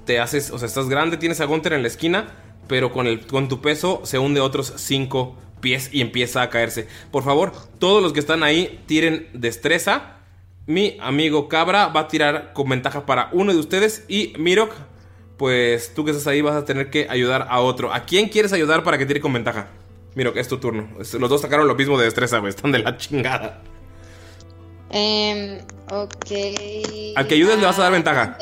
Te 0.05 0.21
haces, 0.21 0.51
o 0.51 0.59
sea, 0.59 0.67
estás 0.69 0.89
grande, 0.89 1.17
tienes 1.17 1.41
a 1.41 1.47
Gunter 1.47 1.73
en 1.73 1.83
la 1.83 1.89
esquina, 1.89 2.27
pero 2.69 2.93
con, 2.93 3.07
el, 3.07 3.27
con 3.27 3.49
tu 3.49 3.61
peso 3.61 4.01
se 4.05 4.19
hunde 4.19 4.41
otros 4.41 4.73
5 4.77 5.37
pies 5.61 5.91
y 5.93 6.01
empieza 6.01 6.43
a 6.43 6.51
caerse. 6.51 6.87
Por 7.11 7.25
favor, 7.25 7.53
todos 7.79 8.03
los 8.03 8.13
que 8.13 8.21
están 8.21 8.43
ahí 8.43 8.83
tiren 8.87 9.29
destreza. 9.33 10.19
Mi 10.67 10.97
amigo 11.01 11.49
Cabra 11.49 11.89
va 11.89 12.01
a 12.01 12.09
tirar 12.09 12.53
con 12.53 12.69
ventaja 12.69 13.07
para 13.07 13.29
uno 13.33 13.53
de 13.53 13.59
ustedes. 13.59 14.05
Y 14.09 14.33
Mirok, 14.39 14.73
pues 15.37 15.95
tú 15.95 16.05
que 16.05 16.11
estás 16.11 16.27
ahí 16.27 16.41
vas 16.41 16.55
a 16.55 16.65
tener 16.65 16.91
que 16.91 17.07
ayudar 17.09 17.47
a 17.51 17.61
otro. 17.61 17.93
¿A 17.93 18.05
quién 18.05 18.29
quieres 18.29 18.53
ayudar 18.53 18.83
para 18.83 18.99
que 18.99 19.07
tire 19.07 19.21
con 19.21 19.33
ventaja? 19.33 19.69
Mirok, 20.15 20.37
es 20.37 20.49
tu 20.49 20.59
turno. 20.59 20.89
Los 20.99 21.31
dos 21.31 21.41
sacaron 21.41 21.67
lo 21.67 21.75
mismo 21.75 21.99
de 21.99 22.05
destreza, 22.05 22.39
güey. 22.39 22.51
Están 22.51 22.73
de 22.73 22.79
la 22.79 22.97
chingada. 22.97 23.63
Em, 24.91 25.59
ok. 25.91 27.17
Al 27.17 27.27
que 27.27 27.35
ayudes 27.35 27.59
le 27.59 27.67
vas 27.67 27.79
a 27.79 27.83
dar 27.83 27.93
ventaja. 27.93 28.39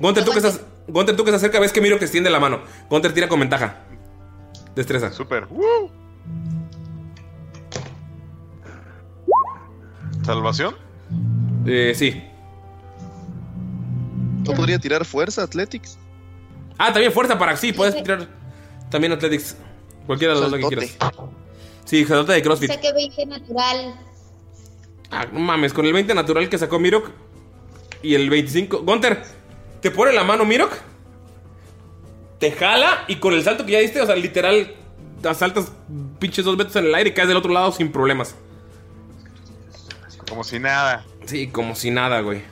Gunter, 0.00 0.24
tú 0.24 0.32
que 0.32 0.38
estás. 0.38 0.60
Gunter, 0.88 1.16
tú 1.16 1.24
que 1.24 1.30
estás 1.30 1.40
cerca, 1.40 1.60
ves 1.60 1.72
que 1.72 1.80
Miro 1.80 1.98
que 1.98 2.04
extiende 2.04 2.30
la 2.30 2.40
mano. 2.40 2.60
Gunter 2.90 3.12
tira 3.12 3.28
con 3.28 3.40
ventaja. 3.40 3.80
Destreza. 4.74 5.12
Super. 5.12 5.46
¿Salvación? 10.24 10.76
Eh, 11.66 11.92
sí. 11.94 12.22
¿No 14.44 14.52
podría 14.54 14.78
tirar 14.78 15.04
fuerza, 15.04 15.42
Athletics? 15.42 15.98
Ah, 16.78 16.92
también 16.92 17.12
fuerza 17.12 17.38
para. 17.38 17.56
Sí, 17.56 17.72
puedes 17.72 18.02
tirar. 18.02 18.28
También 18.90 19.12
Athletics. 19.12 19.56
Cualquiera 20.06 20.34
de 20.34 20.40
los 20.40 20.50
dos 20.50 20.60
que 20.60 20.66
quieras. 20.66 20.98
Sí, 21.84 22.04
saltote 22.04 22.32
de 22.32 22.42
CrossFit. 22.42 22.70
Saqué 22.70 22.92
20 22.92 23.26
natural. 23.26 23.94
Ah, 25.10 25.26
no 25.30 25.40
mames, 25.40 25.72
con 25.72 25.84
el 25.84 25.92
20 25.92 26.14
natural 26.14 26.48
que 26.48 26.58
sacó 26.58 26.78
Mirok 26.78 27.10
y 28.02 28.14
el 28.14 28.30
25. 28.30 28.82
Gunter, 28.82 29.22
te 29.82 29.90
pone 29.90 30.12
la 30.12 30.24
mano 30.24 30.44
Mirok, 30.44 30.72
te 32.38 32.52
jala 32.52 33.04
y 33.08 33.16
con 33.16 33.34
el 33.34 33.42
salto 33.42 33.66
que 33.66 33.72
ya 33.72 33.80
diste, 33.80 34.00
o 34.00 34.06
sea, 34.06 34.14
literal, 34.14 34.74
saltas 35.34 35.72
pinches 36.18 36.44
dos 36.44 36.56
metros 36.56 36.76
en 36.76 36.86
el 36.86 36.94
aire 36.94 37.10
y 37.10 37.12
caes 37.12 37.28
del 37.28 37.36
otro 37.36 37.52
lado 37.52 37.72
sin 37.72 37.90
problemas. 37.90 38.36
Como 40.28 40.44
si 40.44 40.58
nada. 40.60 41.04
Sí, 41.26 41.48
como 41.48 41.74
si 41.74 41.90
nada, 41.90 42.20
güey. 42.20 42.42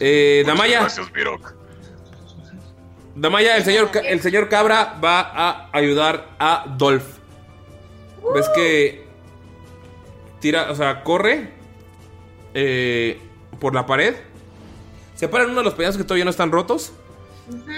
Eh, 0.00 0.42
Damaya, 0.44 0.80
Gracias, 0.80 1.10
Mirok. 1.14 1.54
Damaya, 3.14 3.56
el 3.56 3.64
señor, 3.64 3.90
el 4.04 4.20
señor 4.20 4.48
Cabra 4.48 4.98
va 5.02 5.20
a 5.20 5.70
ayudar 5.72 6.28
a 6.38 6.66
Dolph. 6.76 7.06
¿Ves 8.34 8.48
que 8.50 9.06
tira, 10.40 10.70
o 10.72 10.74
sea, 10.74 11.04
corre 11.04 11.52
eh, 12.52 13.20
por 13.60 13.74
la 13.74 13.86
pared 13.86 14.16
Se 15.16 15.28
para 15.28 15.44
en 15.44 15.50
uno 15.50 15.60
de 15.60 15.64
los 15.64 15.74
peñascos 15.74 15.98
que 15.98 16.04
todavía 16.04 16.24
no 16.24 16.30
están 16.30 16.52
rotos. 16.52 16.92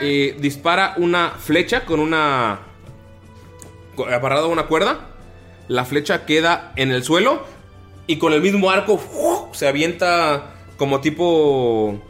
Y 0.02 0.32
dispara 0.32 0.94
una 0.96 1.30
flecha 1.30 1.84
con 1.84 2.00
una. 2.00 2.58
amarrado 3.96 4.46
a 4.46 4.48
una 4.48 4.66
cuerda. 4.66 5.10
La 5.68 5.84
flecha 5.84 6.26
queda 6.26 6.72
en 6.76 6.90
el 6.90 7.02
suelo. 7.04 7.44
Y 8.06 8.16
con 8.18 8.32
el 8.32 8.42
mismo 8.42 8.70
arco 8.70 9.00
se 9.52 9.68
avienta 9.68 10.54
como 10.76 11.00
tipo. 11.00 12.00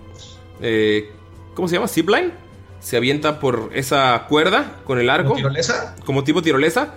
eh, 0.60 1.12
¿Cómo 1.54 1.68
se 1.68 1.74
llama? 1.74 1.88
¿Zipline? 1.88 2.32
Se 2.80 2.96
avienta 2.96 3.40
por 3.40 3.70
esa 3.74 4.26
cuerda 4.28 4.76
con 4.84 4.98
el 4.98 5.10
arco. 5.10 5.30
¿Como 5.30 5.36
tirolesa? 5.36 5.96
Como 6.04 6.24
tipo 6.24 6.42
tirolesa. 6.42 6.94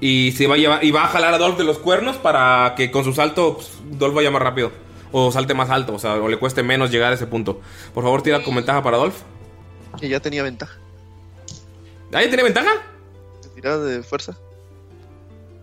Y 0.00 0.32
se 0.36 0.46
va 0.46 0.54
a 0.54 0.58
llevar, 0.58 0.84
y 0.84 0.92
va 0.92 1.04
a 1.04 1.08
jalar 1.08 1.34
a 1.34 1.38
Dolph 1.38 1.58
de 1.58 1.64
los 1.64 1.78
cuernos 1.78 2.16
para 2.16 2.74
que 2.76 2.92
con 2.92 3.02
su 3.02 3.12
salto 3.12 3.54
pues, 3.56 3.72
Dolph 3.98 4.14
vaya 4.14 4.30
más 4.30 4.40
rápido. 4.40 4.70
O 5.12 5.32
salte 5.32 5.54
más 5.54 5.70
alto, 5.70 5.94
o 5.94 5.98
sea, 5.98 6.14
o 6.14 6.28
le 6.28 6.38
cueste 6.38 6.62
menos 6.62 6.90
llegar 6.90 7.12
a 7.12 7.14
ese 7.14 7.26
punto. 7.26 7.60
Por 7.94 8.04
favor, 8.04 8.22
tira 8.22 8.42
con 8.42 8.54
ventaja 8.54 8.82
para 8.82 8.98
Dolph. 8.98 9.16
Que 9.98 10.08
ya 10.08 10.20
tenía 10.20 10.42
ventaja. 10.42 10.78
¿Ah, 12.12 12.22
ya 12.22 12.28
tiene 12.28 12.42
ventaja? 12.42 12.70
Tirada 13.54 13.84
de 13.84 14.02
fuerza. 14.02 14.36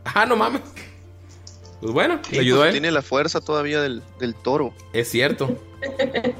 Ah, 0.03 0.25
no 0.25 0.35
mames. 0.35 0.61
Pues 1.81 1.93
bueno, 1.93 2.19
Sí, 2.27 2.35
le 2.35 2.41
ayudó 2.41 2.57
pues 2.59 2.65
a 2.65 2.67
él. 2.69 2.73
Tiene 2.73 2.91
la 2.91 3.01
fuerza 3.01 3.41
todavía 3.41 3.81
del, 3.81 4.01
del 4.19 4.35
toro. 4.35 4.73
Es 4.93 5.09
cierto. 5.09 5.57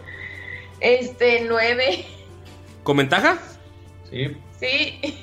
Este, 0.82 1.46
9. 1.48 2.06
¿Con 2.84 2.98
ventaja? 2.98 3.40
Sí. 4.12 4.38
Sí, 4.60 5.18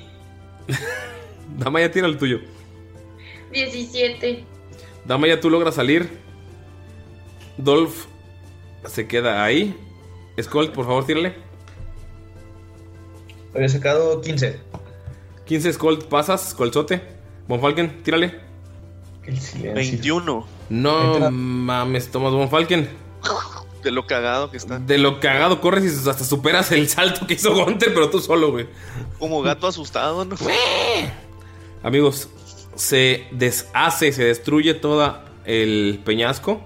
Dama 1.57 1.79
ya 1.79 1.91
tira 1.91 2.07
el 2.07 2.17
tuyo. 2.17 2.39
17. 3.51 4.43
Dama 5.05 5.27
ya 5.27 5.39
tú 5.39 5.49
logras 5.49 5.75
salir. 5.75 6.22
Dolph 7.57 8.05
se 8.85 9.07
queda 9.07 9.43
ahí. 9.43 9.75
Skull, 10.41 10.71
por 10.71 10.85
favor, 10.85 11.05
tírale. 11.05 11.35
Había 13.53 13.69
sacado 13.69 14.19
15. 14.21 14.59
15 15.45 15.73
Skull, 15.73 15.99
pasas, 16.05 16.53
Colzote. 16.53 17.01
Bonfalken, 17.47 18.01
tírale. 18.03 18.39
El 19.25 19.39
silencio. 19.39 19.73
21. 19.75 20.47
No 20.69 21.13
Entra. 21.15 21.29
mames, 21.29 22.09
Thomas 22.09 22.33
Bonfalken. 22.33 22.89
De 23.83 23.91
lo 23.91 24.07
cagado 24.07 24.49
que 24.49 24.57
está. 24.57 24.79
De 24.79 24.97
lo 24.97 25.19
cagado 25.19 25.59
corres 25.61 25.83
y 25.83 26.09
hasta 26.09 26.23
superas 26.23 26.71
el 26.71 26.87
salto 26.87 27.27
que 27.27 27.33
hizo 27.35 27.53
Gunter, 27.53 27.93
pero 27.93 28.09
tú 28.09 28.19
solo, 28.19 28.51
güey. 28.51 28.67
Como 29.19 29.41
gato 29.41 29.67
asustado, 29.67 30.23
¿no? 30.25 30.35
Amigos, 31.83 32.29
se 32.75 33.27
deshace, 33.31 34.13
se 34.13 34.23
destruye 34.23 34.73
toda 34.73 35.25
el 35.45 36.01
peñasco 36.05 36.61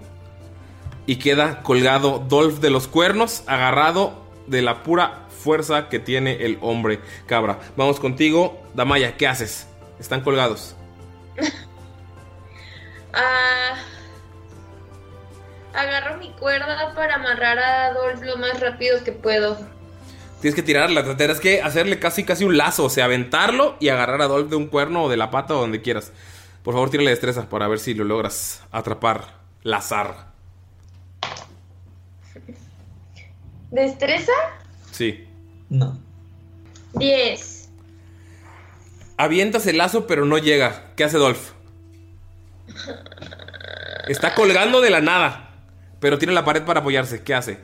y 1.08 1.16
queda 1.16 1.64
colgado 1.64 2.24
Dolph 2.28 2.60
de 2.60 2.70
los 2.70 2.88
cuernos, 2.88 3.44
agarrado 3.48 4.14
de 4.46 4.62
la 4.62 4.84
pura 4.84 5.26
fuerza 5.30 5.90
que 5.90 5.98
tiene 5.98 6.46
el 6.46 6.60
hombre 6.62 7.00
cabra. 7.26 7.60
Vamos 7.76 8.00
contigo, 8.00 8.62
Damaya, 8.76 9.18
¿qué 9.18 9.28
haces? 9.28 9.68
Están 10.00 10.22
colgados. 10.22 10.76
Ah, 13.20 13.74
agarro 15.74 16.18
mi 16.18 16.30
cuerda 16.34 16.94
para 16.94 17.16
amarrar 17.16 17.58
a 17.58 17.86
Adolf 17.88 18.22
lo 18.22 18.38
más 18.38 18.60
rápido 18.60 19.04
que 19.04 19.12
puedo. 19.12 19.58
Tienes 20.40 20.54
que 20.54 20.62
tirarla, 20.62 21.04
tendrás 21.04 21.40
que 21.40 21.64
hacerle 21.64 21.98
casi 21.98 22.26
casi 22.26 22.44
un 22.44 22.58
lazo, 22.58 22.84
o 22.84 22.90
sea, 22.92 23.06
aventarlo 23.06 23.76
y 23.80 23.90
agarrar 23.90 24.22
a 24.22 24.28
Dolph 24.28 24.50
de 24.52 24.56
un 24.56 24.68
cuerno 24.68 25.06
o 25.06 25.10
de 25.10 25.18
la 25.18 25.32
pata 25.32 25.56
o 25.56 25.62
donde 25.62 25.82
quieras. 25.82 26.12
Por 26.62 26.76
favor, 26.76 26.92
tírale 26.92 27.10
destreza 27.10 27.50
para 27.50 27.68
ver 27.68 27.80
si 27.80 27.96
lo 27.96 28.04
logras 28.04 28.62
atrapar, 28.72 29.34
lazar. 29.64 30.37
¿Destreza? 33.72 34.32
Sí. 34.92 35.28
No. 35.70 36.00
10. 36.94 37.70
Avientas 39.18 39.66
el 39.68 39.78
lazo, 39.78 40.08
pero 40.08 40.26
no 40.26 40.38
llega. 40.38 40.92
¿Qué 40.96 41.04
hace 41.04 41.18
Dolph? 41.18 41.52
Está 44.08 44.36
colgando 44.36 44.80
de 44.82 44.90
la 44.90 45.02
nada, 45.02 45.52
pero 46.00 46.18
tiene 46.18 46.34
la 46.34 46.46
pared 46.46 46.64
para 46.64 46.80
apoyarse. 46.82 47.24
¿Qué 47.24 47.34
hace? 47.34 47.60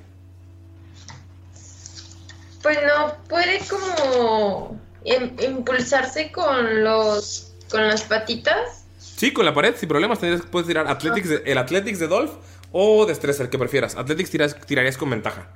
Pues 2.61 2.77
no 2.85 3.13
puede 3.27 3.59
como 3.69 4.79
im- 5.05 5.41
impulsarse 5.43 6.31
con 6.31 6.83
los 6.83 7.53
con 7.69 7.87
las 7.87 8.03
patitas. 8.03 8.85
Sí, 8.99 9.31
con 9.33 9.45
la 9.45 9.53
pared, 9.53 9.75
sin 9.75 9.89
problemas. 9.89 10.19
tendrías- 10.19 10.45
Puedes 10.49 10.67
tirar 10.67 10.87
Athletics 10.87 11.29
de- 11.29 11.43
el 11.45 11.57
Athletics 11.57 11.99
de 11.99 12.07
Dolph 12.07 12.31
o 12.71 13.05
Destreza, 13.05 13.43
el 13.43 13.49
que 13.49 13.57
prefieras. 13.57 13.95
Athletics 13.95 14.29
tiras- 14.31 14.55
tirarías 14.65 14.97
con 14.97 15.09
ventaja, 15.09 15.49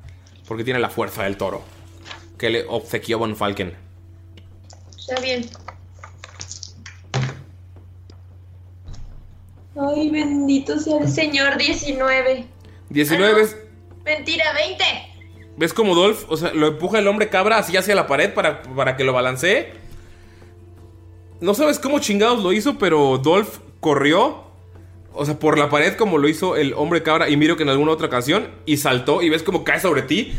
porque 0.48 0.64
tiene 0.64 0.80
la 0.80 0.90
fuerza 0.90 1.24
del 1.24 1.38
toro 1.38 1.64
que 2.38 2.50
le 2.50 2.66
obsequió 2.68 3.18
Von 3.20 3.36
Falken. 3.36 3.76
Está 4.98 5.20
bien. 5.22 5.50
Ay, 9.80 10.10
bendito 10.10 10.80
sea 10.80 11.00
el 11.00 11.08
Señor 11.08 11.58
19. 11.58 12.46
19 12.90 13.34
ves, 13.34 13.58
Mentira, 14.04 14.46
20. 14.54 14.84
ves 15.58 15.74
como 15.74 15.94
Dolph, 15.94 16.26
o 16.30 16.38
sea, 16.38 16.54
lo 16.54 16.68
empuja 16.68 17.00
el 17.00 17.08
hombre 17.08 17.30
cabra 17.30 17.58
así 17.58 17.76
hacia 17.78 17.94
la 17.94 18.08
pared 18.08 18.34
para, 18.34 18.64
para 18.64 18.96
que 18.96 19.04
lo 19.04 19.14
balancee. 19.14 19.74
No 21.42 21.54
sabes 21.54 21.78
cómo 21.78 22.00
chingados 22.00 22.42
lo 22.42 22.54
hizo, 22.54 22.78
pero 22.80 23.20
Dolph 23.20 23.60
corrió, 23.80 24.47
o 25.18 25.26
sea, 25.26 25.40
por 25.40 25.58
la 25.58 25.70
pared 25.70 25.96
como 25.96 26.18
lo 26.18 26.28
hizo 26.30 26.56
el 26.56 26.74
hombre 26.74 27.04
cabra 27.04 27.30
y 27.30 27.38
miro 27.38 27.58
que 27.58 27.64
en 27.64 27.70
alguna 27.70 27.92
otra 27.92 28.08
ocasión, 28.08 28.50
y 28.66 28.78
saltó 28.78 29.22
y 29.22 29.30
ves 29.30 29.44
como 29.44 29.64
cae 29.64 29.80
sobre 29.80 30.04
ti, 30.04 30.34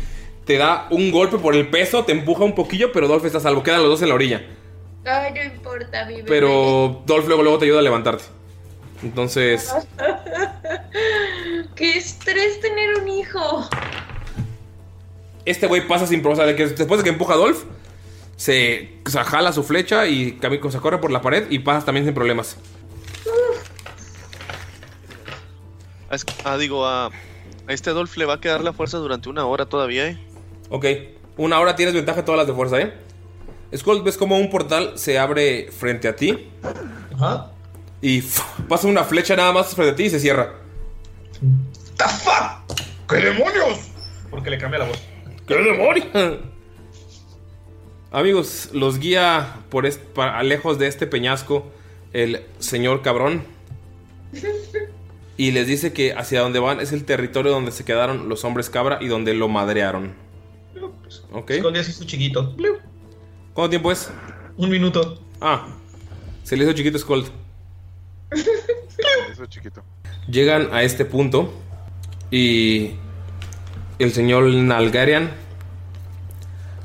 te 0.45 0.57
da 0.57 0.87
un 0.89 1.11
golpe 1.11 1.37
por 1.37 1.55
el 1.55 1.67
peso, 1.67 2.05
te 2.05 2.11
empuja 2.11 2.43
un 2.43 2.55
poquillo, 2.55 2.91
pero 2.91 3.07
Dolph 3.07 3.25
está 3.25 3.37
a 3.37 3.41
salvo, 3.41 3.61
quedan 3.61 3.81
los 3.81 3.89
dos 3.89 4.01
en 4.01 4.09
la 4.09 4.15
orilla. 4.15 4.45
Ay, 5.05 5.33
no 5.33 5.43
importa, 5.43 6.05
mi 6.05 6.15
bebé. 6.15 6.27
Pero 6.27 7.03
Dolph 7.05 7.27
luego, 7.27 7.43
luego 7.43 7.57
te 7.59 7.65
ayuda 7.65 7.79
a 7.79 7.83
levantarte. 7.83 8.23
Entonces, 9.03 9.73
Qué 11.75 11.97
estrés 11.97 12.59
tener 12.59 12.95
un 12.97 13.07
hijo. 13.07 13.69
este 15.45 15.67
güey 15.67 15.87
pasa 15.87 16.05
sin. 16.05 16.25
O 16.25 16.35
sea, 16.35 16.45
de 16.45 16.55
que 16.55 16.67
después 16.67 16.97
de 16.97 17.03
que 17.03 17.09
empuja 17.09 17.35
a 17.35 17.37
Dolph, 17.37 17.63
se, 18.35 18.99
o 19.05 19.09
sea, 19.09 19.23
jala 19.23 19.53
su 19.53 19.63
flecha 19.63 20.07
y 20.07 20.37
se 20.69 20.79
corre 20.79 20.97
por 20.97 21.11
la 21.11 21.21
pared 21.21 21.45
y 21.49 21.59
pasa 21.59 21.85
también 21.85 22.05
sin 22.05 22.13
problemas. 22.13 22.57
Ah, 26.09 26.15
es- 26.15 26.25
Ah, 26.43 26.57
digo, 26.57 26.85
a, 26.85 27.07
a 27.07 27.11
este 27.67 27.91
Dolph 27.91 28.15
le 28.17 28.25
va 28.25 28.35
a 28.35 28.41
quedar 28.41 28.61
la 28.63 28.73
fuerza 28.73 28.97
durante 28.97 29.29
una 29.29 29.45
hora 29.45 29.65
todavía, 29.65 30.07
¿eh? 30.07 30.17
Ok, 30.69 30.85
una 31.37 31.59
hora 31.59 31.75
tienes 31.75 31.93
ventaja 31.95 32.19
en 32.19 32.25
todas 32.25 32.39
las 32.39 32.47
de 32.47 32.53
fuerza, 32.53 32.79
¿eh? 32.79 32.93
Skull, 33.75 34.01
ves 34.03 34.17
como 34.17 34.37
un 34.37 34.49
portal 34.49 34.93
se 34.97 35.19
abre 35.19 35.69
frente 35.71 36.07
a 36.07 36.15
ti 36.15 36.49
Ajá. 37.15 37.51
y 38.01 38.23
pasa 38.67 38.87
una 38.87 39.03
flecha 39.03 39.35
nada 39.35 39.51
más 39.51 39.75
frente 39.75 39.91
a 39.93 39.95
ti 39.95 40.03
y 40.05 40.09
se 40.09 40.19
cierra. 40.19 40.55
¡The 41.97 42.03
fuck! 42.05 42.79
¡Qué 43.07 43.17
demonios! 43.17 43.79
Porque 44.31 44.49
le 44.49 44.57
cambia 44.57 44.79
la 44.79 44.85
voz. 44.85 44.97
¡Qué 45.47 45.55
demonio! 45.55 46.03
Amigos, 48.11 48.69
los 48.73 48.97
guía 48.99 49.57
por 49.69 49.85
est- 49.85 50.01
pa- 50.01 50.41
lejos 50.41 50.79
de 50.79 50.87
este 50.87 51.05
peñasco 51.05 51.67
el 52.11 52.43
señor 52.57 53.01
cabrón. 53.03 53.43
Y 55.39 55.51
les 55.51 55.67
dice 55.67 55.93
que 55.93 56.11
hacia 56.11 56.41
donde 56.41 56.59
van 56.59 56.81
es 56.81 56.91
el 56.91 57.05
territorio 57.05 57.53
donde 57.53 57.71
se 57.71 57.85
quedaron 57.85 58.27
los 58.27 58.43
hombres 58.43 58.69
cabra 58.69 58.97
y 58.99 59.07
donde 59.07 59.33
lo 59.33 59.47
madrearon. 59.47 60.13
Ok. 61.31 61.51
Ya 61.73 61.81
se 61.81 61.91
hizo 61.91 62.03
chiquito. 62.03 62.57
¿Cuánto 63.53 63.69
tiempo 63.69 63.89
es? 63.89 64.11
Un 64.57 64.69
minuto. 64.69 65.23
Ah, 65.39 65.65
se 66.43 66.57
le 66.57 66.65
hizo 66.65 66.73
chiquito 66.73 66.97
es 66.97 67.05
chiquito. 69.47 69.81
Llegan 70.29 70.73
a 70.73 70.83
este 70.83 71.05
punto 71.05 71.53
y 72.29 72.95
el 73.97 74.11
señor 74.11 74.43
Nalgarian 74.43 75.31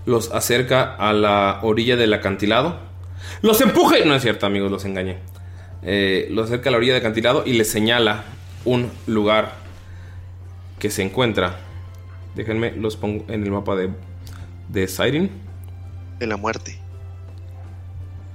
los 0.07 0.31
acerca 0.31 0.95
a 0.95 1.13
la 1.13 1.59
orilla 1.65 1.97
del 1.97 2.15
acantilado. 2.15 2.79
¡Los 3.43 3.61
empuja! 3.63 3.97
No 4.07 4.15
es 4.15 4.23
cierto, 4.23 4.47
amigos, 4.47 4.71
los 4.71 4.85
engañé. 4.85 5.19
Eh, 5.83 6.29
los 6.31 6.47
acerca 6.47 6.69
a 6.69 6.71
la 6.71 6.77
orilla 6.79 6.93
del 6.93 7.03
acantilado 7.03 7.43
y 7.45 7.55
les 7.55 7.69
señala 7.69 8.27
un 8.65 8.91
lugar 9.07 9.55
que 10.79 10.91
se 10.91 11.03
encuentra. 11.03 11.59
Déjenme, 12.35 12.73
los 12.73 12.97
pongo 12.97 13.25
en 13.29 13.43
el 13.43 13.51
mapa 13.51 13.77
de, 13.77 13.91
de 14.69 14.89
Siren. 14.89 15.31
De 16.19 16.27
la 16.27 16.37
muerte. 16.37 16.79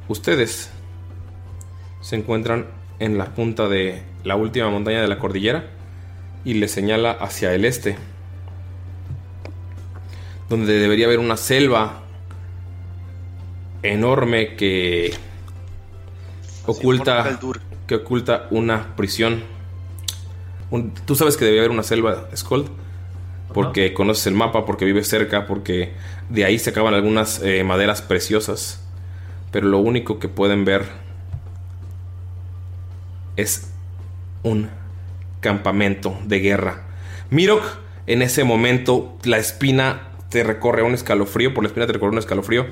Ustedes 0.08 0.72
se 2.02 2.16
encuentran 2.16 2.68
en 3.00 3.18
la 3.18 3.26
punta 3.34 3.68
de 3.68 4.02
la 4.24 4.36
última 4.36 4.70
montaña 4.70 5.02
de 5.02 5.08
la 5.08 5.20
cordillera 5.20 5.66
y 6.44 6.56
les 6.56 6.72
señala 6.72 7.12
hacia 7.12 7.54
el 7.54 7.66
este, 7.66 7.98
donde 10.50 10.80
debería 10.80 11.06
haber 11.06 11.20
una 11.20 11.38
selva 11.38 12.02
enorme 13.84 14.56
que 14.56 15.14
oculta 16.66 17.40
que 17.88 17.96
oculta 17.96 18.48
una 18.52 18.96
prisión. 18.96 19.44
Un- 20.72 20.92
Tú 21.06 21.16
sabes 21.16 21.36
que 21.38 21.46
debe 21.46 21.60
haber 21.60 21.72
una 21.72 21.84
selva, 21.84 22.28
Skold. 22.36 22.68
porque 23.54 23.94
conoces 23.94 24.28
el 24.28 24.36
mapa, 24.36 24.66
porque 24.66 24.86
vives 24.86 25.08
cerca, 25.08 25.48
porque 25.48 25.94
de 26.30 26.46
ahí 26.46 26.60
se 26.60 26.70
acaban 26.70 26.94
algunas 26.94 27.42
eh, 27.42 27.64
maderas 27.64 28.02
preciosas. 28.02 28.84
Pero 29.52 29.68
lo 29.68 29.80
único 29.80 30.20
que 30.20 30.28
pueden 30.30 30.64
ver 30.66 30.84
es 33.36 33.72
un 34.44 34.70
campamento 35.40 36.18
de 36.26 36.40
guerra. 36.40 36.84
Mirok, 37.32 37.64
en 38.08 38.22
ese 38.22 38.44
momento, 38.44 39.18
la 39.24 39.38
espina 39.38 40.10
te 40.30 40.44
recorre 40.44 40.84
un 40.84 40.94
escalofrío, 40.94 41.54
por 41.54 41.64
la 41.64 41.68
espina 41.70 41.88
te 41.88 41.94
recorre 41.94 42.12
un 42.12 42.18
escalofrío. 42.20 42.68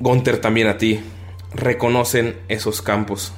Gunter 0.00 0.38
también 0.38 0.68
a 0.68 0.78
ti. 0.78 1.00
Reconocen 1.54 2.36
esos 2.48 2.82
campos. 2.82 3.32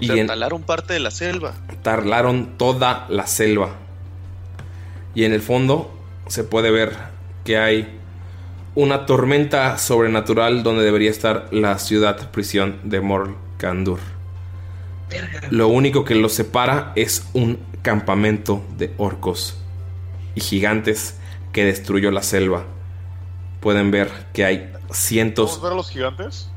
Y 0.00 0.18
en- 0.18 0.26
talaron 0.26 0.62
parte 0.62 0.94
de 0.94 1.00
la 1.00 1.10
selva. 1.10 1.54
talaron 1.82 2.56
toda 2.58 3.06
la 3.08 3.26
selva. 3.26 3.70
Y 5.14 5.24
en 5.24 5.32
el 5.32 5.40
fondo 5.42 5.92
se 6.28 6.44
puede 6.44 6.70
ver 6.70 6.96
que 7.44 7.58
hay 7.58 7.96
una 8.74 9.04
tormenta 9.06 9.76
sobrenatural 9.78 10.62
donde 10.62 10.84
debería 10.84 11.10
estar 11.10 11.48
la 11.52 11.78
ciudad 11.78 12.30
prisión 12.30 12.76
de 12.84 13.00
Morkandur. 13.00 13.98
Lo 15.50 15.66
único 15.68 16.04
que 16.04 16.14
los 16.14 16.32
separa 16.32 16.92
es 16.94 17.26
un 17.32 17.58
campamento 17.82 18.62
de 18.78 18.92
orcos 18.96 19.56
y 20.36 20.40
gigantes 20.40 21.16
que 21.52 21.64
destruyó 21.64 22.12
la 22.12 22.22
selva. 22.22 22.62
Pueden 23.60 23.90
ver 23.90 24.08
que 24.32 24.44
hay 24.44 24.72
cientos 24.92 25.58
¿Podemos 25.58 25.62
ver 25.62 25.72
a 25.72 25.76
los 25.76 25.90
gigantes? 25.90 26.50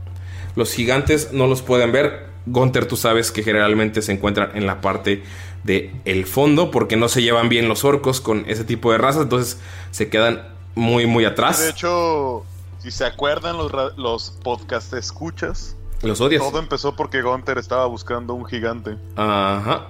los 0.55 0.71
gigantes 0.71 1.33
no 1.33 1.47
los 1.47 1.63
pueden 1.63 1.91
ver. 1.91 2.27
Gunter, 2.45 2.87
tú 2.87 2.97
sabes 2.97 3.31
que 3.31 3.43
generalmente 3.43 4.01
se 4.01 4.11
encuentran 4.11 4.51
en 4.55 4.65
la 4.65 4.81
parte 4.81 5.23
del 5.63 5.91
el 6.05 6.25
fondo 6.25 6.71
porque 6.71 6.97
no 6.97 7.07
se 7.07 7.21
llevan 7.21 7.47
bien 7.49 7.69
los 7.69 7.83
orcos 7.85 8.19
con 8.21 8.43
ese 8.49 8.63
tipo 8.65 8.91
de 8.91 8.97
razas, 8.97 9.23
entonces 9.23 9.59
se 9.91 10.09
quedan 10.09 10.47
muy, 10.75 11.05
muy 11.05 11.23
De 11.23 11.29
atrás. 11.29 11.65
hecho, 11.69 12.43
si 12.79 12.91
se 12.91 13.05
acuerdan 13.05 13.57
los, 13.57 13.71
los 13.97 14.31
podcast 14.43 14.93
escuchas, 14.93 15.75
Los 16.01 16.19
odias. 16.19 16.41
todo 16.43 16.59
empezó 16.59 16.95
porque 16.95 17.21
Gunter 17.21 17.57
estaba 17.57 17.85
buscando 17.85 18.33
un 18.33 18.45
gigante. 18.45 18.97
Ajá. 19.15 19.87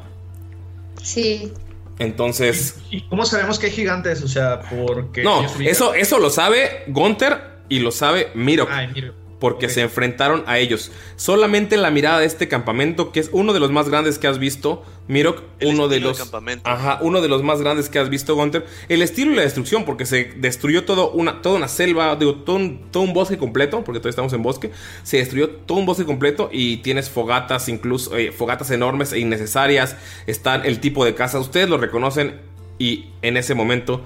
Sí. 1.02 1.52
Entonces, 2.00 2.76
¿Y 2.90 3.02
cómo 3.08 3.26
sabemos 3.26 3.60
que 3.60 3.68
hay 3.68 3.72
gigantes? 3.72 4.22
O 4.24 4.28
sea, 4.28 4.62
porque. 4.62 5.24
no, 5.24 5.46
eso, 5.62 5.94
eso 5.94 6.20
lo 6.20 6.30
sabe 6.30 6.84
Gunter 6.88 7.62
y 7.70 7.80
lo 7.80 7.92
sabe 7.92 8.32
Mirok. 8.36 8.70
Ay, 8.72 8.90
mira. 8.94 9.12
Porque 9.44 9.68
se 9.68 9.82
enfrentaron 9.82 10.46
a 10.48 10.58
ellos. 10.58 10.90
Solamente 11.18 11.76
la 11.76 11.92
mirada 11.92 12.22
de 12.22 12.26
este 12.26 12.48
campamento, 12.48 13.12
que 13.12 13.20
es 13.20 13.30
uno 13.34 13.52
de 13.52 13.60
los 13.60 13.72
más 13.72 13.90
grandes 13.90 14.18
que 14.18 14.28
has 14.28 14.40
visto, 14.40 14.86
Mirok, 15.10 15.42
uno 15.64 15.90
de 15.90 16.00
los. 16.00 16.32
Ajá, 16.64 17.00
uno 17.02 17.20
de 17.20 17.28
los 17.28 17.44
más 17.44 17.60
grandes 17.60 17.90
que 17.90 18.00
has 18.00 18.10
visto, 18.10 18.36
Gunter. 18.36 18.66
El 18.88 19.02
estilo 19.02 19.34
y 19.34 19.36
la 19.36 19.42
destrucción, 19.42 19.84
porque 19.84 20.06
se 20.06 20.32
destruyó 20.38 20.86
todo 20.86 21.12
una, 21.12 21.42
toda 21.42 21.58
una 21.58 21.68
selva, 21.68 22.16
digo, 22.16 22.36
todo 22.36 22.56
un, 22.56 22.90
todo 22.90 23.04
un 23.04 23.12
bosque 23.12 23.38
completo, 23.38 23.84
porque 23.84 24.00
todavía 24.00 24.12
estamos 24.12 24.32
en 24.32 24.44
bosque. 24.44 24.72
Se 25.04 25.18
destruyó 25.18 25.50
todo 25.50 25.78
un 25.78 25.86
bosque 25.86 26.06
completo 26.06 26.48
y 26.50 26.78
tienes 26.78 27.10
fogatas, 27.10 27.68
incluso 27.68 28.16
eh, 28.16 28.32
fogatas 28.32 28.72
enormes 28.72 29.12
e 29.12 29.20
innecesarias. 29.20 29.98
Están 30.26 30.66
el 30.66 30.80
tipo 30.80 31.04
de 31.04 31.16
casas, 31.16 31.42
ustedes 31.42 31.68
lo 31.68 31.78
reconocen 31.78 32.40
y 32.80 33.08
en 33.22 33.36
ese 33.36 33.56
momento, 33.56 34.06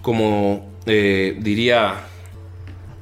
como 0.00 0.70
eh, 0.86 1.36
diría 1.40 2.06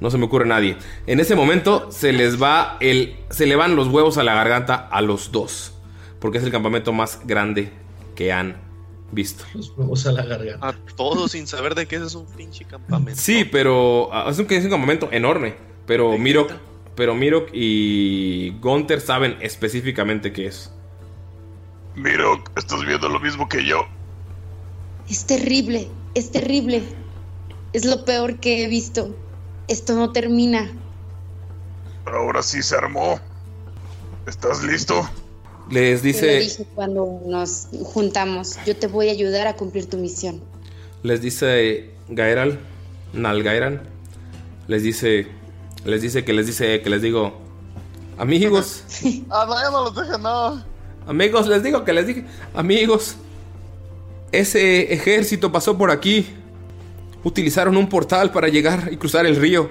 no 0.04 0.10
se 0.10 0.18
me 0.18 0.26
ocurre 0.26 0.44
nadie. 0.44 0.76
En 1.06 1.18
ese 1.18 1.34
momento 1.34 1.90
se 1.90 2.12
les 2.12 2.40
va 2.40 2.76
el. 2.80 3.16
Se 3.30 3.46
le 3.46 3.56
van 3.56 3.74
los 3.74 3.88
huevos 3.88 4.18
a 4.18 4.22
la 4.22 4.34
garganta 4.34 4.74
a 4.74 5.00
los 5.00 5.32
dos. 5.32 5.72
Porque 6.20 6.36
es 6.36 6.44
el 6.44 6.50
campamento 6.50 6.92
más 6.92 7.20
grande 7.24 7.72
que 8.14 8.30
han 8.30 8.60
visto. 9.12 9.44
Los 9.54 9.70
huevos 9.70 10.06
a 10.06 10.12
la 10.12 10.26
garganta. 10.26 10.68
A 10.68 10.74
todos 10.94 11.32
sin 11.32 11.46
saber 11.46 11.74
de 11.74 11.86
qué 11.86 11.96
es 11.96 12.14
un 12.14 12.26
pinche 12.26 12.66
campamento. 12.66 13.18
Sí, 13.18 13.46
pero. 13.46 14.10
ah, 14.12 14.26
Es 14.28 14.38
un, 14.38 14.46
es 14.50 14.64
un 14.64 14.70
campamento 14.70 15.08
enorme. 15.10 15.54
Pero 15.86 16.18
Mirok. 16.18 16.52
Pero 16.94 17.14
Mirok 17.14 17.48
y 17.54 18.50
Gunter 18.60 19.00
saben 19.00 19.38
específicamente 19.40 20.34
qué 20.34 20.48
es. 20.48 20.70
Miro, 21.94 22.44
estás 22.56 22.84
viendo 22.84 23.08
lo 23.08 23.20
mismo 23.20 23.48
que 23.48 23.64
yo. 23.64 23.86
Es 25.08 25.24
terrible, 25.24 25.88
es 26.14 26.30
terrible. 26.30 26.82
Es 27.72 27.86
lo 27.86 28.04
peor 28.04 28.38
que 28.38 28.64
he 28.64 28.68
visto. 28.68 29.16
Esto 29.68 29.94
no 29.94 30.12
termina. 30.12 30.70
Ahora 32.06 32.42
sí 32.42 32.62
se 32.62 32.76
armó. 32.76 33.18
¿Estás 34.26 34.62
listo? 34.62 35.08
Les 35.70 36.00
lo 36.00 36.06
dice. 36.06 36.38
dije 36.40 36.66
cuando 36.74 37.20
nos 37.26 37.68
juntamos. 37.82 38.58
Yo 38.66 38.76
te 38.76 38.86
voy 38.86 39.08
a 39.08 39.12
ayudar 39.12 39.46
a 39.46 39.54
cumplir 39.54 39.88
tu 39.88 39.96
misión. 39.96 40.40
Les 41.02 41.20
dice 41.20 41.90
Gaeral. 42.08 42.60
Nalgairan. 43.12 43.82
Les 44.68 44.82
dice. 44.82 45.26
Les 45.84 46.02
dice 46.02 46.24
que 46.24 46.32
les 46.32 46.46
dice 46.46 46.82
que 46.82 46.90
les 46.90 47.02
digo. 47.02 47.32
Amigos. 48.18 48.84
Ah, 49.30 49.46
no, 49.48 49.60
ya 49.60 49.70
no 49.70 49.84
los 49.84 49.94
deja 49.94 50.18
nada. 50.18 50.66
Amigos, 51.06 51.46
les 51.48 51.62
digo 51.62 51.84
que 51.84 51.92
les 51.92 52.06
dije. 52.06 52.24
Amigos, 52.54 53.16
ese 54.32 54.92
ejército 54.92 55.52
pasó 55.52 55.76
por 55.76 55.90
aquí. 55.90 56.26
Utilizaron 57.24 57.76
un 57.76 57.88
portal 57.88 58.30
para 58.30 58.48
llegar 58.48 58.90
y 58.92 58.96
cruzar 58.96 59.26
el 59.26 59.36
río. 59.36 59.70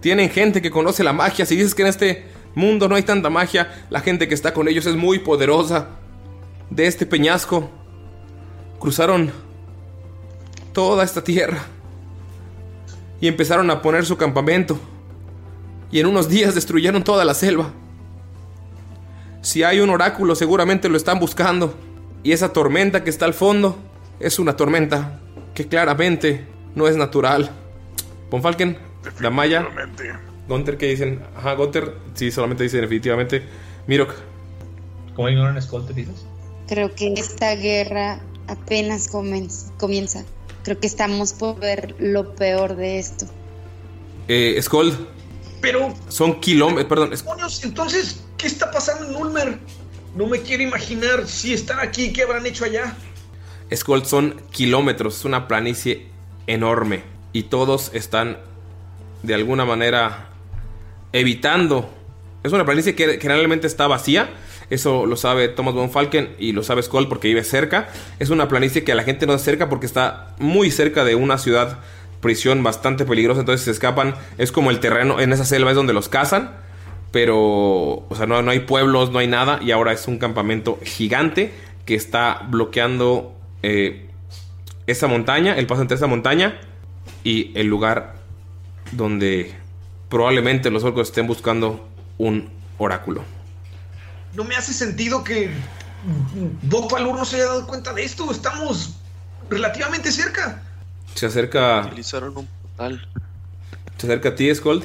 Tienen 0.00 0.28
gente 0.28 0.60
que 0.60 0.70
conoce 0.70 1.04
la 1.04 1.12
magia. 1.12 1.46
Si 1.46 1.54
dices 1.54 1.74
que 1.74 1.82
en 1.82 1.88
este 1.88 2.26
mundo 2.54 2.88
no 2.88 2.96
hay 2.96 3.04
tanta 3.04 3.30
magia, 3.30 3.86
la 3.88 4.00
gente 4.00 4.26
que 4.28 4.34
está 4.34 4.52
con 4.52 4.68
ellos 4.68 4.84
es 4.86 4.96
muy 4.96 5.20
poderosa. 5.20 5.90
De 6.70 6.86
este 6.86 7.06
peñasco 7.06 7.70
cruzaron 8.80 9.30
toda 10.72 11.04
esta 11.04 11.22
tierra 11.22 11.62
y 13.20 13.28
empezaron 13.28 13.70
a 13.70 13.80
poner 13.80 14.04
su 14.04 14.16
campamento. 14.16 14.78
Y 15.92 16.00
en 16.00 16.06
unos 16.06 16.28
días 16.28 16.56
destruyeron 16.56 17.04
toda 17.04 17.24
la 17.24 17.34
selva. 17.34 17.70
Si 19.40 19.62
hay 19.62 19.78
un 19.78 19.90
oráculo, 19.90 20.34
seguramente 20.34 20.88
lo 20.88 20.96
están 20.96 21.20
buscando. 21.20 21.74
Y 22.24 22.32
esa 22.32 22.52
tormenta 22.52 23.04
que 23.04 23.10
está 23.10 23.24
al 23.24 23.34
fondo 23.34 23.78
es 24.18 24.40
una 24.40 24.56
tormenta 24.56 25.20
que 25.54 25.66
claramente 25.68 26.46
no 26.74 26.86
es 26.88 26.96
natural. 26.96 27.50
Ponfalken, 28.30 28.78
la 29.20 29.30
Maya, 29.30 29.66
Gunter, 30.48 30.76
¿qué 30.78 30.86
dicen? 30.88 31.22
Ajá, 31.36 31.54
Gunter, 31.54 31.94
sí, 32.14 32.30
solamente 32.30 32.64
dice 32.64 32.80
definitivamente. 32.80 33.42
Mirok, 33.86 34.12
¿Cómo 35.14 35.28
ignoran 35.28 35.60
Skull, 35.60 35.86
te 35.86 35.92
dices? 35.92 36.24
Creo 36.68 36.94
que 36.94 37.12
esta 37.14 37.54
guerra 37.54 38.20
apenas 38.48 39.08
comienza. 39.08 40.24
Creo 40.64 40.78
que 40.80 40.86
estamos 40.86 41.34
por 41.34 41.58
ver 41.60 41.94
lo 41.98 42.34
peor 42.34 42.76
de 42.76 42.98
esto. 42.98 43.26
eh, 44.28 44.58
Skold, 44.62 44.94
Pero, 45.60 45.92
son 46.08 46.40
kilómetros, 46.40 46.86
perdón, 46.86 47.12
es- 47.12 47.22
demonios, 47.22 47.62
entonces, 47.64 48.22
¿qué 48.38 48.46
está 48.46 48.70
pasando 48.70 49.06
en 49.10 49.16
Ulmer? 49.16 49.58
No 50.16 50.26
me 50.26 50.40
quiero 50.40 50.62
imaginar 50.62 51.26
si 51.26 51.52
están 51.52 51.78
aquí, 51.80 52.12
¿qué 52.12 52.22
habrán 52.22 52.46
hecho 52.46 52.64
allá? 52.64 52.96
Skold 53.74 54.04
son 54.04 54.40
kilómetros, 54.50 55.18
es 55.18 55.24
una 55.24 55.48
planicie 55.48 56.06
enorme. 56.46 57.02
Y 57.32 57.44
todos 57.44 57.90
están 57.94 58.38
de 59.22 59.34
alguna 59.34 59.64
manera 59.64 60.28
evitando. 61.12 61.88
Es 62.42 62.52
una 62.52 62.64
planicie 62.64 62.94
que 62.94 63.18
generalmente 63.20 63.66
está 63.66 63.86
vacía. 63.86 64.30
Eso 64.70 65.06
lo 65.06 65.16
sabe 65.16 65.48
Thomas 65.48 65.74
von 65.74 65.90
Falken 65.90 66.34
y 66.38 66.52
lo 66.52 66.62
sabe 66.62 66.82
Skold 66.82 67.08
porque 67.08 67.28
vive 67.28 67.44
cerca. 67.44 67.88
Es 68.18 68.30
una 68.30 68.48
planicie 68.48 68.84
que 68.84 68.92
a 68.92 68.94
la 68.94 69.04
gente 69.04 69.26
no 69.26 69.34
es 69.34 69.42
cerca 69.42 69.68
porque 69.68 69.86
está 69.86 70.34
muy 70.38 70.70
cerca 70.70 71.04
de 71.04 71.14
una 71.14 71.38
ciudad 71.38 71.78
prisión 72.20 72.62
bastante 72.62 73.04
peligrosa. 73.04 73.40
Entonces 73.40 73.64
se 73.64 73.70
escapan. 73.70 74.14
Es 74.38 74.50
como 74.50 74.70
el 74.70 74.80
terreno 74.80 75.20
en 75.20 75.32
esa 75.32 75.44
selva 75.44 75.70
es 75.70 75.76
donde 75.76 75.92
los 75.92 76.08
cazan. 76.08 76.52
Pero, 77.12 77.38
o 77.38 78.14
sea, 78.16 78.26
no, 78.26 78.40
no 78.40 78.50
hay 78.50 78.60
pueblos, 78.60 79.10
no 79.10 79.18
hay 79.18 79.26
nada. 79.26 79.60
Y 79.62 79.70
ahora 79.70 79.92
es 79.92 80.08
un 80.08 80.18
campamento 80.18 80.78
gigante 80.82 81.52
que 81.84 81.94
está 81.94 82.46
bloqueando 82.48 83.34
eh, 83.62 84.08
esa 84.86 85.06
montaña, 85.06 85.56
el 85.56 85.66
paso 85.66 85.82
entre 85.82 85.96
esa 85.96 86.06
montaña 86.06 86.60
y 87.24 87.56
el 87.58 87.66
lugar 87.66 88.16
donde 88.92 89.54
probablemente 90.08 90.70
los 90.70 90.84
orcos 90.84 91.08
estén 91.08 91.26
buscando 91.26 91.88
un 92.18 92.50
oráculo. 92.78 93.24
No 94.34 94.44
me 94.44 94.56
hace 94.56 94.72
sentido 94.72 95.22
que 95.24 95.50
Doc 96.62 96.90
Valor 96.90 97.16
no 97.16 97.24
se 97.24 97.36
haya 97.36 97.46
dado 97.46 97.66
cuenta 97.66 97.92
de 97.92 98.04
esto. 98.04 98.30
Estamos 98.30 98.94
relativamente 99.48 100.10
cerca. 100.10 100.62
Se 101.14 101.26
acerca, 101.26 101.86
Utilizaron 101.86 102.36
un 102.36 102.46
portal. 102.46 103.06
se 103.98 104.06
acerca 104.06 104.30
a 104.30 104.34
ti, 104.34 104.54
Skold, 104.54 104.84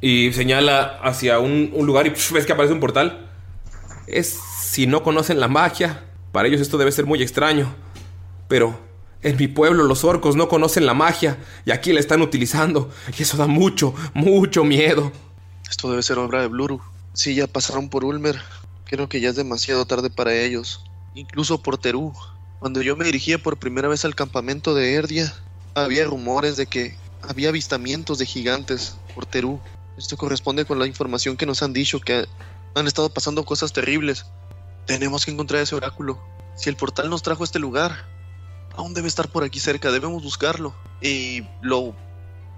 y 0.00 0.32
señala 0.32 0.98
hacia 1.02 1.38
un, 1.38 1.70
un 1.74 1.86
lugar 1.86 2.06
y 2.06 2.10
psh, 2.10 2.32
ves 2.32 2.46
que 2.46 2.52
aparece 2.52 2.72
un 2.72 2.80
portal. 2.80 3.26
Es 4.06 4.38
si 4.62 4.86
no 4.86 5.02
conocen 5.02 5.38
la 5.38 5.48
magia, 5.48 6.04
para 6.32 6.48
ellos 6.48 6.60
esto 6.60 6.78
debe 6.78 6.92
ser 6.92 7.04
muy 7.06 7.22
extraño. 7.22 7.74
Pero 8.48 8.80
en 9.22 9.36
mi 9.36 9.48
pueblo 9.48 9.84
los 9.84 10.04
orcos 10.04 10.36
no 10.36 10.48
conocen 10.48 10.86
la 10.86 10.94
magia 10.94 11.38
y 11.64 11.70
aquí 11.70 11.92
la 11.92 12.00
están 12.00 12.22
utilizando. 12.22 12.90
Y 13.16 13.22
eso 13.22 13.36
da 13.36 13.46
mucho, 13.46 13.94
mucho 14.14 14.64
miedo. 14.64 15.12
Esto 15.68 15.90
debe 15.90 16.02
ser 16.02 16.18
obra 16.18 16.40
de 16.40 16.48
Bluru. 16.48 16.80
Sí, 17.12 17.34
ya 17.34 17.46
pasaron 17.46 17.90
por 17.90 18.04
Ulmer. 18.04 18.40
Creo 18.84 19.08
que 19.08 19.20
ya 19.20 19.30
es 19.30 19.36
demasiado 19.36 19.84
tarde 19.86 20.08
para 20.08 20.34
ellos. 20.34 20.84
Incluso 21.14 21.62
por 21.62 21.78
Terú. 21.78 22.12
Cuando 22.58 22.80
yo 22.80 22.96
me 22.96 23.04
dirigía 23.04 23.38
por 23.38 23.58
primera 23.58 23.88
vez 23.88 24.04
al 24.04 24.14
campamento 24.14 24.74
de 24.74 24.94
Erdia, 24.94 25.32
había 25.74 26.06
rumores 26.06 26.56
de 26.56 26.66
que 26.66 26.96
había 27.22 27.50
avistamientos 27.50 28.18
de 28.18 28.26
gigantes 28.26 28.96
por 29.14 29.26
Terú. 29.26 29.60
Esto 29.96 30.16
corresponde 30.16 30.64
con 30.64 30.78
la 30.78 30.86
información 30.86 31.36
que 31.36 31.46
nos 31.46 31.62
han 31.62 31.72
dicho 31.72 32.00
que 32.00 32.26
han 32.74 32.86
estado 32.86 33.10
pasando 33.10 33.44
cosas 33.44 33.72
terribles. 33.72 34.26
Tenemos 34.86 35.24
que 35.24 35.32
encontrar 35.32 35.60
ese 35.60 35.74
oráculo. 35.74 36.18
Si 36.56 36.70
el 36.70 36.76
portal 36.76 37.10
nos 37.10 37.22
trajo 37.22 37.42
a 37.42 37.44
este 37.44 37.58
lugar, 37.58 38.06
aún 38.78 38.94
debe 38.94 39.08
estar 39.08 39.28
por 39.28 39.44
aquí 39.44 39.60
cerca, 39.60 39.90
debemos 39.90 40.22
buscarlo. 40.22 40.74
Y 41.02 41.42
lo 41.60 41.94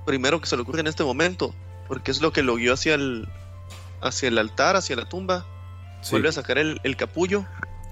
primero 0.06 0.40
que 0.40 0.46
se 0.46 0.54
le 0.56 0.62
ocurre 0.62 0.80
en 0.80 0.86
este 0.86 1.02
momento, 1.02 1.52
porque 1.88 2.10
es 2.12 2.20
lo 2.20 2.32
que 2.32 2.42
lo 2.42 2.54
guió 2.56 2.74
hacia 2.74 2.94
el, 2.94 3.26
hacia 4.00 4.28
el 4.28 4.38
altar, 4.38 4.76
hacia 4.76 4.94
la 4.96 5.08
tumba, 5.08 5.44
Sí. 6.02 6.12
vuelve 6.12 6.28
a 6.30 6.32
sacar 6.32 6.56
el, 6.56 6.80
el 6.84 6.96
capullo 6.96 7.44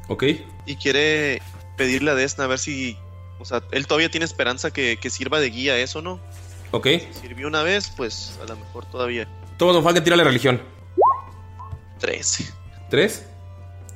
Ok. 0.09 0.24
y 0.64 0.76
quiere 0.76 1.42
pedirle 1.76 2.10
a 2.10 2.14
Desna 2.14 2.44
a 2.44 2.46
ver 2.46 2.59
si, 2.59 2.96
o 3.38 3.44
sea, 3.44 3.62
él 3.72 3.86
todavía 3.86 4.10
tiene 4.10 4.24
esperanza 4.24 4.70
que, 4.70 4.96
que 4.98 5.10
sirva 5.10 5.40
de 5.40 5.50
guía 5.50 5.76
eso, 5.76 6.00
¿no? 6.00 6.18
Ok. 6.70 6.86
Sirvió 7.20 7.46
una 7.48 7.62
vez, 7.62 7.90
pues 7.96 8.38
a 8.42 8.46
lo 8.46 8.56
mejor 8.56 8.86
todavía. 8.86 9.28
Toma, 9.59 9.72
Don 9.72 9.82
Falken, 9.84 10.05
tira 10.05 10.16
la 10.16 10.24
religión. 10.24 10.62
13. 12.00 12.46
¿Tres? 12.90 13.26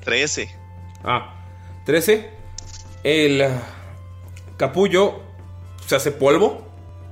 13. 0.04 0.54
Ah, 1.04 1.34
13. 1.86 2.30
El 3.04 3.48
capullo 4.56 5.20
se 5.86 5.96
hace 5.96 6.12
polvo 6.12 6.66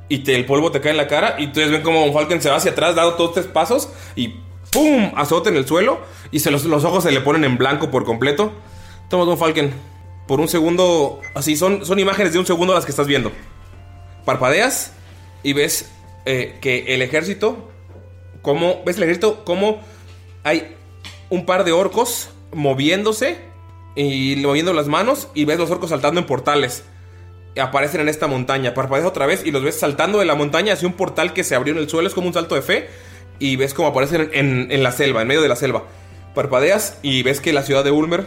y 0.09 0.29
el 0.31 0.45
polvo 0.45 0.73
te 0.73 0.81
cae 0.81 0.91
en 0.91 0.97
la 0.97 1.07
cara 1.07 1.37
y 1.39 1.47
ustedes 1.47 1.71
ven 1.71 1.83
como 1.83 2.13
Falken 2.13 2.43
se 2.43 2.51
va 2.51 2.57
hacia 2.57 2.73
atrás, 2.73 2.97
dado 2.97 3.15
todos 3.15 3.35
tres 3.35 3.47
pasos 3.47 3.89
y 4.17 4.41
¡pum! 4.71 5.13
azota 5.17 5.51
en 5.51 5.57
el 5.57 5.67
suelo 5.67 6.01
y 6.33 6.41
se 6.41 6.51
los, 6.51 6.65
los 6.65 6.85
ojos 6.85 7.05
se 7.05 7.13
le 7.13 7.21
ponen 7.21 7.45
en 7.45 7.57
blanco 7.59 7.91
por 7.91 8.05
completo. 8.05 8.53
Toma, 9.09 9.25
Don 9.25 9.39
Falken. 9.39 9.73
Por 10.27 10.41
un 10.41 10.49
segundo, 10.49 11.21
así 11.35 11.57
son, 11.57 11.85
son 11.85 11.99
imágenes 11.99 12.33
de 12.33 12.39
un 12.39 12.47
segundo 12.47 12.75
las 12.75 12.85
que 12.85 12.93
estás 12.93 13.07
viendo. 13.07 13.33
Parpadeas 14.25 14.93
y 15.43 15.53
ves 15.53 15.91
eh, 16.25 16.59
que 16.61 16.95
el 16.95 17.03
ejército, 17.03 17.71
como, 18.43 18.83
ves 18.85 18.97
el 18.97 19.05
ejército 19.05 19.45
como 19.45 19.81
hay 20.45 20.77
un 21.31 21.47
par 21.47 21.65
de 21.65 21.73
orcos 21.73 22.31
moviéndose 22.53 23.39
y 23.97 24.37
moviendo 24.37 24.73
las 24.73 24.87
manos 24.87 25.29
y 25.35 25.45
ves 25.45 25.59
los 25.59 25.71
orcos 25.71 25.91
saltando 25.91 26.21
en 26.21 26.27
portales. 26.27 26.85
Aparecen 27.59 28.01
en 28.01 28.09
esta 28.09 28.27
montaña, 28.27 28.75
parpadeas 28.75 29.09
otra 29.09 29.27
vez 29.27 29.45
y 29.45 29.51
los 29.51 29.63
ves 29.63 29.79
saltando 29.79 30.19
de 30.19 30.25
la 30.25 30.35
montaña 30.35 30.75
hacia 30.75 30.87
un 30.87 30.95
portal 30.95 31.33
que 31.33 31.43
se 31.43 31.55
abrió 31.55 31.75
en 31.75 31.81
el 31.81 31.89
suelo, 31.89 32.07
es 32.07 32.15
como 32.15 32.29
un 32.29 32.35
salto 32.35 32.55
de 32.55 32.63
fe 32.63 32.89
y 33.41 33.57
ves 33.57 33.75
como 33.75 33.89
aparecen 33.89 34.31
en, 34.33 34.83
la 34.83 34.93
selva, 34.93 35.23
en 35.23 35.29
medio 35.29 35.43
de 35.43 35.49
la 35.49 35.57
selva. 35.57 35.85
Parpadeas 36.35 36.99
y 37.03 37.23
ves 37.25 37.41
que 37.41 37.53
la 37.53 37.63
ciudad 37.63 37.83
de 37.83 37.91
Ulmer 37.91 38.27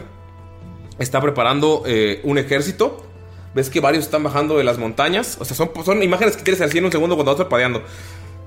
está 1.00 1.22
preparando 1.22 1.84
eh, 1.86 2.20
un 2.24 2.38
ejército. 2.38 3.06
Ves 3.54 3.70
que 3.70 3.80
varios 3.80 4.04
están 4.04 4.24
bajando 4.24 4.58
de 4.58 4.64
las 4.64 4.80
montañas. 4.80 5.38
O 5.40 5.46
sea, 5.46 5.56
son, 5.56 6.04
imágenes 6.04 6.36
que 6.36 6.44
quieres 6.44 6.60
así 6.62 6.80
en 6.80 6.86
un 6.86 6.92
segundo 6.92 7.16
cuando 7.16 7.32
vas 7.32 7.38
parpadeando. 7.38 7.84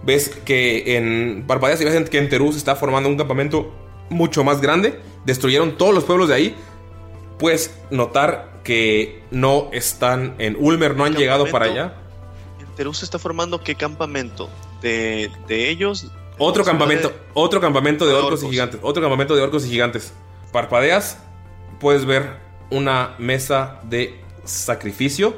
Ves 0.03 0.31
que 0.45 0.97
en 0.97 1.45
Parpadeas 1.47 1.81
y 1.81 1.85
ves 1.85 2.11
que 2.11 2.19
en 2.19 2.29
Terú 2.29 2.53
se 2.53 2.59
está 2.59 2.77
formando 2.77 3.09
un 3.09 3.17
campamento 3.17 3.73
mucho 4.11 4.43
más 4.43 4.61
grande. 4.61 4.99
Destruyeron 5.25 5.79
todos 5.79 5.95
los 5.95 6.05
pueblos 6.05 6.29
de 6.29 6.35
ahí. 6.35 6.57
Puedes 7.39 7.77
notar 7.91 8.61
que 8.65 9.23
no 9.31 9.69
están 9.73 10.35
en 10.39 10.57
Ulmer, 10.59 10.97
no 10.97 11.05
han 11.05 11.15
llegado 11.15 11.47
para 11.47 11.67
allá. 11.67 11.95
En 12.61 12.67
Terú 12.75 12.95
se 12.95 13.05
está 13.05 13.19
formando 13.19 13.63
qué 13.63 13.75
campamento? 13.75 14.49
De, 14.81 15.31
de 15.47 15.69
ellos. 15.71 16.11
Otro 16.39 16.65
campamento, 16.65 17.09
de- 17.09 17.15
otro 17.35 17.61
campamento 17.61 18.07
de 18.07 18.13
orcos, 18.15 18.43
y 18.43 18.51
gigantes. 18.51 18.81
Otro 18.83 19.03
campamento 19.03 19.35
de 19.35 19.43
orcos 19.43 19.65
y 19.67 19.71
gigantes. 19.71 20.13
Parpadeas, 20.53 21.19
puedes 21.81 22.05
ver 22.05 22.37
una 22.71 23.15
mesa 23.19 23.81
de 23.85 24.21
sacrificio. 24.45 25.35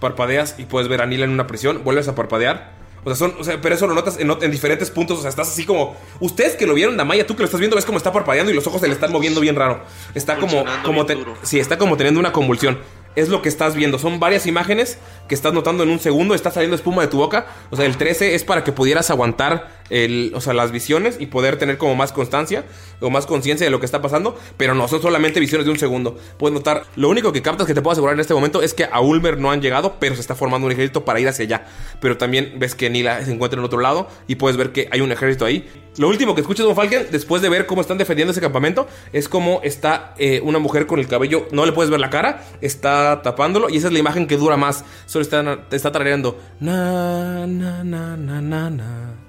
Parpadeas 0.00 0.56
y 0.58 0.64
puedes 0.64 0.88
ver 0.88 1.02
a 1.02 1.06
Nila 1.06 1.24
en 1.24 1.30
una 1.30 1.46
prisión. 1.46 1.82
Vuelves 1.84 2.08
a 2.08 2.14
parpadear. 2.14 2.72
O 3.04 3.08
sea, 3.14 3.16
son, 3.16 3.34
o 3.40 3.44
sea, 3.44 3.60
pero 3.60 3.74
eso 3.74 3.86
lo 3.86 3.94
notas 3.94 4.18
en, 4.18 4.30
en 4.30 4.50
diferentes 4.50 4.90
puntos. 4.90 5.18
O 5.18 5.20
sea, 5.22 5.30
estás 5.30 5.48
así 5.48 5.64
como. 5.64 5.96
Ustedes 6.20 6.54
que 6.54 6.66
lo 6.66 6.74
vieron, 6.74 6.96
Damaya, 6.96 7.26
tú 7.26 7.34
que 7.34 7.40
lo 7.42 7.46
estás 7.46 7.58
viendo, 7.60 7.74
ves 7.76 7.84
como 7.84 7.98
está 7.98 8.12
parpadeando 8.12 8.52
y 8.52 8.54
los 8.54 8.66
ojos 8.66 8.80
se 8.80 8.86
le 8.86 8.94
están 8.94 9.10
moviendo 9.12 9.40
bien 9.40 9.56
raro. 9.56 9.80
Está 10.14 10.36
como. 10.36 10.64
Como 10.84 11.04
te- 11.06 11.18
sí, 11.42 11.58
está 11.58 11.78
como 11.78 11.96
teniendo 11.96 12.20
una 12.20 12.32
convulsión. 12.32 12.78
Es 13.14 13.28
lo 13.28 13.42
que 13.42 13.48
estás 13.50 13.74
viendo. 13.74 13.98
Son 13.98 14.20
varias 14.20 14.46
imágenes 14.46 14.98
que 15.28 15.34
estás 15.34 15.52
notando 15.52 15.82
en 15.82 15.90
un 15.90 15.98
segundo. 15.98 16.34
Está 16.34 16.50
saliendo 16.50 16.76
espuma 16.76 17.02
de 17.02 17.08
tu 17.08 17.18
boca. 17.18 17.46
O 17.70 17.76
sea, 17.76 17.84
el 17.86 17.96
13 17.98 18.34
es 18.34 18.44
para 18.44 18.64
que 18.64 18.72
pudieras 18.72 19.10
aguantar 19.10 19.81
el, 19.90 20.32
o 20.34 20.40
sea, 20.40 20.52
las 20.52 20.72
visiones 20.72 21.16
y 21.18 21.26
poder 21.26 21.56
tener 21.56 21.78
como 21.78 21.94
más 21.94 22.12
constancia 22.12 22.64
o 23.00 23.10
más 23.10 23.26
conciencia 23.26 23.66
de 23.66 23.70
lo 23.70 23.80
que 23.80 23.86
está 23.86 24.02
pasando. 24.02 24.38
Pero 24.56 24.74
no 24.74 24.88
son 24.88 25.02
solamente 25.02 25.40
visiones 25.40 25.66
de 25.66 25.72
un 25.72 25.78
segundo. 25.78 26.16
Puedes 26.38 26.54
notar. 26.54 26.84
Lo 26.96 27.08
único 27.08 27.32
que 27.32 27.42
captas 27.42 27.66
que 27.66 27.74
te 27.74 27.82
puedo 27.82 27.92
asegurar 27.92 28.14
en 28.14 28.20
este 28.20 28.34
momento 28.34 28.62
es 28.62 28.74
que 28.74 28.84
a 28.84 29.00
Ulmer 29.00 29.38
no 29.38 29.50
han 29.50 29.60
llegado, 29.60 29.96
pero 29.98 30.14
se 30.14 30.20
está 30.20 30.34
formando 30.34 30.66
un 30.66 30.72
ejército 30.72 31.04
para 31.04 31.20
ir 31.20 31.28
hacia 31.28 31.44
allá. 31.44 31.66
Pero 32.00 32.16
también 32.16 32.54
ves 32.58 32.74
que 32.74 32.90
Nila 32.90 33.24
se 33.24 33.32
encuentra 33.32 33.58
en 33.58 33.64
otro 33.64 33.80
lado 33.80 34.08
y 34.26 34.36
puedes 34.36 34.56
ver 34.56 34.72
que 34.72 34.88
hay 34.90 35.00
un 35.00 35.12
ejército 35.12 35.44
ahí. 35.44 35.68
Lo 35.98 36.08
último 36.08 36.34
que 36.34 36.40
escuchas, 36.40 36.64
Don 36.64 36.74
Falken, 36.74 37.08
después 37.10 37.42
de 37.42 37.50
ver 37.50 37.66
cómo 37.66 37.82
están 37.82 37.98
defendiendo 37.98 38.32
ese 38.32 38.40
campamento, 38.40 38.88
es 39.12 39.28
como 39.28 39.60
está 39.62 40.14
eh, 40.18 40.40
una 40.42 40.58
mujer 40.58 40.86
con 40.86 40.98
el 40.98 41.06
cabello, 41.06 41.46
no 41.52 41.66
le 41.66 41.72
puedes 41.72 41.90
ver 41.90 42.00
la 42.00 42.08
cara, 42.08 42.44
está 42.62 43.20
tapándolo 43.22 43.68
y 43.68 43.76
esa 43.76 43.88
es 43.88 43.92
la 43.92 43.98
imagen 43.98 44.26
que 44.26 44.38
dura 44.38 44.56
más. 44.56 44.84
Solo 45.04 45.22
está, 45.22 45.66
está 45.70 45.92
tarareando. 45.92 46.40
Na, 46.60 47.46
na, 47.46 47.84
na, 47.84 48.16
na, 48.16 48.40
na, 48.40 48.70
na. 48.70 49.21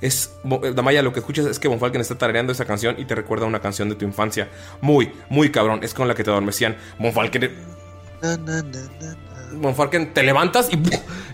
Es, 0.00 0.32
eh, 0.44 0.72
Damaya, 0.74 1.02
lo 1.02 1.12
que 1.12 1.20
escuchas 1.20 1.46
es 1.46 1.58
que 1.58 1.68
Von 1.68 1.78
Falken 1.78 2.00
está 2.00 2.16
tarareando 2.16 2.52
esa 2.52 2.64
canción 2.64 2.96
y 2.98 3.04
te 3.04 3.14
recuerda 3.14 3.46
una 3.46 3.60
canción 3.60 3.88
de 3.88 3.94
tu 3.94 4.04
infancia. 4.04 4.48
Muy, 4.80 5.12
muy 5.28 5.50
cabrón. 5.50 5.80
Es 5.82 5.94
con 5.94 6.08
la 6.08 6.14
que 6.14 6.24
te 6.24 6.30
adormecían. 6.30 6.76
Von 6.98 7.12
Falken 7.12 7.50
Na, 8.22 8.36
na, 8.36 8.62
na, 8.62 8.62
na, 8.62 9.14
na. 9.14 9.30
Von 9.52 9.74
Falken, 9.74 10.14
te 10.14 10.22
levantas 10.22 10.68
y 10.72 10.78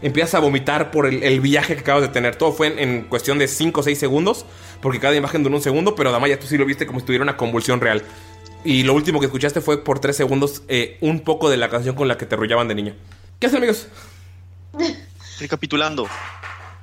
empiezas 0.02 0.34
a 0.34 0.38
vomitar 0.38 0.90
por 0.90 1.06
el, 1.06 1.40
viaje 1.40 1.74
que 1.74 1.80
acabas 1.80 2.02
de 2.02 2.08
tener. 2.08 2.36
Todo 2.36 2.52
fue 2.52 2.68
en, 2.68 2.78
en 2.78 3.02
cuestión 3.02 3.38
de 3.38 3.46
5 3.48 3.80
o 3.80 3.82
6 3.82 3.98
segundos, 3.98 4.46
porque 4.80 4.98
cada 5.00 5.14
imagen 5.14 5.42
duró 5.42 5.56
un 5.56 5.62
segundo, 5.62 5.94
pero 5.94 6.12
Damaya, 6.12 6.38
tú 6.38 6.46
sí 6.46 6.56
lo 6.56 6.64
viste 6.64 6.86
como 6.86 7.00
si 7.00 7.06
tuviera 7.06 7.22
una 7.22 7.36
convulsión 7.36 7.80
real. 7.80 8.02
Y 8.64 8.82
lo 8.82 8.94
último 8.94 9.20
que 9.20 9.26
escuchaste 9.26 9.60
fue 9.60 9.84
por 9.84 9.98
3 9.98 10.16
segundos 10.16 10.62
eh, 10.68 10.96
un 11.00 11.20
poco 11.20 11.50
de 11.50 11.56
la 11.56 11.68
canción 11.68 11.94
con 11.94 12.08
la 12.08 12.16
que 12.16 12.26
te 12.26 12.34
arrullaban 12.34 12.68
de 12.68 12.74
niño. 12.74 12.94
¿Qué 13.38 13.46
hacen, 13.48 13.58
amigos? 13.58 13.88
Recapitulando, 15.38 16.08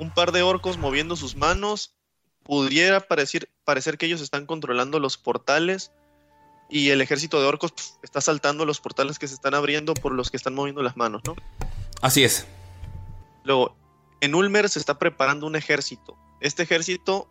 un 0.03 0.13
par 0.13 0.31
de 0.31 0.43
orcos 0.43 0.77
moviendo 0.77 1.15
sus 1.15 1.35
manos. 1.35 1.95
Pudiera 2.43 2.99
parecer, 2.99 3.49
parecer 3.63 3.97
que 3.97 4.05
ellos 4.05 4.21
están 4.21 4.45
controlando 4.45 4.99
los 4.99 5.17
portales 5.17 5.91
y 6.69 6.89
el 6.89 7.01
ejército 7.01 7.39
de 7.39 7.47
orcos 7.47 7.71
pf, 7.71 7.91
está 8.03 8.19
saltando 8.21 8.65
los 8.65 8.79
portales 8.79 9.19
que 9.19 9.27
se 9.27 9.33
están 9.33 9.53
abriendo 9.53 9.93
por 9.93 10.13
los 10.13 10.29
que 10.29 10.37
están 10.37 10.53
moviendo 10.53 10.81
las 10.81 10.97
manos, 10.97 11.21
¿no? 11.25 11.35
Así 12.01 12.23
es. 12.23 12.45
Luego, 13.43 13.75
en 14.21 14.35
Ulmer 14.35 14.69
se 14.69 14.79
está 14.79 14.99
preparando 14.99 15.47
un 15.47 15.55
ejército. 15.55 16.17
Este 16.41 16.63
ejército 16.63 17.29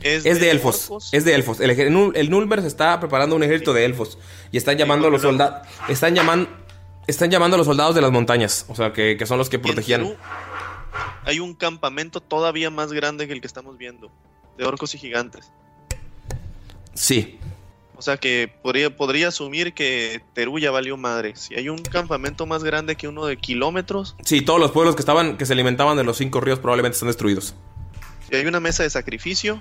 es, 0.00 0.26
Es 0.26 0.40
de 0.40 0.50
elfos. 0.50 0.84
orcos. 0.84 1.14
Es 1.14 1.24
de 1.24 1.34
elfos. 1.34 1.60
El, 1.60 2.30
Nulmer 2.30 2.60
se 2.62 2.68
está 2.68 2.98
preparando 2.98 3.36
un 3.36 3.42
ejército 3.42 3.72
de 3.72 3.84
elfos. 3.84 4.18
Y 4.50 4.56
están 4.56 4.76
llamando 4.76 5.08
a 5.08 5.10
los 5.10 5.22
soldados. 5.22 5.66
Están 5.88 6.14
llamando. 6.14 6.48
Están 7.06 7.30
llamando 7.30 7.56
a 7.56 7.58
los 7.58 7.66
soldados 7.66 7.94
de 7.94 8.00
las 8.00 8.10
montañas. 8.10 8.66
O 8.68 8.74
sea, 8.74 8.92
que, 8.92 9.16
que 9.16 9.26
son 9.26 9.38
los 9.38 9.48
que 9.48 9.56
en 9.56 9.62
protegían. 9.62 10.16
Hay 11.24 11.40
un 11.40 11.54
campamento 11.54 12.20
todavía 12.20 12.70
más 12.70 12.92
grande 12.92 13.26
que 13.26 13.32
el 13.32 13.40
que 13.40 13.46
estamos 13.46 13.78
viendo, 13.78 14.10
de 14.58 14.64
orcos 14.64 14.94
y 14.94 14.98
gigantes. 14.98 15.50
Sí. 16.94 17.38
O 17.96 18.02
sea 18.02 18.16
que 18.16 18.52
podría, 18.62 18.94
podría 18.96 19.28
asumir 19.28 19.74
que 19.74 20.22
Perú 20.34 20.58
ya 20.58 20.70
valió 20.70 20.96
madre. 20.96 21.36
Si 21.36 21.54
hay 21.54 21.68
un 21.68 21.78
campamento 21.78 22.46
más 22.46 22.64
grande 22.64 22.96
que 22.96 23.06
uno 23.06 23.26
de 23.26 23.36
kilómetros, 23.36 24.16
Sí, 24.24 24.42
todos 24.42 24.58
los 24.58 24.72
pueblos 24.72 24.96
que 24.96 25.00
estaban, 25.02 25.36
que 25.36 25.46
se 25.46 25.52
alimentaban 25.52 25.96
de 25.96 26.04
los 26.04 26.16
cinco 26.16 26.40
ríos 26.40 26.58
probablemente 26.58 26.94
están 26.96 27.08
destruidos. 27.08 27.54
si 28.28 28.36
hay 28.36 28.46
una 28.46 28.60
mesa 28.60 28.82
de 28.82 28.90
sacrificio, 28.90 29.60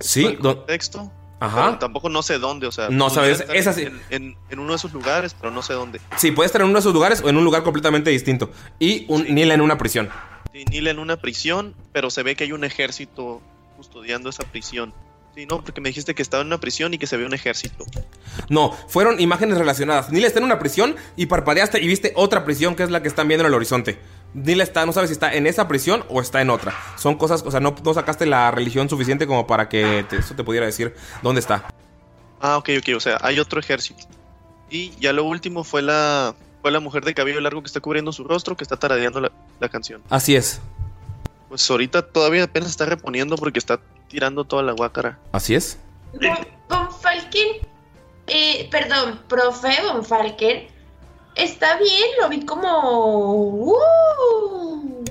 Sí, 0.00 0.36
contexto, 0.36 1.10
Ajá. 1.40 1.66
pero 1.66 1.78
tampoco 1.78 2.08
no 2.08 2.22
sé 2.22 2.38
dónde, 2.38 2.68
o 2.68 2.72
sea, 2.72 2.88
No 2.88 3.10
sabes, 3.10 3.44
es 3.52 3.66
así. 3.66 3.82
En, 3.82 4.00
en- 4.10 4.36
en 4.48 4.58
uno 4.60 4.70
de 4.70 4.76
esos 4.76 4.92
lugares, 4.92 5.34
pero 5.34 5.50
no 5.52 5.60
sé 5.62 5.72
dónde. 5.74 6.00
Sí, 6.16 6.30
puede 6.30 6.46
estar 6.46 6.60
en 6.62 6.68
uno 6.68 6.74
de 6.74 6.80
esos 6.80 6.94
lugares 6.94 7.20
o 7.22 7.28
en 7.28 7.36
un 7.36 7.44
lugar 7.44 7.64
completamente 7.64 8.08
distinto. 8.10 8.50
Y 8.78 9.04
un 9.08 9.24
Nila 9.34 9.54
en 9.54 9.60
una 9.60 9.76
prisión. 9.76 10.08
Sí, 10.52 10.64
Nila 10.70 10.90
en 10.90 10.98
una 10.98 11.16
prisión, 11.16 11.74
pero 11.92 12.10
se 12.10 12.22
ve 12.22 12.34
que 12.36 12.44
hay 12.44 12.52
un 12.52 12.64
ejército 12.64 13.40
custodiando 13.76 14.30
esa 14.30 14.44
prisión. 14.44 14.92
Sí, 15.34 15.46
no, 15.46 15.62
porque 15.62 15.80
me 15.80 15.90
dijiste 15.90 16.14
que 16.14 16.22
estaba 16.22 16.40
en 16.40 16.48
una 16.48 16.58
prisión 16.58 16.94
y 16.94 16.98
que 16.98 17.06
se 17.06 17.16
ve 17.16 17.24
un 17.24 17.34
ejército. 17.34 17.84
No, 18.48 18.72
fueron 18.88 19.20
imágenes 19.20 19.56
relacionadas. 19.58 20.10
Nila 20.10 20.26
está 20.26 20.40
en 20.40 20.44
una 20.46 20.58
prisión 20.58 20.96
y 21.16 21.26
parpadeaste 21.26 21.80
y 21.80 21.86
viste 21.86 22.12
otra 22.16 22.44
prisión 22.44 22.74
que 22.74 22.82
es 22.82 22.90
la 22.90 23.02
que 23.02 23.08
están 23.08 23.28
viendo 23.28 23.42
en 23.44 23.48
el 23.48 23.54
horizonte. 23.54 23.98
Nila 24.34 24.64
está, 24.64 24.84
no 24.84 24.92
sabes 24.92 25.10
si 25.10 25.12
está 25.12 25.32
en 25.32 25.46
esa 25.46 25.68
prisión 25.68 26.04
o 26.08 26.20
está 26.20 26.40
en 26.40 26.50
otra. 26.50 26.74
Son 26.96 27.14
cosas, 27.16 27.42
o 27.46 27.50
sea, 27.50 27.60
no, 27.60 27.76
no 27.84 27.94
sacaste 27.94 28.26
la 28.26 28.50
religión 28.50 28.88
suficiente 28.88 29.26
como 29.26 29.46
para 29.46 29.68
que 29.68 30.04
te- 30.08 30.16
eso 30.16 30.34
te 30.34 30.42
pudiera 30.44 30.66
decir 30.66 30.94
dónde 31.22 31.40
está. 31.40 31.68
Ah, 32.40 32.56
ok, 32.56 32.70
ok, 32.78 32.96
o 32.96 33.00
sea, 33.00 33.18
hay 33.20 33.38
otro 33.38 33.60
ejército. 33.60 34.06
Y 34.70 34.90
ya 34.98 35.12
lo 35.12 35.24
último 35.24 35.62
fue 35.62 35.82
la, 35.82 36.34
fue 36.68 36.72
la 36.74 36.80
mujer 36.80 37.02
de 37.02 37.14
cabello 37.14 37.40
largo 37.40 37.62
que 37.62 37.66
está 37.66 37.80
cubriendo 37.80 38.12
su 38.12 38.24
rostro, 38.24 38.54
que 38.54 38.62
está 38.62 38.76
taradeando 38.76 39.22
la, 39.22 39.32
la 39.58 39.70
canción. 39.70 40.02
Así 40.10 40.36
es. 40.36 40.60
Pues 41.48 41.70
ahorita 41.70 42.02
todavía 42.02 42.44
apenas 42.44 42.68
está 42.68 42.84
reponiendo 42.84 43.36
porque 43.36 43.58
está 43.58 43.80
tirando 44.08 44.44
toda 44.44 44.62
la 44.62 44.72
guácara. 44.72 45.18
Así 45.32 45.54
es. 45.54 45.78
Con, 46.12 46.28
con 46.68 46.92
Falken, 46.92 47.48
eh, 48.26 48.68
perdón, 48.70 49.18
profe 49.28 49.70
Von 49.90 50.04
Falken. 50.04 50.66
Está 51.36 51.78
bien, 51.78 52.04
lo 52.20 52.28
vi 52.28 52.44
como. 52.44 53.32
¡Uh! 53.44 55.04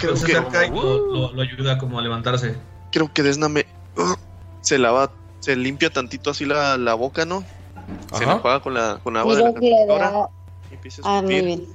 Creo 0.00 0.16
se 0.16 0.24
acerca 0.38 0.64
y 0.66 0.70
lo, 0.70 1.06
lo- 1.12 1.32
lo 1.34 1.42
ayuda 1.42 1.76
como 1.76 1.98
a 1.98 2.02
levantarse. 2.02 2.56
Creo 2.92 3.12
que 3.12 3.22
Desna 3.22 3.50
me. 3.50 3.66
¡Ugh! 3.98 4.16
se 4.62 4.78
lava, 4.78 5.10
se 5.40 5.54
limpia 5.54 5.90
tantito 5.90 6.30
así 6.30 6.46
la, 6.46 6.78
la 6.78 6.94
boca, 6.94 7.26
¿no? 7.26 7.44
Se 8.16 8.24
la 8.26 8.38
juega 8.38 8.60
con 8.60 8.74
la 8.74 8.98
con 9.04 9.16
agua 9.16 9.36
de 9.36 9.42
la 9.42 9.52
que 9.54 9.60
le 9.60 9.70
computadora. 9.86 10.10
da. 10.10 10.28
Y 10.76 10.78
empieza 10.78 11.02
a 11.04 11.18
Ah, 11.18 11.22
muy 11.22 11.40
bien. 11.40 11.66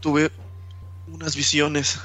Tuve 0.00 0.30
unas 1.12 1.36
visiones. 1.36 1.98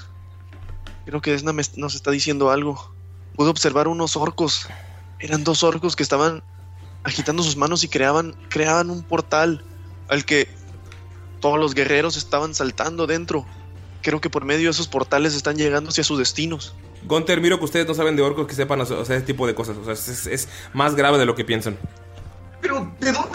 Creo 1.05 1.21
que 1.21 1.31
Desna 1.31 1.53
nos 1.75 1.95
está 1.95 2.11
diciendo 2.11 2.49
algo. 2.49 2.93
Pude 3.35 3.49
observar 3.49 3.87
unos 3.87 4.15
orcos. 4.15 4.67
Eran 5.19 5.43
dos 5.43 5.63
orcos 5.63 5.95
que 5.95 6.03
estaban 6.03 6.43
agitando 7.03 7.43
sus 7.43 7.57
manos 7.57 7.83
y 7.83 7.87
creaban, 7.87 8.35
creaban 8.49 8.89
un 8.89 9.03
portal 9.03 9.63
al 10.07 10.25
que 10.25 10.47
todos 11.39 11.59
los 11.59 11.73
guerreros 11.73 12.15
estaban 12.17 12.55
saltando 12.55 13.07
dentro. 13.07 13.45
Creo 14.01 14.21
que 14.21 14.29
por 14.29 14.45
medio 14.45 14.65
de 14.65 14.71
esos 14.71 14.87
portales 14.87 15.35
están 15.35 15.57
llegando 15.57 15.89
hacia 15.89 16.03
sus 16.03 16.19
destinos. 16.19 16.73
Gunter, 17.05 17.41
miro 17.41 17.57
que 17.57 17.65
ustedes 17.65 17.87
no 17.87 17.93
saben 17.93 18.15
de 18.15 18.21
orcos 18.21 18.47
que 18.47 18.55
sepan 18.55 18.79
o 18.79 18.85
sea, 18.85 19.01
ese 19.01 19.21
tipo 19.21 19.45
de 19.45 19.55
cosas. 19.55 19.77
O 19.77 19.83
sea, 19.83 19.93
es, 19.93 20.27
es 20.27 20.49
más 20.73 20.95
grave 20.95 21.17
de 21.17 21.25
lo 21.25 21.35
que 21.35 21.43
piensan. 21.43 21.77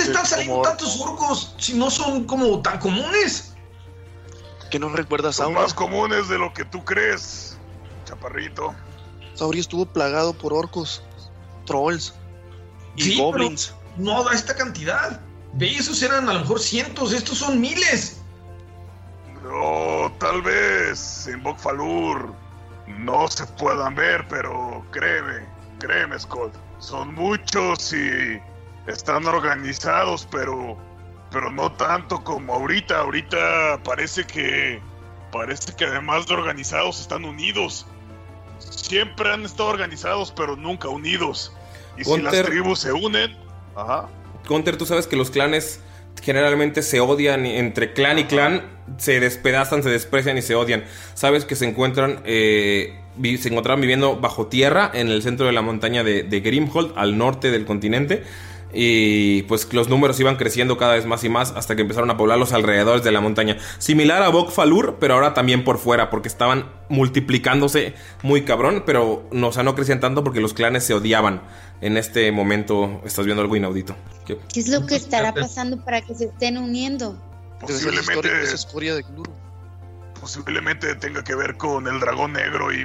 Pero, 0.09 0.13
¿de 0.13 0.13
dónde 0.13 0.13
están 0.13 0.27
saliendo 0.27 0.63
tantos 0.63 1.01
orcos 1.01 1.55
si 1.59 1.75
no 1.75 1.91
son 1.91 2.25
como 2.25 2.61
tan 2.63 2.79
comunes? 2.79 3.55
¿Que 4.71 4.79
no 4.79 4.89
recuerdas 4.91 5.37
Son 5.37 5.55
más 5.55 5.73
comunes 5.75 6.29
de 6.29 6.39
lo 6.39 6.53
que 6.53 6.65
tú 6.65 6.85
crees, 6.85 7.57
chaparrito. 8.05 8.75
Sauri 9.35 9.61
estuvo 9.61 9.87
plagado 9.87 10.35
por 10.35 10.53
orcos, 10.53 11.03
trolls 11.65 12.15
y 12.97 13.03
Sí, 13.05 13.19
goblins. 13.19 13.75
pero 13.97 14.05
no 14.05 14.25
da 14.25 14.35
esta 14.35 14.55
cantidad. 14.55 15.21
Ve, 15.55 15.75
esos 15.75 16.03
eran 16.03 16.29
a 16.29 16.35
lo 16.35 16.41
mejor 16.41 16.61
cientos, 16.61 17.13
estos 17.13 17.39
son 17.39 17.61
miles. 17.61 18.21
No, 19.43 20.13
tal 20.19 20.43
vez 20.43 21.27
en 21.29 21.43
Bokfalur 21.43 22.35
no 22.87 23.29
se 23.29 23.47
puedan 23.47 23.95
ver, 23.95 24.27
pero 24.29 24.85
créeme, 24.91 25.47
créeme, 25.79 26.19
Scott. 26.19 26.53
Son 26.81 27.15
muchos 27.15 27.93
y 27.93 28.39
están 28.89 29.27
organizados, 29.27 30.27
pero 30.31 30.77
pero 31.31 31.51
no 31.53 31.71
tanto 31.73 32.25
como 32.25 32.55
ahorita. 32.55 33.01
Ahorita 33.01 33.81
parece 33.85 34.25
que 34.25 34.81
parece 35.31 35.75
que 35.77 35.85
además 35.85 36.27
de 36.27 36.35
organizados 36.35 37.01
están 37.01 37.25
unidos. 37.25 37.87
Siempre 38.59 39.31
han 39.33 39.45
estado 39.45 39.69
organizados, 39.69 40.33
pero 40.35 40.57
nunca 40.57 40.89
unidos. 40.89 41.53
Y 41.99 42.05
si 42.05 42.19
las 42.21 42.43
tribus 42.43 42.81
se 42.81 42.93
unen, 42.93 43.37
ajá. 43.77 44.09
Gunter, 44.49 44.77
tú 44.79 44.87
sabes 44.87 45.07
que 45.07 45.17
los 45.17 45.31
clanes 45.31 45.81
generalmente 46.23 46.83
se 46.83 47.01
odian 47.01 47.45
entre 47.47 47.93
clan 47.93 48.19
y 48.19 48.25
clan, 48.25 48.63
se 48.97 49.21
despedazan, 49.21 49.83
se 49.83 49.91
desprecian 49.91 50.39
y 50.39 50.43
se 50.43 50.55
odian. 50.55 50.85
Sabes 51.15 51.45
que 51.45 51.55
se 51.55 51.67
encuentran, 51.67 52.23
eh, 52.25 52.99
vi- 53.17 53.39
se 53.39 53.49
encontraban 53.51 53.81
viviendo 53.81 54.17
bajo 54.17 54.47
tierra 54.47 54.91
en 54.95 55.09
el 55.09 55.23
centro 55.23 55.47
de 55.47 55.53
la 55.53 55.63
montaña 55.63 56.03
de, 56.03 56.23
de 56.25 56.41
Grimhold, 56.41 56.93
al 56.97 57.19
norte 57.19 57.51
del 57.51 57.65
continente. 57.67 58.25
Y 58.73 59.43
pues 59.45 59.73
los 59.73 59.89
números 59.89 60.21
iban 60.21 60.37
creciendo 60.37 60.77
cada 60.77 60.95
vez 60.95 61.07
más 61.07 61.25
y 61.25 61.29
más 61.29 61.53
hasta 61.53 61.75
que 61.75 61.83
empezaron 61.83 62.11
a 62.11 62.17
poblar 62.17 62.39
los 62.39 62.53
alrededores 62.53 63.03
de 63.03 63.13
la 63.13 63.21
montaña. 63.21 63.57
Similar 63.79 64.23
a 64.23 64.29
Bokfalur, 64.29 64.99
pero 65.01 65.15
ahora 65.15 65.33
también 65.33 65.65
por 65.65 65.79
fuera, 65.79 66.11
porque 66.11 66.29
estaban 66.29 66.71
multiplicándose 66.89 67.95
muy 68.23 68.43
cabrón, 68.43 68.83
pero 68.85 69.27
no, 69.33 69.49
o 69.49 69.53
sea, 69.53 69.63
no 69.63 69.75
crecían 69.75 70.01
tanto 70.01 70.23
porque 70.23 70.41
los 70.41 70.53
clanes 70.53 70.85
se 70.85 70.95
odiaban. 70.95 71.43
En 71.81 71.97
este 71.97 72.31
momento 72.33 73.01
estás 73.05 73.25
viendo 73.25 73.41
algo 73.41 73.57
inaudito. 73.57 73.97
¿Qué? 74.27 74.39
¿Qué 74.53 74.61
es 74.61 74.69
lo 74.69 74.85
que 74.85 74.97
estará 74.97 75.33
pasando 75.33 75.83
para 75.85 76.01
que 76.03 76.15
se 76.15 76.27
estén 76.27 76.59
uniendo? 76.59 77.17
Posiblemente, 77.61 78.29
de 78.29 79.03
posiblemente 80.21 80.95
tenga 80.97 81.25
que 81.25 81.35
ver 81.35 81.57
con 81.57 81.87
el 81.87 82.01
dragón 82.01 82.33
negro 82.33 82.73
y 82.73 82.85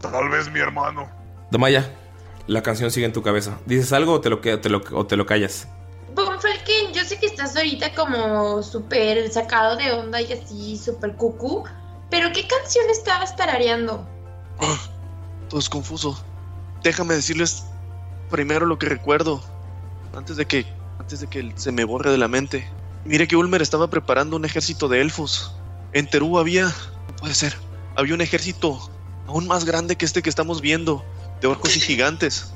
tal 0.00 0.28
vez 0.28 0.50
mi 0.50 0.60
hermano. 0.60 1.08
Damaya, 1.50 1.90
la 2.46 2.62
canción 2.62 2.90
sigue 2.90 3.06
en 3.06 3.12
tu 3.12 3.22
cabeza. 3.22 3.58
¿Dices 3.66 3.92
algo 3.92 4.12
o 4.14 4.20
te 4.20 4.30
lo, 4.30 4.40
te 4.40 4.68
lo- 4.68 4.82
o 4.92 5.06
te 5.06 5.16
lo 5.16 5.26
callas? 5.26 5.68
Von 6.14 6.40
Falken, 6.40 6.92
yo 6.94 7.04
sé 7.04 7.18
que 7.18 7.26
estás 7.26 7.56
ahorita 7.56 7.94
como 7.94 8.62
súper 8.62 9.30
sacado 9.30 9.76
de 9.76 9.92
onda 9.92 10.20
y 10.22 10.32
así 10.32 10.78
súper 10.78 11.14
cucú, 11.16 11.64
pero 12.10 12.32
¿qué 12.32 12.46
canción 12.46 12.84
estabas 12.90 13.36
tarareando? 13.36 14.06
Todo 15.48 15.60
es 15.60 15.68
confuso. 15.68 16.18
Déjame 16.82 17.14
decirles 17.14 17.64
primero 18.30 18.66
lo 18.66 18.78
que 18.78 18.86
recuerdo. 18.86 19.42
Antes 20.14 20.36
de 20.36 20.46
que. 20.46 20.66
Antes 20.98 21.20
de 21.20 21.26
que 21.26 21.52
se 21.56 21.72
me 21.72 21.84
borre 21.84 22.10
de 22.10 22.18
la 22.18 22.28
mente. 22.28 22.68
Mire 23.04 23.28
que 23.28 23.36
Ulmer 23.36 23.62
estaba 23.62 23.88
preparando 23.90 24.36
un 24.36 24.44
ejército 24.44 24.88
de 24.88 25.00
elfos. 25.00 25.54
En 25.92 26.08
Terú 26.08 26.38
había. 26.38 26.64
No 26.64 27.16
puede 27.20 27.34
ser. 27.34 27.54
Había 27.96 28.14
un 28.14 28.20
ejército 28.20 28.90
aún 29.26 29.46
más 29.46 29.64
grande 29.64 29.96
que 29.96 30.04
este 30.04 30.22
que 30.22 30.30
estamos 30.30 30.60
viendo. 30.60 31.04
De 31.46 31.52
orcos 31.52 31.76
y 31.76 31.80
gigantes. 31.80 32.54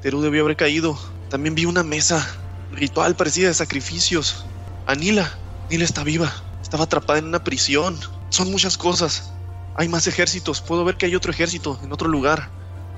Terú 0.00 0.20
debió 0.20 0.42
haber 0.42 0.56
caído. 0.56 0.98
También 1.30 1.54
vi 1.54 1.64
una 1.64 1.84
mesa 1.84 2.28
ritual 2.72 3.14
parecida 3.14 3.46
de 3.46 3.54
sacrificios. 3.54 4.44
Anila. 4.84 5.32
Anila 5.66 5.84
está 5.84 6.02
viva. 6.02 6.32
Estaba 6.60 6.82
atrapada 6.82 7.20
en 7.20 7.26
una 7.26 7.44
prisión. 7.44 7.96
Son 8.30 8.50
muchas 8.50 8.76
cosas. 8.76 9.32
Hay 9.76 9.86
más 9.86 10.08
ejércitos. 10.08 10.60
Puedo 10.60 10.84
ver 10.84 10.96
que 10.96 11.06
hay 11.06 11.14
otro 11.14 11.30
ejército 11.30 11.78
en 11.84 11.92
otro 11.92 12.08
lugar. 12.08 12.48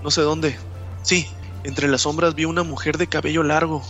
No 0.02 0.10
sé 0.10 0.22
dónde. 0.22 0.56
Sí, 1.02 1.28
entre 1.62 1.88
las 1.88 2.00
sombras 2.00 2.34
vi 2.34 2.46
una 2.46 2.62
mujer 2.62 2.96
de 2.96 3.06
cabello 3.06 3.42
largo. 3.42 3.82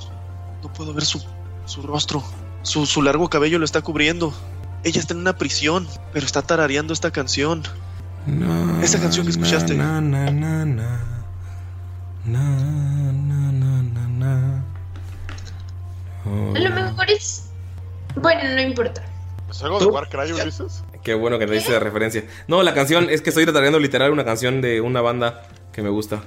No 0.61 0.73
puedo 0.73 0.93
ver 0.93 1.05
su, 1.05 1.23
su 1.67 1.83
rostro. 1.83 2.25
Su, 2.63 2.85
su 2.85 3.01
largo 3.01 3.31
cabello 3.31 3.61
lo 3.61 3.65
está 3.65 3.81
cubriendo. 3.81 4.35
Ella 4.83 5.01
está 5.01 5.15
en 5.15 5.21
una 5.21 5.39
prisión, 5.39 5.87
pero 6.13 6.27
está 6.27 6.43
tarareando 6.43 6.93
esta 6.93 7.13
canción. 7.13 7.63
Esa 8.83 8.99
canción 8.99 9.25
que 9.25 9.31
escuchaste. 9.31 9.75
Na, 9.75 10.01
na, 10.01 11.14
na, 12.25 12.41
na. 13.13 13.53
Na, 13.53 13.83
na, 13.83 14.09
na. 14.09 14.65
Oh. 16.27 16.55
A 16.57 16.59
lo 16.59 16.71
mejor 16.71 17.11
es... 17.11 17.51
Bueno, 18.17 18.43
no 18.55 18.61
importa. 18.61 19.05
¿Es 19.51 19.63
algo 19.63 19.79
de 19.79 19.87
Warcry, 19.87 20.33
Ulises? 20.33 20.83
Qué 21.03 21.15
bueno 21.15 21.39
que 21.39 21.47
te 21.47 21.53
dice 21.55 21.73
de 21.73 21.81
referencia. 21.81 22.25
No, 22.49 22.63
la 22.63 22.73
canción 22.75 23.09
es 23.11 23.21
que 23.23 23.31
estoy 23.31 23.45
tratando 23.45 23.79
literal 23.79 24.11
una 24.11 24.25
canción 24.25 24.61
de 24.61 24.81
una 24.81 25.01
banda 25.01 25.43
que 25.73 25.83
me 25.83 25.91
gusta. 25.91 26.23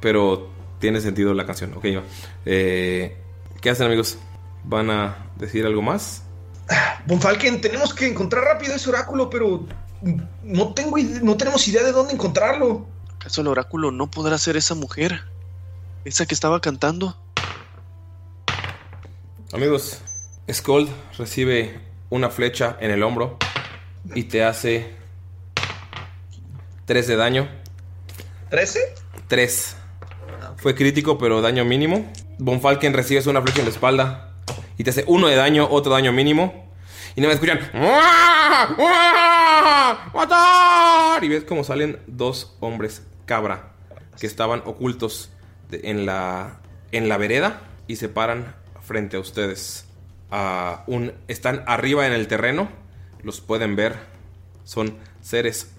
Pero 0.00 0.48
tiene 0.78 1.00
sentido 1.00 1.32
la 1.34 1.46
canción. 1.46 1.72
Ok, 1.74 1.84
va. 1.96 2.02
Eh, 2.44 3.16
¿Qué 3.60 3.70
hacen, 3.70 3.86
amigos? 3.86 4.18
¿Van 4.64 4.90
a 4.90 5.16
decir 5.36 5.64
algo 5.66 5.82
más? 5.82 6.22
Von 7.06 7.20
Falken, 7.20 7.60
tenemos 7.60 7.94
que 7.94 8.06
encontrar 8.06 8.44
rápido 8.44 8.74
ese 8.74 8.90
oráculo, 8.90 9.30
pero 9.30 9.64
no 10.44 10.74
tengo 10.74 10.98
ide- 10.98 11.20
no 11.22 11.36
tenemos 11.36 11.66
idea 11.66 11.82
de 11.82 11.92
dónde 11.92 12.12
encontrarlo. 12.12 12.86
¿Acaso 13.20 13.40
el 13.40 13.48
oráculo 13.48 13.90
no 13.90 14.10
podrá 14.10 14.38
ser 14.38 14.56
esa 14.56 14.76
mujer? 14.76 15.24
¿Esa 16.04 16.24
que 16.26 16.34
estaba 16.34 16.60
cantando? 16.60 17.16
Amigos, 19.52 19.98
Skold 20.50 20.88
recibe 21.18 21.80
una 22.10 22.30
flecha 22.30 22.76
en 22.80 22.92
el 22.92 23.02
hombro 23.02 23.36
y 24.14 24.24
te 24.24 24.44
hace 24.44 24.94
3 26.86 27.06
de 27.08 27.16
daño. 27.16 27.48
¿13? 28.50 28.78
3. 29.26 29.76
Fue 30.56 30.74
crítico, 30.76 31.18
pero 31.18 31.42
daño 31.42 31.64
mínimo. 31.64 32.10
Von 32.38 32.60
Falken 32.60 32.94
recibes 32.94 33.26
una 33.26 33.42
flecha 33.42 33.58
en 33.58 33.64
la 33.64 33.72
espalda 33.72 34.34
y 34.76 34.84
te 34.84 34.90
hace 34.90 35.04
uno 35.08 35.26
de 35.26 35.34
daño, 35.34 35.66
otro 35.68 35.92
daño 35.92 36.12
mínimo. 36.12 36.67
Y 37.18 37.20
no 37.20 37.26
me 37.26 37.34
escuchan. 37.34 37.58
¡Matar! 40.14 41.24
Y 41.24 41.28
ves 41.28 41.42
cómo 41.42 41.64
salen 41.64 41.98
dos 42.06 42.56
hombres 42.60 43.02
cabra 43.26 43.72
que 44.20 44.28
estaban 44.28 44.62
ocultos 44.64 45.32
en, 45.72 46.06
la, 46.06 46.60
en 46.92 47.08
la 47.08 47.16
vereda 47.16 47.62
y 47.88 47.96
se 47.96 48.08
paran 48.08 48.54
frente 48.82 49.16
a 49.16 49.20
ustedes. 49.20 49.86
A 50.30 50.84
un, 50.86 51.12
están 51.26 51.64
arriba 51.66 52.06
en 52.06 52.12
el 52.12 52.28
terreno, 52.28 52.68
los 53.24 53.40
pueden 53.40 53.74
ver. 53.74 53.96
Son 54.62 54.96
seres 55.20 55.72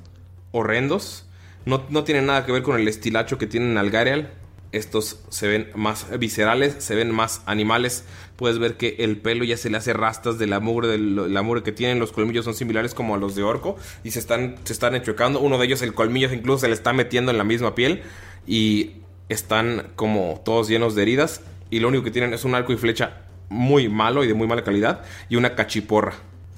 horrendos. 0.51 1.25
No, 1.63 1.85
no 1.87 2.03
tienen 2.03 2.25
nada 2.25 2.45
que 2.45 2.51
ver 2.51 2.63
con 2.63 2.77
el 2.77 2.85
estilacho 2.85 3.37
que 3.37 3.47
tienen 3.47 3.77
Algarial. 3.77 4.33
Estos 4.71 5.19
se 5.29 5.47
ven 5.47 5.69
más 5.75 6.05
viscerales, 6.19 6.75
se 6.77 6.93
ven 6.95 7.09
más 7.11 7.41
animales. 7.47 8.03
Puedes 8.35 8.59
ver 8.59 8.77
que 8.77 8.97
el 8.99 9.17
pelo 9.17 9.43
ya 9.43 9.57
se 9.57 9.69
le 9.71 9.77
hace 9.77 9.93
rastas 9.93 10.37
de 10.37 10.45
la 10.45 10.59
mugre, 10.59 10.87
de 10.87 10.97
lo- 10.99 11.27
la 11.27 11.41
mugre 11.41 11.63
que 11.63 11.71
tienen. 11.71 11.97
Los 11.99 12.11
colmillos 12.11 12.45
son 12.45 12.53
similares 12.53 12.93
como 12.93 13.15
a 13.15 13.17
los 13.17 13.35
de 13.35 13.41
orco 13.43 13.77
y 14.03 14.11
se 14.11 14.19
están, 14.19 14.57
se 14.65 14.73
están 14.73 14.95
enchuecando. 14.95 15.39
Uno 15.39 15.57
de 15.57 15.65
ellos, 15.65 15.81
el 15.81 15.93
colmillo, 15.95 16.31
incluso 16.31 16.59
se 16.59 16.67
le 16.67 16.73
está 16.75 16.93
metiendo 16.93 17.31
en 17.31 17.37
la 17.39 17.43
misma 17.43 17.73
piel 17.73 18.03
y 18.45 18.91
están 19.27 19.87
como 19.95 20.41
todos 20.45 20.67
llenos 20.67 20.93
de 20.93 21.01
heridas. 21.01 21.41
Y 21.71 21.79
lo 21.79 21.87
único 21.87 22.03
que 22.03 22.11
tienen 22.11 22.33
es 22.33 22.45
un 22.45 22.53
arco 22.53 22.71
y 22.71 22.77
flecha 22.77 23.23
muy 23.49 23.89
malo 23.89 24.23
y 24.23 24.27
de 24.27 24.35
muy 24.35 24.47
mala 24.47 24.63
calidad 24.63 25.03
y 25.29 25.35
una 25.35 25.55
cachiporra. 25.55 26.13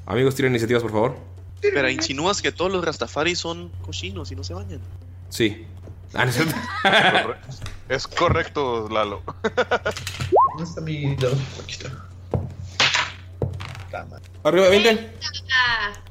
Amigos, 0.06 0.36
tienen 0.36 0.52
iniciativas, 0.52 0.82
por 0.84 0.92
favor. 0.92 1.18
Pero 1.62 1.90
insinúas 1.90 2.42
que 2.42 2.52
todos 2.52 2.72
los 2.72 2.84
Rastafari 2.84 3.36
son 3.36 3.70
cochinos 3.86 4.32
y 4.32 4.36
no 4.36 4.44
se 4.44 4.54
bañan. 4.54 4.80
Sí. 5.30 5.66
Ah, 6.14 6.26
no 6.26 6.30
es 6.30 6.36
cierto. 6.36 6.56
Es 7.90 8.08
correcto, 8.08 8.88
Lalo. 8.90 9.22
¿Dónde 10.50 10.64
está 10.64 10.82
mi 10.82 11.16
dado? 11.16 11.36
Aquí 11.62 11.74
está. 11.74 11.90
Arriba 14.44 14.66
de 14.66 14.70
20. 14.72 15.12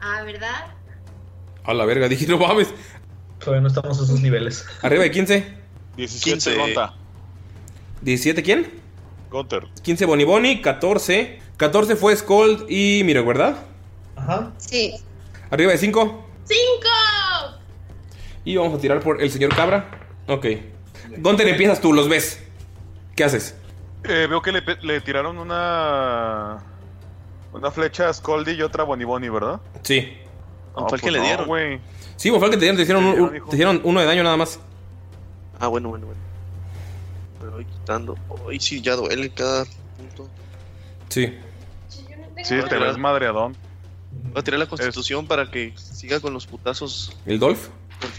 Ah, 0.01 0.22
¿verdad? 0.22 0.66
A 1.64 1.74
la 1.74 1.85
verga, 1.85 2.09
dije, 2.09 2.27
no 2.27 2.39
mames. 2.39 2.68
Todavía 3.39 3.62
no 3.62 3.68
estamos 3.68 3.98
a 4.01 4.05
esos 4.05 4.20
niveles. 4.20 4.66
Arriba 4.82 5.02
de 5.02 5.10
15. 5.10 5.55
17 5.97 6.31
15. 6.31 6.56
Gonta. 6.56 6.94
17, 8.02 8.43
¿quién? 8.43 8.81
Gunter. 9.31 9.66
15 9.82 10.05
Bonnie 10.06 10.24
Bonnie, 10.24 10.60
14. 10.60 11.40
14 11.56 11.97
fue 11.97 12.16
Scold 12.16 12.70
y 12.70 13.02
Miro, 13.05 13.24
¿verdad? 13.24 13.56
Ajá. 14.16 14.52
Sí. 14.59 14.94
Arriba 15.51 15.72
de 15.72 15.78
5. 15.78 16.27
¡Cinco! 16.44 16.89
Y 18.45 18.57
vamos 18.57 18.79
a 18.79 18.81
tirar 18.81 19.01
por 19.01 19.23
el 19.23 19.31
señor 19.31 19.55
Cabra. 19.55 19.91
Ok. 20.29 20.47
¿Dónde 21.19 21.49
empiezas 21.49 21.81
tú? 21.81 21.93
¿Los 21.93 22.09
ves? 22.09 22.43
¿Qué 23.17 23.25
haces? 23.25 23.55
Eh, 24.05 24.27
veo 24.29 24.41
que 24.41 24.53
le, 24.53 24.62
le 24.83 25.01
tiraron 25.01 25.39
una. 25.39 26.59
Una 27.53 27.71
flecha 27.71 28.09
a 28.09 28.12
Scoldy 28.15 28.53
y 28.53 28.62
otra 28.62 28.85
a 28.85 28.87
Bonnie 28.87 29.05
Bonnie, 29.05 29.29
¿verdad? 29.29 29.61
Sí. 29.83 30.17
No, 30.77 30.89
fue 30.89 30.97
el 30.99 31.03
que 31.03 31.07
pues 31.09 31.12
le 31.15 31.19
no, 31.19 31.25
dieron. 31.25 31.47
güey. 31.47 31.81
Sí, 32.17 32.31
fue 32.31 32.39
el 32.39 32.51
que 32.51 32.57
te 32.57 32.61
dieron, 32.61 32.77
te 32.77 32.83
hicieron, 32.83 33.05
un- 33.05 33.21
un- 33.21 33.31
te 33.49 33.57
hicieron 33.57 33.81
uno 33.83 34.01
de 34.01 34.07
daño 34.07 34.23
nada 34.23 34.37
más. 34.37 34.61
Ah, 35.59 35.67
bueno, 35.67 35.89
bueno, 35.89 36.07
bueno. 36.07 36.21
Me 37.43 37.49
voy 37.51 37.65
quitando. 37.65 38.17
Ay, 38.49 38.61
sí, 38.61 38.81
ya 38.81 38.95
duele 38.95 39.31
cada 39.31 39.65
punto. 39.97 40.29
Sí. 41.09 41.37
Sí, 42.43 42.55
te 42.69 42.79
ves 42.79 42.97
madreadón. 42.97 43.57
Voy 44.33 44.41
a 44.41 44.43
tirar 44.43 44.61
la 44.61 44.67
constitución 44.67 45.27
para 45.27 45.51
que 45.51 45.73
siga 45.77 46.21
con 46.21 46.33
los 46.33 46.47
putazos. 46.47 47.17
¿El 47.27 47.39
Dolph? 47.39 47.69
Por 48.01 48.10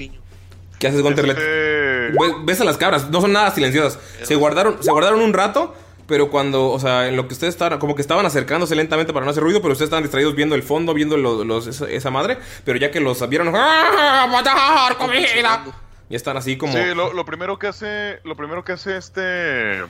¿Qué 0.79 0.87
haces, 0.87 1.01
Gunter? 1.01 1.25
Este- 1.29 1.41
Ve- 1.43 2.35
Ves 2.43 2.61
a 2.61 2.63
las 2.63 2.77
cabras, 2.77 3.09
no 3.09 3.21
son 3.21 3.33
nada 3.33 3.51
silenciosas. 3.51 3.99
Se 4.23 4.35
guardaron, 4.35 4.81
se 4.83 4.91
guardaron 4.91 5.21
un 5.21 5.33
rato, 5.33 5.75
pero 6.07 6.29
cuando, 6.31 6.69
o 6.71 6.79
sea, 6.79 7.07
en 7.07 7.15
lo 7.15 7.27
que 7.27 7.33
ustedes 7.33 7.53
estaban, 7.53 7.77
como 7.79 7.93
que 7.95 8.01
estaban 8.01 8.25
acercándose 8.25 8.75
lentamente 8.75 9.13
para 9.13 9.25
no 9.25 9.31
hacer 9.31 9.43
ruido, 9.43 9.61
pero 9.61 9.73
ustedes 9.73 9.87
estaban 9.87 10.03
distraídos 10.03 10.35
viendo 10.35 10.55
el 10.55 10.63
fondo, 10.63 10.93
viendo 10.93 11.17
los, 11.17 11.45
los- 11.45 11.67
esa, 11.67 11.87
esa 11.89 12.09
madre, 12.09 12.37
pero 12.65 12.79
ya 12.79 12.89
que 12.91 12.99
los 12.99 13.27
vieron, 13.29 13.53
¡Ah, 13.55 14.27
matar 14.31 14.97
comida! 14.97 15.63
Y 16.09 16.15
están 16.15 16.35
así 16.35 16.57
como... 16.57 16.73
Sí, 16.73 16.79
lo, 16.95 17.13
lo 17.13 17.23
primero 17.25 17.57
que 17.57 17.67
hace. 17.67 18.19
Lo 18.25 18.35
primero 18.35 18.65
que 18.65 18.73
hace 18.73 18.97
este. 18.97 19.81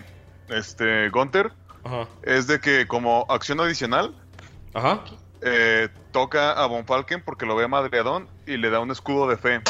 Este. 0.50 1.10
Gunter. 1.10 1.52
Es 2.22 2.46
de 2.46 2.60
que 2.60 2.86
como 2.88 3.26
acción 3.28 3.60
adicional. 3.60 4.14
Ajá. 4.74 5.02
eh, 5.42 5.90
toca 6.12 6.52
a 6.52 6.68
Von 6.68 6.86
Falken 6.86 7.24
porque 7.24 7.48
lo 7.48 7.56
ve 7.56 7.68
madreadón 7.68 8.28
y 8.52 8.58
le 8.58 8.70
da 8.70 8.80
un 8.80 8.92
escudo 8.92 9.28
de 9.28 9.38
fe. 9.38 9.62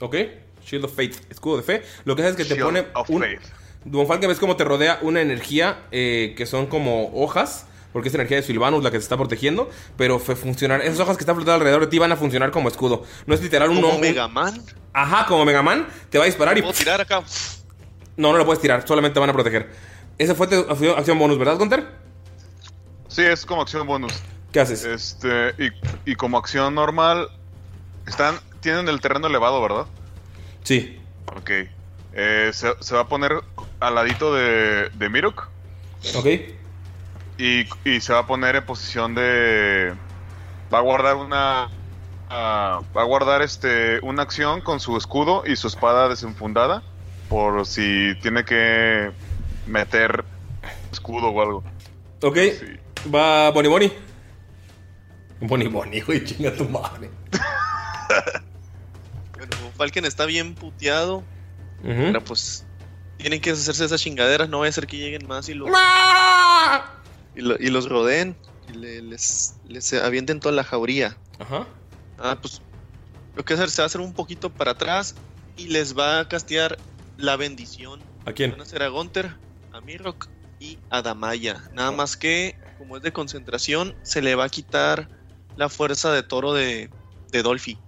Ok. 0.00 0.16
Shield 0.64 0.84
of 0.84 0.94
Faith, 0.94 1.16
escudo 1.30 1.58
de 1.58 1.62
fe. 1.62 1.82
Lo 2.04 2.16
que 2.16 2.22
hace 2.22 2.30
es 2.32 2.36
que 2.36 2.44
te 2.44 2.54
Shield 2.54 2.64
pone 2.64 2.86
of 2.94 3.08
un... 3.10 3.22
Faith. 3.22 3.40
Von 3.84 4.06
Falken 4.08 4.28
ves 4.28 4.38
cómo 4.40 4.56
te 4.56 4.64
rodea 4.64 4.98
una 5.02 5.20
energía 5.20 5.84
eh, 5.92 6.34
que 6.36 6.44
son 6.44 6.66
como 6.66 7.12
hojas, 7.14 7.66
porque 7.92 8.08
es 8.08 8.14
energía 8.16 8.38
de 8.38 8.42
Silvanus 8.42 8.82
la 8.82 8.90
que 8.90 8.98
te 8.98 9.02
está 9.04 9.16
protegiendo, 9.16 9.70
pero 9.96 10.18
fue 10.18 10.34
funcionar. 10.34 10.80
Esas 10.82 10.98
hojas 10.98 11.16
que 11.16 11.22
están 11.22 11.36
flotando 11.36 11.54
alrededor 11.60 11.82
de 11.82 11.86
ti 11.86 11.98
van 12.00 12.10
a 12.10 12.16
funcionar 12.16 12.50
como 12.50 12.68
escudo. 12.68 13.04
No 13.26 13.34
es 13.34 13.40
literal 13.40 13.70
un 13.70 13.76
¿Como 13.80 13.94
hombre. 13.94 14.10
Mega 14.10 14.26
Man? 14.26 14.60
Ajá, 14.92 15.24
como 15.26 15.44
Mega 15.44 15.62
Man. 15.62 15.86
Te 16.10 16.18
va 16.18 16.24
a 16.24 16.26
disparar 16.26 16.58
y. 16.58 16.62
¿Puedo 16.62 16.74
tirar 16.74 17.00
acá? 17.00 17.22
No, 18.16 18.32
no 18.32 18.38
lo 18.38 18.44
puedes 18.44 18.60
tirar, 18.60 18.84
solamente 18.88 19.20
van 19.20 19.30
a 19.30 19.32
proteger. 19.32 19.70
Esa 20.18 20.34
fue 20.34 20.48
tu 20.48 20.56
acción- 20.68 20.98
acción 20.98 21.18
bonus, 21.18 21.38
¿verdad, 21.38 21.56
Gunter? 21.56 21.86
Sí, 23.08 23.22
es 23.22 23.46
como 23.46 23.62
acción 23.62 23.86
bonus. 23.86 24.12
¿Qué 24.50 24.60
haces? 24.60 24.84
Este, 24.84 25.54
y, 25.58 26.10
y 26.10 26.14
como 26.16 26.38
acción 26.38 26.74
normal, 26.74 27.28
están, 28.06 28.38
tienen 28.60 28.88
el 28.88 29.00
terreno 29.00 29.26
elevado, 29.26 29.60
¿verdad? 29.62 29.86
Sí. 30.62 31.00
Ok. 31.34 31.50
Eh, 32.12 32.50
se, 32.52 32.72
se 32.80 32.94
va 32.94 33.02
a 33.02 33.08
poner 33.08 33.32
al 33.80 33.94
ladito 33.94 34.34
de, 34.34 34.88
de 34.90 35.08
Mirok. 35.08 35.48
Ok. 36.14 36.26
Y, 37.38 37.66
y 37.84 38.00
se 38.00 38.12
va 38.12 38.20
a 38.20 38.26
poner 38.26 38.56
en 38.56 38.64
posición 38.64 39.14
de... 39.14 39.94
Va 40.72 40.78
a 40.78 40.82
guardar 40.82 41.16
una... 41.16 41.68
ah, 42.30 42.80
va 42.96 43.02
a 43.02 43.04
guardar 43.04 43.42
este 43.42 44.00
una 44.00 44.22
acción 44.22 44.60
con 44.60 44.80
su 44.80 44.96
escudo 44.96 45.44
y 45.46 45.56
su 45.56 45.68
espada 45.68 46.08
desenfundada. 46.08 46.82
Por 47.28 47.66
si 47.66 48.14
tiene 48.22 48.44
que 48.44 49.10
meter 49.66 50.24
escudo 50.92 51.28
o 51.28 51.42
algo. 51.42 51.64
Ok. 52.22 52.38
Va 53.14 53.50
Bonnie 53.50 53.68
Bonnie. 53.70 53.92
Bonnie 55.40 55.68
Bonnie, 55.68 56.00
güey, 56.00 56.24
chinga 56.24 56.54
tu 56.54 56.64
madre. 56.68 57.10
Bueno, 59.32 59.72
Falken 59.76 60.04
está 60.04 60.24
bien 60.26 60.54
puteado. 60.56 61.18
Ujú. 61.78 61.92
Pero 61.94 62.24
pues 62.24 62.66
tienen 63.16 63.40
que 63.40 63.50
hacerse 63.50 63.84
esas 63.84 64.00
chingaderas, 64.00 64.48
no 64.48 64.60
va 64.60 64.66
a 64.68 64.72
ser 64.72 64.86
que 64.86 64.96
lleguen 64.96 65.26
más 65.26 65.48
y, 65.48 65.54
lo, 65.54 65.66
y, 67.34 67.40
lo- 67.42 67.56
y 67.58 67.68
los 67.70 67.88
rodeen 67.88 68.36
y 68.68 68.72
le- 68.72 69.02
les, 69.02 69.58
les 69.64 69.92
avienten 69.94 70.40
toda 70.40 70.54
la 70.54 70.64
jauría. 70.64 71.18
Ajá. 71.38 71.66
Ah, 72.18 72.38
pues 72.40 72.62
lo 73.34 73.44
que 73.44 73.54
hacer 73.54 73.70
se 73.70 73.82
va 73.82 73.84
a 73.84 73.86
hacer 73.86 74.00
un 74.00 74.14
poquito 74.14 74.50
para 74.50 74.72
atrás 74.72 75.16
y 75.54 75.68
les 75.68 75.96
va 75.96 76.20
a 76.20 76.28
castear 76.28 76.78
la 77.16 77.36
bendición. 77.36 78.02
¿A 78.24 78.32
quién? 78.32 78.50
Van 78.50 78.60
a 78.60 78.62
hacer 78.64 78.82
a 78.82 78.88
Gunter, 78.88 79.36
a 79.70 79.80
Mirok 79.82 80.26
y 80.58 80.78
a 80.90 81.02
Damaya. 81.02 81.62
Nada 81.72 81.90
más 81.92 82.16
que, 82.16 82.58
como 82.78 82.96
es 82.96 83.02
de 83.02 83.12
concentración, 83.12 83.94
se 84.02 84.22
le 84.22 84.34
va 84.34 84.44
a 84.44 84.48
quitar 84.48 85.10
la 85.54 85.68
fuerza 85.68 86.12
de 86.12 86.22
toro 86.22 86.52
de, 86.54 86.90
de 87.32 87.42
Dolphy. 87.42 87.78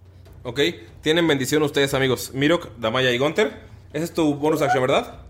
Ok. 0.43 0.61
Tienen 1.03 1.27
bendición 1.27 1.63
ustedes, 1.63 1.95
amigos. 1.95 2.33
Mirok, 2.35 2.77
Damaya 2.79 3.11
y 3.11 3.19
Gunter. 3.19 3.61
Esa 3.93 4.05
es 4.05 4.13
tu 4.13 4.35
bonus 4.35 4.63
action, 4.63 4.83
¿verdad? 4.83 5.21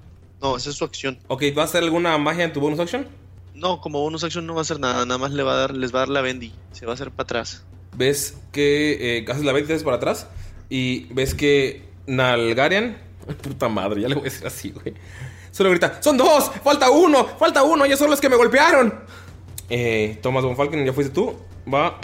No, 0.40 0.56
esa 0.56 0.70
es 0.70 0.76
su 0.76 0.84
acción. 0.84 1.18
Ok, 1.28 1.44
¿va 1.56 1.62
a 1.62 1.64
hacer 1.64 1.82
alguna 1.82 2.16
magia 2.18 2.44
en 2.44 2.52
tu 2.52 2.60
bonus 2.60 2.78
action? 2.78 3.06
No, 3.54 3.80
como 3.80 4.00
bonus 4.00 4.22
action 4.22 4.46
no 4.46 4.54
va 4.54 4.60
a 4.60 4.62
hacer 4.62 4.78
nada, 4.78 5.04
nada 5.04 5.18
más 5.18 5.32
le 5.32 5.42
va 5.42 5.52
a 5.52 5.56
dar, 5.56 5.76
les 5.76 5.92
va 5.92 5.98
a 5.98 6.00
dar 6.02 6.08
la 6.10 6.20
bendi, 6.20 6.52
se 6.72 6.86
va 6.86 6.92
a 6.92 6.94
hacer 6.94 7.10
para 7.10 7.24
atrás. 7.24 7.64
ves 7.96 8.36
que 8.52 9.18
eh, 9.18 9.24
haces 9.28 9.44
la 9.44 9.52
20 9.52 9.80
para 9.80 9.96
atrás 9.96 10.28
y 10.68 11.12
ves 11.12 11.34
que 11.34 11.82
Nalgarian, 12.06 12.96
puta 13.42 13.68
madre, 13.68 14.02
ya 14.02 14.08
le 14.08 14.14
voy 14.14 14.22
a 14.22 14.24
decir 14.30 14.46
así, 14.46 14.70
güey. 14.70 14.94
Solo 15.50 15.70
grita, 15.70 16.00
son 16.00 16.16
dos, 16.16 16.52
falta 16.62 16.88
uno, 16.90 17.26
falta 17.36 17.64
uno, 17.64 17.84
ellos 17.84 17.98
son 17.98 18.10
los 18.10 18.20
que 18.20 18.28
me 18.28 18.36
golpearon. 18.36 18.94
Eh, 19.68 20.18
Thomas 20.22 20.44
Von 20.44 20.56
Falken, 20.56 20.84
ya 20.86 20.92
fuiste 20.92 21.12
tú. 21.12 21.34
Va 21.72 21.98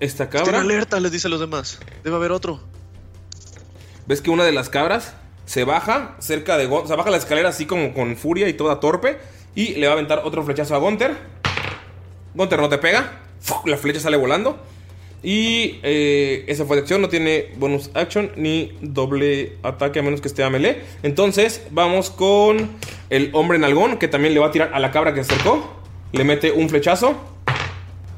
esta 0.00 0.24
Estén 0.24 0.40
cabra. 0.44 0.60
alerta, 0.60 1.00
les 1.00 1.12
dice 1.12 1.26
a 1.28 1.30
los 1.30 1.40
demás. 1.40 1.78
Debe 2.04 2.16
haber 2.16 2.32
otro. 2.32 2.60
Ves 4.06 4.20
que 4.20 4.30
una 4.30 4.44
de 4.44 4.52
las 4.52 4.68
cabras 4.68 5.14
se 5.46 5.64
baja 5.64 6.16
cerca 6.18 6.56
de 6.56 6.68
Gon- 6.68 6.84
o 6.84 6.86
sea, 6.86 6.96
baja 6.96 7.10
la 7.10 7.16
escalera 7.16 7.48
así 7.48 7.66
como 7.66 7.92
con 7.94 8.16
furia 8.16 8.48
y 8.48 8.54
toda 8.54 8.80
torpe 8.80 9.18
y 9.54 9.74
le 9.74 9.86
va 9.86 9.92
a 9.92 9.94
aventar 9.94 10.22
otro 10.24 10.42
flechazo 10.44 10.74
a 10.74 10.78
Gunter. 10.78 11.16
Gunter 12.34 12.60
no 12.60 12.68
te 12.68 12.78
pega, 12.78 13.20
la 13.64 13.76
flecha 13.76 14.00
sale 14.00 14.16
volando 14.16 14.58
y 15.22 15.80
eh, 15.82 16.44
esa 16.46 16.66
fue 16.66 16.76
de 16.76 16.82
acción, 16.82 17.00
no 17.00 17.08
tiene 17.08 17.52
bonus 17.56 17.90
action 17.94 18.30
ni 18.36 18.76
doble 18.82 19.56
ataque 19.62 19.98
a 20.00 20.02
menos 20.02 20.20
que 20.20 20.28
esté 20.28 20.44
a 20.44 20.50
melee. 20.50 20.82
Entonces 21.02 21.62
vamos 21.70 22.10
con 22.10 22.70
el 23.10 23.30
hombre 23.32 23.58
nalgón 23.58 23.96
que 23.98 24.08
también 24.08 24.34
le 24.34 24.40
va 24.40 24.48
a 24.48 24.50
tirar 24.50 24.70
a 24.74 24.78
la 24.78 24.90
cabra 24.90 25.14
que 25.14 25.24
se 25.24 25.32
acercó, 25.32 25.80
le 26.12 26.22
mete 26.24 26.52
un 26.52 26.68
flechazo 26.68 27.16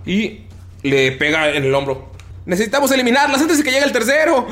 y 0.05 0.40
le 0.89 1.12
pega 1.12 1.51
en 1.55 1.65
el 1.65 1.74
hombro. 1.74 2.10
Necesitamos 2.47 2.90
eliminarlas 2.93 3.40
antes 3.40 3.59
de 3.59 3.65
que 3.65 3.70
llegue 3.70 3.85
el 3.85 3.93
tercero. 3.93 4.47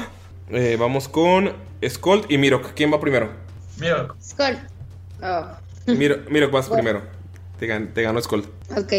Eh, 0.51 0.77
vamos 0.79 1.09
con 1.09 1.53
Skold 1.87 2.31
y 2.31 2.39
Mirok. 2.39 2.73
¿Quién 2.75 2.93
va 2.93 3.01
primero? 3.01 3.31
Mira, 3.79 4.09
Skull. 4.23 4.59
Oh, 5.23 5.47
Miro, 5.93 6.17
Mirok 6.31 6.51
vas 6.53 6.69
primero. 6.71 7.03
Te, 7.59 7.67
gan- 7.67 7.93
te 7.93 8.03
ganó 8.03 8.21
Skold. 8.21 8.47
ok. 8.77 8.93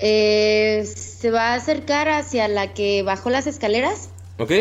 Eh, 0.00 0.84
se 0.94 1.30
va 1.32 1.52
a 1.52 1.54
acercar 1.54 2.08
hacia 2.08 2.46
la 2.46 2.72
que 2.72 3.02
bajó 3.02 3.30
las 3.30 3.48
escaleras 3.48 4.10
¿Ok? 4.38 4.52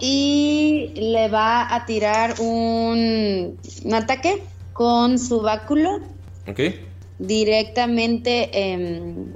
y 0.00 0.90
le 0.96 1.28
va 1.28 1.72
a 1.72 1.86
tirar 1.86 2.34
un, 2.40 3.56
un 3.84 3.94
ataque 3.94 4.42
con 4.72 5.20
su 5.20 5.40
báculo 5.40 6.00
¿Ok? 6.48 6.60
directamente 7.20 8.50
em, 8.72 9.26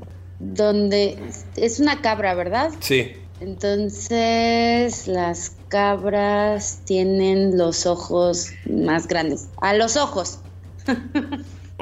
donde 0.41 1.17
es 1.57 1.79
una 1.79 2.01
cabra, 2.03 2.35
¿verdad? 2.35 2.71
Sí. 2.81 3.13
Entonces 3.41 5.07
las 5.07 5.53
cabras 5.69 6.81
tienen 6.85 7.57
los 7.57 7.87
ojos 7.87 8.51
más 8.69 9.07
grandes. 9.07 9.49
A 9.61 9.75
los 9.75 9.97
ojos. 9.97 10.41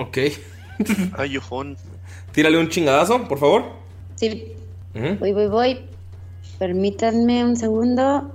Ok. 0.01 0.17
Ay, 1.17 1.37
ojón. 1.39 1.77
Tírale 2.31 2.57
un 2.57 2.69
chingadazo, 2.69 3.27
por 3.27 3.41
favor. 3.41 3.65
Sí, 4.15 4.53
voy, 5.19 5.33
voy, 5.33 5.49
voy. 5.49 5.81
Permítanme 6.61 7.45
un 7.45 7.57
segundo. 7.57 8.31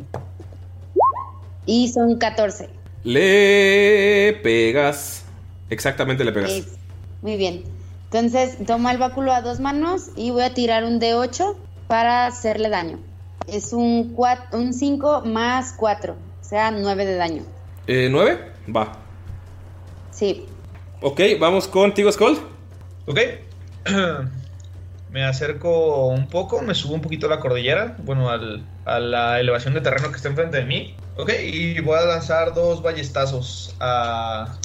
Y 1.66 1.88
son 1.88 2.18
14. 2.18 2.68
Le 3.06 4.34
pegas. 4.44 5.24
Exactamente 5.70 6.26
le 6.26 6.34
pegas. 6.34 6.52
Es- 6.52 6.68
Muy 7.22 7.38
bien. 7.38 7.64
Entonces 8.14 8.64
tomo 8.68 8.91
el 8.91 8.99
báculo 8.99 9.34
a 9.34 9.41
dos 9.41 9.60
manos 9.60 10.10
y 10.15 10.30
voy 10.30 10.44
a 10.44 10.53
tirar 10.53 10.84
un 10.84 10.99
D8 10.99 11.56
para 11.88 12.27
hacerle 12.27 12.69
daño. 12.69 12.99
Es 13.48 13.73
un 13.73 14.14
4, 14.14 14.60
un 14.60 14.72
5 14.72 15.23
más 15.26 15.73
4, 15.76 16.14
o 16.14 16.44
sea, 16.44 16.69
9 16.69 17.07
de 17.07 17.15
daño. 17.15 17.44
Eh, 17.88 18.10
¿Nueve? 18.11 18.52
Va. 18.73 18.91
Sí. 20.11 20.48
Ok, 21.02 21.22
vamos 21.40 21.68
contigo, 21.68 22.11
Skold. 22.11 22.38
Ok. 23.07 23.19
me 25.10 25.23
acerco 25.26 26.07
un 26.10 26.27
poco, 26.27 26.61
me 26.61 26.76
subo 26.76 26.94
un 26.94 27.02
poquito 27.02 27.26
a 27.26 27.30
la 27.31 27.40
cordillera, 27.40 27.98
bueno, 28.03 28.30
al- 28.30 28.64
a 28.85 28.99
la 28.99 29.40
elevación 29.40 29.73
de 29.73 29.81
terreno 29.81 30.11
que 30.11 30.18
está 30.18 30.30
enfrente 30.30 30.57
de 30.57 30.65
mí. 30.65 30.95
Ok, 31.18 31.31
y 31.44 31.80
voy 31.80 31.98
a 31.98 32.06
lanzar 32.06 32.53
dos 32.53 32.84
ballestazos 32.84 33.76
a... 33.80 34.60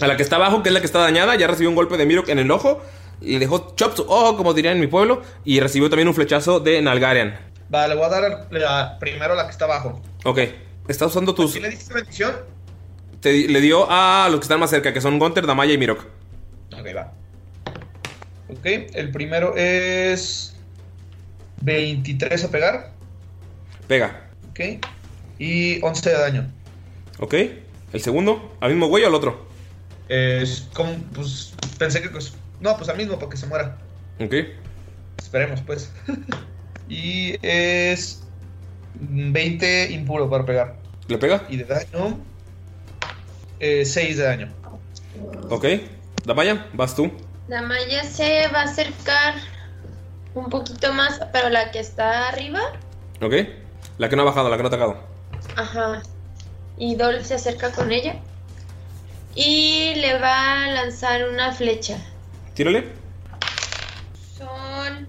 A 0.00 0.06
la 0.06 0.16
que 0.16 0.22
está 0.22 0.36
abajo, 0.36 0.62
que 0.62 0.68
es 0.68 0.72
la 0.74 0.80
que 0.80 0.86
está 0.86 0.98
dañada, 1.00 1.34
ya 1.36 1.46
recibió 1.46 1.68
un 1.70 1.74
golpe 1.76 1.96
de 1.96 2.04
Mirok 2.06 2.28
en 2.28 2.38
el 2.38 2.50
ojo. 2.50 2.82
Le 3.20 3.38
dejó 3.38 3.74
chop 3.76 3.96
su 3.96 4.02
ojo, 4.02 4.36
como 4.36 4.52
dirían 4.52 4.74
en 4.74 4.80
mi 4.80 4.86
pueblo. 4.88 5.22
Y 5.44 5.60
recibió 5.60 5.88
también 5.88 6.08
un 6.08 6.14
flechazo 6.14 6.60
de 6.60 6.82
Nalgarian. 6.82 7.38
Vale, 7.70 7.94
le 7.94 8.00
voy 8.00 8.04
a 8.04 8.08
dar 8.20 8.46
la- 8.50 8.98
primero 9.00 9.32
a 9.32 9.36
la 9.36 9.44
que 9.46 9.50
está 9.52 9.64
abajo. 9.64 10.00
Ok. 10.24 10.40
Está 10.88 11.06
usando 11.06 11.34
tus. 11.34 11.52
¿Sí 11.52 11.60
le 11.60 11.70
diste 11.70 11.92
bendición? 11.94 12.32
te 13.20 13.32
le 13.48 13.60
dio 13.60 13.90
a 13.90 14.28
los 14.30 14.38
que 14.40 14.44
están 14.44 14.60
más 14.60 14.70
cerca, 14.70 14.92
que 14.92 15.00
son 15.00 15.18
Gunter, 15.18 15.46
Damaya 15.46 15.72
y 15.72 15.78
Mirok. 15.78 16.00
Ok, 16.78 16.86
va. 16.94 17.12
Ok, 18.48 18.64
el 18.94 19.10
primero 19.10 19.54
es 19.56 20.54
23 21.62 22.44
a 22.44 22.50
pegar. 22.50 22.92
Pega. 23.88 24.28
Ok. 24.50 24.60
Y 25.38 25.82
11 25.82 26.10
de 26.10 26.16
daño. 26.18 26.46
Ok. 27.18 27.34
El 27.92 28.00
segundo, 28.00 28.54
al 28.60 28.70
mismo 28.70 28.86
güey 28.88 29.02
o 29.04 29.06
al 29.08 29.14
otro. 29.14 29.45
Es 30.08 30.68
como, 30.72 30.94
pues, 31.14 31.54
pensé 31.78 32.02
que... 32.02 32.08
pues, 32.08 32.32
no, 32.60 32.76
pues 32.76 32.88
al 32.88 32.96
mismo 32.96 33.18
para 33.18 33.30
que 33.30 33.36
se 33.36 33.46
muera. 33.46 33.76
Ok. 34.20 34.34
Esperemos, 35.18 35.60
pues. 35.62 35.92
y 36.88 37.36
es 37.42 38.22
20 38.94 39.90
impuro 39.92 40.28
para 40.30 40.44
pegar. 40.44 40.76
¿Le 41.08 41.18
pega? 41.18 41.44
Y 41.48 41.56
de 41.56 41.64
daño, 41.64 42.18
eh, 43.60 43.84
6 43.84 44.16
de 44.16 44.24
daño. 44.24 44.52
Ok. 45.50 45.64
Damaya, 46.24 46.66
vas 46.72 46.94
tú. 46.94 47.10
Damaya 47.48 48.02
se 48.04 48.48
va 48.48 48.62
a 48.62 48.64
acercar 48.64 49.34
un 50.34 50.50
poquito 50.50 50.92
más, 50.92 51.20
pero 51.32 51.48
la 51.48 51.70
que 51.70 51.78
está 51.78 52.28
arriba. 52.28 52.60
Ok. 53.20 53.34
La 53.98 54.08
que 54.08 54.16
no 54.16 54.22
ha 54.22 54.26
bajado, 54.26 54.48
la 54.48 54.56
que 54.56 54.62
no 54.62 54.68
ha 54.68 54.72
atacado. 54.72 54.96
Ajá. 55.56 56.02
Y 56.76 56.96
Dol 56.96 57.24
se 57.24 57.34
acerca 57.34 57.70
con 57.72 57.92
ella. 57.92 58.16
Y 59.36 59.94
le 59.96 60.18
va 60.18 60.64
a 60.64 60.66
lanzar 60.68 61.28
una 61.28 61.52
flecha. 61.52 61.98
Tírale. 62.54 62.88
Son 64.36 65.06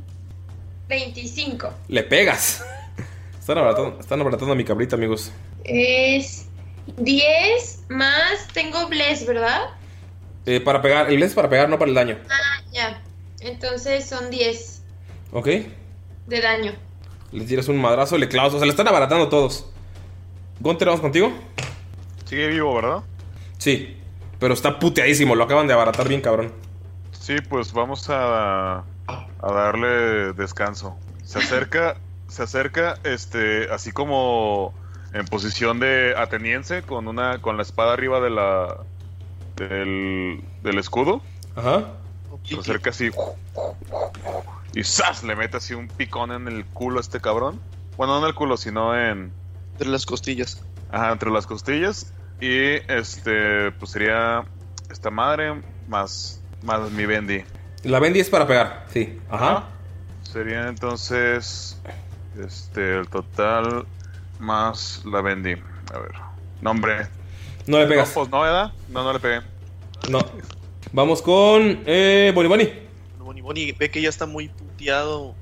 25. 0.89 1.73
Le 1.87 2.03
pegas. 2.03 2.63
Están 3.39 3.59
abaratando, 3.59 3.99
están 4.01 4.19
abaratando 4.19 4.51
a 4.51 4.55
mi 4.57 4.65
cabrita, 4.65 4.97
amigos. 4.97 5.31
Es 5.63 6.47
10 6.97 7.85
más. 7.87 8.45
Tengo 8.53 8.87
Bless, 8.89 9.25
¿verdad? 9.25 9.69
Eh, 10.45 10.59
para 10.59 10.81
pegar, 10.81 11.09
el 11.09 11.23
es 11.23 11.33
para 11.33 11.49
pegar, 11.49 11.69
no 11.69 11.79
para 11.79 11.87
el 11.87 11.95
daño. 11.95 12.17
Ah, 12.29 12.61
ya. 12.73 13.01
Entonces 13.39 14.05
son 14.05 14.29
10 14.29 14.83
Ok. 15.31 15.47
de 16.27 16.41
daño. 16.41 16.73
Le 17.31 17.45
tiras 17.45 17.69
un 17.69 17.77
madrazo, 17.77 18.17
le 18.17 18.27
clavas. 18.27 18.53
O 18.53 18.57
sea, 18.57 18.65
le 18.65 18.71
están 18.71 18.87
abaratando 18.89 19.29
todos. 19.29 19.67
Gunter, 20.59 20.87
¿vamos 20.89 20.99
contigo? 21.01 21.31
Sigue 22.25 22.47
vivo, 22.47 22.75
¿verdad? 22.75 23.03
Sí. 23.59 23.95
Pero 24.39 24.53
está 24.53 24.79
puteadísimo, 24.79 25.35
lo 25.35 25.43
acaban 25.43 25.67
de 25.67 25.73
abaratar 25.73 26.07
bien, 26.07 26.21
cabrón. 26.21 26.51
Sí, 27.11 27.37
pues 27.49 27.73
vamos 27.73 28.09
a, 28.09 28.83
a 29.07 29.51
darle 29.51 30.33
descanso. 30.33 30.95
Se 31.23 31.39
acerca, 31.39 31.97
se 32.27 32.43
acerca, 32.43 32.97
este, 33.03 33.69
así 33.71 33.91
como 33.91 34.73
en 35.13 35.25
posición 35.25 35.79
de 35.79 36.13
ateniense, 36.17 36.83
con 36.83 37.07
una, 37.07 37.41
con 37.41 37.57
la 37.57 37.63
espada 37.63 37.93
arriba 37.93 38.19
de 38.19 38.29
la, 38.29 38.77
del, 39.55 40.43
del 40.63 40.77
escudo. 40.77 41.21
Ajá. 41.55 41.85
Se 42.43 42.59
acerca 42.59 42.91
así 42.91 43.09
y 44.73 44.83
¡zas! 44.83 45.23
le 45.23 45.35
mete 45.35 45.57
así 45.57 45.73
un 45.73 45.87
picón 45.87 46.31
en 46.31 46.47
el 46.47 46.65
culo 46.65 46.99
a 46.99 47.01
este 47.01 47.19
cabrón. 47.19 47.59
Bueno, 47.97 48.13
no 48.13 48.25
en 48.25 48.29
el 48.29 48.35
culo, 48.35 48.57
sino 48.57 48.95
en 48.95 49.31
Entre 49.73 49.87
las 49.87 50.05
costillas. 50.05 50.63
Ajá, 50.91 51.11
entre 51.11 51.31
las 51.31 51.47
costillas. 51.47 52.13
Y 52.39 52.75
este, 52.91 53.71
pues 53.71 53.91
sería 53.91 54.43
esta 54.91 55.09
madre 55.09 55.61
más, 55.87 56.41
más 56.63 56.91
mi 56.91 57.05
bendy. 57.05 57.43
La 57.83 57.99
Bendy 57.99 58.19
es 58.19 58.29
para 58.29 58.47
pegar, 58.47 58.85
sí. 58.91 59.17
Ajá. 59.29 59.69
Sería 60.23 60.67
entonces 60.67 61.79
este 62.37 62.99
el 62.99 63.07
total 63.07 63.85
más 64.39 65.01
la 65.05 65.21
bendy. 65.21 65.53
A 65.93 65.99
ver. 65.99 66.11
Nombre. 66.61 67.07
No 67.65 67.79
le 67.79 67.87
pegas. 67.87 68.09
No, 68.09 68.13
pues 68.13 68.29
no, 68.29 68.41
¿verdad? 68.41 68.73
No, 68.89 69.03
no 69.03 69.13
le 69.13 69.19
pegué. 69.19 69.41
No. 70.09 70.19
Vamos 70.91 71.21
con. 71.21 71.83
Eh, 71.85 72.31
Bonnie 72.33 72.49
Bonnie. 72.49 72.73
Boni 73.19 73.41
Boni 73.41 73.71
ve 73.73 73.89
que 73.89 74.01
ya 74.01 74.09
está 74.09 74.25
muy 74.25 74.49
puteado 74.49 75.35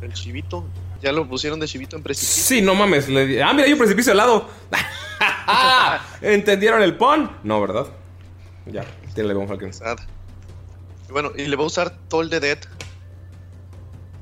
el 0.00 0.12
chivito. 0.12 0.64
Ya 1.00 1.12
lo 1.12 1.26
pusieron 1.28 1.58
de 1.58 1.66
chivito 1.66 1.96
en 1.96 2.02
precipicio. 2.02 2.44
Sí, 2.44 2.62
no 2.62 2.74
mames. 2.74 3.08
le 3.08 3.42
Ah, 3.42 3.52
mira, 3.52 3.66
hay 3.66 3.72
un 3.72 3.78
precipicio 3.78 4.12
al 4.12 4.18
lado. 4.18 4.48
¿Entendieron 6.20 6.82
el 6.82 6.96
pon? 6.96 7.30
No, 7.42 7.60
¿verdad? 7.60 7.86
Ya, 8.66 8.84
tírale 9.14 9.34
Von 9.34 9.48
Falken. 9.48 9.70
Y 11.08 11.12
bueno, 11.12 11.32
y 11.36 11.46
le 11.46 11.56
va 11.56 11.64
a 11.64 11.66
usar 11.66 11.96
Toll 12.08 12.30
de 12.30 12.40
Dead. 12.40 12.58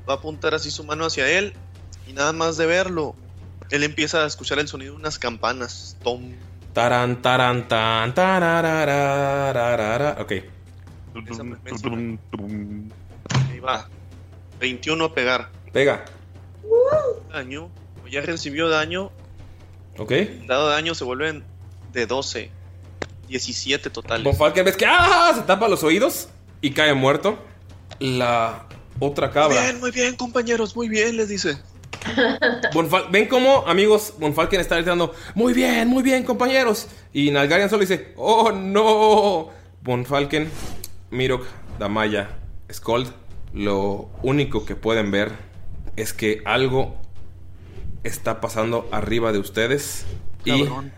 Va 0.09 0.15
a 0.15 0.17
apuntar 0.17 0.53
así 0.53 0.71
su 0.71 0.83
mano 0.83 1.05
hacia 1.05 1.29
él. 1.29 1.53
Y 2.07 2.13
nada 2.13 2.33
más 2.33 2.57
de 2.57 2.65
verlo, 2.65 3.15
él 3.69 3.83
empieza 3.83 4.23
a 4.23 4.27
escuchar 4.27 4.59
el 4.59 4.67
sonido 4.67 4.93
de 4.93 4.99
unas 4.99 5.19
campanas. 5.19 5.97
Tom. 6.03 6.33
Taran, 6.73 7.21
taran, 7.21 7.67
tan, 7.67 8.13
tarararararara. 8.13 10.17
Ok. 10.19 10.31
Ahí 13.49 13.59
va. 13.59 13.87
21 14.59 15.05
a 15.05 15.13
pegar. 15.13 15.49
Pega. 15.71 16.05
Daño. 17.31 17.69
Ya 18.09 18.19
recibió 18.19 18.67
daño, 18.67 19.09
Ok. 20.01 20.11
dado 20.47 20.69
daño 20.69 20.95
se 20.95 21.03
vuelven 21.03 21.43
de 21.93 22.05
12. 22.05 22.49
17 23.27 23.89
total. 23.89 24.23
Von 24.23 24.35
Falken 24.35 24.65
ves 24.65 24.75
que 24.75 24.85
¡ah! 24.85 25.31
se 25.33 25.41
tapa 25.43 25.67
los 25.69 25.83
oídos 25.83 26.27
y 26.59 26.71
cae 26.71 26.93
muerto. 26.93 27.37
La 27.99 28.65
otra 28.99 29.27
Muy 29.27 29.33
cabra. 29.33 29.61
bien, 29.61 29.79
muy 29.79 29.91
bien, 29.91 30.15
compañeros, 30.15 30.75
muy 30.75 30.89
bien, 30.89 31.15
les 31.15 31.29
dice. 31.29 31.57
Von 32.73 32.89
Fal- 32.89 33.09
Ven 33.11 33.27
cómo, 33.27 33.63
amigos, 33.67 34.15
Von 34.19 34.33
Falken 34.33 34.59
está 34.59 34.75
gritando, 34.75 35.13
muy 35.35 35.53
bien, 35.53 35.87
muy 35.87 36.03
bien, 36.03 36.23
compañeros. 36.23 36.87
Y 37.13 37.31
Nalgarian 37.31 37.69
solo 37.69 37.81
dice, 37.81 38.13
oh 38.17 38.51
no. 38.51 39.49
Von 39.81 40.05
Falken, 40.05 40.49
Mirok, 41.11 41.45
Damaya, 41.79 42.37
Skold, 42.71 43.11
lo 43.53 44.09
único 44.23 44.65
que 44.65 44.75
pueden 44.75 45.11
ver 45.11 45.31
es 45.95 46.11
que 46.13 46.41
algo 46.45 47.00
está 48.03 48.41
pasando 48.41 48.87
arriba 48.91 49.31
de 49.31 49.39
ustedes. 49.39 50.05
Cabrón. 50.45 50.91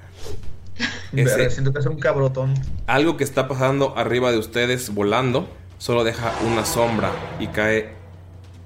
Y 1.12 1.22
ese- 1.22 1.50
siento 1.52 1.72
que 1.74 1.80
es 1.80 1.86
un 1.86 2.00
cabrotón. 2.00 2.54
algo 2.88 3.18
que 3.18 3.24
está 3.24 3.48
pasando 3.48 3.94
arriba 3.98 4.32
de 4.32 4.38
ustedes 4.40 4.94
volando 4.94 5.48
solo 5.78 6.04
deja 6.04 6.34
una 6.46 6.66
sombra 6.66 7.12
y 7.40 7.48
cae 7.48 7.94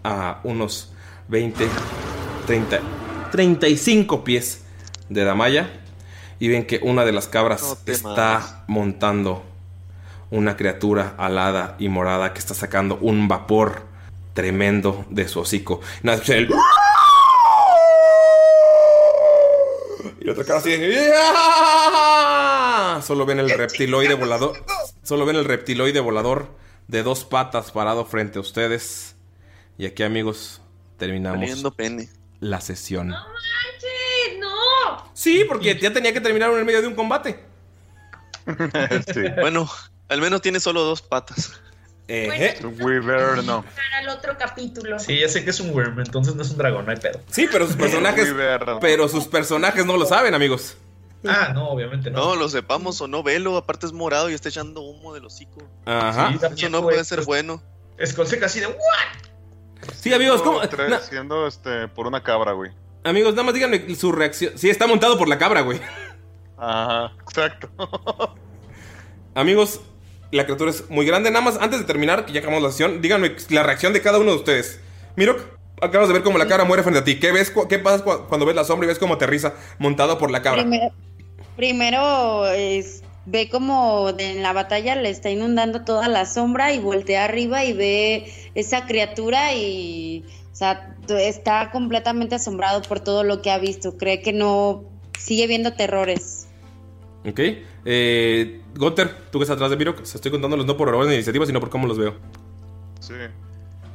a 0.04 0.40
unos 0.44 0.94
20, 1.28 1.68
30, 2.46 2.80
35 3.32 4.24
pies 4.24 4.64
de 5.10 5.24
Damaya. 5.26 5.70
Y 6.40 6.48
ven 6.50 6.66
que 6.68 6.80
una 6.84 7.04
de 7.04 7.12
las 7.12 7.28
cabras 7.28 7.64
No 7.64 7.92
está 7.92 8.64
montando 8.68 9.44
una 10.30 10.56
criatura 10.56 11.16
alada 11.18 11.76
y 11.80 11.90
morada 11.90 12.32
que 12.34 12.40
está 12.40 12.54
sacando 12.54 12.98
un 13.02 13.28
vapor 13.28 13.82
tremendo 14.34 15.04
de 15.10 15.28
su 15.28 15.40
hocico. 15.40 15.82
Nada, 16.04 16.18
escuchan 16.18 16.38
el- 16.38 16.50
Y 20.28 20.30
otra 20.30 20.44
cara 20.44 20.60
así. 20.60 20.78
¡Ya! 20.78 21.24
Solo 23.02 23.26
ven 23.26 23.40
el 23.40 23.50
reptiloide 23.50 24.14
volador. 24.14 24.62
Solo 25.02 25.26
ven 25.26 25.38
el 25.38 25.46
reptiloide 25.46 26.02
volador 26.02 26.50
de 26.90 27.02
dos 27.02 27.24
patas 27.24 27.72
parado 27.72 28.04
frente 28.04 28.38
a 28.38 28.42
ustedes. 28.42 29.16
Y 29.78 29.86
aquí, 29.86 30.04
amigos, 30.04 30.62
terminamos 30.98 31.64
pene. 31.78 32.10
la 32.42 32.60
sesión. 32.60 33.08
¡Manches! 33.08 34.38
¡No! 34.38 35.10
Sí, 35.14 35.46
porque 35.48 35.80
ya 35.80 35.94
tenía 35.94 36.12
que 36.12 36.20
terminar 36.20 36.52
en 36.52 36.58
el 36.58 36.66
medio 36.66 36.82
de 36.82 36.88
un 36.88 36.96
combate. 36.96 37.40
Bueno, 39.40 39.70
al 40.10 40.20
menos 40.20 40.42
tiene 40.42 40.60
solo 40.60 40.84
dos 40.84 41.02
patas. 41.02 41.54
Eh, 42.10 42.58
Weaver, 42.80 43.44
no. 43.44 43.64
Para 43.64 44.02
el 44.02 44.10
otro 44.10 44.38
capítulo. 44.38 44.98
Sí, 44.98 45.20
ya 45.20 45.28
sé 45.28 45.44
que 45.44 45.50
es 45.50 45.60
un 45.60 45.72
worm, 45.74 46.00
entonces 46.00 46.36
no 46.36 46.42
es 46.42 46.50
un 46.52 46.58
dragón, 46.58 46.86
no 46.86 46.92
hay 46.92 46.98
pedo. 46.98 47.20
Sí, 47.30 47.48
pero 47.52 47.68
sus 47.68 47.76
personajes. 47.78 48.34
pero 48.80 49.08
sus 49.10 49.28
personajes 49.28 49.86
no 49.86 49.98
lo 49.98 50.06
saben, 50.06 50.34
amigos. 50.34 50.78
Ah, 51.28 51.52
no, 51.54 51.70
obviamente 51.70 52.10
no. 52.12 52.20
No, 52.20 52.36
lo 52.36 52.48
sepamos 52.48 53.02
o 53.02 53.08
no, 53.08 53.24
velo, 53.24 53.58
aparte 53.58 53.86
es 53.88 53.92
morado 53.92 54.30
y 54.30 54.34
está 54.34 54.48
echando 54.50 54.82
humo 54.82 55.14
del 55.14 55.26
hocico. 55.26 55.62
Ajá. 55.86 56.32
Sí, 56.32 56.46
Eso 56.56 56.70
no 56.70 56.82
puede 56.82 57.04
ser 57.04 57.18
pues, 57.18 57.28
bueno. 57.28 57.62
Skull 58.06 58.28
casi 58.40 58.60
de 58.62 58.68
¿what? 58.68 58.76
Sí, 59.96 60.14
amigos, 60.14 60.42
¿cómo? 60.44 60.62
Na- 60.62 61.00
Siendo 61.00 61.48
este, 61.48 61.88
por 61.90 62.08
una 62.08 62.24
cabra, 62.24 62.52
güey. 62.54 62.72
amigos, 63.04 63.34
nada 63.34 63.44
más 63.44 63.54
díganme 63.54 63.94
su 63.96 64.12
reacción. 64.12 64.54
Sí, 64.58 64.70
está 64.70 64.88
montado 64.88 65.18
por 65.18 65.28
la 65.28 65.38
cabra, 65.38 65.62
güey. 65.62 65.82
Ajá, 66.58 67.12
exacto. 67.22 67.70
Amigos, 69.36 69.82
La 70.32 70.44
criatura 70.46 70.72
es 70.72 70.90
muy 70.90 71.06
grande. 71.06 71.32
Nada 71.32 71.44
más, 71.46 71.58
antes 71.62 71.80
de 71.80 71.86
terminar, 71.86 72.26
que 72.26 72.34
ya 72.34 72.40
acabamos 72.40 72.64
la 72.64 72.72
sesión, 72.72 73.02
díganme 73.02 73.34
la 73.50 73.64
reacción 73.64 73.94
de 73.94 74.02
cada 74.02 74.20
uno 74.20 74.32
de 74.32 74.38
ustedes. 74.38 74.80
Mirok, 75.16 75.40
acabas 75.82 76.08
de 76.08 76.14
ver 76.16 76.24
cómo 76.24 76.38
la 76.38 76.48
cabra 76.48 76.66
muere 76.66 76.84
frente 76.84 77.00
a 77.00 77.04
ti. 77.04 77.20
¿Qué 77.20 77.32
ves? 77.32 77.52
¿Qué 77.70 77.80
pasa 77.80 78.04
cu- 78.04 78.26
cuando 78.28 78.46
ves 78.46 78.56
la 78.56 78.64
sombra 78.64 78.86
y 78.86 78.90
ves 78.90 79.00
cómo 79.00 79.14
aterriza 79.14 79.54
montado 79.80 80.18
por 80.18 80.30
la 80.32 80.42
cabra? 80.42 80.62
Primero, 80.64 80.92
primero 81.56 82.48
es- 82.48 83.04
ve 83.26 83.50
como 83.50 84.10
en 84.18 84.42
la 84.42 84.54
batalla 84.54 84.96
le 84.96 85.10
está 85.10 85.30
inundando 85.30 85.84
toda 85.84 86.08
la 86.08 86.26
sombra 86.26 86.74
y 86.74 86.80
voltea 86.80 87.26
arriba 87.26 87.64
y 87.66 87.74
ve 87.74 88.34
esa 88.56 88.86
criatura 88.86 89.54
y, 89.54 90.26
o 90.52 90.56
sea, 90.56 90.96
está 91.10 91.72
completamente 91.72 92.36
asombrado 92.36 92.82
por 92.82 93.00
todo 93.00 93.24
lo 93.24 93.42
que 93.42 93.52
ha 93.52 93.58
visto. 93.58 93.98
Cree 93.98 94.22
que 94.22 94.34
no 94.34 94.84
sigue 95.18 95.48
viendo 95.48 95.74
terrores. 95.74 96.48
Ok. 97.26 97.40
Eh, 97.90 98.62
Gunter, 98.76 99.16
tú 99.32 99.40
que 99.40 99.44
estás 99.44 99.56
atrás 99.56 99.70
de 99.72 99.78
Mirok, 99.78 100.04
se 100.04 100.18
estoy 100.18 100.30
contándolos 100.30 100.66
no 100.66 100.76
por 100.76 100.90
orden 100.90 101.08
de 101.08 101.16
iniciativa, 101.16 101.46
sino 101.46 101.62
por 101.62 101.70
cómo 101.70 101.88
los 101.88 101.98
veo. 101.98 102.16
Sí. 103.00 103.14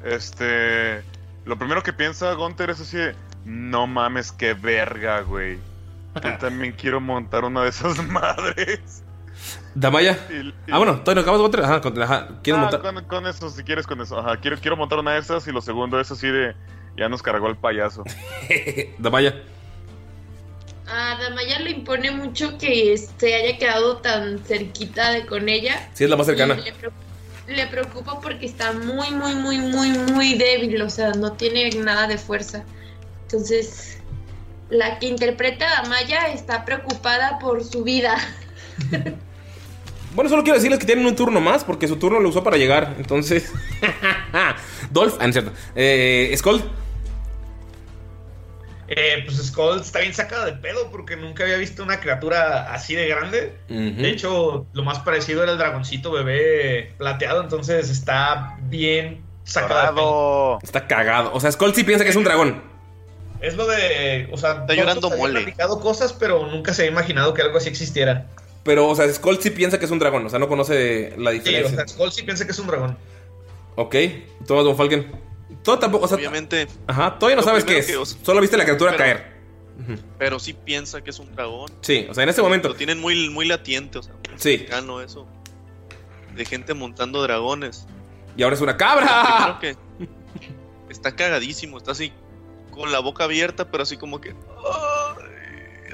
Este. 0.02 1.02
Lo 1.44 1.58
primero 1.58 1.82
que 1.82 1.92
piensa 1.92 2.32
Gunter 2.32 2.70
es 2.70 2.80
así 2.80 2.96
de. 2.96 3.14
No 3.44 3.86
mames, 3.86 4.32
qué 4.32 4.54
verga, 4.54 5.20
güey. 5.20 5.58
Yo 6.22 6.38
también 6.40 6.72
quiero 6.72 7.00
montar 7.00 7.44
una 7.44 7.62
de 7.64 7.68
esas 7.68 8.02
madres. 8.08 9.02
Damaya. 9.74 10.18
Y- 10.30 10.48
y- 10.48 10.54
Ah, 10.70 10.78
bueno, 10.78 11.00
todavía 11.00 11.16
no 11.16 11.20
acabas 11.22 11.40
Gunter. 11.42 11.64
Ajá, 11.64 11.80
con- 11.82 12.00
ajá, 12.02 12.28
¿quieres 12.42 12.58
Ah, 12.60 12.70
montar? 12.70 12.80
con, 12.94 13.04
con 13.04 13.26
eso, 13.26 13.50
si 13.50 13.62
quieres 13.62 13.86
con 13.86 14.00
eso. 14.00 14.18
Ajá, 14.18 14.38
quiero, 14.38 14.56
quiero 14.58 14.76
montar 14.78 14.98
una 15.00 15.12
de 15.12 15.18
esas. 15.20 15.46
Y 15.48 15.52
lo 15.52 15.60
segundo 15.60 16.00
es 16.00 16.10
así 16.10 16.28
de. 16.28 16.54
Ya 16.96 17.08
nos 17.10 17.22
cargó 17.22 17.48
el 17.48 17.56
payaso. 17.56 18.04
Damaya. 18.98 19.42
A 20.86 21.16
Damaya 21.20 21.58
le 21.60 21.70
impone 21.70 22.10
mucho 22.10 22.58
que 22.58 22.96
se 22.96 23.34
haya 23.34 23.56
quedado 23.58 23.98
tan 23.98 24.38
cerquita 24.44 25.12
de 25.12 25.26
con 25.26 25.48
ella. 25.48 25.88
Sí, 25.94 26.04
es 26.04 26.10
la 26.10 26.16
más 26.16 26.26
cercana. 26.26 26.58
Le 27.46 27.66
preocupa 27.66 28.20
porque 28.20 28.46
está 28.46 28.72
muy, 28.72 29.10
muy, 29.10 29.34
muy, 29.34 29.58
muy, 29.58 29.90
muy 29.90 30.34
débil. 30.34 30.80
O 30.82 30.90
sea, 30.90 31.12
no 31.12 31.32
tiene 31.32 31.70
nada 31.70 32.06
de 32.06 32.18
fuerza. 32.18 32.64
Entonces, 33.22 33.98
la 34.70 34.98
que 34.98 35.06
interpreta 35.06 35.66
a 35.66 35.82
Damaya 35.82 36.28
está 36.28 36.64
preocupada 36.64 37.38
por 37.38 37.64
su 37.64 37.84
vida. 37.84 38.16
Bueno, 40.14 40.28
solo 40.28 40.42
quiero 40.42 40.56
decirles 40.56 40.78
que 40.78 40.84
tienen 40.84 41.06
un 41.06 41.16
turno 41.16 41.40
más 41.40 41.64
porque 41.64 41.88
su 41.88 41.96
turno 41.96 42.20
lo 42.20 42.28
usó 42.28 42.44
para 42.44 42.58
llegar. 42.58 42.96
Entonces. 42.98 43.50
Dolph, 44.90 45.14
ah, 45.18 45.22
no 45.22 45.28
es 45.28 45.32
cierto. 45.32 45.52
Eh, 45.74 46.34
Skull. 46.36 46.62
Eh, 48.94 49.22
pues 49.24 49.38
Skull 49.38 49.80
está 49.80 50.00
bien 50.00 50.12
sacada 50.12 50.44
de 50.44 50.52
pedo 50.52 50.90
porque 50.90 51.16
nunca 51.16 51.44
había 51.44 51.56
visto 51.56 51.82
una 51.82 51.98
criatura 51.98 52.72
así 52.72 52.94
de 52.94 53.08
grande. 53.08 53.54
De 53.68 54.10
hecho, 54.10 54.66
lo 54.74 54.82
más 54.82 54.98
parecido 54.98 55.42
era 55.42 55.52
el 55.52 55.58
dragoncito 55.58 56.12
bebé 56.12 56.92
plateado, 56.98 57.40
entonces 57.42 57.88
está 57.88 58.58
bien 58.64 59.22
sacada 59.44 59.86
de 59.90 59.94
pedo. 59.94 60.58
Está 60.62 60.86
cagado. 60.86 61.32
O 61.32 61.40
sea, 61.40 61.50
Skull 61.50 61.74
sí 61.74 61.84
piensa 61.84 62.04
que 62.04 62.10
es 62.10 62.16
un 62.16 62.24
dragón. 62.24 62.62
Es 63.40 63.56
lo 63.56 63.66
de, 63.66 64.28
o 64.30 64.36
sea, 64.36 64.52
Está 64.60 64.74
llorando 64.74 65.08
mole. 65.10 65.40
platicado 65.40 65.80
cosas, 65.80 66.12
pero 66.12 66.46
nunca 66.46 66.74
se 66.74 66.82
había 66.82 66.92
imaginado 66.92 67.32
que 67.34 67.40
algo 67.42 67.56
así 67.56 67.68
existiera. 67.70 68.26
Pero, 68.62 68.86
o 68.88 68.94
sea, 68.94 69.12
Skull 69.12 69.38
sí 69.40 69.50
piensa 69.50 69.78
que 69.78 69.86
es 69.86 69.90
un 69.90 69.98
dragón. 69.98 70.26
O 70.26 70.28
sea, 70.28 70.38
no 70.38 70.48
conoce 70.48 71.14
la 71.16 71.30
Sí, 71.32 71.38
o 71.38 71.42
diferencia. 71.42 71.76
sea, 71.76 71.88
Skull 71.88 72.12
sí 72.12 72.22
piensa 72.24 72.44
que 72.44 72.52
es 72.52 72.58
un 72.58 72.66
dragón. 72.68 72.96
Ok. 73.74 73.96
Todo, 74.46 74.62
Don 74.62 74.76
Falken. 74.76 75.10
Todo 75.62 75.78
tampoco. 75.78 76.04
O 76.04 76.08
sea, 76.08 76.16
Obviamente. 76.16 76.66
Ajá, 76.86 77.18
todavía 77.18 77.36
no 77.36 77.42
sabes 77.42 77.64
qué 77.64 77.78
es. 77.78 77.86
Solo 78.22 78.40
viste 78.40 78.56
la 78.56 78.64
criatura 78.64 78.92
Pero- 78.92 79.02
caer. 79.04 79.32
Pero 80.18 80.38
sí 80.38 80.52
piensa 80.52 81.02
que 81.02 81.10
es 81.10 81.18
un 81.18 81.34
dragón. 81.34 81.70
Sí, 81.80 82.06
o 82.08 82.14
sea, 82.14 82.22
en 82.24 82.28
este 82.30 82.42
momento. 82.42 82.68
Lo 82.68 82.74
tienen 82.74 83.00
muy, 83.00 83.30
muy 83.30 83.46
latiente, 83.46 83.98
o 83.98 84.02
sea, 84.02 84.12
muy 84.14 84.38
Sí. 84.38 84.66
eso. 85.00 85.26
De 86.36 86.44
gente 86.44 86.74
montando 86.74 87.22
dragones. 87.22 87.86
Y 88.36 88.42
ahora 88.42 88.54
es 88.56 88.62
una 88.62 88.76
cabra. 88.76 89.58
Creo 89.60 89.76
que 90.88 90.92
está 90.92 91.14
cagadísimo, 91.16 91.78
está 91.78 91.92
así 91.92 92.12
con 92.70 92.92
la 92.92 93.00
boca 93.00 93.24
abierta, 93.24 93.70
pero 93.70 93.82
así 93.82 93.96
como 93.96 94.20
que. 94.20 94.34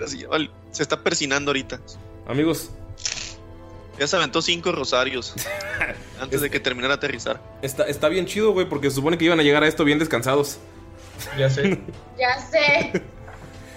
así, 0.05 0.25
se 0.71 0.83
está 0.83 1.03
persinando 1.03 1.51
ahorita. 1.51 1.81
Amigos, 2.27 2.71
Ya 3.99 4.07
se 4.07 4.17
aventó 4.17 4.41
cinco 4.43 4.73
rosarios 4.73 5.35
antes 6.21 6.41
de 6.41 6.51
que 6.51 6.61
terminara 6.61 6.95
de 6.95 6.99
aterrizar. 6.99 7.41
está, 7.63 7.85
está 7.85 8.09
bien 8.09 8.27
chido, 8.27 8.53
güey, 8.53 8.69
porque 8.69 8.91
se 8.91 8.97
supone 8.97 9.19
que 9.19 9.25
iban 9.25 9.41
a 9.41 9.43
llegar 9.43 9.63
a 9.65 9.69
esto 9.69 9.85
bien 9.85 9.99
descansados. 9.99 10.59
Ya 11.39 11.51
sé. 11.51 11.79
Ya 12.19 12.39
sé. 12.41 13.03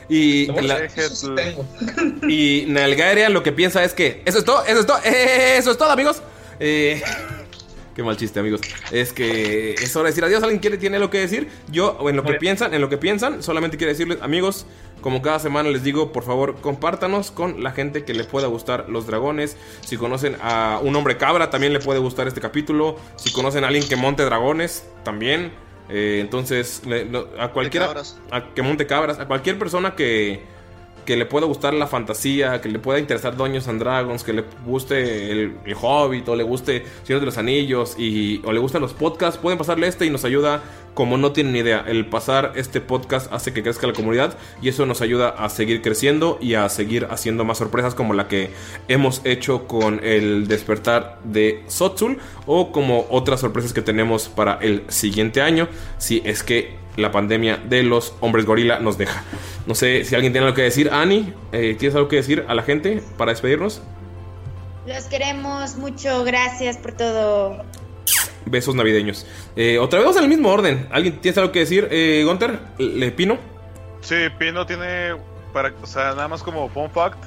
Y, 0.10 0.48
bueno 0.48 0.68
la- 0.68 0.88
y 2.28 2.66
Nalgaria 2.68 3.30
lo 3.30 3.44
que 3.44 3.52
piensa 3.52 3.84
es 3.84 3.94
que. 3.94 4.22
Eso 4.26 4.40
es 4.40 4.46
todo, 4.46 4.66
eso 4.66 4.80
es 4.82 4.86
todo, 4.86 4.98
eh, 5.06 5.56
eso 5.58 5.72
es 5.72 5.78
todo, 5.78 5.90
amigos. 5.92 6.22
Eh, 6.60 7.02
qué 7.96 8.04
mal 8.04 8.18
chiste, 8.18 8.40
amigos. 8.40 8.62
Es 8.92 9.14
que 9.14 9.74
es 9.74 9.96
hora 9.96 10.06
de 10.06 10.12
decir 10.12 10.24
adiós. 10.24 10.42
¿Alguien 10.44 10.60
quiere, 10.60 10.78
tiene 10.78 11.00
lo 11.00 11.10
que 11.10 11.20
decir? 11.20 11.48
Yo, 11.72 11.98
en 12.10 12.16
lo 12.16 12.24
que 12.24 12.34
piensan, 12.40 12.74
en 12.74 12.82
lo 12.82 12.90
que 12.90 12.98
piensan, 12.98 13.44
solamente 13.44 13.78
quiero 13.78 13.92
decirles, 13.92 14.20
amigos, 14.22 14.66
como 15.02 15.22
cada 15.22 15.40
semana 15.40 15.70
les 15.70 15.84
digo, 15.84 16.12
por 16.12 16.24
favor, 16.24 16.56
compártanos 16.62 17.32
con 17.32 17.64
la 17.64 17.72
gente 17.72 18.04
que 18.06 18.14
le 18.14 18.24
pueda 18.24 18.48
gustar 18.48 18.86
los 18.90 19.08
dragones. 19.08 19.58
Si 19.86 19.98
conocen 19.98 20.38
a 20.42 20.80
un 20.82 20.96
hombre 20.96 21.18
cabra, 21.18 21.50
también 21.50 21.74
le 21.74 21.80
puede 21.80 22.00
gustar 22.00 22.28
este 22.28 22.40
capítulo. 22.42 22.98
Si 23.16 23.32
conocen 23.34 23.64
a 23.64 23.68
alguien 23.68 23.88
que 23.88 23.96
monte 23.96 24.24
dragones, 24.24 24.86
también. 25.04 25.52
Eh, 25.90 26.20
entonces, 26.22 26.84
le- 26.86 27.04
no- 27.06 27.26
a 27.40 27.52
cualquiera. 27.52 27.88
A 28.32 28.54
que 28.54 28.62
monte 28.62 28.86
cabras. 28.88 29.20
A 29.20 29.26
cualquier 29.28 29.58
persona 29.60 29.96
que, 29.96 30.42
que 31.06 31.16
le 31.16 31.26
pueda 31.26 31.46
gustar 31.46 31.74
la 31.74 31.88
fantasía, 31.88 32.62
que 32.62 32.70
le 32.70 32.80
pueda 32.80 33.00
interesar 33.00 33.36
Dungeons 33.36 33.68
and 33.68 33.80
Dragons, 33.80 34.24
que 34.24 34.34
le 34.34 34.44
guste 34.66 35.32
el, 35.32 35.58
el 35.66 35.76
Hobbit, 35.80 36.28
o 36.30 36.36
le 36.36 36.44
guste 36.44 36.84
Señor 37.04 37.20
de 37.20 37.26
los 37.26 37.38
Anillos, 37.38 37.96
y, 37.98 38.42
o 38.46 38.52
le 38.52 38.60
gustan 38.60 38.82
los 38.82 38.94
podcasts, 38.94 39.40
pueden 39.40 39.58
pasarle 39.58 39.88
este 39.88 40.06
y 40.06 40.10
nos 40.10 40.26
ayuda 40.26 40.62
como 40.94 41.18
no 41.18 41.32
tienen 41.32 41.56
idea. 41.56 41.84
El 41.88 42.06
pasar 42.06 42.54
este 42.56 42.82
podcast 42.82 43.32
hace 43.32 43.54
que 43.54 43.64
crezca 43.64 43.88
la 43.88 43.94
comunidad 43.94 44.38
y 44.62 44.70
eso 44.70 44.86
nos 44.86 45.02
ayuda 45.02 45.30
a 45.30 45.50
seguir 45.50 45.82
creciendo 45.82 46.38
y 46.42 46.56
a 46.56 46.68
seguir 46.70 47.08
haciendo 47.10 47.46
más 47.46 47.58
sorpresas 47.58 47.96
como 47.96 48.14
la 48.14 48.28
que 48.28 48.52
hemos 48.88 49.22
hecho 49.24 49.68
con 49.68 50.04
el 50.04 50.48
despertar 50.48 51.20
de 51.24 51.64
Sotsul 51.68 52.20
o 52.46 52.72
como 52.72 53.06
otras 53.10 53.40
sorpresas 53.40 53.74
que 53.74 53.82
tenemos 53.82 54.30
para 54.30 54.56
el 54.62 54.84
siguiente 54.90 55.42
año, 55.42 55.68
si 55.98 56.22
es 56.26 56.44
que 56.44 56.80
la 56.98 57.12
pandemia 57.12 57.58
de 57.58 57.84
los 57.84 58.14
hombres 58.20 58.46
gorila 58.46 58.80
nos 58.80 58.98
deja. 58.98 59.24
No 59.66 59.76
sé 59.76 60.04
si 60.04 60.16
alguien 60.16 60.34
tiene 60.34 60.48
algo 60.48 60.56
que 60.56 60.64
decir. 60.64 60.90
Ani, 60.92 61.34
eh, 61.52 61.76
¿tienes 61.80 61.96
algo 61.96 62.08
que 62.08 62.18
decir 62.18 62.46
a 62.48 62.56
la 62.56 62.64
gente 62.64 63.02
para 63.18 63.32
despedirnos? 63.32 63.82
Los 64.86 65.06
queremos 65.06 65.76
mucho, 65.76 66.24
gracias 66.24 66.78
por 66.78 66.94
todo. 66.94 67.64
Besos 68.46 68.76
navideños. 68.76 69.26
Eh, 69.56 69.78
otra 69.80 70.00
vez 70.00 70.06
vamos 70.06 70.18
en 70.18 70.24
el 70.24 70.30
mismo 70.30 70.50
orden. 70.50 70.88
¿Alguien 70.92 71.20
tiene 71.22 71.40
algo 71.40 71.52
que 71.52 71.60
decir? 71.60 71.88
Eh, 71.92 72.24
Gunter, 72.26 72.60
¿le 72.80 73.12
pino? 73.12 73.38
Sí, 74.02 74.16
Pino 74.40 74.66
tiene. 74.66 75.16
Para, 75.54 75.74
o 75.82 75.86
sea, 75.86 76.16
nada 76.16 76.28
más 76.28 76.44
como 76.44 76.68
fun 76.70 76.90
fact. 76.90 77.24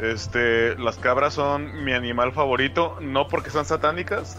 Este, 0.00 0.76
las 0.78 0.96
cabras 0.96 1.34
son 1.34 1.84
mi 1.84 1.92
animal 1.92 2.32
favorito, 2.32 2.96
no 3.00 3.28
porque 3.28 3.50
son 3.50 3.64
satánicas, 3.64 4.38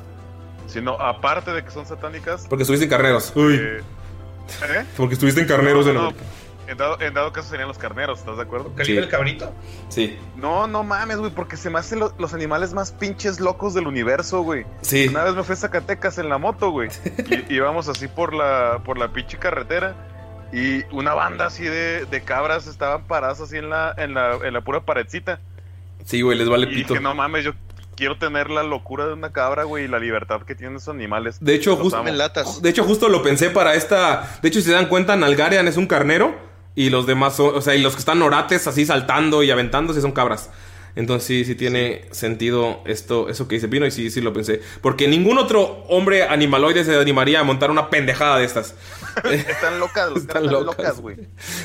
sino 0.67 0.99
aparte 0.99 1.51
de 1.51 1.63
que 1.63 1.71
son 1.71 1.85
satánicas. 1.85 2.47
Porque 2.49 2.63
estuviste 2.63 2.85
en 2.85 2.89
carneros. 2.89 3.31
Uy. 3.35 3.55
eh, 3.55 3.81
¿eh? 4.69 4.85
Porque 4.97 5.13
estuviste 5.13 5.41
en 5.41 5.47
carneros 5.47 5.85
no, 5.85 5.93
no, 5.93 6.13
En 6.67 6.77
dado, 6.77 6.99
en 7.01 7.13
dado 7.13 7.33
caso 7.33 7.49
serían 7.49 7.67
los 7.67 7.77
carneros, 7.77 8.19
¿estás 8.19 8.37
de 8.37 8.43
acuerdo? 8.43 8.73
¿Calibre 8.75 9.03
el 9.03 9.09
cabrito? 9.09 9.53
Sí. 9.89 10.17
No, 10.37 10.65
no 10.67 10.83
mames, 10.83 11.17
güey, 11.17 11.31
porque 11.31 11.57
se 11.57 11.69
me 11.69 11.79
hacen 11.79 11.99
lo- 11.99 12.13
los 12.17 12.33
animales 12.33 12.73
más 12.73 12.91
pinches 12.91 13.39
locos 13.39 13.73
del 13.73 13.87
universo, 13.87 14.41
güey. 14.43 14.65
Sí. 14.81 15.07
Una 15.09 15.23
vez 15.23 15.35
me 15.35 15.43
fui 15.43 15.53
a 15.53 15.57
Zacatecas 15.57 16.17
en 16.19 16.29
la 16.29 16.37
moto, 16.37 16.69
güey. 16.71 16.89
Y 17.49 17.55
íbamos 17.55 17.87
así 17.89 18.07
por 18.07 18.33
la, 18.33 18.81
por 18.85 18.97
la 18.97 19.09
pinche 19.09 19.37
carretera. 19.37 19.95
Y 20.53 20.83
una 20.95 21.13
banda 21.13 21.47
así 21.47 21.63
de, 21.63 22.05
de 22.05 22.21
cabras 22.23 22.67
estaban 22.67 23.05
paradas 23.07 23.41
así 23.41 23.57
en 23.57 23.69
la, 23.69 23.93
en 23.97 24.13
la, 24.13 24.35
en 24.43 24.53
la 24.53 24.61
pura 24.61 24.81
paredcita. 24.81 25.39
Sí, 26.05 26.21
güey, 26.21 26.37
les 26.37 26.47
vale 26.47 26.67
y 26.67 26.75
pito. 26.75 26.93
dije, 26.93 26.99
no 27.03 27.15
mames, 27.15 27.43
yo 27.43 27.53
quiero 27.95 28.17
tener 28.17 28.49
la 28.49 28.61
locura 28.63 29.07
de 29.07 29.13
una 29.13 29.31
cabra, 29.31 29.63
güey, 29.63 29.85
y 29.85 29.87
la 29.87 29.99
libertad 29.99 30.41
que 30.43 30.53
tienen 30.55 30.77
esos 30.77 30.93
animales. 30.93 31.37
De 31.39 31.55
hecho, 31.55 31.75
justo, 31.75 32.03
de 32.61 32.69
hecho, 32.69 32.83
justo 32.83 33.09
lo 33.09 33.23
pensé 33.23 33.49
para 33.49 33.73
esta. 33.75 34.37
De 34.41 34.47
hecho, 34.49 34.59
si 34.59 34.65
se 34.67 34.71
dan 34.73 34.87
cuenta, 34.87 35.15
Nalgarian 35.15 35.67
es 35.67 35.77
un 35.77 35.87
carnero. 35.87 36.52
Y 36.75 36.89
los 36.89 37.05
demás 37.05 37.35
son. 37.35 37.55
O 37.55 37.61
sea, 37.61 37.75
y 37.75 37.81
los 37.81 37.93
que 37.93 37.99
están 37.99 38.21
orates 38.21 38.65
así 38.67 38.85
saltando 38.85 39.43
y 39.43 39.51
aventándose 39.51 40.01
son 40.01 40.11
cabras. 40.11 40.49
Entonces 40.95 41.25
sí, 41.25 41.43
sí 41.43 41.55
tiene 41.55 42.05
sentido 42.11 42.81
esto, 42.85 43.27
eso 43.27 43.47
que 43.47 43.55
dice 43.55 43.67
Pino, 43.67 43.83
y 43.87 43.89
sí, 43.89 44.11
sí 44.11 44.21
lo 44.21 44.31
pensé. 44.31 44.61
Porque 44.79 45.07
ningún 45.07 45.39
otro 45.39 45.83
hombre 45.89 46.21
animaloide 46.21 46.83
se 46.85 46.95
animaría 46.95 47.39
a 47.39 47.43
montar 47.43 47.71
una 47.71 47.89
pendejada 47.89 48.37
de 48.37 48.45
estas. 48.45 48.75
Están 49.23 49.79
locas, 49.79 50.11
Están 50.15 50.45
locas. 50.51 50.99
güey. 51.01 51.17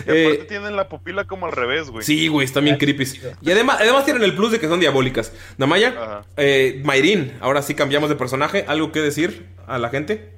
Eh, 0.07 0.47
tienen 0.49 0.77
la 0.77 0.89
pupila 0.89 1.25
como 1.27 1.45
al 1.45 1.53
revés, 1.53 1.91
güey. 1.91 2.07
Sí, 2.07 2.29
güey, 2.29 2.47
están 2.47 2.65
bien 2.65 2.79
creepy. 2.79 3.05
Y 3.43 3.51
además, 3.51 3.77
además 3.81 4.07
tienen 4.07 4.23
el 4.23 4.35
plus 4.35 4.51
de 4.53 4.61
que 4.61 4.67
son 4.69 4.81
diabólicas. 4.81 5.31
Damaya, 5.59 5.89
Ajá. 5.91 6.25
eh, 6.39 6.81
Mayrin, 6.85 7.37
ahora 7.43 7.61
sí 7.61 7.75
cambiamos 7.75 8.09
de 8.09 8.17
personaje. 8.17 8.65
¿Algo 8.67 8.93
que 8.93 9.01
decir 9.01 9.47
a 9.67 9.77
la 9.79 9.91
gente? 9.91 10.33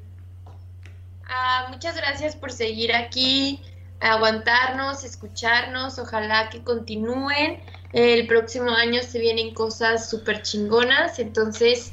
Ah, 1.29 1.67
muchas 1.71 1.95
gracias 1.97 2.35
por 2.35 2.51
seguir 2.51 2.93
aquí, 2.93 3.61
aguantarnos, 4.01 5.05
escucharnos. 5.05 5.99
Ojalá 5.99 6.49
que 6.51 6.63
continúen. 6.65 7.61
El 7.93 8.27
próximo 8.27 8.71
año 8.71 9.03
se 9.03 9.19
vienen 9.19 9.53
cosas 9.55 10.09
súper 10.11 10.43
chingonas. 10.43 11.19
Entonces, 11.19 11.93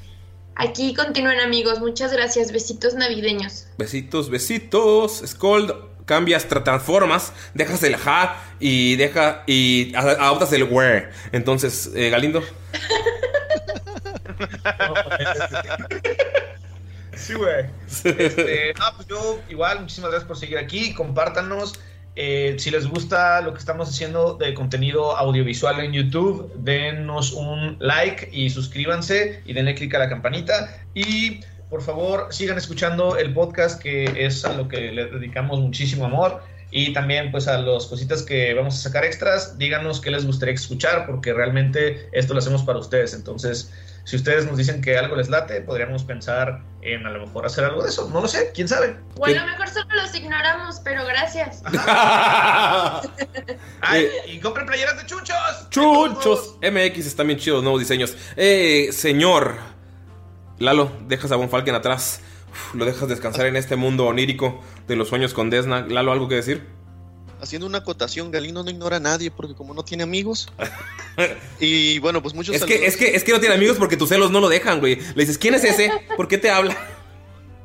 Aquí 0.59 0.95
continúen 0.95 1.39
amigos, 1.39 1.79
muchas 1.81 2.11
gracias, 2.11 2.51
besitos 2.51 2.95
navideños. 2.95 3.67
Besitos, 3.77 4.31
besitos. 4.31 5.21
Scold, 5.23 5.71
cambias, 6.05 6.49
tra- 6.49 6.63
transformas, 6.63 7.31
dejas 7.53 7.83
el 7.83 7.95
ja 7.95 8.43
y 8.59 8.95
deja 8.95 9.43
y 9.45 9.93
a- 9.93 9.99
adoptas 9.99 10.51
el 10.53 10.63
where. 10.63 11.11
Entonces, 11.31 11.91
eh, 11.93 12.09
Galindo. 12.09 12.41
Sí, 17.15 17.33
güey. 17.33 17.65
Este, 17.87 18.73
ah, 18.79 18.93
pues 18.95 19.07
yo 19.07 19.39
igual, 19.49 19.81
muchísimas 19.81 20.11
gracias 20.11 20.27
por 20.27 20.37
seguir 20.37 20.57
aquí. 20.59 20.93
Compártanos. 20.93 21.73
Eh, 22.19 22.55
si 22.57 22.71
les 22.71 22.87
gusta 22.87 23.41
lo 23.41 23.53
que 23.53 23.59
estamos 23.59 23.89
haciendo 23.89 24.33
de 24.33 24.55
contenido 24.55 25.15
audiovisual 25.15 25.79
en 25.81 25.93
YouTube, 25.93 26.51
denos 26.55 27.31
un 27.31 27.77
like 27.79 28.29
y 28.31 28.49
suscríbanse 28.49 29.43
y 29.45 29.53
denle 29.53 29.75
click 29.75 29.93
a 29.93 29.99
la 29.99 30.09
campanita. 30.09 30.81
Y 30.95 31.41
por 31.69 31.83
favor, 31.83 32.29
sigan 32.31 32.57
escuchando 32.57 33.17
el 33.17 33.35
podcast 33.35 33.79
que 33.79 34.25
es 34.25 34.43
a 34.45 34.53
lo 34.53 34.67
que 34.67 34.91
le 34.91 35.05
dedicamos 35.05 35.59
muchísimo 35.59 36.05
amor. 36.05 36.41
Y 36.71 36.91
también 36.91 37.29
pues 37.29 37.47
a 37.47 37.59
las 37.59 37.85
cositas 37.85 38.23
que 38.23 38.55
vamos 38.55 38.73
a 38.73 38.89
sacar 38.89 39.05
extras, 39.05 39.59
díganos 39.59 40.01
qué 40.01 40.09
les 40.09 40.25
gustaría 40.25 40.55
escuchar 40.55 41.05
porque 41.05 41.33
realmente 41.33 42.09
esto 42.13 42.33
lo 42.33 42.39
hacemos 42.39 42.63
para 42.63 42.79
ustedes. 42.79 43.13
Entonces, 43.13 43.71
si 44.07 44.15
ustedes 44.15 44.45
nos 44.45 44.55
dicen 44.55 44.81
que 44.81 44.97
algo 44.97 45.17
les 45.17 45.27
late, 45.27 45.59
podríamos 45.59 46.05
pensar 46.05 46.61
en 46.81 47.05
a 47.05 47.09
lo 47.09 47.25
mejor 47.25 47.45
hacer 47.45 47.65
algo 47.65 47.83
de 47.83 47.89
eso. 47.89 48.09
No 48.09 48.21
lo 48.21 48.27
sé, 48.29 48.53
quién 48.55 48.69
sabe. 48.69 48.95
O 49.17 49.25
a 49.25 49.31
lo 49.31 49.45
mejor 49.45 49.67
solo 49.67 49.93
los 49.95 50.15
ignoramos, 50.15 50.79
pero 50.79 51.05
gracias. 51.05 51.61
Ay, 53.81 54.07
y 54.27 54.39
compren 54.39 54.65
playeras 54.65 54.95
de 54.97 55.05
chuchos. 55.07 55.69
Chunchos 55.71 56.55
MX 56.61 57.05
están 57.05 57.27
bien 57.27 57.37
chidos, 57.37 57.61
nuevos 57.63 57.81
diseños. 57.81 58.15
Eh, 58.37 58.91
señor 58.93 59.57
Lalo, 60.57 60.89
dejas 61.09 61.33
a 61.33 61.35
Von 61.35 61.49
Falken 61.49 61.75
atrás. 61.75 62.21
Uf, 62.49 62.75
lo 62.75 62.85
dejas 62.85 63.09
descansar 63.09 63.45
en 63.47 63.57
este 63.57 63.75
mundo 63.75 64.05
onírico 64.05 64.63
de 64.87 64.95
los 64.95 65.09
sueños 65.09 65.33
con 65.33 65.49
Desna. 65.49 65.81
Lalo, 65.81 66.13
¿algo 66.13 66.29
que 66.29 66.35
decir? 66.35 66.76
Haciendo 67.41 67.67
una 67.67 67.79
acotación, 67.79 68.31
Galindo 68.31 68.63
no 68.63 68.69
ignora 68.71 68.97
a 68.97 68.99
nadie 68.99 69.29
porque 69.29 69.53
como 69.53 69.73
no 69.73 69.83
tiene 69.83 70.03
amigos. 70.03 70.49
y 71.59 71.99
bueno, 71.99 72.21
pues 72.21 72.33
muchos 72.33 72.55
Es 72.55 72.61
saludos. 72.61 72.79
que, 72.79 72.87
es, 72.87 72.97
que, 72.97 73.15
es 73.15 73.23
que 73.23 73.31
no 73.31 73.39
tiene 73.39 73.55
amigos 73.55 73.77
porque 73.77 73.95
tus 73.97 74.09
celos 74.09 74.31
no 74.31 74.39
lo 74.39 74.49
dejan, 74.49 74.79
güey. 74.79 74.95
Le 74.95 75.13
dices, 75.23 75.37
¿quién 75.37 75.53
es 75.55 75.63
ese? 75.63 75.91
¿Por 76.15 76.27
qué 76.27 76.37
te 76.37 76.49
habla? 76.49 76.75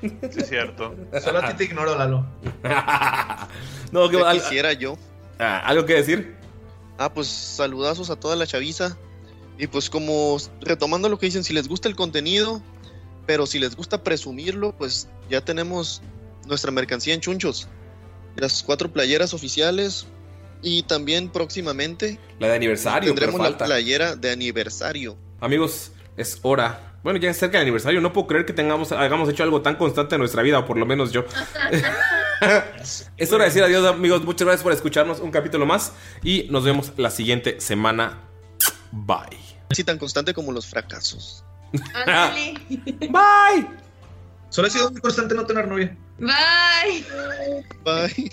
Sí, 0.00 0.10
es 0.36 0.48
cierto. 0.48 0.94
Solo 1.22 1.38
a 1.38 1.48
ti 1.48 1.54
te 1.56 1.64
ignoro, 1.64 1.96
Lalo. 1.96 2.26
no, 3.92 4.08
que 4.10 4.16
al- 4.18 4.40
quisiera 4.40 4.72
yo. 4.72 4.98
Ah, 5.38 5.58
¿Algo 5.64 5.86
que 5.86 5.94
decir? 5.94 6.34
Ah, 6.98 7.12
pues 7.12 7.28
saludazos 7.28 8.10
a 8.10 8.16
toda 8.16 8.36
la 8.36 8.46
chaviza. 8.46 8.96
Y 9.58 9.66
pues 9.68 9.88
como 9.90 10.36
retomando 10.60 11.08
lo 11.08 11.18
que 11.18 11.26
dicen, 11.26 11.44
si 11.44 11.52
les 11.52 11.68
gusta 11.68 11.88
el 11.88 11.94
contenido, 11.96 12.62
pero 13.26 13.46
si 13.46 13.58
les 13.58 13.76
gusta 13.76 14.02
presumirlo, 14.02 14.72
pues 14.76 15.08
ya 15.30 15.40
tenemos 15.44 16.02
nuestra 16.46 16.70
mercancía 16.70 17.14
en 17.14 17.20
chunchos. 17.20 17.68
Las 18.36 18.62
cuatro 18.62 18.92
playeras 18.92 19.34
oficiales 19.34 20.06
y 20.62 20.84
también 20.84 21.28
próximamente 21.28 22.18
La 22.38 22.48
de 22.48 22.54
aniversario, 22.54 23.14
pero 23.14 23.26
tendremos 23.26 23.40
la 23.40 23.50
falta. 23.50 23.64
playera 23.66 24.16
de 24.16 24.30
aniversario. 24.30 25.16
Amigos, 25.40 25.92
es 26.16 26.38
hora. 26.42 26.92
Bueno, 27.02 27.18
ya 27.18 27.30
es 27.30 27.36
cerca 27.36 27.58
del 27.58 27.62
aniversario. 27.62 28.00
No 28.00 28.12
puedo 28.12 28.28
creer 28.28 28.46
que 28.46 28.52
tengamos, 28.52 28.92
hayamos 28.92 29.28
hecho 29.28 29.42
algo 29.42 29.60
tan 29.60 29.74
constante 29.74 30.14
en 30.14 30.20
nuestra 30.20 30.42
vida, 30.42 30.60
o 30.60 30.66
por 30.66 30.78
lo 30.78 30.86
menos 30.86 31.10
yo. 31.10 31.24
es 33.16 33.32
hora 33.32 33.44
de 33.44 33.50
decir 33.50 33.62
adiós, 33.62 33.84
amigos. 33.86 34.22
Muchas 34.24 34.46
gracias 34.46 34.62
por 34.62 34.72
escucharnos 34.72 35.18
un 35.18 35.32
capítulo 35.32 35.66
más. 35.66 35.92
Y 36.22 36.46
nos 36.50 36.64
vemos 36.64 36.92
la 36.96 37.10
siguiente 37.10 37.60
semana. 37.60 38.20
Bye. 38.92 39.38
Así 39.68 39.82
tan 39.82 39.98
constante 39.98 40.32
como 40.32 40.52
los 40.52 40.66
fracasos. 40.66 41.44
Bye. 41.72 43.66
Solo 44.50 44.68
he 44.68 44.70
sido 44.70 44.90
muy 44.90 45.00
constante 45.00 45.34
no 45.34 45.44
tener 45.46 45.66
novia. 45.66 45.96
Bye. 46.22 47.04
Bye. 47.82 48.30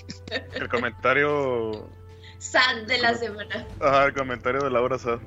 El 0.54 0.70
comentario. 0.70 1.90
Sad 2.38 2.86
de 2.86 3.00
la 3.00 3.16
semana. 3.16 3.66
Ajá, 3.82 4.06
el 4.06 4.14
comentario 4.14 4.62
de 4.62 4.70
Laura 4.70 5.00
Sad. 5.00 5.20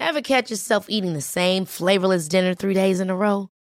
Ever 0.00 0.20
catch 0.20 0.50
yourself 0.50 0.86
eating 0.88 1.12
the 1.12 1.20
same 1.20 1.64
flavorless 1.64 2.26
dinner 2.26 2.54
three 2.54 2.74
days 2.74 2.98
in 2.98 3.08
a 3.08 3.14
row? 3.14 3.50